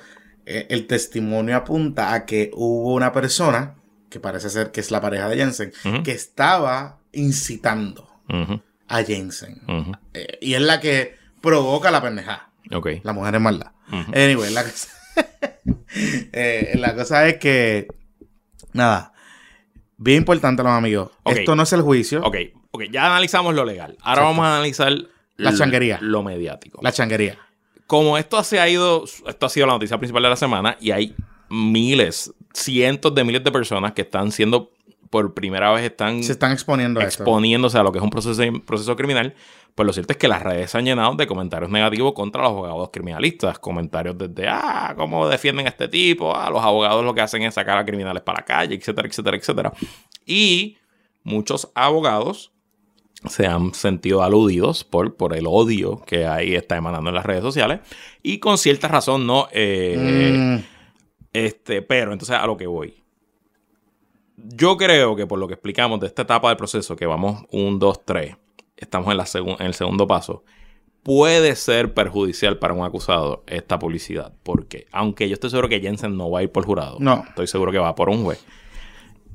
eh, 0.47 0.67
el 0.71 0.87
testimonio 0.87 1.57
apunta 1.57 2.13
a 2.13 2.25
que 2.27 2.51
hubo 2.55 2.93
una 2.95 3.13
persona, 3.13 3.77
que 4.11 4.21
parece 4.21 4.51
ser 4.51 4.73
que 4.73 4.81
es 4.81 4.91
la 4.91 5.01
pareja 5.01 5.29
de 5.29 5.37
Jensen, 5.37 5.73
que 6.05 6.13
estaba 6.13 6.99
incitando 7.13 8.09
a 8.89 9.03
Jensen. 9.03 9.63
Eh, 10.13 10.39
y 10.41 10.55
es 10.55 10.61
la 10.61 10.81
que 10.81 11.17
provoca 11.41 11.91
la 11.91 12.03
pendejada. 12.03 12.51
Ok. 12.73 12.89
La 13.03 13.13
mujer 13.13 13.37
es 13.37 13.41
maldad. 13.41 13.73
Anyway, 14.15 14.53
la 14.53 14.63
cosa, 14.65 14.89
eh, 16.33 16.73
la 16.77 16.95
cosa 16.95 17.27
es 17.29 17.39
que, 17.39 17.89
nada, 18.73 19.13
bien 19.97 20.19
importante 20.19 20.63
los 20.63 20.73
amigos. 20.73 21.11
Esto 21.25 21.57
no 21.57 21.63
es 21.63 21.73
el 21.73 21.83
juicio, 21.83 22.23
Ok, 22.23 22.37
ok, 22.71 22.83
ya 22.91 23.07
analizamos 23.07 23.55
lo 23.55 23.65
legal. 23.65 23.97
Ahora 24.01 24.23
Exacto. 24.23 24.25
vamos 24.25 24.45
a 24.45 24.55
analizar 24.57 24.93
La 25.37 25.55
changuería. 25.55 25.99
Lo 26.03 26.23
mediático. 26.23 26.81
la 26.83 26.93
changuería. 26.93 27.39
Como 27.87 28.17
esto 28.19 28.43
se 28.45 28.61
ha 28.61 28.69
ido, 28.69 29.05
esto 29.27 29.47
ha 29.47 29.49
sido 29.49 29.67
la 29.67 29.73
noticia 29.73 29.99
principal 29.99 30.23
de 30.23 30.29
la 30.29 30.37
semana 30.37 30.77
y 30.81 30.93
hay 30.93 31.17
miles, 31.51 32.33
cientos 32.55 33.15
de 33.15 33.25
miles 33.25 33.45
de 33.45 33.53
personas 33.53 33.93
que 33.93 34.03
están 34.03 34.33
siendo, 34.33 34.71
por 35.11 35.35
primera 35.35 35.73
vez, 35.73 35.85
están 35.85 36.23
Se 36.23 36.33
están 36.33 36.53
exponiendo 36.53 37.01
a 37.01 37.05
esto. 37.05 37.25
exponiéndose 37.25 37.77
a 37.77 37.83
lo 37.83 37.93
que 37.93 37.99
es 37.99 38.05
un 38.05 38.11
proceso, 38.11 38.43
proceso 38.65 38.97
criminal. 38.97 39.35
Pues 39.75 39.87
lo 39.87 39.93
cierto 39.93 40.13
es 40.13 40.17
que 40.19 40.29
las 40.29 40.43
redes 40.43 40.71
se 40.71 40.79
han 40.79 40.85
llenado 40.85 41.15
de 41.15 41.27
comentarios 41.27 41.71
negativos 41.71 42.13
contra 42.13 42.43
los 42.43 42.51
abogados 42.53 42.91
criminalistas. 42.93 43.59
Comentarios 43.59 44.17
desde, 44.19 44.49
ah, 44.49 44.95
cómo 44.97 45.29
defienden 45.29 45.67
a 45.67 45.71
este 45.71 45.89
tipo, 45.89 46.35
ah, 46.35 46.51
los 46.51 46.63
abogados 46.63 47.05
lo 47.05 47.15
que 47.15 47.21
hacen 47.21 47.43
es 47.43 47.55
sacar 47.55 47.79
a 47.79 47.85
criminales 47.85 48.23
para 48.23 48.39
la 48.41 48.45
calle, 48.45 48.75
etcétera, 48.75 49.09
etcétera, 49.09 49.37
etcétera. 49.37 49.73
Y 50.27 50.77
muchos 51.23 51.71
abogados 51.75 52.53
se 53.29 53.47
han 53.47 53.75
sentido 53.75 54.23
aludidos 54.23 54.83
por, 54.85 55.15
por 55.17 55.37
el 55.37 55.47
odio 55.47 56.03
que 56.07 56.27
ahí 56.27 56.55
está 56.55 56.77
emanando 56.77 57.11
en 57.11 57.15
las 57.17 57.27
redes 57.27 57.43
sociales. 57.43 57.81
Y 58.23 58.39
con 58.39 58.59
cierta 58.59 58.89
razón, 58.89 59.27
¿no? 59.27 59.49
Eh, 59.53 60.35
Mm, 60.37 60.65
este, 61.33 61.83
pero 61.83 62.13
entonces 62.13 62.37
a 62.37 62.47
lo 62.47 62.57
que 62.57 62.67
voy. 62.67 62.95
Yo 64.37 64.77
creo 64.77 65.17
que 65.17 65.27
por 65.27 65.39
lo 65.39 65.47
que 65.47 65.55
explicamos 65.55 66.01
de 66.01 66.07
esta 66.07 66.23
etapa 66.23 66.49
del 66.49 66.57
proceso, 66.57 66.97
que 66.97 67.07
vamos 67.07 67.45
un, 67.51 67.79
dos, 67.79 68.05
tres, 68.05 68.37
estamos 68.77 69.11
en, 69.11 69.17
la 69.19 69.27
en 69.59 69.67
el 69.67 69.75
segundo 69.75 70.07
paso, 70.07 70.45
puede 71.03 71.55
ser 71.57 71.93
perjudicial 71.93 72.59
para 72.59 72.73
un 72.75 72.85
acusado 72.85 73.43
esta 73.47 73.79
publicidad. 73.79 74.33
Porque, 74.43 74.87
aunque 74.93 75.29
yo 75.29 75.35
estoy 75.35 75.51
seguro 75.51 75.69
que 75.69 75.81
Jensen 75.81 76.17
no 76.17 76.31
va 76.31 76.41
a 76.41 76.43
ir 76.43 76.51
por 76.51 76.65
jurado, 76.65 76.97
No. 77.01 77.25
estoy 77.29 77.47
seguro 77.47 77.71
que 77.73 77.79
va 77.79 77.95
por 77.95 78.09
un 78.09 78.25
juez. 78.25 78.43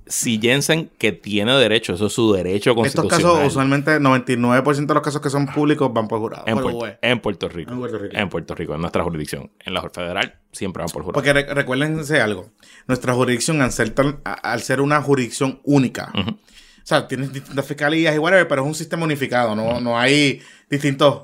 Si 0.08 0.39
Jensen, 0.39 0.91
que 0.99 1.12
tiene 1.12 1.51
derecho, 1.58 1.93
eso 1.93 2.06
es 2.08 2.14
su 2.14 2.32
derecho 2.34 2.72
estos 2.72 2.76
constitucional. 3.01 3.38
casos, 3.38 3.47
usualmente, 3.47 3.99
99% 3.99 4.86
de 4.86 4.93
los 4.93 5.01
casos 5.03 5.20
que 5.22 5.30
son 5.32 5.47
públicos 5.47 5.91
van 5.91 6.08
por 6.08 6.20
jurado. 6.20 6.43
en, 6.45 6.53
por 6.53 6.64
Puerto, 6.64 6.80
juez. 6.80 6.97
en 7.01 7.20
Puerto 7.20 7.49
Rico. 7.49 7.72
En 7.72 7.80
Puerto 7.80 7.97
Rico. 7.97 8.16
En 8.18 8.30
Puerto 8.30 8.56
Rico, 8.56 8.76
en 8.76 8.82
nuestra 8.82 9.03
jurisdicción. 9.03 9.49
En 9.66 9.74
la 9.74 9.82
federal 9.89 10.36
siempre 10.51 10.82
van 10.82 10.89
por 10.91 11.01
jurado. 11.03 11.14
Porque 11.14 11.34
re- 11.34 11.53
recuérdense 11.53 12.22
algo. 12.22 12.51
Nuestra 12.88 13.14
jurisdicción, 13.14 13.62
al 13.62 13.72
ser, 13.72 13.89
tan- 13.91 14.20
al 14.24 14.62
ser 14.62 14.80
una 14.82 15.01
jurisdicción 15.01 15.60
única, 15.64 16.12
o 16.16 16.88
sea, 16.88 17.08
tienes 17.08 17.34
distintas 17.34 17.66
fiscalías 17.66 18.16
y 18.16 18.20
whatever, 18.20 18.47
pero 18.47 18.62
es 18.62 18.68
un 18.68 18.76
sistema 18.76 19.06
unificado. 19.06 19.56
No, 19.56 19.82
no 19.82 19.97
hay 19.99 20.39
distintos, 20.70 21.24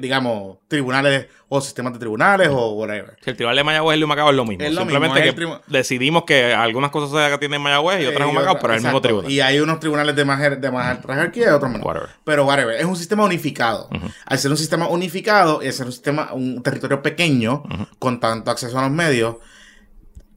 digamos, 0.00 0.58
tribunales 0.68 1.26
o 1.48 1.60
sistemas 1.60 1.92
de 1.92 1.98
tribunales 1.98 2.48
o 2.50 2.72
whatever. 2.72 3.16
Si 3.22 3.30
el 3.30 3.36
tribunal 3.36 3.56
de 3.56 3.64
Mayagüez 3.64 3.94
y 3.94 3.94
el 3.96 4.00
de 4.00 4.06
Macao 4.06 4.30
es 4.30 4.36
lo 4.36 4.44
mismo. 4.44 4.64
Es 4.64 4.72
lo 4.72 4.80
Simplemente 4.80 5.20
mismo, 5.32 5.54
es 5.56 5.60
que 5.66 5.72
decidimos 5.72 6.24
que 6.24 6.54
algunas 6.54 6.90
cosas 6.90 7.10
se 7.10 7.34
atienden 7.34 7.58
en 7.58 7.62
Mayagüez 7.64 8.02
y 8.02 8.06
otras 8.06 8.28
en 8.28 8.34
Eh, 8.34 8.38
Macao, 8.38 8.58
pero 8.60 8.72
es 8.74 8.78
el 8.78 8.84
mismo 8.84 9.00
tribunal. 9.00 9.30
Y 9.30 9.40
hay 9.40 9.60
unos 9.60 9.80
tribunales 9.80 10.16
de 10.16 10.24
más, 10.24 10.40
jer- 10.40 10.58
de 10.60 10.70
más 10.70 10.86
alta 10.86 11.12
jerarquía 11.14 11.46
y 11.46 11.50
otros 11.50 11.70
menos. 11.70 11.86
Whatever. 11.86 12.08
Pero 12.24 12.46
whatever, 12.46 12.76
es 12.76 12.84
un 12.84 12.96
sistema 12.96 13.24
unificado. 13.24 13.88
Al 14.26 14.38
ser 14.38 14.50
un 14.50 14.56
sistema 14.56 14.88
unificado 14.88 15.62
y 15.62 15.66
al 15.66 15.72
ser 15.72 15.86
un 15.86 15.92
sistema, 15.92 16.32
un 16.32 16.62
territorio 16.62 17.02
pequeño, 17.02 17.62
con 17.98 18.20
tanto 18.20 18.50
acceso 18.50 18.78
a 18.78 18.82
los 18.82 18.90
medios, 18.90 19.36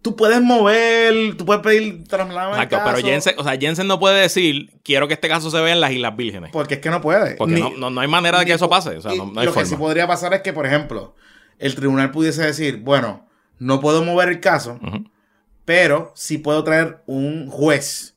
tú 0.03 0.15
puedes 0.15 0.41
mover, 0.41 1.35
tú 1.37 1.45
puedes 1.45 1.63
pedir 1.63 2.05
traslado 2.07 2.51
Exacto, 2.51 2.77
pero 2.85 2.97
Jensen, 2.97 3.33
o 3.37 3.43
sea, 3.43 3.57
Jensen 3.57 3.87
no 3.87 3.99
puede 3.99 4.21
decir, 4.21 4.69
quiero 4.83 5.07
que 5.07 5.15
este 5.15 5.29
caso 5.29 5.49
se 5.49 5.59
vea 5.61 5.73
en 5.73 5.81
las 5.81 5.91
Islas 5.91 6.15
Vírgenes. 6.15 6.51
Porque 6.51 6.75
es 6.75 6.79
que 6.81 6.91
no 6.91 7.01
puede. 7.01 7.35
Porque 7.35 7.55
Ni- 7.55 7.61
no, 7.61 7.71
no, 7.71 7.89
no 7.89 8.01
hay 8.01 8.07
manera 8.07 8.37
de 8.39 8.45
que 8.45 8.53
eso 8.53 8.69
pase. 8.69 8.97
O 8.97 9.01
sea, 9.01 9.15
no, 9.15 9.25
no 9.25 9.39
hay 9.39 9.47
lo 9.47 9.53
que 9.53 9.65
sí 9.65 9.75
podría 9.75 10.05
pasar 10.05 10.33
es 10.33 10.41
que, 10.41 10.53
por 10.53 10.67
ejemplo, 10.67 11.15
el 11.57 11.73
tribunal 11.73 12.11
pudiese 12.11 12.43
decir, 12.43 12.81
bueno, 12.81 13.27
no 13.59 13.79
puedo 13.79 14.03
mover 14.03 14.27
el 14.27 14.41
caso, 14.41 14.77
pero 15.63 16.11
sí 16.15 16.37
puedo 16.37 16.63
traer 16.65 17.01
un 17.05 17.47
juez 17.49 18.15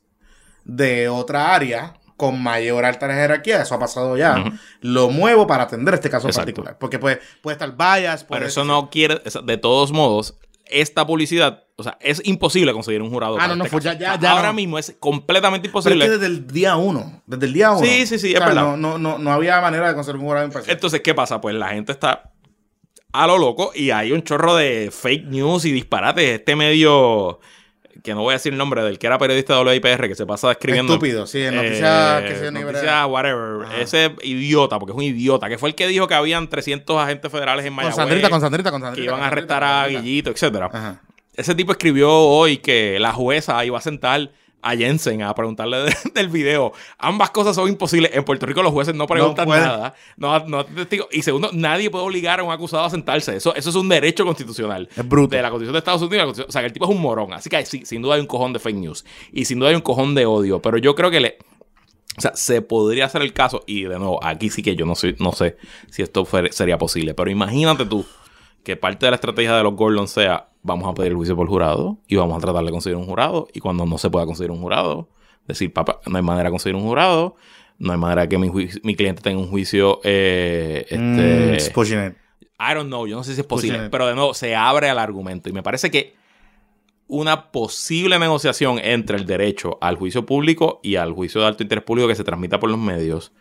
de 0.65 1.07
otra 1.07 1.55
área 1.55 1.93
con 2.17 2.41
mayor 2.41 2.83
alta 2.83 3.07
jerarquía, 3.13 3.61
eso 3.61 3.75
ha 3.75 3.79
pasado 3.79 4.17
ya, 4.17 4.43
lo 4.81 5.09
muevo 5.09 5.45
para 5.45 5.63
atender 5.63 5.93
este 5.93 6.09
caso 6.09 6.27
en 6.27 6.33
particular. 6.33 6.77
Porque 6.79 6.99
puede, 6.99 7.21
puede 7.41 7.53
estar 7.53 7.77
puede 7.77 8.25
Pero 8.27 8.45
eso 8.47 8.65
no 8.65 8.89
quiere, 8.89 9.21
de 9.43 9.57
todos 9.57 9.91
modos, 9.91 10.35
esta 10.69 11.05
publicidad, 11.05 11.63
o 11.75 11.83
sea, 11.83 11.97
es 12.01 12.21
imposible 12.25 12.73
conseguir 12.73 13.01
un 13.01 13.09
jurado. 13.09 13.37
Ah, 13.39 13.47
no, 13.47 13.55
no, 13.55 13.63
este 13.65 13.71
pues 13.73 13.83
ya- 13.83 13.97
ya- 13.97 14.13
Ahora 14.31 14.47
no. 14.47 14.53
mismo 14.53 14.77
es 14.79 14.95
completamente 14.99 15.69
Pero 15.69 15.79
es 15.79 15.85
imposible. 15.85 16.05
que 16.05 16.11
desde 16.11 16.25
el 16.27 16.47
día 16.47 16.75
uno, 16.75 17.21
desde 17.25 17.45
el 17.45 17.53
día 17.53 17.71
uno. 17.71 17.85
Sí, 17.85 18.05
sí, 18.07 18.19
sí, 18.19 18.33
es 18.33 18.39
verdad. 18.39 18.55
No, 18.63 18.77
no, 18.77 18.97
no, 18.97 19.17
no 19.17 19.31
había 19.31 19.59
manera 19.61 19.87
de 19.89 19.93
conseguir 19.95 20.19
un 20.19 20.25
jurado 20.27 20.45
imparcial. 20.45 20.75
Entonces, 20.75 21.01
¿qué 21.01 21.13
pasa? 21.13 21.39
Pues 21.41 21.55
la 21.55 21.69
gente 21.69 21.91
está 21.91 22.31
a 23.13 23.27
lo 23.27 23.37
loco 23.37 23.71
y 23.73 23.91
hay 23.91 24.11
un 24.11 24.21
chorro 24.23 24.55
de 24.55 24.89
fake 24.91 25.25
news 25.27 25.65
y 25.65 25.71
disparates. 25.71 26.39
Este 26.39 26.55
medio, 26.55 27.39
que 28.03 28.13
no 28.13 28.21
voy 28.21 28.31
a 28.31 28.33
decir 28.33 28.51
el 28.53 28.57
nombre 28.57 28.83
del 28.83 28.99
que 28.99 29.07
era 29.07 29.17
periodista 29.17 29.55
de 29.55 29.63
WIPR, 29.63 30.07
que 30.07 30.15
se 30.15 30.25
pasa 30.25 30.51
escribiendo. 30.51 30.93
Estúpido, 30.93 31.27
sí, 31.27 31.43
en 31.43 31.55
noticias 31.55 32.23
eh, 32.23 32.27
que 32.27 32.35
se 32.35 32.51
noticias, 32.51 33.05
whatever. 33.07 33.65
Ajá. 33.65 33.81
Ese 33.81 34.15
idiota, 34.23 34.79
porque 34.79 34.91
es 34.91 34.97
un 34.97 35.03
idiota, 35.03 35.49
que 35.49 35.57
fue 35.57 35.69
el 35.69 35.75
que 35.75 35.87
dijo 35.87 36.07
que 36.07 36.13
habían 36.15 36.47
300 36.49 36.97
agentes 36.97 37.31
federales 37.31 37.65
en 37.65 37.71
Con 37.71 37.77
Mayagüez. 37.77 37.95
Sandrita, 37.95 38.29
con 38.29 38.41
Sandrita, 38.41 38.71
con 38.71 38.81
que 38.81 38.85
Sandrita. 38.87 39.05
iban 39.05 39.19
a 39.21 39.23
con 39.23 39.31
arrestar 39.33 39.63
a 39.63 39.83
con. 39.85 40.01
Guillito, 40.01 40.29
etcétera. 40.29 40.69
Ajá. 40.71 41.01
Ese 41.35 41.53
tipo 41.53 41.71
escribió 41.71 42.11
hoy 42.11 42.57
que 42.57 42.99
la 42.99 43.13
jueza 43.13 43.63
iba 43.63 43.77
a 43.77 43.81
sentar 43.81 44.31
a 44.69 44.75
Jensen 44.77 45.21
a 45.21 45.33
preguntarle 45.33 45.77
de- 45.83 45.95
del 46.13 46.29
video. 46.29 46.73
Ambas 46.97 47.29
cosas 47.31 47.55
son 47.55 47.69
imposibles. 47.69 48.11
En 48.13 48.23
Puerto 48.23 48.45
Rico 48.45 48.61
los 48.63 48.71
jueces 48.73 48.93
no 48.95 49.07
preguntan 49.07 49.45
pueden. 49.45 49.63
nada. 49.63 49.93
No, 50.17 50.39
no 50.47 50.65
testigos. 50.65 51.07
Y 51.11 51.21
segundo, 51.21 51.49
nadie 51.53 51.89
puede 51.89 52.05
obligar 52.05 52.39
a 52.39 52.43
un 52.43 52.51
acusado 52.51 52.83
a 52.85 52.89
sentarse. 52.89 53.35
Eso, 53.35 53.55
eso 53.55 53.69
es 53.69 53.75
un 53.75 53.89
derecho 53.89 54.25
constitucional. 54.25 54.87
Es 54.95 55.07
bruto. 55.07 55.35
De 55.35 55.41
la 55.41 55.49
Constitución 55.49 55.73
de 55.73 55.79
Estados 55.79 56.01
Unidos. 56.01 56.39
o 56.47 56.51
sea, 56.51 56.61
que 56.61 56.67
el 56.67 56.73
tipo 56.73 56.85
es 56.85 56.91
un 56.91 57.01
morón. 57.01 57.33
Así 57.33 57.49
que 57.49 57.65
sí, 57.65 57.85
sin 57.85 58.01
duda 58.01 58.15
hay 58.15 58.21
un 58.21 58.27
cojón 58.27 58.53
de 58.53 58.59
fake 58.59 58.75
news. 58.77 59.05
Y 59.31 59.45
sin 59.45 59.59
duda 59.59 59.69
hay 59.69 59.75
un 59.75 59.81
cojón 59.81 60.15
de 60.15 60.25
odio. 60.25 60.61
Pero 60.61 60.77
yo 60.77 60.95
creo 60.95 61.09
que 61.11 61.19
le... 61.19 61.37
O 62.17 62.21
sea, 62.21 62.35
se 62.35 62.61
podría 62.63 63.05
hacer 63.05 63.21
el 63.21 63.31
caso. 63.33 63.63
Y 63.67 63.83
de 63.83 63.99
nuevo, 63.99 64.23
aquí 64.23 64.49
sí 64.49 64.63
que 64.63 64.75
yo 64.75 64.85
no, 64.85 64.95
soy, 64.95 65.15
no 65.19 65.33
sé 65.33 65.57
si 65.91 66.01
esto 66.01 66.27
sería 66.51 66.77
posible. 66.77 67.13
Pero 67.13 67.29
imagínate 67.29 67.85
tú 67.85 68.05
que 68.63 68.75
parte 68.75 69.05
de 69.05 69.11
la 69.11 69.15
estrategia 69.15 69.55
de 69.55 69.63
los 69.63 69.75
Gordon 69.75 70.07
sea 70.07 70.49
vamos 70.67 70.87
a 70.87 70.93
pedir 70.93 71.11
el 71.11 71.17
juicio 71.17 71.35
por 71.35 71.47
jurado 71.47 71.97
y 72.07 72.15
vamos 72.15 72.37
a 72.37 72.39
tratar 72.39 72.63
de 72.63 72.71
conseguir 72.71 72.97
un 72.97 73.05
jurado. 73.05 73.47
Y 73.53 73.59
cuando 73.59 73.85
no 73.85 73.97
se 73.97 74.09
pueda 74.09 74.25
conseguir 74.25 74.51
un 74.51 74.61
jurado 74.61 75.09
decir 75.47 75.71
papá 75.71 76.01
no 76.05 76.17
hay 76.17 76.23
manera 76.23 76.49
de 76.49 76.51
conseguir 76.51 76.75
un 76.75 76.83
jurado 76.83 77.35
no 77.79 77.93
hay 77.93 77.97
manera 77.97 78.23
de 78.23 78.29
que 78.29 78.37
mi, 78.37 78.95
cliente 78.95 79.21
tenga 79.21 79.39
un 79.39 79.47
juicio 79.47 80.01
eh, 80.03 80.85
Mm, 80.91 81.19
este, 81.53 81.71
it. 81.71 82.15
I 82.59 82.73
don't 82.73 82.87
know, 82.87 83.05
yo 83.05 83.15
no 83.15 83.23
sé 83.23 83.35
si 83.35 83.41
es 83.41 83.47
posible, 83.47 83.77
Pushing 83.77 83.91
pero 83.91 84.07
de 84.07 84.15
nuevo 84.15 84.33
se 84.33 84.55
abre 84.55 84.89
al 84.89 84.97
argumento. 84.97 85.47
Y 85.47 85.53
me 85.53 85.61
parece 85.61 85.91
que 85.91 86.15
una 87.07 87.51
posible 87.51 88.17
negociación 88.17 88.79
entre 88.79 89.17
el 89.17 89.27
derecho 89.27 89.77
al 89.79 89.95
juicio 89.95 90.25
público 90.25 90.79
y 90.81 90.95
al 90.95 91.13
juicio 91.13 91.39
de 91.41 91.47
alto 91.47 91.61
interés 91.61 91.83
público 91.83 92.07
que 92.07 92.15
se 92.15 92.23
transmita 92.23 92.59
por 92.59 92.71
los 92.71 92.79
medios 92.79 93.31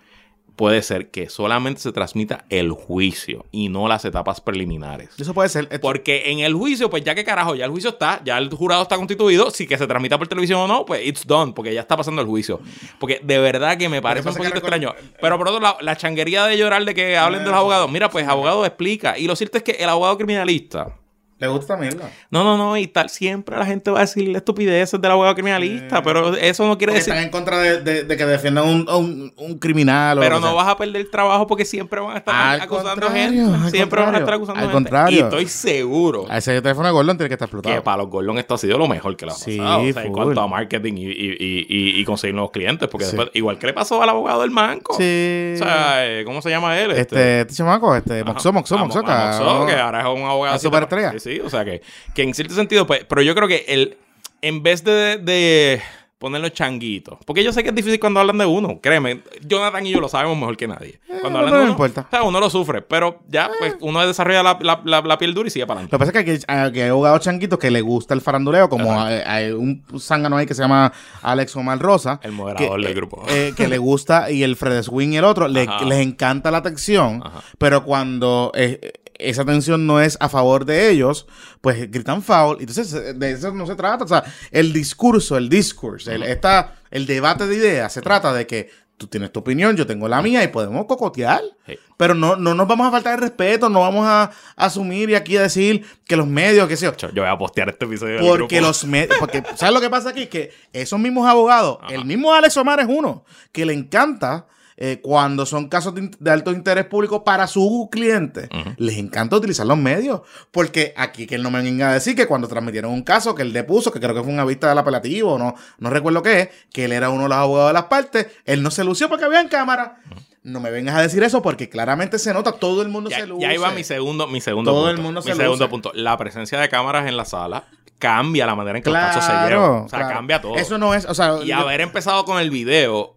puede 0.56 0.82
ser 0.82 1.10
que 1.10 1.28
solamente 1.28 1.80
se 1.82 1.92
transmita 1.92 2.44
el 2.48 2.72
juicio 2.72 3.44
y 3.52 3.68
no 3.68 3.88
las 3.88 4.04
etapas 4.04 4.40
preliminares. 4.40 5.10
Eso 5.18 5.34
puede 5.34 5.48
ser. 5.50 5.64
Esto- 5.64 5.80
Porque 5.80 6.30
en 6.30 6.40
el 6.40 6.54
juicio, 6.54 6.88
pues 6.90 7.04
ya 7.04 7.14
que 7.14 7.24
carajo, 7.24 7.54
ya 7.54 7.66
el 7.66 7.70
juicio 7.70 7.90
está, 7.90 8.22
ya 8.24 8.38
el 8.38 8.48
jurado 8.50 8.82
está 8.82 8.96
constituido, 8.96 9.50
si 9.50 9.66
que 9.66 9.76
se 9.78 9.86
transmita 9.86 10.18
por 10.18 10.28
televisión 10.28 10.60
o 10.60 10.66
no, 10.66 10.86
pues 10.86 11.06
it's 11.06 11.26
done, 11.26 11.52
porque 11.52 11.74
ya 11.74 11.80
está 11.82 11.96
pasando 11.96 12.22
el 12.22 12.26
juicio. 12.26 12.60
Porque 12.98 13.20
de 13.22 13.38
verdad 13.38 13.76
que 13.76 13.88
me 13.88 14.00
parece 14.02 14.28
un 14.28 14.34
poquito 14.34 14.58
extraño. 14.66 14.94
Pero 15.20 15.38
por 15.38 15.48
otro 15.48 15.60
lado, 15.60 15.76
la 15.82 15.96
changuería 15.96 16.46
de 16.46 16.56
llorar 16.56 16.84
de 16.84 16.94
que 16.94 17.16
hablen 17.16 17.40
de 17.44 17.50
los 17.50 17.54
abogados, 17.58 17.90
mira, 17.90 18.08
pues 18.10 18.26
abogado 18.26 18.64
explica. 18.64 19.18
Y 19.18 19.26
lo 19.26 19.36
cierto 19.36 19.58
es 19.58 19.62
que 19.64 19.72
el 19.72 19.88
abogado 19.88 20.16
criminalista, 20.16 20.96
Le 21.38 21.48
gusta 21.48 21.76
mierda. 21.76 22.08
no, 22.30 22.44
no, 22.44 22.56
no, 22.56 22.78
y 22.78 22.86
tal, 22.86 23.10
siempre 23.10 23.58
la 23.58 23.66
gente 23.66 23.90
va 23.90 23.98
a 23.98 24.00
decir 24.02 24.34
estupideces 24.34 24.98
del 24.98 25.10
abogado 25.10 25.34
criminalista, 25.34 26.02
pero 26.02 26.34
eso 26.34 26.66
no 26.66 26.78
quiere 26.78 26.94
decir... 26.94 27.12
están 27.12 27.24
en 27.24 27.30
contra 27.30 27.58
de, 27.58 27.82
de- 27.82 28.04
de 28.04 28.16
que 28.16 28.24
defiendan 28.24 28.64
un, 28.66 28.88
un, 28.88 29.34
un 29.36 29.58
criminal 29.58 30.16
o 30.16 30.20
Pero 30.22 30.36
que 30.36 30.40
no 30.40 30.46
sea. 30.46 30.56
vas 30.56 30.68
a 30.68 30.76
perder 30.78 30.96
el 31.02 31.10
trabajo 31.10 31.46
porque 31.46 31.66
siempre 31.66 32.00
van 32.00 32.14
a 32.14 32.18
estar 32.20 32.34
Al 32.34 32.60
acusando 32.62 33.10
gente. 33.10 33.70
Siempre 33.70 34.00
van 34.00 34.14
a 34.14 34.18
estar 34.18 34.32
acusando 34.32 34.60
al 34.60 34.66
gente. 34.68 34.72
contrario. 34.72 35.18
Y 35.18 35.22
estoy 35.22 35.46
seguro 35.46 36.24
A 36.30 36.38
ese 36.38 36.62
teléfono 36.62 36.88
de 36.88 36.92
Gordon 36.94 37.18
tiene 37.18 37.28
que 37.28 37.34
estar 37.34 37.50
que 37.50 37.56
explotado. 37.56 37.84
para 37.84 37.96
los 37.98 38.08
Gordon 38.08 38.38
esto 38.38 38.54
ha 38.54 38.58
sido 38.58 38.78
lo 38.78 38.88
mejor 38.88 39.14
que 39.14 39.26
le 39.26 39.32
ha 39.32 39.34
Sí, 39.34 39.58
pasado. 39.58 39.82
o 39.82 39.92
sea, 39.92 40.04
en 40.04 40.12
cuanto 40.12 40.40
a 40.40 40.48
marketing 40.48 40.94
y, 40.96 41.04
y- 41.04 41.66
y- 41.68 42.00
y- 42.00 42.04
conseguir 42.06 42.34
nuevos 42.34 42.50
clientes. 42.50 42.88
Porque 42.88 43.04
Sí. 43.04 43.10
después, 43.14 43.30
igual 43.34 43.58
que 43.58 43.66
le 43.66 43.72
pasó 43.74 44.02
al 44.02 44.08
abogado 44.08 44.40
del 44.40 44.50
banco. 44.50 44.94
Sí. 44.94 45.52
O 45.56 45.58
sea, 45.58 46.06
eh, 46.06 46.24
¿cómo 46.24 46.40
se 46.40 46.48
llama 46.48 46.78
él? 46.80 46.92
este, 46.92 47.42
este 47.42 47.52
chamaco, 47.54 47.94
este, 47.94 48.20
Ajá. 48.22 48.32
Moxo, 48.32 48.52
Moxo, 48.54 48.74
A 48.74 48.78
Mo- 48.78 48.84
Moxo, 48.86 49.00
a 49.00 49.02
Moxo, 49.02 49.66
que- 49.66 49.74
que 49.74 49.78
ahora 49.80 50.00
es 50.00 50.06
un 50.06 50.22
abogado. 50.24 50.54
De- 50.54 50.60
superestrella. 50.60 51.12
Sí, 51.26 51.40
o 51.40 51.50
sea 51.50 51.64
que, 51.64 51.82
que 52.14 52.22
en 52.22 52.34
cierto 52.34 52.54
sentido, 52.54 52.86
pues, 52.86 53.04
pero 53.08 53.20
yo 53.22 53.34
creo 53.34 53.48
que 53.48 53.64
el, 53.68 53.96
en 54.42 54.62
vez 54.62 54.84
de, 54.84 55.18
de 55.18 55.82
ponerlo 56.18 56.48
changuitos, 56.48 57.18
porque 57.26 57.42
yo 57.44 57.52
sé 57.52 57.62
que 57.62 57.68
es 57.70 57.74
difícil 57.74 58.00
cuando 58.00 58.20
hablan 58.20 58.38
de 58.38 58.46
uno, 58.46 58.80
créeme, 58.80 59.20
Jonathan 59.42 59.86
y 59.86 59.90
yo 59.90 60.00
lo 60.00 60.08
sabemos 60.08 60.38
mejor 60.38 60.56
que 60.56 60.66
nadie. 60.66 60.98
Cuando 61.20 61.38
Eh, 61.40 61.42
hablan 61.42 61.44
pero 61.44 61.46
de 61.46 61.50
no 61.50 61.62
uno, 61.64 61.70
importa. 61.72 62.00
o 62.02 62.10
sea, 62.10 62.22
uno 62.22 62.40
lo 62.40 62.48
sufre, 62.48 62.80
pero 62.80 63.20
ya, 63.28 63.50
pues, 63.58 63.74
uno 63.80 64.06
desarrolla 64.06 64.42
la, 64.42 64.58
la- 64.62 64.80
la- 64.84 65.02
la 65.02 65.18
piel 65.18 65.34
dura 65.34 65.48
y 65.48 65.50
sigue 65.50 65.66
para 65.66 65.80
Lo 65.82 65.86
adelante. 65.88 65.94
que 65.94 65.98
pasa 65.98 66.18
es 66.18 66.24
que 66.44 66.52
hay, 66.52 66.72
que 66.72 66.82
hay 66.84 66.88
abogados 66.88 67.20
changuitos 67.20 67.58
que 67.58 67.70
le 67.70 67.80
gusta 67.82 68.14
el 68.14 68.20
faranduleo, 68.22 68.68
como 68.70 68.98
hay, 69.00 69.20
hay 69.26 69.50
un 69.50 69.84
zángano 69.98 70.36
ahí 70.38 70.46
que 70.46 70.54
se 70.54 70.62
llama 70.62 70.90
Alex 71.22 71.54
Omar 71.56 71.78
Rosa. 71.80 72.18
El 72.22 72.32
moderador 72.32 72.80
que, 72.80 72.86
del 72.86 72.94
grupo. 72.94 73.22
eh, 73.28 73.52
que 73.56 73.68
le 73.68 73.76
gusta, 73.78 74.30
y 74.30 74.42
el 74.42 74.56
Fred 74.56 74.82
Swing 74.84 75.10
y 75.10 75.16
el 75.18 75.24
otro, 75.24 75.48
le- 75.48 75.66
les 75.86 75.98
encanta 75.98 76.50
la 76.50 76.58
atención, 76.58 77.20
Ajá. 77.24 77.42
pero 77.58 77.84
cuando 77.84 78.52
eh, 78.54 78.92
esa 79.18 79.42
atención 79.42 79.86
no 79.86 80.00
es 80.00 80.16
a 80.20 80.28
favor 80.28 80.64
de 80.64 80.90
ellos, 80.90 81.26
pues 81.60 81.90
gritan 81.90 82.22
foul. 82.22 82.58
Entonces, 82.60 82.92
eh, 82.92 83.14
de 83.14 83.30
eso 83.32 83.52
no 83.52 83.66
se 83.66 83.74
trata. 83.74 84.04
O 84.04 84.08
sea, 84.08 84.24
el 84.50 84.72
discurso, 84.72 85.36
el 85.36 85.48
discourse, 85.48 86.14
el, 86.14 86.22
esta- 86.22 86.74
el 86.90 87.06
debate 87.06 87.46
de 87.46 87.56
ideas, 87.56 87.92
se 87.92 88.02
trata 88.02 88.32
de 88.32 88.46
que 88.46 88.70
tú 88.96 89.08
tienes 89.08 89.30
tu 89.30 89.40
opinión, 89.40 89.76
yo 89.76 89.86
tengo 89.86 90.08
la 90.08 90.22
mía 90.22 90.42
y 90.42 90.48
podemos 90.48 90.86
cocotear. 90.86 91.42
Sí. 91.66 91.78
Pero 91.98 92.14
no, 92.14 92.36
no 92.36 92.54
nos 92.54 92.66
vamos 92.66 92.86
a 92.88 92.90
faltar 92.90 93.14
el 93.14 93.20
respeto, 93.20 93.68
no 93.68 93.80
vamos 93.80 94.06
a 94.06 94.30
asumir 94.56 95.10
y 95.10 95.14
aquí 95.14 95.36
a 95.36 95.42
decir 95.42 95.84
que 96.06 96.16
los 96.16 96.26
medios, 96.26 96.66
qué 96.68 96.76
sé 96.78 96.86
yo. 96.86 96.94
Yo 97.10 97.22
voy 97.22 97.30
a 97.30 97.36
postear 97.36 97.68
este 97.68 97.84
episodio 97.84 98.18
Porque 98.20 98.56
grupo. 98.56 98.68
los 98.68 98.84
medios, 98.86 99.16
porque 99.18 99.42
¿sabes 99.54 99.74
lo 99.74 99.80
que 99.82 99.90
pasa 99.90 100.10
aquí? 100.10 100.26
Que 100.28 100.50
esos 100.72 100.98
mismos 100.98 101.26
abogados, 101.28 101.78
el 101.90 102.04
mismo 102.06 102.32
Alex 102.32 102.56
Omar 102.56 102.80
es 102.80 102.86
uno, 102.88 103.24
que 103.52 103.66
le 103.66 103.74
encanta 103.74 104.46
eh, 104.78 105.00
cuando 105.02 105.46
son 105.46 105.68
casos 105.68 105.94
de, 105.94 106.30
alto 106.30 106.52
interés 106.52 106.84
público 106.84 107.24
para 107.24 107.46
su 107.46 107.88
cliente, 107.90 108.48
les 108.76 108.98
encanta 108.98 109.36
utilizar 109.36 109.66
los 109.66 109.78
medios. 109.78 110.20
Porque 110.50 110.92
aquí 110.96 111.26
que 111.26 111.36
él 111.36 111.42
no 111.42 111.50
me 111.50 111.62
venga 111.62 111.90
a 111.90 111.94
decir 111.94 112.14
que 112.14 112.26
cuando 112.26 112.46
transmitieron 112.48 112.92
un 112.92 113.02
caso 113.02 113.34
que 113.34 113.42
él 113.42 113.52
depuso, 113.52 113.90
que 113.92 114.00
creo 114.00 114.14
que 114.14 114.22
fue 114.22 114.32
una 114.32 114.44
vista 114.44 114.68
del 114.68 114.78
apelativo, 114.78 115.38
no, 115.38 115.54
no 115.78 115.90
recuerdo 115.90 116.22
qué 116.22 116.40
es, 116.40 116.48
que 116.72 116.84
él 116.84 116.92
era 116.92 117.08
uno 117.10 117.22
de 117.24 117.28
los 117.30 117.38
abogados 117.38 117.70
de 117.70 117.74
las 117.74 117.84
partes, 117.84 118.26
él 118.44 118.62
no 118.62 118.70
se 118.70 118.84
lució 118.84 119.08
porque 119.08 119.24
había 119.24 119.40
en 119.40 119.48
cámara. 119.48 119.98
No 120.42 120.60
me 120.60 120.70
vengas 120.70 120.94
a 120.94 121.02
decir 121.02 121.24
eso 121.24 121.42
porque 121.42 121.68
claramente 121.68 122.20
se 122.20 122.32
nota, 122.32 122.52
todo 122.52 122.82
el 122.82 122.88
mundo 122.88 123.10
Ya, 123.10 123.16
se 123.20 123.26
luce. 123.26 123.42
ya 123.42 123.52
iba 123.52 123.68
mi 123.72 123.82
segundo, 123.82 124.28
mi 124.28 124.40
segundo 124.40 124.70
Todo 124.70 124.82
punto. 124.82 124.90
el 124.96 125.02
mundo 125.02 125.20
mi 125.20 125.26
se 125.26 125.34
segundo 125.34 125.64
luce. 125.64 125.68
punto. 125.68 125.90
La 125.94 126.16
presencia 126.16 126.60
de 126.60 126.68
cámaras 126.68 127.08
en 127.08 127.16
la 127.16 127.24
sala 127.24 127.64
cambia 127.98 128.46
la 128.46 128.54
manera 128.54 128.78
en 128.78 128.84
que 128.84 128.90
los 128.90 128.96
Claro, 128.98 129.14
casos 129.18 129.24
se 129.24 129.48
llevan. 129.48 129.70
O 129.84 129.88
sea, 129.88 129.98
claro. 130.00 130.14
cambia 130.14 130.40
todo. 130.40 130.54
Eso 130.54 130.78
no 130.78 130.94
es, 130.94 131.04
o 131.06 131.14
sea, 131.14 131.38
y 131.42 131.50
haber 131.50 131.80
empezado 131.80 132.24
con 132.24 132.38
el 132.38 132.50
video, 132.50 133.15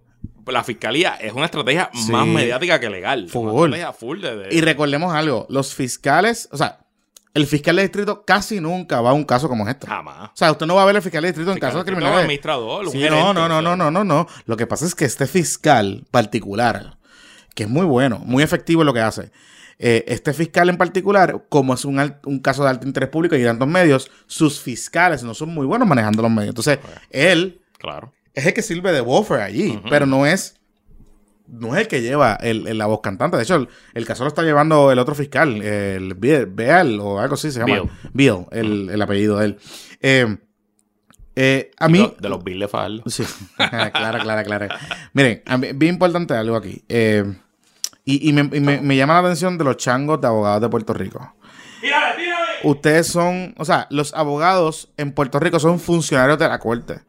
la 0.52 0.64
fiscalía 0.64 1.16
es 1.16 1.34
una 1.34 1.46
estrategia 1.46 1.90
Sí. 1.94 2.12
más 2.12 2.26
mediática 2.28 2.80
que 2.80 2.90
legal. 2.90 3.28
Full. 3.30 3.48
Una 3.50 3.54
estrategia 3.78 3.94
full 3.94 4.22
de, 4.22 4.38
de- 4.38 4.56
Y 4.56 4.62
recordemos 4.62 5.14
algo, 5.14 5.46
los 5.50 5.74
fiscales, 5.74 6.50
o 6.52 6.58
sea, 6.58 6.80
el 7.34 7.46
fiscal 7.46 7.76
de 7.76 7.84
distrito 7.84 8.24
casi 8.26 8.60
nunca 8.60 9.02
va 9.02 9.12
a 9.12 9.14
un 9.14 9.24
caso 9.24 9.48
como 9.48 9.68
este. 9.70 9.86
Jamás. 9.88 10.30
O 10.30 10.36
sea, 10.36 10.52
usted 10.52 10.66
no 10.66 10.76
va 10.76 10.82
a 10.82 10.86
ver 10.86 10.96
el 10.96 11.02
fiscal 11.02 11.22
de 11.22 11.28
distrito 11.30 11.52
en 11.52 11.60
casos 11.60 11.84
criminales. 11.84 12.20
administrador, 12.20 12.86
un 12.88 12.92
Sí, 12.92 12.98
gerente, 13.00 13.24
no, 13.24 13.34
no, 13.34 13.48
no, 13.48 13.62
no, 13.62 13.76
no, 13.76 13.92
no, 13.92 14.04
no. 14.04 14.28
Lo 14.46 14.58
que 14.58 14.66
pasa 14.68 14.86
es 14.86 14.96
que 14.96 15.06
este 15.06 15.28
fiscal 15.28 16.06
particular, 16.12 16.98
que 17.56 17.64
es 17.64 17.70
muy 17.70 17.86
bueno, 17.86 18.20
muy 18.26 18.42
efectivo 18.44 18.82
en 18.82 18.88
lo 18.88 18.94
que 18.94 19.02
hace, 19.02 19.32
eh, 19.78 20.04
este 20.08 20.34
fiscal 20.34 20.70
en 20.70 20.78
particular, 20.78 21.46
como 21.50 21.74
es 21.76 21.86
un, 21.86 22.00
al- 22.00 22.20
un 22.26 22.40
caso 22.40 22.64
de 22.64 22.70
alto 22.70 22.86
interés 22.88 23.10
público 23.10 23.36
y 23.36 23.40
de 23.40 23.46
tantos 23.46 23.68
medios, 23.68 24.10
sus 24.28 24.60
fiscales 24.60 25.24
no 25.24 25.34
son 25.34 25.50
muy 25.54 25.66
buenos 25.66 25.88
manejando 25.88 26.22
los 26.24 26.32
medios. 26.32 26.50
Entonces, 26.50 26.80
él 27.12 27.62
Claro. 27.78 28.12
Es 28.40 28.46
el 28.48 28.54
que 28.54 28.62
sirve 28.62 28.92
de 28.92 29.02
buffer 29.02 29.42
allí, 29.42 29.82
pero 29.90 30.06
no 30.06 30.26
es 30.26 30.56
no 31.48 31.74
es 31.76 31.82
el 31.82 31.88
que 31.88 32.02
lleva 32.04 32.36
el, 32.36 32.68
el- 32.68 32.78
la 32.78 32.86
voz 32.86 33.02
cantante. 33.02 33.36
De 33.38 33.42
hecho, 33.44 33.56
el, 33.56 33.70
el 33.96 34.06
caso 34.06 34.24
lo 34.24 34.28
está 34.28 34.44
llevando 34.44 34.92
el 34.92 35.00
otro 35.00 35.16
fiscal, 35.16 35.62
el 35.64 36.14
Be- 36.14 36.46
Beal 36.46 37.00
o 37.00 37.20
algo 37.20 37.34
así 37.34 37.52
se 37.52 37.60
llama. 37.60 37.74
Beal. 37.74 37.90
Beal, 38.14 38.46
el, 38.52 38.90
el 38.92 39.02
apellido 39.02 39.40
de 39.40 39.46
él. 39.46 39.58
Eh, 40.00 40.38
eh, 41.36 41.72
a 41.80 41.88
De 41.88 41.92
mí... 41.94 42.00
los- 42.00 42.18
De 42.18 42.30
los 42.30 42.44
bills 42.44 42.60
de 42.60 42.68
Faldo. 42.68 43.04
Sí, 43.08 43.24
claro, 43.58 44.20
claro, 44.20 44.44
claro. 44.44 44.68
Miren, 45.14 45.42
a 45.48 45.58
mí- 45.58 45.72
bien 45.74 45.96
importante 45.96 46.34
algo 46.36 46.56
aquí. 46.56 46.84
Eh, 46.88 47.24
y 48.06 48.30
y 48.30 48.34
me, 48.34 48.42
y 48.56 48.60
me- 48.60 48.82
me 48.82 48.96
llama 48.96 49.14
la 49.16 49.20
atención 49.28 49.58
de 49.58 49.64
los 49.64 49.78
changos 49.78 50.22
de 50.22 50.28
abogados 50.28 50.62
de 50.62 50.70
Puerto 50.70 50.94
Rico. 50.94 51.34
¡Tírale, 51.82 52.16
tírale! 52.16 52.46
ustedes 52.64 53.08
son, 53.08 53.56
o 53.58 53.64
sea, 53.66 53.88
los 53.90 54.14
abogados 54.14 54.92
en 54.98 55.14
Puerto 55.14 55.40
Rico 55.40 55.60
son 55.60 55.80
funcionarios 55.80 56.38
de 56.38 56.48
la 56.48 56.60
corte. 56.60 57.00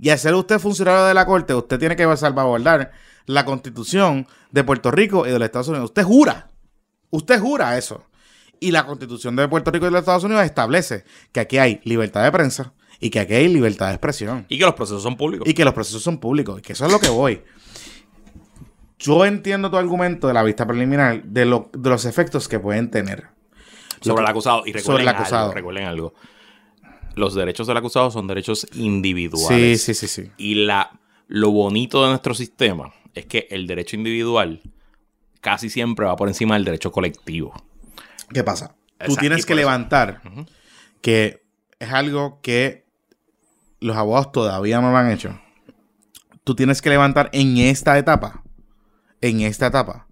Y 0.00 0.08
al 0.10 0.18
ser 0.18 0.34
usted 0.34 0.58
funcionario 0.58 1.04
de 1.04 1.14
la 1.14 1.26
corte, 1.26 1.54
usted 1.54 1.78
tiene 1.78 1.94
que 1.96 2.16
salvaguardar 2.16 2.92
la 3.26 3.44
constitución 3.44 4.26
de 4.50 4.64
Puerto 4.64 4.90
Rico 4.90 5.26
y 5.26 5.30
de 5.30 5.38
los 5.38 5.46
Estados 5.46 5.68
Unidos. 5.68 5.90
Usted 5.90 6.02
jura, 6.04 6.50
usted 7.10 7.38
jura 7.40 7.76
eso. 7.76 8.04
Y 8.58 8.70
la 8.72 8.86
constitución 8.86 9.36
de 9.36 9.46
Puerto 9.48 9.70
Rico 9.70 9.86
y 9.86 9.88
de 9.88 9.92
los 9.92 10.00
Estados 10.00 10.24
Unidos 10.24 10.44
establece 10.44 11.04
que 11.32 11.40
aquí 11.40 11.58
hay 11.58 11.80
libertad 11.84 12.22
de 12.24 12.32
prensa 12.32 12.72
y 12.98 13.10
que 13.10 13.20
aquí 13.20 13.34
hay 13.34 13.48
libertad 13.48 13.86
de 13.88 13.92
expresión. 13.94 14.46
Y 14.48 14.58
que 14.58 14.64
los 14.64 14.74
procesos 14.74 15.02
son 15.02 15.16
públicos. 15.16 15.48
Y 15.48 15.54
que 15.54 15.64
los 15.64 15.72
procesos 15.74 16.02
son 16.02 16.18
públicos. 16.18 16.58
Y 16.58 16.62
que 16.62 16.72
eso 16.74 16.86
es 16.86 16.92
lo 16.92 16.98
que 17.00 17.08
voy. 17.08 17.42
Yo 18.98 19.24
entiendo 19.24 19.70
tu 19.70 19.76
argumento 19.78 20.28
de 20.28 20.34
la 20.34 20.42
vista 20.42 20.66
preliminar 20.66 21.22
de, 21.24 21.46
lo- 21.46 21.70
de 21.72 21.88
los 21.90 22.04
efectos 22.04 22.48
que 22.48 22.58
pueden 22.58 22.90
tener. 22.90 23.28
sobre 24.02 24.22
el 24.22 24.28
acusado. 24.28 24.62
Y 24.66 24.72
recuerden, 24.72 24.84
Sobre 24.84 25.02
el 25.04 25.08
acusado. 25.08 25.42
Algo, 25.44 25.54
recuerden 25.54 25.84
algo. 25.86 26.14
Los 27.14 27.34
derechos 27.34 27.66
del 27.66 27.76
acusado 27.76 28.10
son 28.10 28.26
derechos 28.26 28.66
Sí, 28.70 28.82
individuales. 28.82 29.82
sí, 29.82 29.94
sí, 29.94 30.06
sí. 30.08 30.30
Y 30.36 30.54
la, 30.66 31.00
lo 31.28 31.50
bonito 31.50 32.02
de 32.02 32.08
nuestro 32.10 32.34
sistema 32.34 32.92
es 33.14 33.26
que 33.26 33.48
el 33.50 33.66
derecho 33.66 33.96
individual 33.96 34.60
casi 35.40 35.70
siempre 35.70 36.06
va 36.06 36.16
por 36.16 36.28
encima 36.28 36.54
del 36.54 36.64
derecho 36.64 36.92
colectivo. 36.92 37.52
¿Qué 38.32 38.44
pasa? 38.44 38.68
Tú 38.68 38.74
Exacto, 39.06 39.20
tienes 39.20 39.46
que 39.46 39.54
levantar 39.54 40.20
que 41.00 41.42
es 41.78 41.90
algo 41.92 42.40
que 42.42 42.84
los 43.80 43.96
abogados 43.96 44.30
todavía 44.32 44.80
no 44.80 44.90
lo 44.90 44.96
han 44.98 45.10
hecho. 45.10 45.40
Tú 46.44 46.54
tienes 46.54 46.82
que 46.82 46.90
levantar 46.90 47.30
en 47.32 47.58
esta 47.58 47.98
etapa. 47.98 48.42
En 49.20 49.40
esta 49.40 49.66
etapa. 49.66 50.06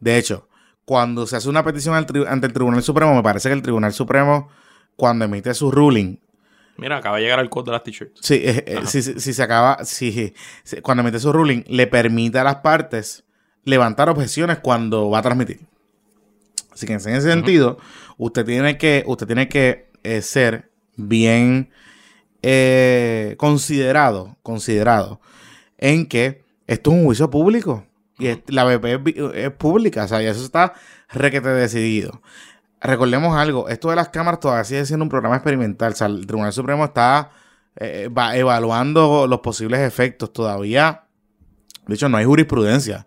De 0.00 0.16
hecho, 0.18 0.48
cuando 0.84 1.26
se 1.26 1.36
hace 1.36 1.48
una 1.48 1.64
petición 1.64 1.94
ante 1.94 2.46
el 2.46 2.52
Tribunal 2.52 2.82
Supremo, 2.82 3.14
me 3.14 3.22
parece 3.22 3.48
que 3.48 3.54
el 3.54 3.62
Tribunal 3.62 3.92
Supremo, 3.92 4.48
cuando 4.96 5.24
emite 5.24 5.52
su 5.54 5.70
ruling, 5.70 6.18
Mira, 6.78 6.96
acaba 6.98 7.16
de 7.16 7.24
llegar 7.24 7.40
el 7.40 7.50
code 7.50 7.66
de 7.66 7.72
las 7.72 7.82
t-shirts. 7.82 8.20
Sí, 8.22 8.34
eh, 8.42 8.64
eh, 8.66 8.80
si, 8.86 9.02
se 9.02 9.42
acaba, 9.42 9.84
si, 9.84 10.32
si- 10.64 10.80
cuando 10.80 11.02
emite 11.02 11.18
su 11.18 11.32
ruling, 11.32 11.62
le 11.66 11.86
permite 11.86 12.38
a 12.38 12.44
las 12.44 12.56
partes 12.56 13.24
levantar 13.64 14.08
objeciones 14.08 14.58
cuando 14.60 15.10
va 15.10 15.18
a 15.18 15.22
transmitir. 15.22 15.60
Así 16.72 16.86
que 16.86 16.92
en 16.92 16.98
ese 17.00 17.22
sentido, 17.22 17.78
usted 18.16 18.44
tiene 18.46 18.78
que, 18.78 19.02
usted 19.06 19.26
tiene 19.26 19.48
que 19.48 19.90
eh, 20.04 20.22
ser 20.22 20.70
bien 20.96 21.70
eh, 22.42 23.34
considerado, 23.38 24.36
considerado 24.42 25.20
en 25.78 26.06
que 26.06 26.42
esto 26.68 26.90
es 26.90 26.96
un 26.96 27.04
juicio 27.04 27.30
público 27.30 27.84
y 28.18 28.28
es- 28.28 28.38
la 28.46 28.64
BP 28.64 28.84
es, 28.94 29.00
es 29.34 29.50
pública, 29.52 30.04
o 30.04 30.08
sea, 30.08 30.22
y 30.22 30.26
eso 30.26 30.44
está 30.44 30.74
requete 31.10 31.48
decidido. 31.48 32.22
Recordemos 32.80 33.36
algo, 33.36 33.68
esto 33.68 33.90
de 33.90 33.96
las 33.96 34.08
cámaras 34.10 34.40
todavía 34.40 34.64
sigue 34.64 34.86
siendo 34.86 35.04
un 35.04 35.08
programa 35.08 35.36
experimental, 35.36 35.92
o 35.92 35.96
sea, 35.96 36.06
el 36.06 36.26
Tribunal 36.26 36.52
Supremo 36.52 36.84
está 36.84 37.30
eh, 37.80 38.08
va 38.08 38.36
evaluando 38.36 39.28
los 39.28 39.38
posibles 39.38 39.80
efectos 39.80 40.32
todavía. 40.32 41.04
De 41.86 41.94
hecho, 41.94 42.08
no 42.08 42.16
hay 42.16 42.24
jurisprudencia 42.24 43.06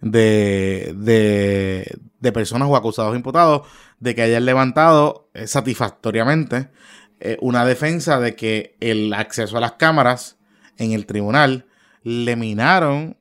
de, 0.00 0.94
de, 2.20 2.32
personas 2.32 2.68
o 2.68 2.76
acusados 2.76 3.16
imputados 3.16 3.66
de 3.98 4.14
que 4.14 4.22
hayan 4.22 4.44
levantado 4.44 5.30
eh, 5.34 5.46
satisfactoriamente 5.48 6.70
eh, 7.18 7.38
una 7.40 7.64
defensa 7.64 8.20
de 8.20 8.36
que 8.36 8.76
el 8.80 9.12
acceso 9.14 9.56
a 9.56 9.60
las 9.60 9.72
cámaras 9.72 10.38
en 10.78 10.92
el 10.92 11.06
tribunal 11.06 11.66
le 12.02 12.36
minaron 12.36 13.16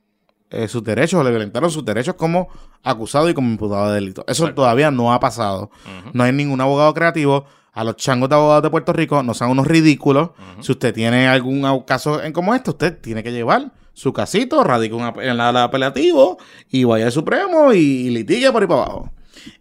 eh, 0.53 0.67
sus 0.67 0.83
derechos 0.83 1.19
o 1.19 1.23
le 1.23 1.29
violentaron 1.31 1.69
sus 1.71 1.83
derechos 1.83 2.15
como 2.15 2.47
acusado 2.83 3.29
y 3.29 3.33
como 3.33 3.49
imputado 3.49 3.89
de 3.89 3.95
delito. 3.95 4.23
Eso 4.27 4.43
Exacto. 4.43 4.61
todavía 4.61 4.91
no 4.91 5.13
ha 5.13 5.19
pasado. 5.19 5.71
No 6.13 6.23
hay 6.23 6.31
ningún 6.31 6.61
abogado 6.61 6.93
creativo. 6.93 7.45
A 7.73 7.83
los 7.83 7.95
changos 7.95 8.29
de 8.29 8.35
abogados 8.35 8.61
de 8.61 8.69
Puerto 8.69 8.93
Rico 8.93 9.23
no 9.23 9.33
sean 9.33 9.49
unos 9.49 9.65
ridículos. 9.65 10.29
Si 10.61 10.71
usted 10.71 10.93
tiene 10.93 11.27
algún 11.27 11.81
caso 11.87 12.21
en 12.21 12.31
como 12.31 12.53
este, 12.53 12.69
usted 12.69 12.99
tiene 13.01 13.23
que 13.23 13.31
llevar 13.31 13.71
su 13.93 14.13
casito, 14.13 14.63
radica 14.63 14.95
un 14.95 15.21
en 15.21 15.37
la 15.37 15.63
apelativo 15.63 16.37
y 16.69 16.83
vaya 16.83 17.07
al 17.07 17.11
Supremo 17.11 17.73
y, 17.73 17.77
y 17.77 18.09
litigue 18.11 18.51
por 18.51 18.61
ahí 18.61 18.67
para 18.67 18.83
abajo. 18.83 19.11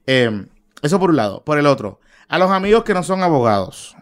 Eh, 0.06 0.46
eso 0.82 0.98
por 1.00 1.10
un 1.10 1.16
lado. 1.16 1.42
Por 1.42 1.58
el 1.58 1.66
otro, 1.66 2.00
a 2.28 2.38
los 2.38 2.50
amigos 2.50 2.84
que 2.84 2.92
no 2.92 3.02
son 3.02 3.22
abogados, 3.22 3.96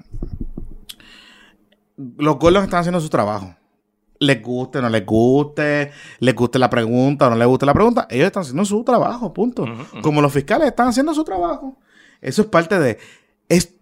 los 2.16 2.38
gordos 2.38 2.64
están 2.64 2.80
haciendo 2.80 3.00
su 3.00 3.08
trabajo. 3.10 3.54
Les 4.20 4.42
guste, 4.42 4.80
no 4.80 4.88
les 4.88 5.04
guste, 5.04 5.90
les 6.20 6.34
guste 6.34 6.58
la 6.58 6.70
pregunta 6.70 7.26
o 7.26 7.30
no 7.30 7.36
les 7.36 7.48
guste 7.48 7.66
la 7.66 7.74
pregunta, 7.74 8.06
ellos 8.10 8.26
están 8.26 8.42
haciendo 8.42 8.64
su 8.64 8.84
trabajo, 8.84 9.32
punto. 9.32 9.64
Como 10.02 10.20
los 10.20 10.32
fiscales 10.32 10.68
están 10.68 10.88
haciendo 10.88 11.14
su 11.14 11.24
trabajo. 11.24 11.78
Eso 12.20 12.42
es 12.42 12.48
parte 12.48 12.78
de... 12.78 12.98
Es 13.48 13.74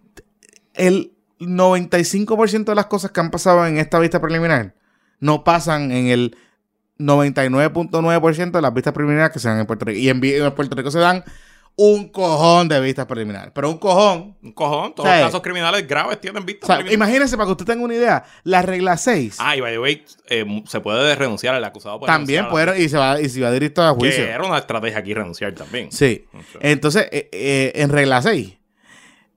el 0.73 1.13
95% 1.39 2.63
de 2.63 2.75
las 2.75 2.85
cosas 2.87 3.11
que 3.11 3.19
han 3.19 3.31
pasado 3.31 3.67
en 3.67 3.77
esta 3.77 3.99
vista 3.99 4.21
preliminar 4.21 4.75
no 5.19 5.43
pasan 5.43 5.91
en 5.91 6.07
el 6.07 6.37
99.9% 6.97 8.51
de 8.51 8.61
las 8.61 8.73
vistas 8.73 8.93
preliminares 8.93 9.31
que 9.31 9.39
se 9.39 9.47
dan 9.47 9.59
en 9.59 9.65
Puerto 9.65 9.85
Rico. 9.85 9.99
Y 9.99 10.09
en 10.09 10.19
Puerto 10.53 10.75
Rico 10.75 10.91
se 10.91 10.99
dan 10.99 11.23
un 11.81 12.09
cojón 12.09 12.67
de 12.67 12.77
vistas 12.81 13.05
preliminares. 13.05 13.51
Pero 13.55 13.69
un 13.69 13.77
cojón. 13.77 14.35
Un 14.43 14.51
cojón. 14.51 14.93
Todos 14.93 15.07
los 15.09 15.17
casos 15.27 15.41
criminales 15.41 15.87
graves 15.87 16.19
tienen 16.19 16.45
vista. 16.45 16.65
O 16.65 16.67
sea, 16.67 16.75
preliminar. 16.75 16.93
imagínense 17.07 17.37
para 17.37 17.45
que 17.47 17.51
usted 17.51 17.65
tenga 17.65 17.83
una 17.85 17.93
idea, 17.95 18.25
la 18.43 18.61
regla 18.61 18.97
6 18.97 19.37
Ah, 19.39 19.55
y 19.55 19.61
by 19.61 19.71
the 19.71 19.79
way, 19.79 20.05
eh, 20.29 20.63
se 20.67 20.81
puede 20.81 21.15
renunciar 21.15 21.55
al 21.55 21.63
acusado. 21.63 21.97
puede 21.99 22.11
también 22.11 22.43
la- 22.43 22.49
puede 22.49 22.81
y 22.83 22.89
se 22.89 22.97
va 22.97 23.21
y 23.21 23.29
se 23.29 23.39
va 23.41 23.51
directo 23.51 23.81
a 23.81 23.91
juicio. 23.93 24.25
Que 24.25 24.29
era 24.29 24.43
una 24.43 24.57
estrategia 24.57 24.99
aquí 24.99 25.13
renunciar 25.13 25.53
también. 25.53 25.89
Sí. 25.91 26.25
Entonces, 26.59 27.07
eh, 27.11 27.29
eh, 27.31 27.71
en 27.75 27.89
regla 27.91 28.21
6, 28.21 28.57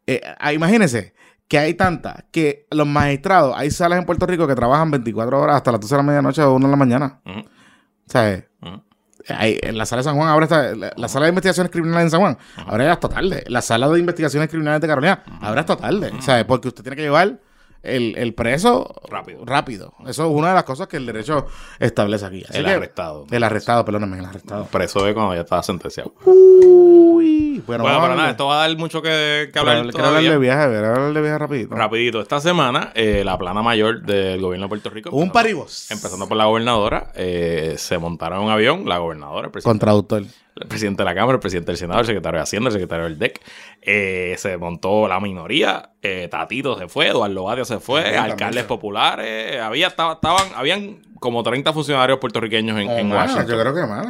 eh, 0.08 0.20
ah, 0.38 0.52
imagínense 0.52 1.14
que 1.46 1.58
hay 1.58 1.74
tanta 1.74 2.24
que 2.32 2.66
los 2.72 2.86
magistrados, 2.88 3.54
hay 3.56 3.70
salas 3.70 3.98
en 4.00 4.04
Puerto 4.06 4.26
Rico 4.26 4.48
que 4.48 4.54
trabajan 4.56 4.90
24 4.90 5.40
horas 5.40 5.56
hasta 5.56 5.70
las 5.70 5.80
12 5.80 5.94
de 5.94 5.98
la 5.98 6.02
medianoche 6.02 6.42
o 6.42 6.54
1 6.54 6.66
de 6.66 6.70
la 6.72 6.76
mañana. 6.76 7.20
Eh, 7.24 8.46
ujú. 8.62 8.82
Hay- 9.28 9.58
en 9.62 9.76
la 9.78 9.86
sala 9.86 10.00
de 10.00 10.04
San 10.04 10.16
Juan 10.16 10.28
ahora 10.28 10.44
está, 10.44 10.74
la, 10.74 10.92
la 10.96 11.08
sala 11.08 11.26
de 11.26 11.30
investigaciones 11.30 11.70
criminales 11.70 12.04
en 12.04 12.10
San 12.10 12.20
Juan, 12.20 12.38
ahora 12.66 12.84
ya 12.84 12.92
hasta 12.92 13.08
tarde. 13.08 13.44
La 13.48 13.62
sala 13.62 13.88
de 13.88 13.98
investigaciones 14.00 14.48
criminales 14.48 14.80
de 14.80 14.86
Carolina, 14.88 15.22
ahora 15.40 15.60
hasta 15.60 15.76
tarde. 15.76 16.12
Sea, 16.20 16.46
porque 16.46 16.68
usted 16.68 16.82
tiene 16.82 16.96
que 16.96 17.02
llevar 17.02 17.38
el, 17.82 18.14
el 18.16 18.32
preso 18.34 18.94
Rápido. 19.10 19.44
rápido. 19.44 19.94
Eso 20.06 20.24
es 20.24 20.30
una 20.32 20.48
de 20.50 20.54
las 20.54 20.62
cosas 20.64 20.86
que 20.86 20.96
el 20.98 21.04
derecho 21.06 21.46
establece 21.80 22.24
aquí. 22.24 22.44
Así 22.48 22.58
El 22.58 22.64
que- 22.64 22.70
arrestado. 22.70 23.26
El 23.30 23.42
arrestado, 23.42 23.84
perdóname, 23.84 24.18
el 24.20 24.24
arrestado. 24.24 24.66
Preso 24.66 25.04
de 25.04 25.12
cuando 25.14 25.34
ya 25.34 25.40
estaba 25.40 25.62
sentenciado. 25.64 26.14
Uy, 26.24 27.51
bueno, 27.66 27.82
Bueno, 27.84 27.98
vamos 27.98 28.02
pero 28.02 28.12
a 28.12 28.16
nada, 28.16 28.30
esto 28.30 28.46
va 28.46 28.62
a 28.64 28.68
dar 28.68 28.76
mucho 28.78 29.02
que, 29.02 29.50
que 29.52 29.58
hablar 29.58 29.82
Quiero 29.90 30.06
hablar 30.06 30.22
de 30.22 30.38
viaje, 30.38 30.66
ver, 30.68 30.84
hablar 30.84 31.12
de 31.12 31.20
viaje 31.20 31.38
rapidito. 31.38 31.74
Rapidito, 31.74 32.20
esta 32.20 32.40
semana 32.40 32.92
eh, 32.94 33.22
la 33.24 33.36
plana 33.38 33.62
mayor 33.62 34.02
del 34.02 34.40
gobierno 34.40 34.66
de 34.66 34.68
Puerto 34.68 34.90
Rico, 34.90 35.10
Un 35.10 35.30
paribos. 35.30 35.90
empezando 35.90 36.26
por 36.28 36.36
la 36.36 36.44
gobernadora, 36.46 37.12
eh, 37.14 37.74
se 37.78 37.98
montaron 37.98 38.38
en 38.40 38.44
un 38.46 38.50
avión, 38.50 38.88
la 38.88 38.98
gobernadora, 38.98 39.46
el 39.46 39.50
presidente, 39.52 39.70
Con 39.70 39.78
traductor. 39.78 40.22
el 40.22 40.66
presidente 40.68 41.02
de 41.02 41.04
la 41.04 41.14
Cámara, 41.14 41.34
el 41.36 41.40
presidente 41.40 41.72
del 41.72 41.76
Senado, 41.78 42.00
el 42.00 42.06
secretario 42.06 42.38
de 42.38 42.42
Hacienda, 42.42 42.68
el 42.68 42.72
secretario 42.72 43.04
del 43.04 43.18
DEC, 43.18 43.40
eh, 43.82 44.34
se 44.38 44.56
montó 44.58 45.08
la 45.08 45.18
minoría, 45.20 45.90
Tatito 46.30 46.78
se 46.78 46.88
fue, 46.88 47.08
Eduardo 47.08 47.44
Batia 47.44 47.64
se 47.64 47.78
fue, 47.80 48.16
alcaldes 48.16 48.64
populares, 48.64 49.60
había, 49.60 49.86
estaba- 49.88 50.14
estaban, 50.14 50.48
habían 50.56 50.98
como 51.20 51.42
30 51.42 51.72
funcionarios 51.72 52.18
puertorriqueños 52.18 52.78
en, 52.80 52.90
en 52.90 53.12
Oh, 53.12 53.14
Washington. 53.14 53.46
Yo 53.46 53.60
creo 53.60 53.74
que 53.74 53.86
más. 53.86 54.06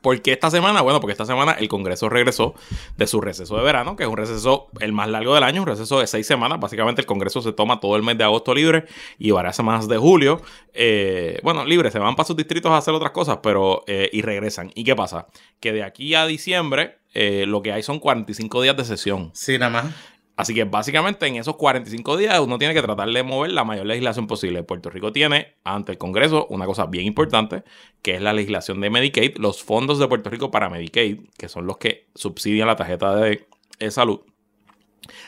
¿Por 0.00 0.20
qué 0.22 0.32
esta 0.32 0.50
semana? 0.50 0.80
Bueno, 0.80 1.00
porque 1.00 1.12
esta 1.12 1.26
semana 1.26 1.52
el 1.52 1.68
Congreso 1.68 2.08
regresó 2.08 2.54
de 2.96 3.06
su 3.06 3.20
receso 3.20 3.56
de 3.56 3.62
verano, 3.62 3.96
que 3.96 4.04
es 4.04 4.08
un 4.08 4.16
receso 4.16 4.68
el 4.80 4.92
más 4.92 5.08
largo 5.08 5.34
del 5.34 5.44
año, 5.44 5.62
un 5.62 5.68
receso 5.68 6.00
de 6.00 6.06
seis 6.06 6.26
semanas. 6.26 6.58
Básicamente 6.60 7.00
el 7.00 7.06
Congreso 7.06 7.42
se 7.42 7.52
toma 7.52 7.80
todo 7.80 7.96
el 7.96 8.02
mes 8.02 8.16
de 8.18 8.24
agosto 8.24 8.54
libre 8.54 8.86
y 9.18 9.30
varias 9.30 9.56
semanas 9.56 9.88
de 9.88 9.96
julio. 9.98 10.40
eh, 10.74 11.40
bueno, 11.42 11.64
libre, 11.64 11.90
se 11.90 11.98
van 11.98 12.16
para 12.16 12.26
sus 12.26 12.36
distritos 12.36 12.70
a 12.72 12.78
hacer 12.78 12.94
otras 12.94 13.12
cosas, 13.12 13.38
pero 13.42 13.84
eh, 13.86 14.08
y 14.12 14.22
regresan. 14.22 14.70
¿Y 14.74 14.84
qué 14.84 14.96
pasa? 14.96 15.26
Que 15.60 15.72
de 15.72 15.82
aquí 15.82 16.14
a 16.14 16.26
diciembre 16.26 17.00
eh, 17.12 17.44
lo 17.46 17.60
que 17.60 17.72
hay 17.72 17.82
son 17.82 17.98
45 17.98 18.62
días 18.62 18.76
de 18.76 18.84
sesión. 18.84 19.30
Sí, 19.34 19.58
nada 19.58 19.70
más. 19.70 19.94
Así 20.40 20.54
que 20.54 20.64
básicamente 20.64 21.26
en 21.26 21.36
esos 21.36 21.56
45 21.56 22.16
días 22.16 22.40
uno 22.40 22.56
tiene 22.56 22.72
que 22.72 22.80
tratar 22.80 23.10
de 23.10 23.22
mover 23.22 23.52
la 23.52 23.62
mayor 23.62 23.84
legislación 23.84 24.26
posible. 24.26 24.62
Puerto 24.62 24.88
Rico 24.88 25.12
tiene 25.12 25.54
ante 25.64 25.92
el 25.92 25.98
Congreso 25.98 26.46
una 26.48 26.64
cosa 26.64 26.86
bien 26.86 27.04
importante, 27.04 27.62
que 28.00 28.14
es 28.14 28.22
la 28.22 28.32
legislación 28.32 28.80
de 28.80 28.88
Medicaid, 28.88 29.36
los 29.36 29.62
fondos 29.62 29.98
de 29.98 30.08
Puerto 30.08 30.30
Rico 30.30 30.50
para 30.50 30.70
Medicaid, 30.70 31.20
que 31.36 31.50
son 31.50 31.66
los 31.66 31.76
que 31.76 32.06
subsidian 32.14 32.68
la 32.68 32.76
tarjeta 32.76 33.14
de, 33.16 33.46
de 33.78 33.90
salud. 33.90 34.20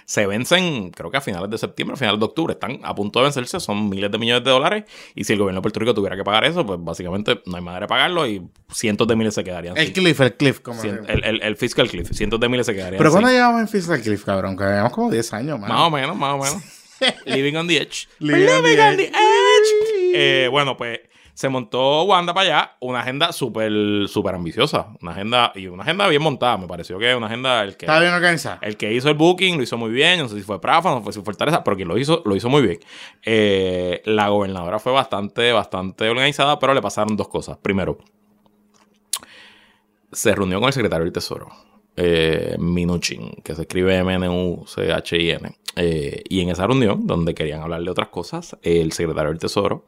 Se 0.05 0.27
vencen, 0.27 0.91
creo 0.91 1.11
que 1.11 1.17
a 1.17 1.21
finales 1.21 1.51
de 1.51 1.59
septiembre, 1.59 1.95
a 1.95 1.97
finales 1.97 2.19
de 2.21 2.25
octubre, 2.27 2.53
están 2.53 2.81
a 2.85 2.95
punto 2.95 3.19
de 3.19 3.25
vencerse, 3.25 3.59
son 3.61 3.89
miles 3.89 4.11
de 4.11 4.19
millones 4.19 4.45
de 4.45 4.51
dólares. 4.51 4.85
Y 5.15 5.25
si 5.25 5.33
el 5.33 5.39
gobierno 5.39 5.59
de 5.61 5.63
Puerto 5.63 5.81
Rico 5.81 5.95
tuviera 5.95 6.17
que 6.17 6.23
pagar 6.25 6.45
eso, 6.45 6.65
pues 6.65 6.79
básicamente 6.83 7.41
no 7.47 7.57
hay 7.57 7.63
manera 7.63 7.87
de 7.87 7.89
pagarlo 7.89 8.27
y 8.27 8.43
cientos 8.73 9.09
de 9.09 9.17
miles 9.17 9.35
se 9.35 9.43
quedarían. 9.45 9.77
El 9.77 9.87
sin- 9.87 9.95
cliff, 9.95 10.21
el 10.21 10.35
cliff. 10.35 10.61
Como 10.61 10.81
cien- 10.81 11.05
el, 11.09 11.25
el- 11.25 11.43
el 11.43 11.57
fiscal 11.57 11.89
cliff, 11.89 12.11
cientos 12.13 12.39
de 12.39 12.49
miles 12.49 12.67
se 12.67 12.75
quedarían. 12.75 12.99
Pero 12.99 13.11
¿cuándo 13.11 13.31
llegamos 13.31 13.61
en 13.61 13.69
fiscal 13.69 14.01
cliff, 14.01 14.25
cabrón? 14.25 14.57
Que 14.57 14.65
llevamos 14.65 14.93
como 14.93 15.11
10 15.11 15.33
años, 15.33 15.59
man. 15.59 15.69
más 15.69 15.81
o 15.81 15.91
menos, 15.91 16.17
más 16.17 16.35
o 16.35 16.39
menos. 16.39 16.63
Living 17.27 17.57
on 17.57 17.67
the 17.67 17.79
edge. 17.79 18.07
Living 18.21 18.47
on 18.49 18.63
the 18.63 18.69
Living 18.71 18.81
on 18.83 18.97
the 18.97 19.05
edge. 19.05 19.13
edge. 19.15 20.13
Eh, 20.15 20.49
bueno, 20.51 20.77
pues 20.77 21.01
se 21.35 21.49
montó 21.49 22.03
Wanda 22.05 22.35
para 22.35 22.47
allá, 22.47 22.77
una 22.81 23.01
agenda 23.01 23.33
súper, 23.33 23.73
súper 24.07 24.35
ambiciosa. 24.35 24.89
Una 25.01 25.13
agenda, 25.13 25.53
y 25.55 25.67
una 25.67 25.83
agenda 25.83 26.07
bien 26.09 26.23
montada. 26.23 26.59
Me 26.59 26.67
pareció 26.67 26.99
que 26.99 27.15
una 27.15 27.27
agenda, 27.27 27.63
el 27.63 27.77
que, 27.77 27.87
Estaba 27.87 28.01
bien 28.01 28.13
organizada. 28.13 28.59
el 28.61 28.77
que 28.77 28.93
hizo 28.93 29.09
el 29.09 29.15
booking 29.15 29.57
lo 29.57 29.63
hizo 29.63 29.79
muy 29.79 29.91
bien. 29.91 30.21
No 30.21 30.29
sé 30.29 30.37
si 30.37 30.43
fue 30.43 30.61
Prafa, 30.61 30.91
no 30.91 31.03
sé 31.05 31.13
si 31.13 31.13
fue 31.21 31.25
Fortaleza, 31.25 31.65
pero 31.65 31.77
quien 31.77 31.89
lo 31.89 31.97
hizo, 31.97 32.23
lo 32.27 32.37
hizo 32.37 32.49
muy 32.51 32.63
bien. 32.63 32.81
Eh, 33.25 34.03
la 34.05 34.29
gobernadora 34.29 34.79
fue 34.79 34.93
bastante, 34.93 35.53
bastante 35.53 36.09
organizada, 36.09 36.59
pero 36.59 36.75
le 36.75 36.83
pasaron 36.83 37.17
dos 37.17 37.29
cosas. 37.29 37.57
Primero, 37.57 37.99
se 40.13 40.35
reunió 40.35 40.61
con 40.61 40.67
el 40.67 40.75
secretario 40.75 41.05
del 41.05 41.13
Tesoro, 41.15 41.49
eh, 41.97 42.57
Minuchin, 42.59 43.37
que 43.43 43.55
se 43.55 43.63
escribe 43.63 43.97
M-N-U-C-H-I-N. 43.97 45.57
Eh, 45.77 46.23
y 46.29 46.41
en 46.43 46.51
esa 46.51 46.67
reunión, 46.67 47.07
donde 47.07 47.35
querían 47.35 47.63
hablar 47.63 47.83
de 47.83 47.91
otras 47.91 48.09
cosas, 48.09 48.59
el 48.61 48.93
secretario 48.93 49.31
del 49.31 49.39
Tesoro 49.39 49.87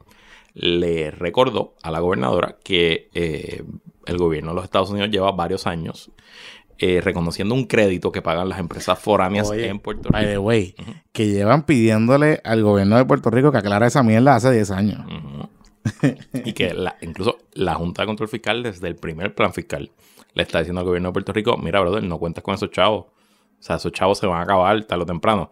le 0.55 1.11
recordó 1.11 1.75
a 1.83 1.91
la 1.91 1.99
gobernadora 1.99 2.57
que 2.63 3.09
eh, 3.13 3.63
el 4.05 4.17
gobierno 4.17 4.51
de 4.51 4.55
los 4.55 4.63
Estados 4.63 4.89
Unidos 4.89 5.09
lleva 5.11 5.31
varios 5.31 5.67
años 5.67 6.11
eh, 6.77 6.99
reconociendo 7.01 7.53
un 7.55 7.65
crédito 7.65 8.11
que 8.11 8.21
pagan 8.21 8.49
las 8.49 8.59
empresas 8.59 8.97
foráneas 8.99 9.49
Oye, 9.49 9.67
en 9.67 9.79
Puerto 9.79 10.09
By 10.09 10.21
Rico. 10.23 10.31
the 10.33 10.37
way, 10.39 10.75
que 11.13 11.27
llevan 11.27 11.63
pidiéndole 11.65 12.41
al 12.43 12.63
gobierno 12.63 12.97
de 12.97 13.05
Puerto 13.05 13.29
Rico 13.29 13.51
que 13.51 13.57
aclara 13.59 13.87
esa 13.87 14.01
mierda 14.03 14.35
hace 14.35 14.51
10 14.51 14.71
años. 14.71 14.99
Y 16.33 16.53
que 16.53 16.73
la- 16.73 16.97
incluso 17.01 17.37
la 17.53 17.75
Junta 17.75 18.01
de 18.01 18.07
Control 18.07 18.27
Fiscal, 18.27 18.63
desde 18.63 18.87
el 18.87 18.95
primer 18.95 19.35
plan 19.35 19.53
fiscal, 19.53 19.91
le 20.33 20.43
está 20.43 20.59
diciendo 20.59 20.81
al 20.81 20.87
gobierno 20.87 21.09
de 21.09 21.13
Puerto 21.13 21.31
Rico: 21.31 21.57
Mira, 21.57 21.79
brother, 21.81 22.03
no 22.03 22.17
cuentas 22.17 22.43
con 22.43 22.55
esos 22.55 22.71
chavos. 22.71 23.05
O 23.05 23.61
sea, 23.65 23.75
esos 23.77 23.91
chavos 23.91 24.17
se 24.17 24.25
van 24.27 24.39
a 24.39 24.43
acabar 24.43 24.83
tarde 24.85 25.03
o 25.03 25.05
temprano. 25.05 25.51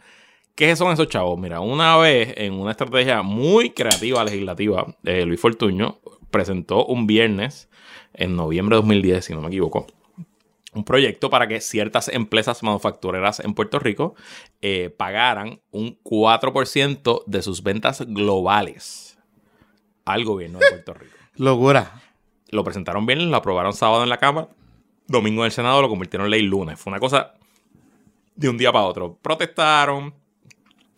¿Qué 0.55 0.75
son 0.75 0.93
esos 0.93 1.07
chavos? 1.07 1.39
Mira, 1.39 1.61
una 1.61 1.97
vez 1.97 2.35
en 2.37 2.53
una 2.53 2.71
estrategia 2.71 3.23
muy 3.23 3.71
creativa 3.71 4.23
legislativa, 4.23 4.85
eh, 5.03 5.25
Luis 5.25 5.39
Fortuño 5.39 5.99
presentó 6.29 6.85
un 6.85 7.07
viernes 7.07 7.69
en 8.13 8.35
noviembre 8.35 8.75
de 8.75 8.81
2010, 8.81 9.25
si 9.25 9.33
no 9.33 9.41
me 9.41 9.47
equivoco, 9.47 9.87
un 10.75 10.83
proyecto 10.83 11.31
para 11.31 11.47
que 11.47 11.59
ciertas 11.59 12.07
empresas 12.07 12.61
manufactureras 12.61 13.39
en 13.39 13.55
Puerto 13.55 13.79
Rico 13.79 14.13
eh, 14.61 14.93
pagaran 14.95 15.59
un 15.71 15.97
4% 16.03 17.23
de 17.25 17.41
sus 17.41 17.63
ventas 17.63 18.01
globales 18.07 19.17
al 20.05 20.23
gobierno 20.25 20.59
de 20.59 20.69
Puerto 20.69 20.93
Rico. 20.93 21.15
Locura. 21.35 21.99
Lo 22.49 22.63
presentaron 22.63 23.07
bien, 23.07 23.31
lo 23.31 23.37
aprobaron 23.37 23.73
sábado 23.73 24.03
en 24.03 24.09
la 24.09 24.17
Cámara, 24.17 24.49
domingo 25.07 25.41
en 25.41 25.47
el 25.47 25.51
Senado, 25.51 25.81
lo 25.81 25.89
convirtieron 25.89 26.25
en 26.25 26.31
ley 26.31 26.43
lunes. 26.43 26.79
Fue 26.79 26.91
una 26.91 26.99
cosa 26.99 27.33
de 28.35 28.49
un 28.49 28.57
día 28.59 28.71
para 28.71 28.85
otro. 28.85 29.17
Protestaron, 29.19 30.13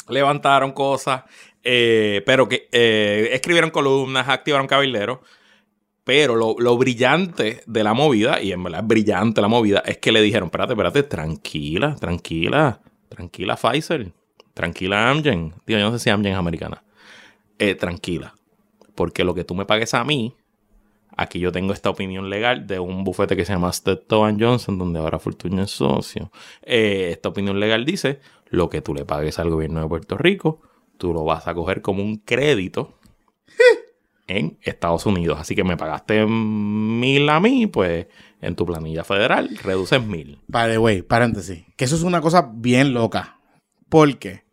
levantaron 0.10 0.72
cosas, 0.72 1.24
eh, 1.64 2.22
pero 2.26 2.47
que 2.47 2.68
eh, 2.72 3.30
escribieron 3.34 3.72
columnas, 3.72 4.30
activaron 4.30 4.68
cabilderos. 4.68 5.20
Pero 6.03 6.36
lo, 6.36 6.56
lo 6.60 6.78
brillante 6.78 7.64
de 7.66 7.84
la 7.84 7.95
movida, 7.95 8.39
y 8.39 8.51
en 8.51 8.64
verdad 8.64 8.82
es 8.82 8.88
brillante 8.88 9.41
la 9.41 9.47
movida, 9.47 9.80
es 9.80 9.97
que 9.97 10.12
le 10.12 10.22
dijeron, 10.22 10.47
espérate, 10.47 10.74
espérate, 10.74 11.01
tranquila, 11.01 11.95
tranquila, 11.95 12.80
tranquila 13.10 13.56
Pfizer, 13.56 14.12
tranquila 14.53 15.10
Amgen. 15.10 15.56
Digo, 15.66 15.80
yo 15.80 15.89
no 15.89 15.97
sé 15.97 16.03
si 16.03 16.12
Amgen 16.12 16.34
es 16.34 16.38
americana. 16.38 16.84
Eh, 17.58 17.74
tranquila, 17.74 18.36
porque 18.93 19.24
lo 19.24 19.34
que 19.34 19.43
tú 19.43 19.56
me 19.56 19.66
pagues 19.66 19.95
a 19.95 20.03
mí, 20.03 20.36
aquí 21.18 21.39
yo 21.39 21.51
tengo 21.51 21.74
esta 21.74 21.89
opinión 21.89 22.30
legal 22.30 22.68
de 22.68 22.78
un 22.78 23.03
bufete 23.03 23.36
que 23.36 23.43
se 23.43 23.53
llama 23.53 23.74
Stetton 23.74 24.39
Johnson, 24.39 24.78
donde 24.78 24.99
ahora 24.99 25.18
Fortuna 25.18 25.64
es 25.64 25.72
socio. 25.72 26.32
Esta 26.62 27.30
opinión 27.30 27.60
legal 27.60 27.84
dice, 27.84 28.20
lo 28.50 28.70
que 28.70 28.82
tú 28.82 28.93
le 28.93 29.06
pagues 29.06 29.39
al 29.39 29.50
gobierno 29.50 29.82
de 29.82 29.88
Puerto 29.88 30.18
Rico, 30.18 30.62
tú 30.98 31.14
lo 31.14 31.24
vas 31.24 31.48
a 31.48 31.54
coger 31.54 31.82
como 31.82 32.04
un 32.04 32.18
crédito 32.18 32.98
en 34.28 34.58
Estados 34.62 35.06
Unidos. 35.06 35.39
Así 35.39 35.56
que 35.56 35.64
me 35.64 35.78
pagaste 35.78 36.26
mil 36.26 37.30
a 37.30 37.39
mí, 37.39 37.68
pues 37.68 38.08
en 38.41 38.56
tu 38.56 38.66
planilla 38.66 39.04
federal 39.04 39.58
reduces 39.64 40.04
mil. 40.04 40.39
The 40.52 40.78
way, 40.78 41.02
paréntesis. 41.02 41.64
Que 41.76 41.86
eso 41.86 41.96
es 41.96 42.04
una 42.04 42.22
cosa 42.22 42.50
bien 42.54 42.93
loca. 42.93 43.39
Porque 43.89 44.43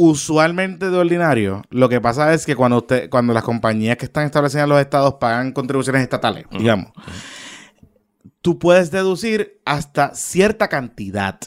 usualmente 0.00 0.90
de 0.90 0.96
ordinario, 0.96 1.62
lo 1.70 1.88
que 1.88 2.00
pasa 2.00 2.32
es 2.32 2.46
que 2.46 2.54
cuando 2.54 2.78
usted, 2.78 3.10
cuando 3.10 3.34
las 3.34 3.42
compañías 3.42 3.96
que 3.96 4.04
están 4.04 4.26
establecidas 4.26 4.64
en 4.64 4.70
los 4.70 4.80
estados 4.80 5.14
pagan 5.14 5.52
contribuciones 5.52 6.02
estatales, 6.02 6.46
digamos, 6.52 6.92
tú 8.40 8.58
puedes 8.58 8.90
deducir 8.90 9.60
hasta 9.64 10.14
cierta 10.14 10.68
cantidad. 10.68 11.40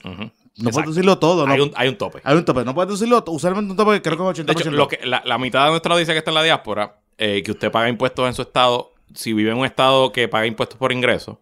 No 0.58 0.70
Exacto. 0.70 0.72
puedes 0.72 0.86
deducirlo 0.88 1.18
todo, 1.18 1.48
¿no? 1.48 1.54
Hay, 1.54 1.60
un, 1.62 1.72
hay 1.76 1.88
un 1.90 1.98
tope. 1.98 2.20
Hay 2.24 2.36
un 2.36 2.44
tope. 2.46 2.64
No 2.66 2.74
puedes 2.76 2.90
deducirlo 2.90 3.24
todo. 3.24 3.36
Usualmente 3.36 3.72
un 3.72 3.78
tope 3.78 3.94
que 3.94 4.02
creo 4.02 4.18
que 4.34 4.42
es 4.42 4.46
80%. 4.46 4.46
De 4.46 4.52
hecho, 4.54 4.72
lo 4.72 4.88
que, 4.88 5.00
la, 5.06 5.22
la 5.26 5.38
mitad 5.38 5.64
de 5.66 5.70
nuestra 5.72 5.94
audiencia 5.94 6.14
que 6.14 6.18
está 6.20 6.32
en 6.32 6.36
la 6.36 6.44
diáspora, 6.44 6.98
eh, 7.18 7.42
que 7.44 7.52
usted 7.52 7.72
paga 7.72 7.88
impuestos 7.90 8.28
en 8.28 8.34
su 8.34 8.42
estado, 8.42 8.94
si 9.14 9.34
vive 9.34 9.52
en 9.52 9.58
un 9.58 9.66
estado 9.66 10.12
que 10.12 10.28
paga 10.28 10.46
impuestos 10.46 10.78
por 10.78 10.92
ingreso, 10.92 11.40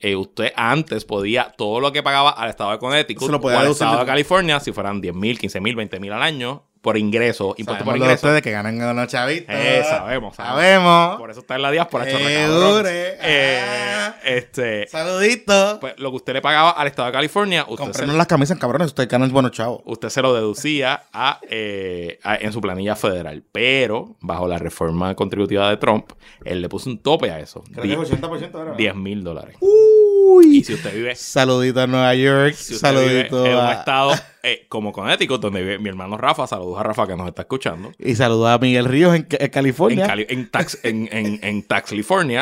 eh, 0.00 0.14
usted 0.16 0.52
antes 0.56 1.04
podía 1.04 1.52
todo 1.56 1.80
lo 1.80 1.92
que 1.92 2.02
pagaba 2.02 2.30
al 2.30 2.50
estado 2.50 2.70
de 2.72 2.78
Connecticut 2.78 3.26
Se 3.26 3.32
lo 3.32 3.38
o 3.38 3.40
podía 3.40 3.60
al 3.60 3.68
estado 3.68 3.94
de 3.94 4.00
de- 4.00 4.06
California, 4.06 4.60
si 4.60 4.70
fueran 4.72 5.00
10 5.00 5.14
mil, 5.14 5.38
15 5.38 5.60
mil, 5.60 5.74
20 5.76 5.98
mil 6.00 6.12
al 6.12 6.22
año, 6.22 6.62
por 6.84 6.98
ingreso, 6.98 7.54
impuestos 7.56 7.84
por 7.84 7.94
Sabemos 7.94 7.94
de 7.94 7.98
ingreso. 8.12 8.26
ustedes 8.26 8.42
que 8.42 8.50
ganan 8.52 8.80
unos 8.80 9.08
chavitos. 9.08 9.46
Eh, 9.48 9.82
sabemos, 9.88 10.36
sabemos. 10.36 10.60
Sabemos. 10.60 11.16
Por 11.18 11.30
eso 11.30 11.40
está 11.40 11.56
en 11.56 11.62
la 11.62 11.70
diáspora, 11.70 12.04
chorra, 12.04 12.18
Segure. 12.28 12.36
cabrón. 12.46 12.86
Eh, 13.22 13.60
Ah. 14.06 14.16
este, 14.24 14.86
Saluditos. 14.86 15.78
pues, 15.80 15.94
lo 15.98 16.10
que 16.10 16.16
usted 16.16 16.32
le 16.34 16.42
pagaba 16.42 16.70
al 16.72 16.86
estado 16.86 17.06
de 17.06 17.12
California, 17.12 17.62
usted 17.62 17.76
se, 17.76 17.82
Comprenos 17.90 18.16
las 18.16 18.26
camisas, 18.26 18.58
cabrones. 18.58 18.88
Ustedes 18.88 19.08
ganan 19.08 19.32
buenos 19.32 19.52
chavos. 19.52 19.80
usted 19.86 20.10
se 20.10 20.20
lo 20.22 20.34
deducía 20.34 21.04
a, 21.12 21.40
eh, 21.48 22.18
a- 22.22 22.36
en 22.36 22.52
su 22.52 22.60
planilla 22.60 22.94
federal. 22.96 23.42
Pero, 23.50 24.16
bajo 24.20 24.46
la 24.46 24.58
reforma 24.58 25.14
contributiva 25.14 25.70
de 25.70 25.78
Trump, 25.78 26.12
él 26.44 26.60
le 26.60 26.68
puso 26.68 26.90
un 26.90 26.98
tope 26.98 27.30
a 27.30 27.40
eso. 27.40 27.64
Creo 27.72 27.82
que 27.82 27.92
es 27.94 27.98
80% 27.98 28.58
ahora. 28.58 28.74
10 28.74 28.94
mil 28.94 29.24
dólares. 29.24 29.56
Uy. 29.60 30.58
Y 30.58 30.64
si 30.64 30.74
usted 30.74 30.92
vive, 30.94 31.14
Saludito 31.16 31.80
a 31.80 31.86
Nueva 31.86 32.14
York. 32.14 32.54
si 32.54 32.74
usted 32.74 32.90
vive 32.90 33.04
saludito 33.28 33.46
en 33.46 33.54
un 33.54 33.60
a... 33.64 33.72
estado 33.72 34.12
eh, 34.44 34.66
como 34.68 34.92
Connecticut, 34.92 35.40
donde 35.40 35.60
vive 35.62 35.78
mi 35.78 35.88
hermano 35.88 36.16
Rafa, 36.16 36.46
saludos 36.46 36.78
a 36.78 36.82
Rafa 36.82 37.06
que 37.06 37.16
nos 37.16 37.26
está 37.26 37.42
escuchando. 37.42 37.92
Y 37.98 38.14
saludo 38.14 38.46
a 38.48 38.58
Miguel 38.58 38.84
Ríos 38.84 39.14
en, 39.14 39.26
en 39.30 39.42
En, 39.42 39.48
California. 39.50 40.06
Cali- 40.06 40.26
en, 40.28 40.50
tax, 40.50 40.78
en, 40.84 41.08
en, 41.10 41.40
en 41.42 41.62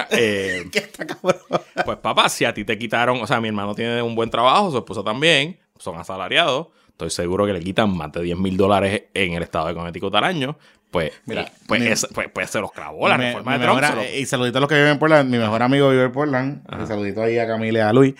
eh, 0.10 0.64
Que 0.70 0.78
está 0.80 1.06
cabrón. 1.06 1.40
pues 1.84 1.98
papá, 1.98 2.28
si 2.28 2.44
a 2.44 2.52
ti 2.52 2.64
te 2.64 2.76
quitaron, 2.78 3.20
o 3.22 3.26
sea, 3.26 3.40
mi 3.40 3.48
hermano 3.48 3.74
tiene 3.74 4.02
un 4.02 4.14
buen 4.14 4.28
trabajo, 4.30 4.70
su 4.70 4.78
esposa 4.78 5.02
también, 5.02 5.58
son 5.78 5.96
asalariados, 5.96 6.68
estoy 6.88 7.10
seguro 7.10 7.46
que 7.46 7.52
le 7.52 7.60
quitan 7.60 7.96
más 7.96 8.12
de 8.12 8.22
10 8.22 8.36
mil 8.38 8.56
dólares 8.56 9.04
en 9.14 9.32
el 9.34 9.42
estado 9.42 9.68
de 9.68 9.74
Connecticut 9.74 10.14
al 10.14 10.24
año, 10.24 10.58
pues, 10.92 11.10
Mira, 11.26 11.50
pues, 11.66 11.80
mi- 11.80 11.88
es- 11.88 12.06
pues, 12.14 12.28
pues 12.32 12.48
se 12.50 12.60
los 12.60 12.70
clavó 12.70 13.08
la 13.08 13.18
Mi- 13.18 13.24
reforma 13.24 13.52
mi 13.52 13.58
de 13.58 13.64
Trump. 13.64 13.80
mejor- 13.80 13.98
se 14.04 14.12
lo- 14.12 14.18
Y 14.18 14.26
saludito 14.26 14.58
a 14.58 14.60
los 14.60 14.68
que 14.68 14.76
viven 14.76 14.90
en 14.90 14.98
Portland. 15.00 15.28
Mi 15.28 15.38
mejor 15.38 15.62
amigo 15.64 15.90
vive 15.90 16.04
en 16.04 16.12
Portland. 16.12 16.62
Y 16.80 16.86
saludito 16.86 17.22
ahí 17.22 17.38
a 17.40 17.46
Camila 17.48 17.78
y 17.80 17.82
a 17.82 17.92
Luis. 17.92 18.14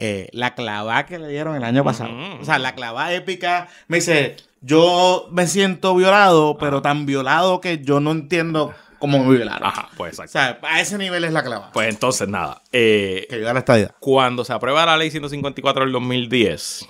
Eh, 0.00 0.28
la 0.32 0.54
clavada 0.56 1.06
que 1.06 1.18
le 1.20 1.28
dieron 1.28 1.54
el 1.54 1.62
año 1.62 1.84
pasado. 1.84 2.10
O 2.40 2.44
sea, 2.44 2.58
la 2.58 2.74
clavada 2.74 3.12
épica. 3.12 3.68
Me 3.86 3.98
dice, 3.98 4.34
yo 4.62 5.28
me 5.30 5.46
siento 5.46 5.94
violado, 5.94 6.58
pero 6.58 6.82
tan 6.82 7.06
violado 7.06 7.60
que 7.60 7.78
yo 7.84 8.00
no 8.00 8.10
entiendo 8.10 8.74
cómo 8.98 9.22
me 9.22 9.36
violaron. 9.36 9.68
Ajá, 9.68 9.88
pues 9.96 10.18
O 10.18 10.22
exacto. 10.24 10.58
sea, 10.62 10.70
a 10.74 10.80
ese 10.80 10.96
nivel 10.98 11.22
es 11.24 11.32
la 11.32 11.42
clavada. 11.42 11.70
Pues 11.72 11.88
entonces 11.90 12.28
nada, 12.28 12.62
eh, 12.72 13.26
que 13.28 13.36
llega 13.36 13.50
a 13.50 13.54
la 13.54 13.58
estadía. 13.60 13.94
cuando 14.00 14.42
se 14.44 14.52
aprueba 14.54 14.86
la 14.86 14.96
ley 14.96 15.10
154 15.10 15.84
del 15.84 15.92
2010, 15.92 16.88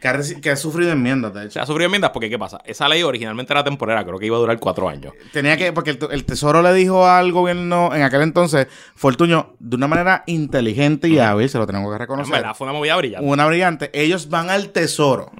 Que 0.00 0.08
ha, 0.08 0.14
reci- 0.14 0.40
que 0.42 0.50
ha 0.50 0.56
sufrido 0.56 0.92
enmiendas, 0.92 1.32
de 1.32 1.46
hecho. 1.46 1.58
ha 1.60 1.64
sufrido 1.64 1.86
enmiendas 1.86 2.10
porque 2.10 2.28
¿qué 2.28 2.38
pasa? 2.38 2.60
Esa 2.66 2.86
ley 2.86 3.02
originalmente 3.02 3.52
era 3.54 3.64
temporera, 3.64 4.04
creo 4.04 4.18
que 4.18 4.26
iba 4.26 4.36
a 4.36 4.40
durar 4.40 4.58
cuatro 4.58 4.88
años. 4.90 5.14
Tenía 5.32 5.56
que, 5.56 5.72
porque 5.72 5.90
el, 5.90 5.98
el 6.10 6.24
Tesoro 6.26 6.60
le 6.60 6.72
dijo 6.74 7.06
al 7.06 7.32
gobierno 7.32 7.94
en 7.94 8.02
aquel 8.02 8.20
entonces, 8.20 8.66
Fortuño, 8.94 9.54
de 9.58 9.76
una 9.76 9.88
manera 9.88 10.22
inteligente 10.26 11.08
y 11.08 11.18
hábil, 11.18 11.48
se 11.48 11.56
lo 11.56 11.66
tenemos 11.66 11.88
que 11.90 11.94
En 11.94 12.00
reconocer. 12.00 12.30
verdad, 12.34 12.54
fue 12.54 12.66
una 12.66 12.74
movida 12.74 12.94
brillante. 12.96 13.26
una 13.26 13.46
brillante. 13.46 13.90
Ellos 13.94 14.28
van 14.28 14.50
al 14.50 14.68
Tesoro 14.68 15.32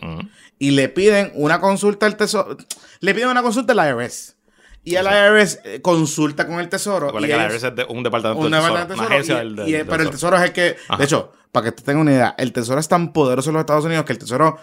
y 0.59 0.71
le 0.71 0.89
piden 0.89 1.33
una 1.35 1.61
consulta 1.61 2.07
al 2.07 2.17
Tesoro. 2.17 2.57
Le 3.01 3.15
piden 3.15 3.29
una 3.29 3.43
consulta 3.43 3.75
al 3.75 3.89
IRS. 4.01 4.37
Y 4.85 4.95
el 4.95 5.05
IRS 5.07 5.61
eh, 5.65 5.83
consulta 5.83 6.47
con 6.47 6.61
el 6.61 6.69
Tesoro. 6.71 7.07
Recuerda 7.09 7.27
y 7.27 7.31
que 7.31 7.37
ellos- 7.37 7.53
IRS 7.53 7.67
es 7.69 7.77
de- 7.77 7.85
un 7.85 8.03
departamento 8.03 8.41
un 8.47 8.51
del 8.51 8.61
tesoro, 8.61 8.85
una 8.95 9.05
agencia 9.05 9.37
del, 9.39 9.57
del- 9.57 9.69
y- 9.69 9.73
del 9.73 9.87
Pero 9.87 10.03
el 10.05 10.11
tesoro. 10.11 10.11
Tesoro 10.13 10.37
es 10.39 10.43
el 10.45 10.53
que. 10.53 10.77
Ajá. 10.89 10.97
De 10.99 11.05
hecho, 11.05 11.33
para 11.57 11.65
que 11.71 11.73
te 11.73 11.83
tengan 11.83 12.03
una 12.03 12.13
idea, 12.13 12.35
el 12.37 12.53
Tesoro 12.53 12.79
es 12.79 12.87
tan 12.89 13.15
poderoso 13.15 13.49
en 13.49 13.55
los 13.55 13.61
Estados 13.61 13.85
Unidos 13.87 14.05
que 14.05 14.13
el 14.13 14.19
Tesoro. 14.19 14.59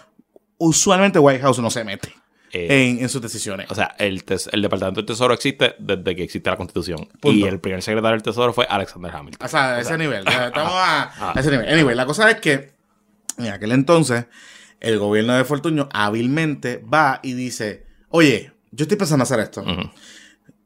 Usualmente 0.58 1.18
White 1.18 1.40
House 1.40 1.58
no 1.58 1.68
se 1.70 1.82
mete 1.82 2.14
Eh, 2.52 2.88
en, 2.90 3.02
en 3.02 3.08
sus 3.08 3.20
decisiones. 3.20 3.68
O 3.68 3.74
sea, 3.74 3.96
el, 3.98 4.22
tes- 4.24 4.48
el 4.52 4.62
Departamento 4.62 5.00
del 5.00 5.06
Tesoro 5.06 5.34
existe 5.34 5.74
desde 5.80 6.14
que 6.14 6.22
existe 6.22 6.48
la 6.48 6.56
Constitución. 6.56 7.08
Punto. 7.20 7.30
Y 7.32 7.42
el 7.42 7.58
primer 7.58 7.82
secretario 7.82 8.12
del 8.12 8.22
Tesoro 8.22 8.52
fue 8.52 8.64
Alexander 8.70 9.10
Hamilton. 9.12 9.44
O 9.44 9.48
sea, 9.48 9.74
a 9.74 9.80
ese 9.80 9.98
nivel. 9.98 10.26
O 10.26 10.30
sea, 10.30 10.46
estamos 10.46 10.72
a, 10.72 11.32
a 11.32 11.40
ese 11.40 11.50
nivel. 11.50 11.68
Anyway, 11.68 11.96
la 11.96 12.06
cosa 12.06 12.30
es 12.30 12.40
que 12.40 12.70
en 13.38 13.48
aquel 13.48 13.72
entonces 13.72 14.26
el 14.78 14.98
gobierno 15.00 15.34
de 15.34 15.44
Fortuño 15.44 15.88
hábilmente 15.92 16.76
va 16.78 17.18
y 17.24 17.32
dice, 17.32 17.84
oye, 18.10 18.52
yo 18.70 18.84
estoy 18.84 18.96
pensando 18.96 19.24
hacer 19.24 19.40
esto. 19.40 19.64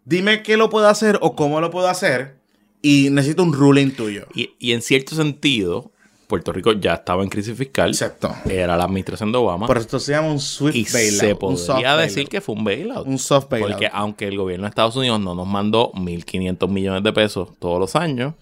Dime 0.04 0.42
qué 0.42 0.56
lo 0.58 0.68
puedo 0.70 0.88
hacer 0.88 1.18
o 1.22 1.34
cómo 1.34 1.60
lo 1.62 1.70
puedo 1.70 1.88
hacer 1.88 2.36
y 2.82 3.08
necesito 3.10 3.42
un 3.42 3.52
ruling 3.54 3.92
tuyo. 3.92 4.26
y, 4.34 4.54
y 4.58 4.72
en 4.72 4.82
cierto 4.82 5.14
sentido, 5.16 5.92
Puerto 6.28 6.52
Rico 6.52 6.72
ya 6.72 6.92
estaba 6.92 7.22
en 7.22 7.30
crisis 7.30 7.56
fiscal. 7.56 7.88
Exacto. 7.88 8.30
Era 8.48 8.76
la 8.76 8.84
administración 8.84 9.32
de 9.32 9.38
Obama. 9.38 9.66
Por 9.66 9.78
esto 9.78 9.98
se 9.98 10.12
llama 10.12 10.28
un 10.30 10.38
swift 10.38 10.76
y 10.76 10.84
bailout. 10.84 11.20
se 11.20 11.34
podría 11.34 11.96
decir 11.96 12.16
bailout. 12.16 12.30
que 12.30 12.40
fue 12.42 12.54
un 12.54 12.64
bailout. 12.64 13.06
Un 13.06 13.18
soft 13.18 13.48
bailout. 13.48 13.72
Porque 13.72 13.88
aunque 13.90 14.28
el 14.28 14.36
gobierno 14.36 14.64
de 14.64 14.68
Estados 14.68 14.94
Unidos 14.94 15.18
no 15.20 15.34
nos 15.34 15.46
mandó 15.46 15.90
1.500 15.94 16.68
millones 16.68 17.02
de 17.02 17.12
pesos 17.14 17.48
todos 17.58 17.80
los 17.80 17.96
años, 17.96 18.34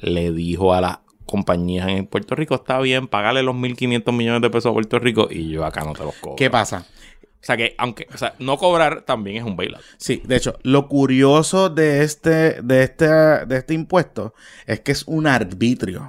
le 0.00 0.32
dijo 0.32 0.72
a 0.72 0.80
las 0.80 0.98
compañías 1.26 1.88
en 1.88 2.06
Puerto 2.06 2.34
Rico, 2.34 2.54
está 2.54 2.80
bien, 2.80 3.06
págale 3.06 3.42
los 3.42 3.54
1.500 3.54 4.12
millones 4.12 4.40
de 4.40 4.48
pesos 4.48 4.70
a 4.70 4.72
Puerto 4.72 4.98
Rico 4.98 5.28
y 5.30 5.50
yo 5.50 5.66
acá 5.66 5.84
no 5.84 5.92
te 5.92 6.04
los 6.04 6.14
cobro. 6.14 6.36
¿Qué 6.36 6.48
pasa? 6.48 6.86
O 7.46 7.52
sea 7.52 7.56
que, 7.56 7.76
aunque, 7.78 8.08
o 8.12 8.18
sea, 8.18 8.34
no 8.40 8.58
cobrar 8.58 9.02
también 9.02 9.36
es 9.36 9.42
un 9.44 9.54
bailout. 9.56 9.80
Sí, 9.98 10.20
de 10.24 10.34
hecho, 10.34 10.58
lo 10.64 10.88
curioso 10.88 11.68
de 11.70 12.02
este, 12.02 12.60
de 12.60 12.82
este, 12.82 13.06
de 13.06 13.56
este 13.56 13.72
impuesto 13.72 14.34
es 14.66 14.80
que 14.80 14.90
es 14.90 15.04
un 15.06 15.28
arbitrio. 15.28 16.08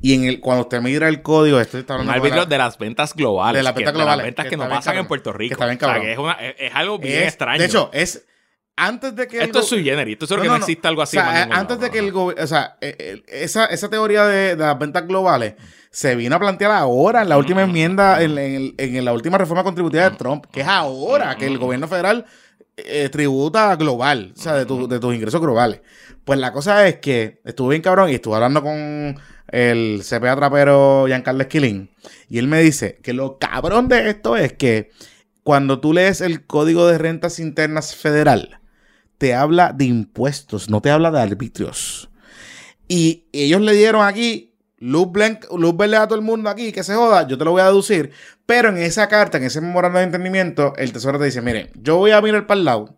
Y 0.00 0.14
en 0.14 0.22
el, 0.24 0.38
cuando 0.38 0.62
usted 0.62 0.80
mira 0.80 1.08
el 1.08 1.20
código, 1.22 1.58
esto 1.58 1.78
está 1.78 1.94
Un 1.94 2.02
hablando 2.02 2.12
arbitrio 2.22 2.42
con 2.42 2.48
de 2.50 2.58
las 2.58 2.78
ventas 2.78 3.12
globales. 3.14 3.58
de 3.58 3.62
las 3.64 3.72
que- 3.72 3.78
ventas 3.80 3.92
de 3.94 3.98
globales, 3.98 4.16
las 4.18 4.24
ventas 4.26 4.44
que 4.44 4.50
que, 4.50 4.56
no 4.56 4.68
pasan 4.68 4.98
en 4.98 5.06
Puerto 5.08 5.32
que 5.32 5.38
Rico. 5.38 5.54
está 5.54 5.66
bien 5.66 5.78
O 5.78 5.80
sea, 5.80 5.88
cabrón. 5.88 6.02
que 6.06 6.12
es, 6.12 6.18
una- 6.18 6.32
es, 6.34 6.54
es 6.58 6.74
algo 6.76 6.98
bien 7.00 7.22
Es- 7.22 7.28
extraño. 7.28 7.58
De 7.58 7.64
hecho, 7.66 7.90
es 7.92 8.24
antes 8.78 9.14
de 9.16 9.26
que 9.28 9.42
esto 9.42 9.60
es 9.60 9.66
sui 9.66 9.82
generis. 9.84 10.14
Esto 10.14 10.24
es 10.24 10.30
lo 10.30 10.36
No, 10.38 10.42
que 10.44 10.48
no, 10.50 10.56
existe 10.56 10.88
algo 10.88 11.02
así. 11.02 11.16
O 11.18 11.20
sea, 11.20 11.30
más 11.30 11.46
eh, 11.46 11.50
antes 11.52 11.80
de 11.80 11.90
que 11.90 11.98
el 11.98 12.12
gobierno, 12.12 12.44
o 12.44 12.46
sea, 12.46 12.76
eh, 12.80 12.94
eh, 12.98 13.22
esa, 13.28 13.66
esa 13.66 13.88
teoría 13.90 14.24
de, 14.26 14.56
de 14.56 14.64
las 14.64 14.78
ventas 14.78 15.06
globales 15.06 15.54
se 15.90 16.14
vino 16.16 16.36
a 16.36 16.38
plantear 16.38 16.70
ahora 16.70 17.22
en 17.22 17.28
la 17.28 17.38
última 17.38 17.62
enmienda, 17.62 18.22
en, 18.22 18.36
en 18.38 18.74
en 18.78 19.04
la 19.04 19.12
última 19.12 19.38
reforma 19.38 19.64
contributiva 19.64 20.08
de 20.10 20.16
Trump, 20.16 20.46
que 20.52 20.60
es 20.60 20.66
ahora 20.68 21.36
que 21.36 21.46
el 21.46 21.58
gobierno 21.58 21.88
federal 21.88 22.24
eh, 22.76 23.08
tributa 23.10 23.74
global, 23.76 24.32
o 24.36 24.40
sea, 24.40 24.54
de, 24.54 24.64
tu- 24.66 24.86
de 24.86 25.00
tus 25.00 25.14
ingresos 25.14 25.40
globales. 25.40 25.80
Pues 26.24 26.38
la 26.38 26.52
cosa 26.52 26.86
es 26.86 26.96
que 26.98 27.40
estuve 27.44 27.70
bien 27.70 27.82
cabrón 27.82 28.10
y 28.10 28.14
estuve 28.14 28.34
hablando 28.36 28.62
con 28.62 29.18
el 29.50 30.02
CPA 30.08 30.36
trapero 30.36 31.04
Giancarlo 31.06 31.40
Esquilín 31.42 31.90
y 32.28 32.36
él 32.36 32.48
me 32.48 32.60
dice 32.60 32.98
que 33.02 33.14
lo 33.14 33.38
cabrón 33.38 33.88
de 33.88 34.10
esto 34.10 34.36
es 34.36 34.52
que 34.52 34.90
cuando 35.42 35.80
tú 35.80 35.94
lees 35.94 36.20
el 36.20 36.44
Código 36.46 36.86
de 36.86 36.98
Rentas 36.98 37.38
Internas 37.40 37.96
Federal, 37.96 38.60
te 39.18 39.34
habla 39.34 39.72
de 39.72 39.84
impuestos, 39.84 40.70
no 40.70 40.80
te 40.80 40.90
habla 40.90 41.10
de 41.10 41.20
arbitrios. 41.20 42.08
Y 42.86 43.26
ellos 43.32 43.60
le 43.60 43.72
dieron 43.74 44.06
aquí 44.06 44.54
luz, 44.78 45.08
luz 45.56 45.76
verde 45.76 45.96
a 45.96 46.06
todo 46.06 46.18
el 46.18 46.24
mundo 46.24 46.48
aquí, 46.48 46.72
que 46.72 46.82
se 46.82 46.94
joda, 46.94 47.26
yo 47.26 47.36
te 47.36 47.44
lo 47.44 47.50
voy 47.50 47.60
a 47.60 47.66
deducir. 47.66 48.12
Pero 48.46 48.70
en 48.70 48.78
esa 48.78 49.08
carta, 49.08 49.36
en 49.38 49.44
ese 49.44 49.60
memorando 49.60 49.98
de 49.98 50.04
entendimiento, 50.04 50.72
el 50.76 50.92
tesoro 50.92 51.18
te 51.18 51.26
dice, 51.26 51.42
mire, 51.42 51.70
yo 51.74 51.96
voy 51.96 52.12
a 52.12 52.22
mirar 52.22 52.46
para 52.46 52.58
el 52.58 52.64
lado. 52.64 52.96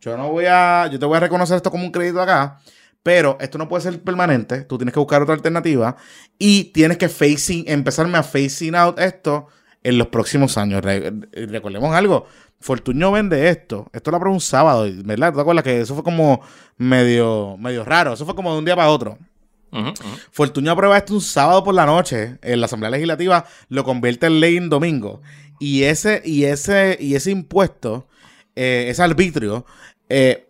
Yo 0.00 0.16
no 0.18 0.30
voy 0.30 0.44
a, 0.46 0.88
yo 0.88 0.98
te 0.98 1.06
voy 1.06 1.16
a 1.16 1.20
reconocer 1.20 1.56
esto 1.56 1.70
como 1.70 1.84
un 1.84 1.92
crédito 1.92 2.20
acá. 2.20 2.60
Pero 3.02 3.36
esto 3.40 3.58
no 3.58 3.68
puede 3.68 3.82
ser 3.82 4.02
permanente. 4.02 4.62
Tú 4.62 4.76
tienes 4.76 4.92
que 4.92 5.00
buscar 5.00 5.22
otra 5.22 5.34
alternativa. 5.34 5.96
Y 6.38 6.64
tienes 6.72 6.98
que 6.98 7.08
facing, 7.08 7.64
empezarme 7.66 8.18
a 8.18 8.22
facing 8.22 8.74
out 8.74 8.98
esto 8.98 9.46
en 9.84 9.98
los 9.98 10.08
próximos 10.08 10.58
años. 10.58 10.82
Re- 10.82 11.12
recordemos 11.32 11.94
algo. 11.94 12.26
Fortuño 12.58 13.12
vende 13.12 13.48
esto. 13.50 13.88
Esto 13.92 14.10
lo 14.10 14.16
aprobó 14.16 14.34
un 14.34 14.40
sábado, 14.40 14.86
¿verdad? 15.04 15.32
¿Te 15.32 15.40
acuerdas 15.40 15.62
que 15.62 15.80
eso 15.82 15.94
fue 15.94 16.02
como 16.02 16.40
medio, 16.76 17.56
medio 17.58 17.84
raro? 17.84 18.14
Eso 18.14 18.24
fue 18.24 18.34
como 18.34 18.52
de 18.52 18.58
un 18.58 18.64
día 18.64 18.74
para 18.74 18.88
otro. 18.88 19.18
Ujú. 19.70 19.92
Fortuño 20.30 20.70
aprueba 20.72 20.96
esto 20.96 21.14
un 21.14 21.20
sábado 21.20 21.62
por 21.62 21.74
la 21.74 21.84
noche 21.84 22.38
en 22.42 22.60
la 22.60 22.66
Asamblea 22.66 22.90
Legislativa, 22.90 23.44
lo 23.68 23.84
convierte 23.84 24.26
en 24.26 24.40
ley 24.40 24.56
en 24.56 24.68
domingo. 24.70 25.20
Y 25.60 25.82
ese, 25.82 26.22
y 26.24 26.44
ese, 26.44 26.96
y 27.00 27.16
ese 27.16 27.30
impuesto, 27.30 28.06
eh, 28.56 28.86
ese 28.88 29.02
arbitrio, 29.02 29.66
eh, 30.08 30.43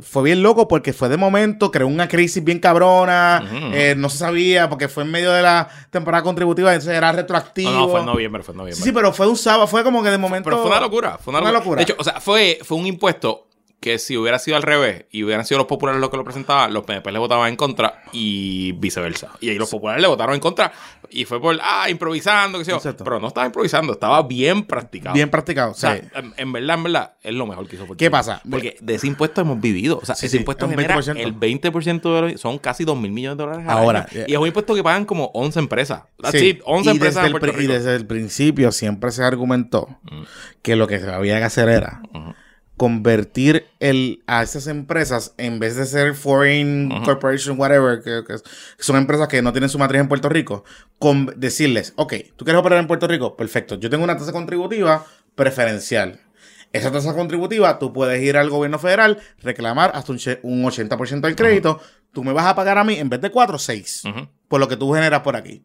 fue 0.00 0.22
bien 0.22 0.42
loco 0.42 0.68
porque 0.68 0.92
fue 0.92 1.08
de 1.08 1.16
momento, 1.16 1.70
creó 1.70 1.86
una 1.88 2.06
crisis 2.08 2.42
bien 2.44 2.60
cabrona, 2.60 3.42
eh, 3.72 3.94
no 3.96 4.08
se 4.08 4.18
sabía 4.18 4.68
porque 4.68 4.88
fue 4.88 5.02
en 5.02 5.10
medio 5.10 5.32
de 5.32 5.42
la 5.42 5.68
temporada 5.90 6.22
contributiva, 6.22 6.72
entonces 6.72 6.96
era 6.96 7.10
retroactivo. 7.12 7.70
No, 7.70 7.80
no, 7.80 7.88
fue 7.88 8.00
en 8.00 8.06
noviembre, 8.06 8.42
fue 8.42 8.52
en 8.52 8.56
Sí, 8.56 8.62
noviembre. 8.62 8.84
sí, 8.84 8.92
pero 8.92 9.12
fue 9.12 9.26
un 9.26 9.36
sábado, 9.36 9.66
fue 9.66 9.82
como 9.82 10.02
que 10.02 10.10
de 10.10 10.18
momento. 10.18 10.44
Pero 10.48 10.58
fue 10.62 10.70
una 10.70 10.80
locura, 10.80 11.18
fue 11.18 11.32
una, 11.32 11.40
Una 11.40 11.50
locura. 11.52 11.58
locura. 11.60 11.76
De 11.78 11.82
hecho, 11.82 11.96
o 11.98 12.04
sea, 12.04 12.20
fue, 12.20 12.58
fue 12.62 12.76
un 12.78 12.86
impuesto 12.86 13.47
que 13.80 14.00
si 14.00 14.16
hubiera 14.16 14.40
sido 14.40 14.56
al 14.56 14.64
revés 14.64 15.04
y 15.12 15.22
hubieran 15.22 15.44
sido 15.46 15.58
los 15.58 15.68
populares 15.68 16.00
los 16.00 16.10
que 16.10 16.16
lo 16.16 16.24
presentaban, 16.24 16.72
los 16.74 16.82
PNP 16.84 17.12
le 17.12 17.18
votaban 17.20 17.48
en 17.48 17.54
contra 17.56 18.02
y 18.12 18.72
viceversa. 18.72 19.30
Y 19.40 19.50
ahí 19.50 19.56
los 19.58 19.70
populares 19.70 20.02
le 20.02 20.08
votaron 20.08 20.34
en 20.34 20.40
contra 20.40 20.72
y 21.10 21.24
fue 21.26 21.40
por, 21.40 21.56
ah, 21.62 21.88
improvisando, 21.88 22.58
qué 22.58 22.64
sé 22.64 22.72
yo. 22.72 22.78
Exacto. 22.78 23.04
Pero 23.04 23.20
no 23.20 23.28
estaba 23.28 23.46
improvisando, 23.46 23.92
estaba 23.92 24.20
bien 24.24 24.64
practicado. 24.64 25.14
Bien 25.14 25.30
practicado. 25.30 25.70
O 25.70 25.74
sea, 25.74 25.94
sí. 25.96 26.02
en, 26.14 26.34
en 26.36 26.52
verdad, 26.52 26.76
en 26.76 26.82
verdad, 26.82 27.12
es 27.22 27.34
lo 27.34 27.46
mejor 27.46 27.68
que 27.68 27.76
hizo 27.76 27.86
¿Qué 27.96 28.10
pasa? 28.10 28.42
Porque 28.50 28.76
de 28.80 28.94
ese 28.96 29.06
impuesto 29.06 29.42
hemos 29.42 29.60
vivido. 29.60 29.98
O 30.02 30.04
sea, 30.04 30.16
Sí, 30.16 30.26
ese 30.26 30.32
sí, 30.32 30.38
impuesto 30.40 30.66
un 30.66 30.72
genera 30.72 30.96
20%. 30.96 31.16
el 31.20 31.34
20% 31.38 32.14
de 32.14 32.20
los... 32.32 32.40
Son 32.40 32.58
casi 32.58 32.84
2 32.84 32.98
mil 32.98 33.12
millones 33.12 33.38
de 33.38 33.44
dólares 33.44 33.64
al 33.68 33.78
Ahora, 33.78 34.08
año. 34.10 34.22
eh, 34.22 34.26
Y 34.26 34.32
es 34.32 34.38
un 34.38 34.46
impuesto 34.48 34.74
que 34.74 34.82
pagan 34.82 35.04
como 35.04 35.30
11 35.34 35.58
empresas. 35.60 36.02
That's 36.20 36.36
Sí, 36.38 36.48
it, 36.48 36.60
11 36.64 36.88
y 36.88 36.92
empresas 36.94 37.22
desde 37.32 37.36
en 37.48 37.54
el 37.54 37.62
Y 37.62 37.66
desde 37.68 37.94
el 37.94 38.06
principio 38.08 38.72
siempre 38.72 39.12
se 39.12 39.22
argumentó 39.22 39.86
Mm. 40.02 40.22
que 40.62 40.74
lo 40.74 40.88
que 40.88 40.96
había 40.96 41.38
que 41.38 41.44
hacer 41.44 41.68
era. 41.68 42.02
Convertir 42.78 43.66
el, 43.80 44.22
a 44.26 44.42
esas 44.42 44.66
empresas, 44.68 45.34
en 45.36 45.58
vez 45.58 45.76
de 45.76 45.84
ser 45.84 46.14
foreign 46.14 47.02
corporation, 47.04 47.58
whatever, 47.60 48.00
que, 48.02 48.22
que 48.26 48.36
son 48.78 48.96
empresas 48.96 49.28
que 49.28 49.42
no 49.42 49.52
tienen 49.52 49.68
su 49.68 49.78
matriz 49.78 50.00
en 50.00 50.08
Puerto 50.08 50.30
Rico, 50.30 50.64
con 50.98 51.26
decirles, 51.36 51.92
ok, 51.96 52.14
¿tú 52.36 52.44
quieres 52.46 52.60
operar 52.60 52.78
en 52.78 52.86
Puerto 52.86 53.06
Rico? 53.06 53.36
Perfecto, 53.36 53.74
yo 53.74 53.90
tengo 53.90 54.04
una 54.04 54.16
tasa 54.16 54.32
contributiva 54.32 55.04
preferencial. 55.34 56.20
Esa 56.72 56.92
tasa 56.92 57.14
contributiva, 57.14 57.78
tú 57.78 57.92
puedes 57.92 58.22
ir 58.22 58.36
al 58.36 58.48
gobierno 58.48 58.78
federal, 58.78 59.18
reclamar 59.42 59.90
hasta 59.94 60.12
un, 60.12 60.18
un 60.42 60.64
80% 60.64 61.20
del 61.20 61.34
crédito, 61.36 61.80
tú 62.12 62.22
me 62.24 62.32
vas 62.32 62.46
a 62.46 62.54
pagar 62.54 62.78
a 62.78 62.84
mí, 62.84 62.94
en 62.94 63.08
vez 63.08 63.20
de 63.20 63.30
4, 63.30 63.58
6 63.58 64.02
Ujú. 64.04 64.28
por 64.48 64.60
lo 64.60 64.68
que 64.68 64.76
tú 64.76 64.92
generas 64.92 65.20
por 65.22 65.34
aquí. 65.36 65.64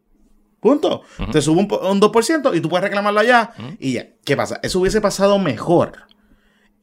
Punto. 0.60 1.02
Te 1.30 1.42
subo 1.42 1.60
un, 1.60 1.68
un 1.90 2.00
2% 2.00 2.56
y 2.56 2.60
tú 2.60 2.70
puedes 2.70 2.84
reclamarlo 2.84 3.20
allá 3.20 3.52
y 3.78 3.92
ya. 3.92 4.06
¿Qué 4.24 4.34
pasa? 4.34 4.60
Eso 4.62 4.80
hubiese 4.80 5.02
pasado 5.02 5.38
mejor. 5.38 5.92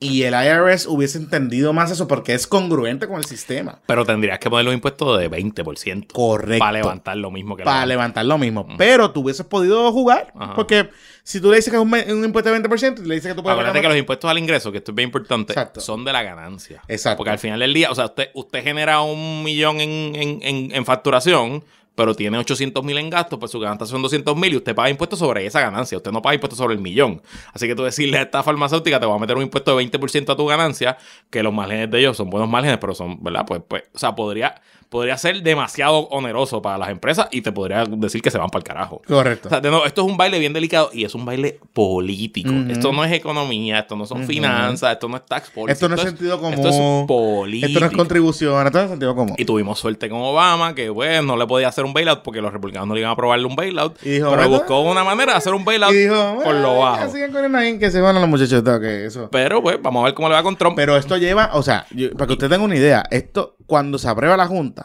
Y 0.03 0.23
el 0.23 0.33
IRS 0.33 0.87
hubiese 0.87 1.19
entendido 1.19 1.73
más 1.73 1.91
eso 1.91 2.07
porque 2.07 2.33
es 2.33 2.47
congruente 2.47 3.07
con 3.07 3.17
el 3.17 3.25
sistema. 3.25 3.79
Pero 3.85 4.03
tendrías 4.03 4.39
que 4.39 4.49
poner 4.49 4.67
un 4.67 4.73
impuesto 4.73 5.15
de 5.15 5.29
20%. 5.29 6.07
Correcto. 6.11 6.57
Para 6.59 6.71
levantar 6.71 7.17
lo 7.17 7.29
mismo 7.29 7.55
que 7.55 7.63
Para 7.63 7.85
levantar 7.85 8.25
lo 8.25 8.39
mismo. 8.39 8.67
Pero 8.79 9.11
tú 9.11 9.21
hubieses 9.21 9.45
podido 9.45 9.91
jugar. 9.91 10.33
Porque 10.55 10.89
si 11.23 11.39
tú 11.39 11.51
le 11.51 11.57
dices 11.57 11.71
que 11.71 11.77
es 11.77 11.83
un, 12.11 12.23
impuesto 12.25 12.51
de 12.51 12.59
20% 12.59 13.03
y 13.03 13.07
le 13.07 13.13
dices 13.15 13.29
que 13.31 13.35
tú 13.35 13.43
puedes 13.43 13.53
Acuérdate 13.59 13.79
que 13.79 13.87
los 13.89 13.97
impuestos 13.97 14.29
al 14.31 14.39
ingreso, 14.39 14.71
que 14.71 14.79
esto 14.79 14.91
es 14.91 14.95
bien 14.95 15.09
importante, 15.09 15.53
Exacto. 15.53 15.79
son 15.81 16.03
de 16.03 16.11
la 16.13 16.23
ganancia. 16.23 16.81
Exacto. 16.87 17.17
Porque 17.17 17.29
al 17.31 17.39
final 17.39 17.59
del 17.59 17.71
día, 17.73 17.91
o 17.91 17.95
sea, 17.95 18.05
usted, 18.05 18.29
usted 18.33 18.63
genera 18.63 19.01
un 19.01 19.43
millón 19.43 19.81
en, 19.81 20.15
en- 20.15 20.39
en- 20.41 20.75
en 20.75 20.83
facturación, 20.85 21.63
pero 21.95 22.15
tiene 22.15 22.37
800 22.37 22.83
mil 22.83 22.97
en 22.97 23.09
gastos, 23.09 23.37
pues 23.37 23.51
su 23.51 23.59
ganancia 23.59 23.85
son 23.85 24.01
200 24.01 24.35
mil 24.35 24.53
y 24.53 24.57
usted 24.57 24.73
paga 24.73 24.89
impuestos 24.89 25.19
sobre 25.19 25.45
esa 25.45 25.59
ganancia. 25.61 25.97
Usted 25.97 26.11
no 26.11 26.21
paga 26.21 26.35
impuestos 26.35 26.57
sobre 26.57 26.73
el 26.73 26.81
millón. 26.81 27.21
Así 27.53 27.67
que 27.67 27.75
tú 27.75 27.83
decirle 27.83 28.17
a 28.17 28.21
esta 28.23 28.43
farmacéutica, 28.43 28.99
te 28.99 29.05
voy 29.05 29.15
a 29.15 29.19
meter 29.19 29.35
un 29.35 29.43
impuesto 29.43 29.75
de 29.75 29.83
20% 29.85 30.31
a 30.31 30.35
tu 30.35 30.45
ganancia, 30.45 30.97
que 31.29 31.43
los 31.43 31.53
márgenes 31.53 31.91
de 31.91 31.99
ellos 31.99 32.17
son 32.17 32.29
buenos 32.29 32.49
márgenes, 32.49 32.77
pero 32.79 32.95
son, 32.95 33.21
¿verdad? 33.23 33.45
Pues, 33.45 33.61
pues, 33.67 33.83
o 33.93 33.99
sea, 33.99 34.15
podría, 34.15 34.61
podría 34.91 35.17
ser 35.17 35.41
demasiado 35.41 35.99
oneroso 36.09 36.61
para 36.61 36.77
las 36.77 36.89
empresas 36.89 37.29
y 37.31 37.41
te 37.41 37.53
podría 37.53 37.85
decir 37.85 38.21
que 38.21 38.29
se 38.29 38.37
van 38.37 38.49
para 38.49 38.59
el 38.59 38.63
carajo. 38.65 39.01
Correcto. 39.07 39.47
O 39.47 39.49
sea, 39.49 39.61
de 39.61 39.69
nuevo, 39.69 39.85
esto 39.85 40.01
es 40.01 40.07
un 40.11 40.17
baile 40.17 40.37
bien 40.37 40.51
delicado 40.51 40.89
y 40.91 41.05
es 41.05 41.15
un 41.15 41.23
baile 41.23 41.61
político. 41.71 42.51
Esto 42.69 42.91
no 42.91 43.05
es 43.05 43.13
economía, 43.13 43.79
esto 43.79 43.95
no 43.95 44.05
son 44.05 44.25
finanzas, 44.27 44.91
esto 44.91 45.07
no 45.07 45.15
es 45.15 45.25
tax 45.25 45.49
policy. 45.49 45.71
Esto 45.71 45.87
no 45.87 45.95
es 45.95 46.01
sentido 46.01 46.37
común. 46.41 46.55
Esto 46.55 46.67
es 46.67 47.07
político. 47.07 47.67
Esto 47.67 47.79
no 47.79 47.85
es 47.85 47.91
contribución, 47.93 48.65
esto 48.67 48.77
no 48.79 48.83
es 48.83 48.89
sentido 48.89 49.15
común. 49.15 49.35
Y 49.37 49.45
tuvimos 49.45 49.79
suerte 49.79 50.09
con 50.09 50.19
Obama, 50.19 50.75
que 50.75 50.89
bueno, 50.89 51.21
no 51.21 51.37
le 51.37 51.47
podía 51.47 51.69
hacer 51.69 51.85
un 51.85 51.93
bailout 51.93 52.21
porque 52.21 52.41
los 52.41 52.51
republicanos 52.51 52.89
no 52.89 52.93
le 52.93 52.99
iban 52.99 53.11
a 53.11 53.13
aprobarle 53.13 53.45
un 53.45 53.55
bailout. 53.55 53.97
Y 54.05 54.09
dijo, 54.09 54.29
pero 54.29 54.49
buscó 54.49 54.81
una 54.81 55.05
manera 55.05 55.31
de 55.31 55.37
hacer 55.37 55.53
un 55.53 55.63
bailout 55.63 55.93
Y 55.93 55.97
dijo, 55.99 56.41
por 56.43 56.53
lo 56.55 56.71
"Ay, 56.71 56.79
bajo. 56.79 57.11
con 57.11 57.79
que 57.79 57.91
se 57.91 58.01
van 58.01 58.17
a 58.17 58.19
los 58.19 58.27
muchachos. 58.27 58.61
que 58.81 59.05
eso. 59.05 59.29
Pero 59.31 59.61
pues, 59.61 59.81
vamos 59.81 60.01
a 60.01 60.05
ver 60.07 60.13
cómo 60.13 60.27
le 60.27 60.35
va 60.35 60.43
con 60.43 60.57
Trump. 60.57 60.75
Pero 60.75 60.97
esto 60.97 61.15
lleva, 61.15 61.51
o 61.53 61.63
sea, 61.63 61.85
yo- 61.91 62.11
para 62.11 62.27
que 62.27 62.33
usted 62.33 62.49
tenga 62.49 62.63
una 62.65 62.75
idea, 62.75 63.05
esto 63.09 63.55
cuando 63.65 63.97
se 63.97 64.09
aprueba 64.09 64.35
la 64.35 64.47
Junta, 64.47 64.80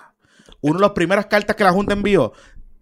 una 0.70 0.76
de 0.78 0.82
las 0.82 0.90
primeras 0.90 1.26
cartas 1.26 1.56
que 1.56 1.64
la 1.64 1.72
Junta 1.72 1.93
envió 1.94 2.32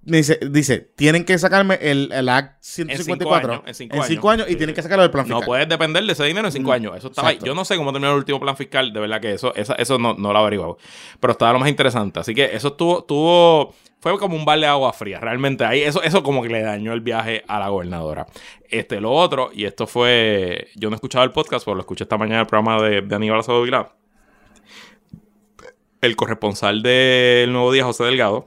dice, 0.06 0.38
dice 0.50 0.92
tienen 0.96 1.24
que 1.24 1.38
sacarme 1.38 1.78
el, 1.80 2.10
el 2.12 2.28
Act 2.28 2.62
154 2.62 3.52
años, 3.52 3.62
en 3.66 3.74
cinco 3.74 3.94
años, 3.96 4.28
años. 4.32 4.46
y 4.48 4.50
Sí, 4.52 4.56
tienen 4.56 4.74
que 4.74 4.82
sacarlo 4.82 5.02
del 5.02 5.10
plan 5.10 5.26
no 5.26 5.36
fiscal. 5.36 5.46
puedes 5.46 5.68
depender 5.68 6.04
de 6.04 6.12
ese 6.12 6.24
dinero 6.24 6.46
en 6.48 6.52
cinco 6.52 6.70
Mm, 6.70 6.72
años. 6.74 6.96
Eso 6.98 7.08
estaba 7.08 7.28
ahí. 7.28 7.38
Yo 7.42 7.54
no 7.54 7.64
sé 7.64 7.76
cómo 7.76 7.90
terminó 7.92 8.12
el 8.12 8.18
último 8.18 8.38
plan 8.40 8.56
fiscal. 8.56 8.92
De 8.92 9.00
verdad 9.00 9.20
que 9.20 9.32
eso, 9.32 9.54
esa- 9.54 9.74
eso 9.76 9.98
no, 9.98 10.14
no 10.14 10.32
lo 10.32 10.38
averiguado. 10.38 10.76
Pero 11.20 11.32
estaba 11.32 11.52
lo 11.54 11.58
más 11.58 11.68
interesante. 11.70 12.20
Así 12.20 12.34
que 12.34 12.54
eso 12.54 12.72
tuvo, 12.74 13.04
tuvo 13.04 13.74
fue 14.00 14.18
como 14.18 14.36
un 14.36 14.44
balde 14.44 14.66
de 14.66 14.70
agua 14.72 14.92
fría. 14.92 15.18
Realmente 15.20 15.64
ahí, 15.64 15.80
eso, 15.80 16.02
eso 16.02 16.22
como 16.22 16.42
que 16.42 16.50
le 16.50 16.60
dañó 16.60 16.92
el 16.92 17.00
viaje 17.00 17.42
a 17.48 17.58
la 17.58 17.68
gobernadora. 17.70 18.26
Este, 18.68 19.00
lo 19.00 19.10
otro, 19.12 19.50
y 19.54 19.64
esto 19.64 19.86
fue. 19.86 20.68
Yo 20.76 20.90
no 20.90 20.94
he 20.94 20.98
escuchado 20.98 21.24
el 21.24 21.30
podcast, 21.32 21.64
pero 21.64 21.76
lo 21.76 21.80
escuché 21.80 22.04
esta 22.04 22.18
mañana 22.18 22.36
en 22.36 22.40
el 22.42 22.46
programa 22.46 22.82
de, 22.82 23.00
de 23.00 23.14
Aníbal 23.14 23.40
Acevedo 23.40 23.62
Vilá. 23.62 23.92
El 26.04 26.16
corresponsal 26.16 26.82
del 26.82 27.50
Nuevo 27.52 27.72
Día, 27.72 27.84
José 27.84 28.04
Delgado, 28.04 28.44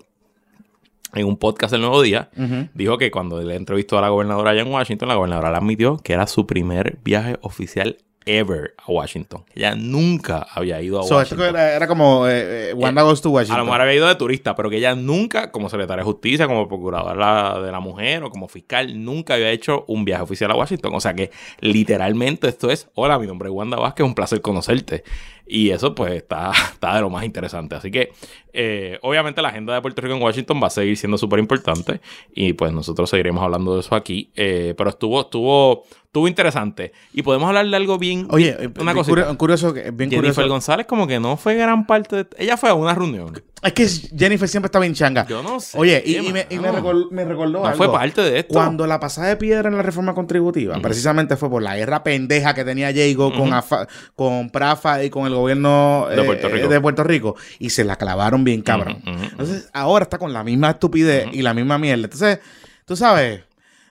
en 1.14 1.26
un 1.26 1.38
podcast 1.38 1.72
del 1.72 1.82
Nuevo 1.82 2.02
Día, 2.02 2.30
dijo 2.76 2.98
que 2.98 3.10
cuando 3.10 3.42
le 3.42 3.56
entrevistó 3.56 3.98
a 3.98 4.02
la 4.02 4.10
gobernadora 4.10 4.52
allá 4.52 4.62
en 4.62 4.72
Washington, 4.72 5.08
la 5.08 5.16
gobernadora 5.16 5.50
le 5.52 5.58
admitió 5.58 5.98
que 5.98 6.14
era 6.14 6.28
su 6.28 6.46
primer 6.46 7.00
viaje 7.04 7.38
oficial 7.42 7.98
ever 8.28 8.76
a 8.78 8.92
Washington. 8.92 9.46
Ella 9.56 9.76
nunca 9.76 10.46
había 10.52 10.82
ido 10.82 11.00
a 11.00 11.04
So, 11.04 11.22
esto 11.22 11.36
Washington. 11.36 11.56
era, 11.56 11.74
era 11.76 11.88
como 11.88 12.28
eh, 12.28 12.70
eh, 12.70 12.74
Wanda 12.74 13.02
Goes 13.02 13.22
to 13.22 13.30
A 13.30 13.32
Washington. 13.32 13.58
lo 13.60 13.66
mejor 13.66 13.82
había 13.82 13.96
ido 13.96 14.08
de 14.08 14.16
turista, 14.16 14.56
pero 14.56 14.70
que 14.70 14.78
ella 14.78 14.94
nunca, 14.96 15.52
como 15.52 15.70
secretaria 15.70 16.04
de 16.04 16.06
justicia, 16.06 16.46
como 16.46 16.68
procuradora 16.68 17.60
de 17.62 17.72
la 17.72 17.80
mujer 17.80 18.24
o 18.24 18.30
como 18.30 18.48
fiscal, 18.48 19.04
nunca 19.04 19.36
había 19.36 19.50
hecho 19.52 19.86
un 19.88 20.06
viaje 20.06 20.24
oficial 20.24 20.52
a 20.52 20.56
Washington. 20.56 20.94
O 20.94 21.02
sea 21.02 21.14
que 21.14 21.32
literalmente 21.62 22.48
esto 22.50 22.70
es, 22.70 22.90
hola, 22.94 23.18
mi 23.18 23.28
nombre 23.28 23.50
es 23.50 23.56
Wanda 23.56 23.78
Vázquez, 23.78 24.06
un 24.06 24.14
placer 24.14 24.42
conocerte. 24.42 25.04
Y 25.48 25.70
eso 25.70 25.96
pues 25.96 26.14
está, 26.14 26.52
está 26.74 26.96
de 26.96 27.02
lo 27.02 27.10
más 27.10 27.24
interesante. 27.24 27.76
Así 27.76 27.90
que 27.90 28.12
eh, 28.54 29.00
obviamente 29.02 29.42
la 29.42 29.50
agenda 29.50 29.74
de 29.74 29.82
Puerto 29.82 30.02
Rico 30.02 30.16
en 30.16 30.22
Washington 30.22 30.62
va 30.62 30.68
a 30.68 30.72
seguir 30.72 30.98
siendo 30.98 31.18
súper 31.18 31.40
importante 31.40 32.02
y 32.34 32.54
pues 32.54 32.74
nosotros 32.74 33.10
seguiremos 33.10 33.44
hablando 33.44 33.76
de 33.76 33.80
eso 33.82 33.96
aquí. 33.96 34.32
Eh, 34.36 34.74
pero 34.78 34.90
estuvo, 34.90 35.22
estuvo, 35.22 35.86
estuvo 36.08 36.28
interesante. 36.28 36.94
Y 37.14 37.22
podemos 37.22 37.48
hablar 37.48 37.68
de 37.68 37.76
algo 37.76 37.98
bien... 38.00 38.28
Oye, 38.32 38.56
eh, 38.60 38.70
una 38.80 38.94
bien 38.94 39.06
curio- 39.06 39.38
curioso, 39.38 39.74
bien 39.74 40.10
Jennifer 40.10 40.20
curioso. 40.34 40.48
González 40.50 40.88
como 40.88 41.06
que 41.06 41.20
no 41.20 41.38
fue 41.38 41.56
gran 41.56 41.86
parte 41.86 42.16
de... 42.16 42.28
Ella 42.38 42.58
fue 42.58 42.70
a 42.70 42.74
una 42.74 42.96
reunión. 42.96 43.40
Es 43.62 43.74
que 43.74 43.88
Jennifer 43.88 44.48
siempre 44.48 44.68
estaba 44.68 44.86
en 44.86 44.94
changa. 44.94 45.28
Yo 45.28 45.44
no 45.44 45.60
sé. 45.60 45.78
Oye, 45.78 46.02
y, 46.06 46.16
y 46.18 46.32
me, 46.34 46.48
y 46.50 46.58
me 46.60 46.72
recol- 46.72 47.10
me 47.12 47.26
recordó 47.26 47.60
No 47.60 47.66
algo. 47.66 47.78
fue 47.78 47.92
parte 47.92 48.22
de 48.22 48.40
esto. 48.40 48.54
Cuando 48.54 48.88
la 48.88 49.00
pasada 49.00 49.28
de 49.28 49.36
piedra 49.38 49.70
en 49.70 49.76
la 49.78 49.84
reforma 49.84 50.14
contributiva, 50.16 50.80
precisamente 50.82 51.36
fue 51.38 51.50
por 51.50 51.62
la 51.62 51.76
guerra 51.76 52.04
pendeja 52.04 52.54
que 52.54 52.64
tenía 52.64 52.92
Jago 52.94 53.34
con, 53.36 53.50
AFA- 53.54 53.88
con 54.16 54.50
Prafa 54.50 55.04
y 55.04 55.10
con 55.10 55.28
el 55.28 55.36
gobierno 55.36 56.08
De 56.10 56.24
Puerto 56.24 56.48
eh, 56.48 56.52
Rico. 56.52 56.68
de 56.70 56.82
Puerto 56.82 57.04
Rico, 57.04 57.36
y 57.60 57.70
se 57.72 57.84
la 57.84 57.96
clavaron 57.98 58.44
bien 58.44 58.62
cabrón. 58.62 59.02
Entonces, 59.06 59.70
ahora 59.74 60.04
está 60.04 60.18
con 60.18 60.34
la 60.34 60.44
misma 60.44 60.70
estupidez 60.72 61.28
y 61.34 61.42
la 61.42 61.54
misma 61.54 61.78
mierda. 61.78 62.06
Entonces, 62.06 62.40
tú 62.86 62.96
sabes, 62.96 63.42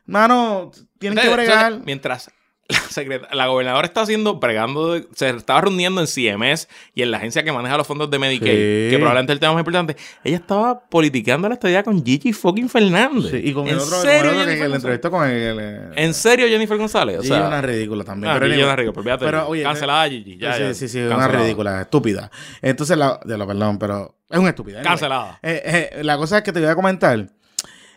mano, 0.07 0.70
tienen 0.99 1.19
que 1.23 1.28
bregar. 1.28 1.81
Mientras 1.85 2.31
la, 2.69 2.78
secreta- 2.81 3.28
la 3.33 3.47
gobernadora 3.47 3.87
está 3.87 4.01
haciendo, 4.01 4.41
bregando, 4.41 5.01
se 5.15 5.28
estaba 5.31 5.61
reuniendo 5.61 6.01
en 6.01 6.09
CMS 6.09 6.66
y 6.97 7.03
en 7.03 7.12
la 7.12 7.19
agencia 7.19 7.45
que 7.45 7.53
maneja 7.53 7.77
los 7.77 7.87
fondos 7.87 8.11
de 8.11 8.19
Medicaid, 8.19 8.51
Sí. 8.51 8.91
que 8.91 8.97
probablemente 8.99 9.33
es 9.33 9.37
el 9.37 9.41
tema 9.41 9.53
más 9.53 9.61
importante, 9.61 9.97
ella 10.24 10.39
estaba 10.39 10.81
politiqueando 10.81 11.47
la 11.49 11.55
estadía 11.55 11.85
con 11.85 12.05
Gigi 12.05 12.33
fucking 12.33 12.69
Fernández. 12.69 13.31
Sí, 13.31 13.41
y 13.45 13.53
con 13.53 13.69
el 13.69 13.74
¿En 13.74 13.78
otro, 13.78 13.91
con 13.99 14.09
el 14.09 14.12
serio, 14.16 14.31
otro 14.33 14.45
que- 14.47 14.74
entrevistó 14.74 15.11
con 15.12 15.28
el. 15.28 15.61
el- 15.61 15.91
¿En 15.95 16.12
serio 16.12 16.49
Jennifer 16.49 16.77
González? 16.77 17.19
O 17.19 17.23
Gigi 17.23 17.35
sea, 17.35 17.47
una 17.47 17.62
ridícula 17.62 18.03
también. 18.03 18.33
ah, 18.33 18.35
pero 18.41 18.51
Gigi 18.51 18.62
una 18.65 18.74
ridícula, 18.77 18.99
olvídate. 19.01 19.24
Pero, 19.27 19.47
oye, 19.49 19.62
cancelada 19.62 20.09
Gigi. 20.09 20.37
Ya, 20.39 20.55
sí, 20.55 20.61
ya, 20.62 20.74
sí, 20.74 20.89
sí, 20.89 20.99
una 21.03 21.28
ridícula, 21.28 21.83
estúpida. 21.83 22.33
Entonces, 22.62 22.99
la, 22.99 23.20
de 23.24 23.39
lo 23.39 23.47
perdón, 23.47 23.78
pero 23.78 24.16
es 24.28 24.39
una 24.41 24.49
estúpida. 24.49 24.83
Cancelada. 24.83 25.39
Eh, 25.41 25.91
eh, 25.93 26.03
la 26.03 26.16
cosa 26.16 26.39
es 26.39 26.43
que 26.43 26.53
te 26.53 26.59
voy 26.59 26.69
a 26.69 26.74
comentar. 26.74 27.28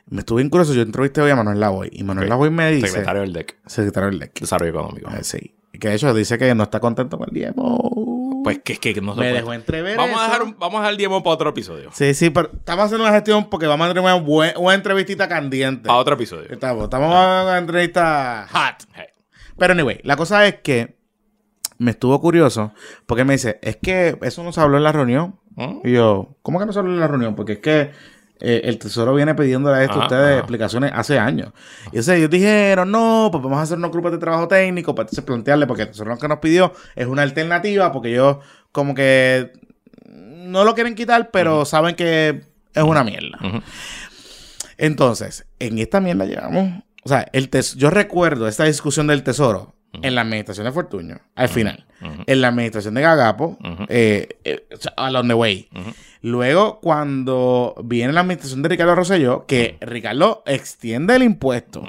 Me 0.10 0.19
estuve 0.19 0.41
bien 0.41 0.49
curioso. 0.49 0.73
Yo 0.73 0.81
entrevisté 0.81 1.22
hoy 1.22 1.31
a 1.31 1.36
Manuel 1.36 1.60
Lavoy. 1.60 1.90
Y 1.91 2.03
Manuel 2.03 2.26
Ok. 2.27 2.30
Lavoy 2.30 2.49
me 2.49 2.72
dice. 2.72 2.88
Secretario 2.88 3.22
del 3.22 3.34
DEC, 3.34 3.57
Secretario 3.65 4.10
del 4.10 4.19
DEC. 4.19 4.40
Desarrollo 4.40 4.72
Económico. 4.72 5.10
Eh, 5.11 5.23
sí. 5.23 5.56
Que 5.80 5.90
de 5.90 5.95
hecho 5.95 6.14
dice 6.14 6.38
que 6.38 6.53
no 6.56 6.64
está 6.64 6.80
contento 6.80 7.18
con 7.18 7.30
el 7.30 7.34
diezmo. 7.34 8.41
Pues 8.44 8.60
que, 8.64 8.77
que, 8.77 8.94
que 8.94 9.02
no 9.02 9.14
se 9.14 9.19
me 9.19 9.26
puede. 9.27 9.34
dejó 9.34 9.53
entrever. 9.53 9.98
Vamos 9.98 10.19
a, 10.19 10.23
dejar 10.26 10.44
un- 10.44 10.56
vamos 10.57 10.76
a 10.76 10.80
dejar 10.80 10.91
el 10.91 10.98
diezmo 10.98 11.22
para 11.23 11.34
otro 11.36 11.49
episodio. 11.52 11.90
Sí, 11.94 12.14
sí, 12.14 12.30
pero 12.31 12.49
estamos 12.53 12.86
haciendo 12.86 13.03
una 13.06 13.14
gestión 13.14 13.49
porque 13.49 13.68
vamos 13.68 13.86
a 13.86 13.90
tener 13.90 14.03
una, 14.03 14.15
buen- 14.15 14.53
una 14.57 14.73
entrevistita 14.73 15.27
candiente. 15.27 15.88
Para 15.88 15.99
otro 15.99 16.15
episodio. 16.15 16.48
Estamos, 16.49 16.86
estamos 16.86 17.14
a 17.14 17.44
una 17.44 17.57
entrevista 17.57 18.48
hot. 18.52 18.88
Hey. 18.94 19.06
Pero 19.57 19.73
anyway, 19.73 19.99
la 20.03 20.15
cosa 20.15 20.45
es 20.48 20.56
que 20.56 20.98
me 21.77 21.91
estuvo 21.91 22.19
curioso 22.19 22.73
porque 23.06 23.23
me 23.26 23.34
dice, 23.34 23.60
es 23.61 23.76
que 23.77 24.18
eso 24.22 24.44
no 24.44 24.52
se 24.52 24.60
habló 24.61 24.77
en 24.77 24.84
la 24.84 24.91
reunión. 24.91 25.36
¿Mm? 25.56 25.80
Y 25.84 25.91
yo, 25.94 26.36
¿cómo 26.41 26.60
que 26.60 26.65
no 26.65 26.73
se 26.73 26.80
habló 26.80 26.94
en 26.94 26.99
la 26.99 27.07
reunión? 27.07 27.36
Porque 27.36 27.53
es 27.53 27.60
que 27.60 27.91
eh, 28.41 28.61
el 28.64 28.78
Tesoro 28.80 29.14
viene 29.14 29.36
pidiéndole 29.36 29.78
a 29.78 29.84
esto 29.84 29.95
a 29.95 29.98
Ajá, 29.98 30.06
ustedes 30.06 30.28
ajá. 30.30 30.38
explicaciones 30.40 30.91
hace 30.94 31.20
años. 31.20 31.52
Y 31.86 31.88
entonces 31.88 32.18
ellos 32.18 32.30
dijeron, 32.30 32.91
no, 32.91 33.30
pues 33.32 33.44
vamos 33.44 33.60
a 33.60 33.64
hacer 33.64 33.78
unos 33.78 33.91
grupos 33.91 34.11
de 34.14 34.18
trabajo 34.18 34.48
técnico 34.48 34.95
para 34.95 35.03
entonces 35.06 35.24
plantearle, 35.26 35.68
porque 35.68 35.84
el 35.84 35.88
Tesoro 35.90 36.11
lo 36.11 36.18
que 36.18 36.28
nos 36.28 36.40
pidió 36.40 36.74
es 36.95 37.07
una 37.07 37.22
alternativa, 37.24 37.91
porque 37.91 38.10
ellos 38.11 38.38
como 38.72 38.94
que 38.95 39.52
no 40.07 40.64
lo 40.64 40.74
quieren 40.74 40.95
quitar, 40.95 41.30
pero 41.32 41.66
saben 41.66 41.95
que 41.95 42.44
es 42.74 42.84
una 42.84 43.03
mierda. 43.03 43.38
Entonces, 44.78 45.45
en 45.60 45.78
esta 45.80 45.99
mierda 45.99 46.26
llevamos. 46.26 46.84
O 47.03 47.10
sea, 47.10 47.28
el 47.34 47.49
tes- 47.49 47.76
yo 47.76 47.90
recuerdo 47.90 48.48
esta 48.48 48.64
discusión 48.66 49.07
del 49.07 49.24
tesoro 49.24 49.74
en 49.94 50.16
la 50.16 50.22
administración 50.22 50.66
de 50.66 50.72
Fortuño, 50.72 51.20
al 51.36 51.49
final. 51.49 51.86
En 52.28 52.41
la 52.41 52.48
administración 52.48 52.94
de 52.94 53.02
Gagapo, 53.02 53.57
eh, 53.90 54.40
eh, 54.44 54.66
along 54.95 55.28
the 55.28 55.34
way. 55.34 55.70
Luego, 56.22 56.80
cuando 56.82 57.76
viene 57.84 58.14
la 58.14 58.22
administración 58.22 58.61
de 58.61 58.70
Ricardo 58.70 58.95
Rosselló, 58.95 59.45
que 59.45 59.78
Ricardo 59.82 60.44
extiende 60.45 61.16
el 61.16 61.24
impuesto. 61.24 61.84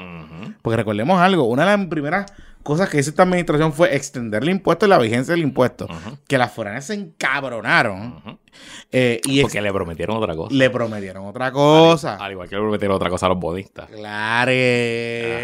Porque 0.62 0.76
recordemos 0.76 1.20
algo, 1.20 1.44
una 1.44 1.68
de 1.68 1.76
las 1.76 1.86
primeras 1.88 2.26
cosas 2.62 2.88
que 2.88 2.98
hizo 2.98 3.10
esta 3.10 3.22
administración 3.24 3.72
fue 3.72 3.94
extender 3.94 4.42
el 4.42 4.50
impuesto 4.50 4.86
y 4.86 4.88
la 4.88 4.98
vigencia 4.98 5.32
del 5.34 5.42
impuesto. 5.42 5.88
Que 6.28 6.38
las 6.38 6.52
foráneas 6.52 6.86
se 6.86 6.94
encabronaron. 6.94 8.38
Eh, 8.92 9.20
y 9.24 9.42
Porque 9.42 9.60
le 9.60 9.72
prometieron 9.72 10.16
otra 10.16 10.34
cosa. 10.34 10.54
le 10.54 10.70
prometieron 10.70 11.26
otra 11.26 11.52
cosa. 11.52 12.16
Al 12.16 12.32
igual 12.32 12.48
que 12.48 12.56
le 12.56 12.60
prometieron 12.62 12.96
otra 12.96 13.08
cosa 13.10 13.26
a 13.26 13.28
los 13.30 13.38
bonistas. 13.38 13.88
Claro, 13.88 14.50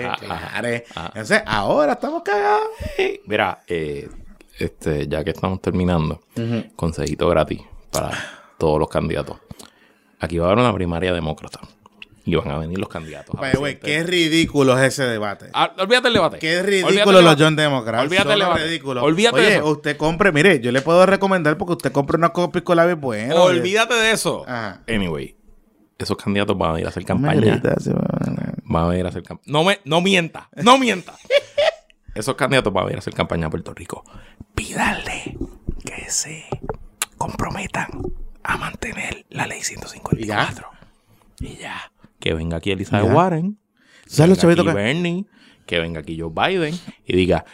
Ajá, 0.09 0.16
claro. 0.18 0.68
ajá. 0.94 1.06
Entonces, 1.09 1.43
ahora 1.47 1.93
estamos 1.93 2.22
cagados. 2.22 2.66
Mira, 3.26 3.62
eh, 3.66 4.09
este, 4.59 5.06
ya 5.09 5.22
que 5.24 5.30
estamos 5.30 5.60
terminando, 5.60 6.20
consejito 6.74 7.28
gratis 7.28 7.60
para 7.90 8.10
todos 8.59 8.78
los 8.80 8.88
candidatos. 8.88 9.38
Aquí 10.18 10.38
va 10.38 10.47
a 10.48 10.52
haber 10.52 10.64
una 10.64 10.72
primaria 10.74 11.12
demócrata. 11.12 11.60
Y 12.27 12.35
van 12.35 12.51
a 12.51 12.59
venir 12.59 12.77
los 12.78 12.89
candidatos. 12.89 13.39
way, 13.39 13.53
presidente. 13.53 13.81
qué 13.81 14.03
ridículo 14.03 14.77
es 14.77 14.89
ese 14.89 15.05
debate. 15.05 15.48
Ah, 15.55 15.73
olvídate 15.78 16.09
el 16.09 16.15
debate. 16.15 16.39
Qué 16.40 16.61
ridículo 16.61 17.23
los. 17.23 17.36
John 17.39 17.55
Democrats. 17.55 18.03
Olvídate 18.05 18.32
el 18.32 18.39
debate. 18.40 18.81
Olvídate 19.01 19.40
de 19.40 19.47
Oye, 19.47 19.57
eso. 19.57 19.66
usted 19.70 19.97
compre, 19.97 20.32
mire, 20.32 20.59
yo 20.61 20.73
le 20.73 20.82
puedo 20.82 21.07
recomendar 21.07 21.57
porque 21.57 21.74
usted 21.74 21.93
compre 21.93 22.16
una 22.16 22.31
copia 22.31 22.65
con 22.65 22.77
la 22.77 22.94
bueno. 22.97 23.44
Olvídate 23.44 23.94
de 23.94 24.11
eso. 24.11 24.44
Ajá. 24.48 24.82
Anyway, 24.89 25.36
esos 25.98 26.16
candidatos 26.16 26.59
van 26.59 26.74
a 26.74 26.81
ir 26.81 26.86
a 26.86 26.89
hacer 26.89 27.05
campaña. 27.05 27.61
Van 28.65 28.90
a 28.90 28.98
ir 28.98 29.07
a 29.07 29.09
hacer 29.09 29.23
campaña. 29.23 29.53
No, 29.53 29.62
me, 29.62 29.78
no 29.85 30.01
mienta. 30.01 30.48
No 30.62 30.78
mienta. 30.78 31.15
Esos 32.16 32.35
candidatos 32.35 32.73
van 32.73 32.86
a 32.86 32.90
ir 32.90 32.97
a 32.97 32.98
hacer 33.01 33.12
campaña 33.12 33.47
a 33.47 33.51
Puerto 33.51 33.74
Rico. 33.74 34.03
Pídanle 34.55 35.36
que 35.85 36.11
se 36.11 36.47
comprometan 37.19 37.89
a 38.43 38.57
mantener 38.57 39.27
la 39.28 39.47
ley 39.47 39.62
154. 39.62 40.66
Y 41.40 41.57
ya. 41.57 41.93
Que 42.20 42.34
venga 42.34 42.56
aquí 42.59 42.70
Elizabeth. 42.70 43.12
Warren. 43.12 43.59
¿Sabes 44.06 44.30
los 44.30 44.44
venga 44.44 44.62
aquí 44.62 44.68
que- 44.70 44.74
Bernie. 44.74 45.26
Que 45.66 45.80
venga 45.80 46.01
aquí 46.01 46.18
Joe 46.18 46.30
Biden. 46.32 46.74
Y 47.06 47.16
diga, 47.16 47.44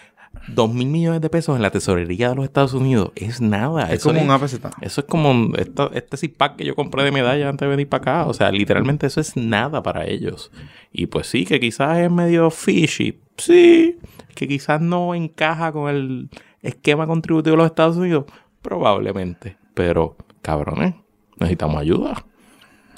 dos 0.48 0.72
mil 0.72 0.88
millones 0.88 1.20
de 1.20 1.30
pesos 1.30 1.56
en 1.56 1.62
la 1.62 1.70
tesorería 1.70 2.28
de 2.30 2.34
los 2.36 2.44
Estados 2.44 2.74
Unidos 2.74 3.10
es 3.14 3.40
nada. 3.40 3.84
Es 3.92 4.00
Eso 4.00 4.08
como 4.10 4.18
es- 4.20 4.24
un 4.26 4.30
APZ. 4.30 4.54
eso 4.82 5.00
es 5.00 5.06
como 5.06 5.54
esta- 5.56 5.90
este 5.94 6.28
pack 6.28 6.56
que 6.56 6.64
yo 6.64 6.74
compré 6.74 7.04
de 7.04 7.10
medalla 7.12 7.48
antes 7.48 7.66
de 7.66 7.70
venir 7.70 7.88
para 7.88 8.02
acá. 8.22 8.26
O 8.28 8.34
sea, 8.34 8.50
literalmente 8.52 9.06
eso 9.06 9.20
es 9.20 9.36
nada 9.36 9.82
para 9.82 10.06
ellos. 10.06 10.50
Y 10.92 11.06
pues 11.06 11.26
sí, 11.26 11.44
que 11.46 11.58
quizás 11.60 11.98
es 11.98 12.10
medio 12.10 12.50
fishy. 12.50 13.18
Sí, 13.38 13.98
que 14.34 14.46
quizás 14.46 14.80
no 14.80 15.14
encaja 15.14 15.72
con 15.72 15.88
el 15.88 16.28
esquema 16.60 17.06
contributivo 17.06 17.52
de 17.56 17.62
los 17.62 17.66
Estados 17.66 17.96
Unidos. 17.96 18.26
Probablemente. 18.60 19.56
Pero, 19.74 20.16
cabrones, 20.42 20.94
necesitamos 21.38 21.80
ayuda. 21.80 22.24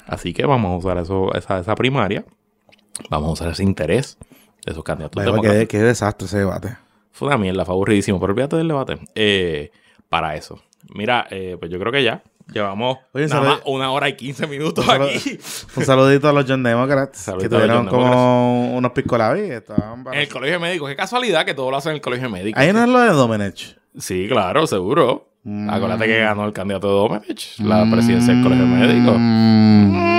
Así 0.05 0.33
que 0.33 0.45
vamos 0.45 0.71
a 0.73 0.77
usar 0.77 0.97
eso, 0.97 1.33
esa, 1.35 1.59
esa 1.59 1.75
primaria. 1.75 2.25
Vamos 3.09 3.29
a 3.29 3.33
usar 3.33 3.49
ese 3.51 3.63
interés 3.63 4.17
de 4.65 4.71
esos 4.71 4.83
candidatos. 4.83 5.23
Demócratas. 5.23 5.59
qué, 5.61 5.67
qué 5.67 5.79
desastre 5.79 6.27
ese 6.27 6.37
debate. 6.39 6.77
Fue 7.11 7.27
una 7.27 7.37
mierda, 7.37 7.65
fue 7.65 7.73
aburridísimo, 7.73 8.19
pero 8.19 8.33
olvídate 8.33 8.55
del 8.57 8.67
debate. 8.67 8.99
Eh, 9.15 9.71
para 10.09 10.35
eso. 10.35 10.61
Mira, 10.93 11.27
eh, 11.29 11.57
pues 11.59 11.71
yo 11.71 11.79
creo 11.79 11.91
que 11.91 12.03
ya. 12.03 12.23
Llevamos 12.53 12.99
Oye, 13.13 13.25
nada 13.25 13.41
más 13.41 13.61
una 13.65 13.89
hora 13.91 14.07
y 14.07 14.15
quince 14.15 14.45
minutos 14.45 14.85
Un 14.85 14.91
saludo- 14.91 15.09
aquí. 15.09 15.39
Un 15.77 15.83
saludito 15.83 16.29
a 16.29 16.33
los 16.33 16.45
John 16.47 16.61
Democrats 16.61 17.17
Saludito 17.17 17.49
que 17.49 17.55
tuvieron 17.55 17.87
como 17.87 18.75
unos 18.77 18.91
piscolabis. 18.91 19.51
En 19.51 19.63
el 20.13 20.29
colegio 20.29 20.59
médico. 20.59 20.85
Qué 20.85 20.95
casualidad 20.95 21.43
que 21.43 21.55
todo 21.55 21.71
lo 21.71 21.77
hacen 21.77 21.91
en 21.91 21.95
el 21.95 22.01
colegio 22.01 22.29
médico. 22.29 22.59
Ahí 22.59 22.71
no 22.71 22.83
es 22.83 22.89
lo 22.89 22.99
de 22.99 23.09
Domenech. 23.09 23.77
Sí, 23.97 24.27
claro, 24.29 24.67
seguro. 24.67 25.27
Mm. 25.45 25.69
Acuérdate 25.69 26.05
que 26.07 26.19
ganó 26.19 26.45
el 26.45 26.53
candidato 26.53 26.87
de 26.87 26.93
Domenech, 26.95 27.59
la 27.59 27.85
presidencia 27.89 28.33
del 28.33 28.43
colegio 28.43 28.65
médico. 28.65 29.13
Mm. 29.17 30.15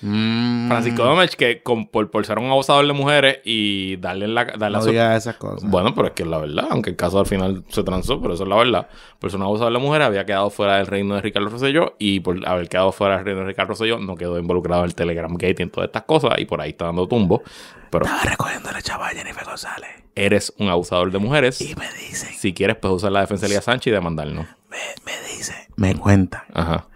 Mm. 0.00 0.68
Francisco 0.68 1.02
Domenech, 1.02 1.34
que 1.34 1.60
con- 1.62 1.86
por, 1.88 2.08
por 2.10 2.24
ser 2.24 2.38
un 2.38 2.48
abusador 2.50 2.86
de 2.86 2.92
mujeres 2.92 3.38
y 3.44 3.96
darle 3.96 4.28
la... 4.28 4.44
Darle 4.44 4.78
No 4.78 4.84
su- 4.84 4.90
esas 4.92 5.36
cosas. 5.36 5.68
Bueno, 5.68 5.92
pero 5.94 6.08
es 6.08 6.12
que 6.14 6.22
es 6.22 6.28
la 6.28 6.38
verdad, 6.38 6.66
aunque 6.70 6.90
el 6.90 6.96
caso 6.96 7.18
al 7.18 7.26
final 7.26 7.64
se 7.68 7.82
transó, 7.82 8.20
pero 8.22 8.34
eso 8.34 8.44
es 8.44 8.48
la 8.48 8.56
verdad. 8.56 8.88
Por 9.18 9.30
ser 9.30 9.40
un 9.40 9.46
abusador 9.46 9.72
de 9.72 9.78
la 9.78 9.84
mujer 9.84 10.02
había 10.02 10.24
quedado 10.24 10.50
fuera 10.50 10.76
del 10.76 10.86
reino 10.86 11.16
de 11.16 11.22
Ricardo 11.22 11.48
Rosselló 11.48 11.96
y 11.98 12.20
por 12.20 12.46
haber 12.48 12.68
quedado 12.68 12.92
fuera 12.92 13.16
del 13.16 13.24
reino 13.24 13.40
de 13.40 13.46
Ricardo 13.48 13.70
Rosselló 13.70 13.98
no 13.98 14.14
quedó 14.14 14.38
involucrado 14.38 14.82
en 14.82 14.86
el 14.86 14.94
Telegram 14.94 15.32
Gate 15.32 15.56
y 15.58 15.62
en 15.62 15.70
todas 15.70 15.88
estas 15.88 16.04
cosas 16.04 16.32
y 16.38 16.44
por 16.44 16.60
ahí 16.60 16.70
está 16.70 16.84
dando 16.86 17.08
tumbo. 17.08 17.42
Pero 17.90 18.06
recogiendo 18.22 18.70
la 18.70 18.80
chava 18.82 19.08
Jennifer 19.08 19.44
González. 19.44 19.88
Eres 20.24 20.52
un 20.58 20.68
abusador 20.68 21.10
de 21.10 21.18
mujeres. 21.18 21.60
me 21.60 21.86
dice, 22.08 22.26
Si 22.38 22.52
quieres, 22.54 22.76
puedes 22.76 22.96
usar 22.96 23.12
la 23.12 23.20
defensa 23.20 23.42
de 23.42 23.52
Elías 23.52 23.64
Sánchez 23.64 23.90
y 23.90 23.94
demandarnos. 23.94 24.46
me, 24.70 24.76
me 25.04 25.12
dice, 25.36 25.54
me 25.76 25.94
cuenta 25.94 26.44
Ajá. 26.54 26.86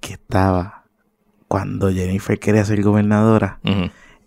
que 0.00 0.14
estaba 0.14 0.84
cuando 1.48 1.90
Jennifer 1.92 2.38
quería 2.38 2.64
ser 2.64 2.80
gobernadora, 2.82 3.58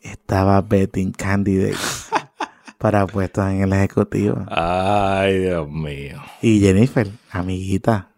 estaba 0.02 0.60
betting 0.62 1.12
candidates 1.14 2.10
para 2.78 3.08
puestos 3.08 3.48
en 3.50 3.62
el 3.62 3.72
ejecutivo. 3.72 4.44
Ay, 4.50 5.40
Dios 5.40 5.70
mío. 5.70 6.22
Y 6.42 6.60
Jennifer, 6.60 7.10
amiguita, 7.32 8.10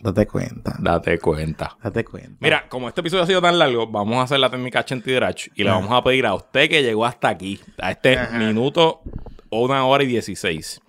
date 0.00 0.26
cuenta. 0.26 0.76
Date 0.78 1.18
cuenta. 1.18 1.76
Date 1.82 2.04
cuenta. 2.04 2.36
Mira, 2.40 2.68
como 2.68 2.88
este 2.88 3.00
episodio 3.00 3.24
ha 3.24 3.26
sido 3.26 3.40
tan 3.42 3.58
largo, 3.58 3.86
vamos 3.86 4.16
a 4.18 4.22
hacer 4.22 4.38
la 4.40 4.50
técnica 4.50 4.84
Chentidrach 4.84 5.48
y 5.54 5.64
le 5.64 5.70
Ajá. 5.70 5.80
vamos 5.80 5.92
a 5.98 6.02
pedir 6.04 6.26
a 6.26 6.34
usted 6.34 6.68
que 6.68 6.82
llegó 6.82 7.04
hasta 7.04 7.28
aquí, 7.28 7.60
a 7.78 7.90
este 7.92 8.16
Ajá. 8.18 8.38
minuto 8.38 9.02
o 9.50 9.64
una 9.64 9.84
hora 9.86 10.04
y 10.04 10.06
dieciséis, 10.06 10.80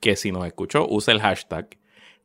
que 0.00 0.16
si 0.16 0.32
nos 0.32 0.46
escuchó, 0.46 0.86
use 0.88 1.12
el 1.12 1.20
hashtag 1.20 1.68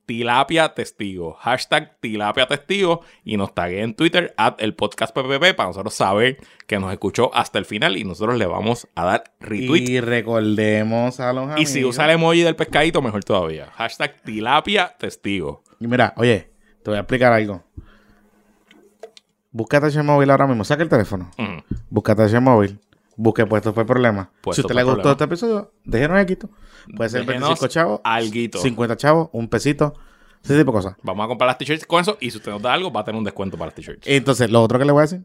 tilapia 0.06 0.74
testigo. 0.74 1.34
Hashtag 1.40 1.98
tilapia 2.02 2.46
testigo 2.46 3.02
y 3.24 3.38
nos 3.38 3.54
tague 3.54 3.82
en 3.82 3.94
Twitter 3.94 4.34
at 4.36 4.56
el 4.58 4.74
podcast 4.74 5.16
PPP 5.16 5.56
para 5.56 5.68
nosotros 5.68 5.94
saber 5.94 6.38
que 6.68 6.80
nos 6.80 6.92
escuchó 6.92 7.34
hasta 7.34 7.60
el 7.60 7.66
final 7.66 7.96
y 7.96 8.04
nosotros 8.04 8.38
le 8.38 8.46
vamos 8.46 8.88
a 8.96 9.06
dar 9.06 9.24
retweet. 9.40 9.88
Y 9.90 10.02
recordemos 10.02 11.20
a 11.22 11.32
los 11.32 11.44
amigos. 11.44 11.62
Y 11.62 11.66
si 11.66 11.86
usa 11.86 12.06
el 12.06 12.12
emoji 12.12 12.42
del 12.42 12.56
pescadito, 12.58 13.02
mejor 13.02 13.24
todavía. 13.24 13.68
Hashtag 13.76 14.22
tilapia 14.24 14.96
testigo. 15.00 15.64
Y 15.82 15.88
mira, 15.88 16.14
oye, 16.16 16.52
te 16.84 16.92
voy 16.92 16.98
a 16.98 17.02
explicar 17.02 17.34
algo. 17.34 17.64
Búscate 19.52 19.88
ese 19.88 20.04
móvil 20.04 20.30
ahora 20.30 20.48
mismo. 20.48 20.64
Saca 20.64 20.84
el 20.84 20.90
teléfono. 20.90 21.30
Ujú. 21.38 21.76
Búscate 21.90 22.24
ese 22.26 22.40
móvil. 22.40 22.80
Busque 23.18 23.46
puestos 23.46 23.74
por 23.74 23.86
problema. 23.86 24.32
Puestos 24.42 24.56
si 24.56 24.62
a 24.62 24.66
usted 24.66 24.76
le 24.76 24.84
gustó 24.84 24.96
problema. 25.02 25.12
este 25.12 25.24
episodio, 25.26 25.72
déjenos 25.84 26.18
aquí. 26.20 26.38
Puede 26.96 27.10
ser 27.10 27.26
Déjenos 27.26 27.50
25 27.50 27.68
chavos, 27.68 28.02
alguito. 28.04 28.60
50 28.60 28.96
chavos, 28.96 29.30
un 29.34 29.50
pesito, 29.50 29.94
ese 30.44 30.58
tipo 30.58 30.72
de 30.72 30.78
cosas. 30.78 30.96
Vamos 31.04 31.26
a 31.26 31.28
comprar 31.28 31.48
las 31.48 31.58
t-shirts 31.58 31.86
con 31.86 32.00
eso 32.02 32.18
y 32.22 32.32
si 32.32 32.38
usted 32.38 32.52
nos 32.52 32.62
da 32.62 32.74
algo, 32.74 32.92
va 32.92 33.02
a 33.02 33.04
tener 33.04 33.18
un 33.20 33.24
descuento 33.26 33.58
para 33.58 33.68
las 33.68 33.76
t-shirts. 33.76 34.08
Entonces, 34.08 34.50
lo 34.50 34.62
otro 34.64 34.80
que 34.80 34.86
le 34.86 34.92
voy 34.92 35.00
a 35.00 35.04
decir 35.04 35.24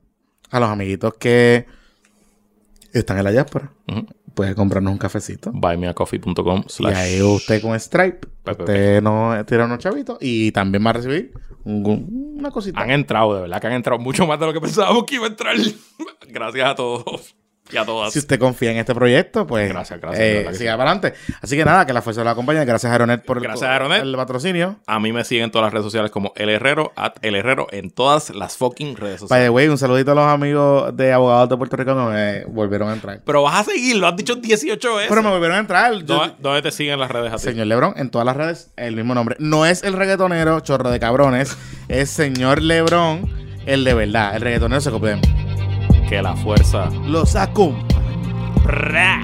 a 0.50 0.60
los 0.60 0.68
amiguitos 0.68 1.14
que 1.14 1.66
están 2.92 3.18
en 3.18 3.24
la 3.24 3.30
diáspora, 3.30 3.70
Ujú. 3.88 4.06
Puede 4.36 4.54
comprarnos 4.54 4.92
un 4.92 4.98
cafecito. 4.98 5.50
buymeacoffee.com 5.52 6.64
Y 6.78 6.86
ahí 6.86 7.22
usted 7.22 7.60
con 7.62 7.74
Stripe, 7.80 8.28
usted 8.46 9.02
nos 9.02 9.44
tira 9.46 9.64
unos 9.64 9.78
chavitos 9.78 10.18
y 10.20 10.52
también 10.52 10.84
va 10.86 10.90
a 10.90 10.92
recibir 10.92 11.32
un- 11.64 12.36
una 12.38 12.50
cosita. 12.50 12.80
Han 12.80 12.90
entrado, 12.90 13.34
de 13.34 13.40
verdad 13.40 13.60
que 13.60 13.66
han 13.66 13.72
entrado 13.72 13.98
mucho 13.98 14.26
más 14.26 14.38
de 14.38 14.46
lo 14.46 14.52
que 14.52 14.60
pensábamos 14.60 15.04
que 15.04 15.14
iba 15.16 15.24
a 15.24 15.28
entrar. 15.28 15.56
Gracias 16.28 16.68
a 16.68 16.74
todos 16.74 17.34
y 17.70 17.76
a 17.76 17.84
todas. 17.84 18.12
Si 18.12 18.18
usted 18.18 18.38
confía 18.38 18.70
en 18.70 18.76
este 18.78 18.94
proyecto, 18.94 19.46
pues 19.46 19.68
Gracias, 19.68 20.00
gracias, 20.00 20.20
eh, 20.22 20.42
siga 20.52 20.72
sí. 20.72 20.76
para 20.78 20.90
adelante. 20.92 21.14
Así 21.42 21.56
que 21.56 21.64
nada, 21.64 21.84
que 21.86 21.92
la 21.92 22.02
fuerza 22.02 22.22
la 22.24 22.30
acompañe. 22.32 22.64
Gracias 22.64 22.90
a 22.90 22.92
Aeronet 22.94 23.24
por 23.24 23.38
el- 23.38 23.46
a 23.50 23.72
Aeronet. 23.72 24.02
el 24.02 24.14
patrocinio. 24.16 24.76
A 24.86 24.98
mí 25.00 25.12
me 25.12 25.24
siguen 25.24 25.44
en 25.44 25.50
todas 25.50 25.66
las 25.66 25.72
redes 25.72 25.84
sociales 25.84 26.10
como 26.10 26.32
El 26.36 26.48
Herrero, 26.48 26.92
at 26.96 27.14
El 27.22 27.34
Herrero, 27.34 27.66
en 27.72 27.90
todas 27.90 28.30
las 28.30 28.56
fucking 28.56 28.96
redes 28.96 29.20
By 29.20 29.28
sociales. 29.28 29.44
the 29.46 29.50
way, 29.50 29.68
un 29.68 29.78
saludito 29.78 30.12
a 30.12 30.14
los 30.14 30.24
amigos 30.26 30.96
de 30.96 31.12
abogados 31.12 31.48
de 31.48 31.56
Puerto 31.56 31.76
Rico 31.76 31.94
que 31.96 32.02
me 32.12 32.44
volvieron 32.46 32.88
a 32.90 32.92
entrar. 32.94 33.20
Pero 33.24 33.42
vas 33.42 33.60
a 33.60 33.64
seguir, 33.72 33.96
lo 33.96 34.06
has 34.06 34.16
dicho 34.16 34.36
18 34.36 34.94
veces. 34.94 35.08
Pero 35.08 35.22
me 35.22 35.30
volvieron 35.30 35.56
a 35.56 35.60
entrar. 35.60 35.92
Yo- 35.94 36.02
¿Dónde, 36.04 36.34
dónde 36.38 36.62
te 36.62 36.70
siguen 36.70 36.98
las 37.00 37.10
redes 37.10 37.32
a 37.32 37.36
ti? 37.36 37.42
Señor 37.42 37.66
Lebron, 37.66 37.94
en 37.96 38.10
todas 38.10 38.24
las 38.26 38.36
redes, 38.36 38.70
el 38.76 38.94
mismo 38.96 39.14
nombre. 39.14 39.36
No 39.38 39.66
es 39.66 39.82
el 39.82 39.92
reggaetonero, 39.94 40.60
chorro 40.60 40.90
de 40.90 41.00
cabrones. 41.00 41.56
es 41.88 42.10
señor 42.10 42.62
Lebron, 42.62 43.28
el 43.66 43.84
de 43.84 43.94
verdad. 43.94 44.34
El 44.36 44.42
reggaetonero 44.42 44.80
se 44.80 44.90
copia. 44.90 45.18
Que 46.08 46.22
la 46.22 46.36
fuerza. 46.36 46.88
Los 47.04 47.34
acompaña. 47.34 47.96
¡Pra! 48.62 49.20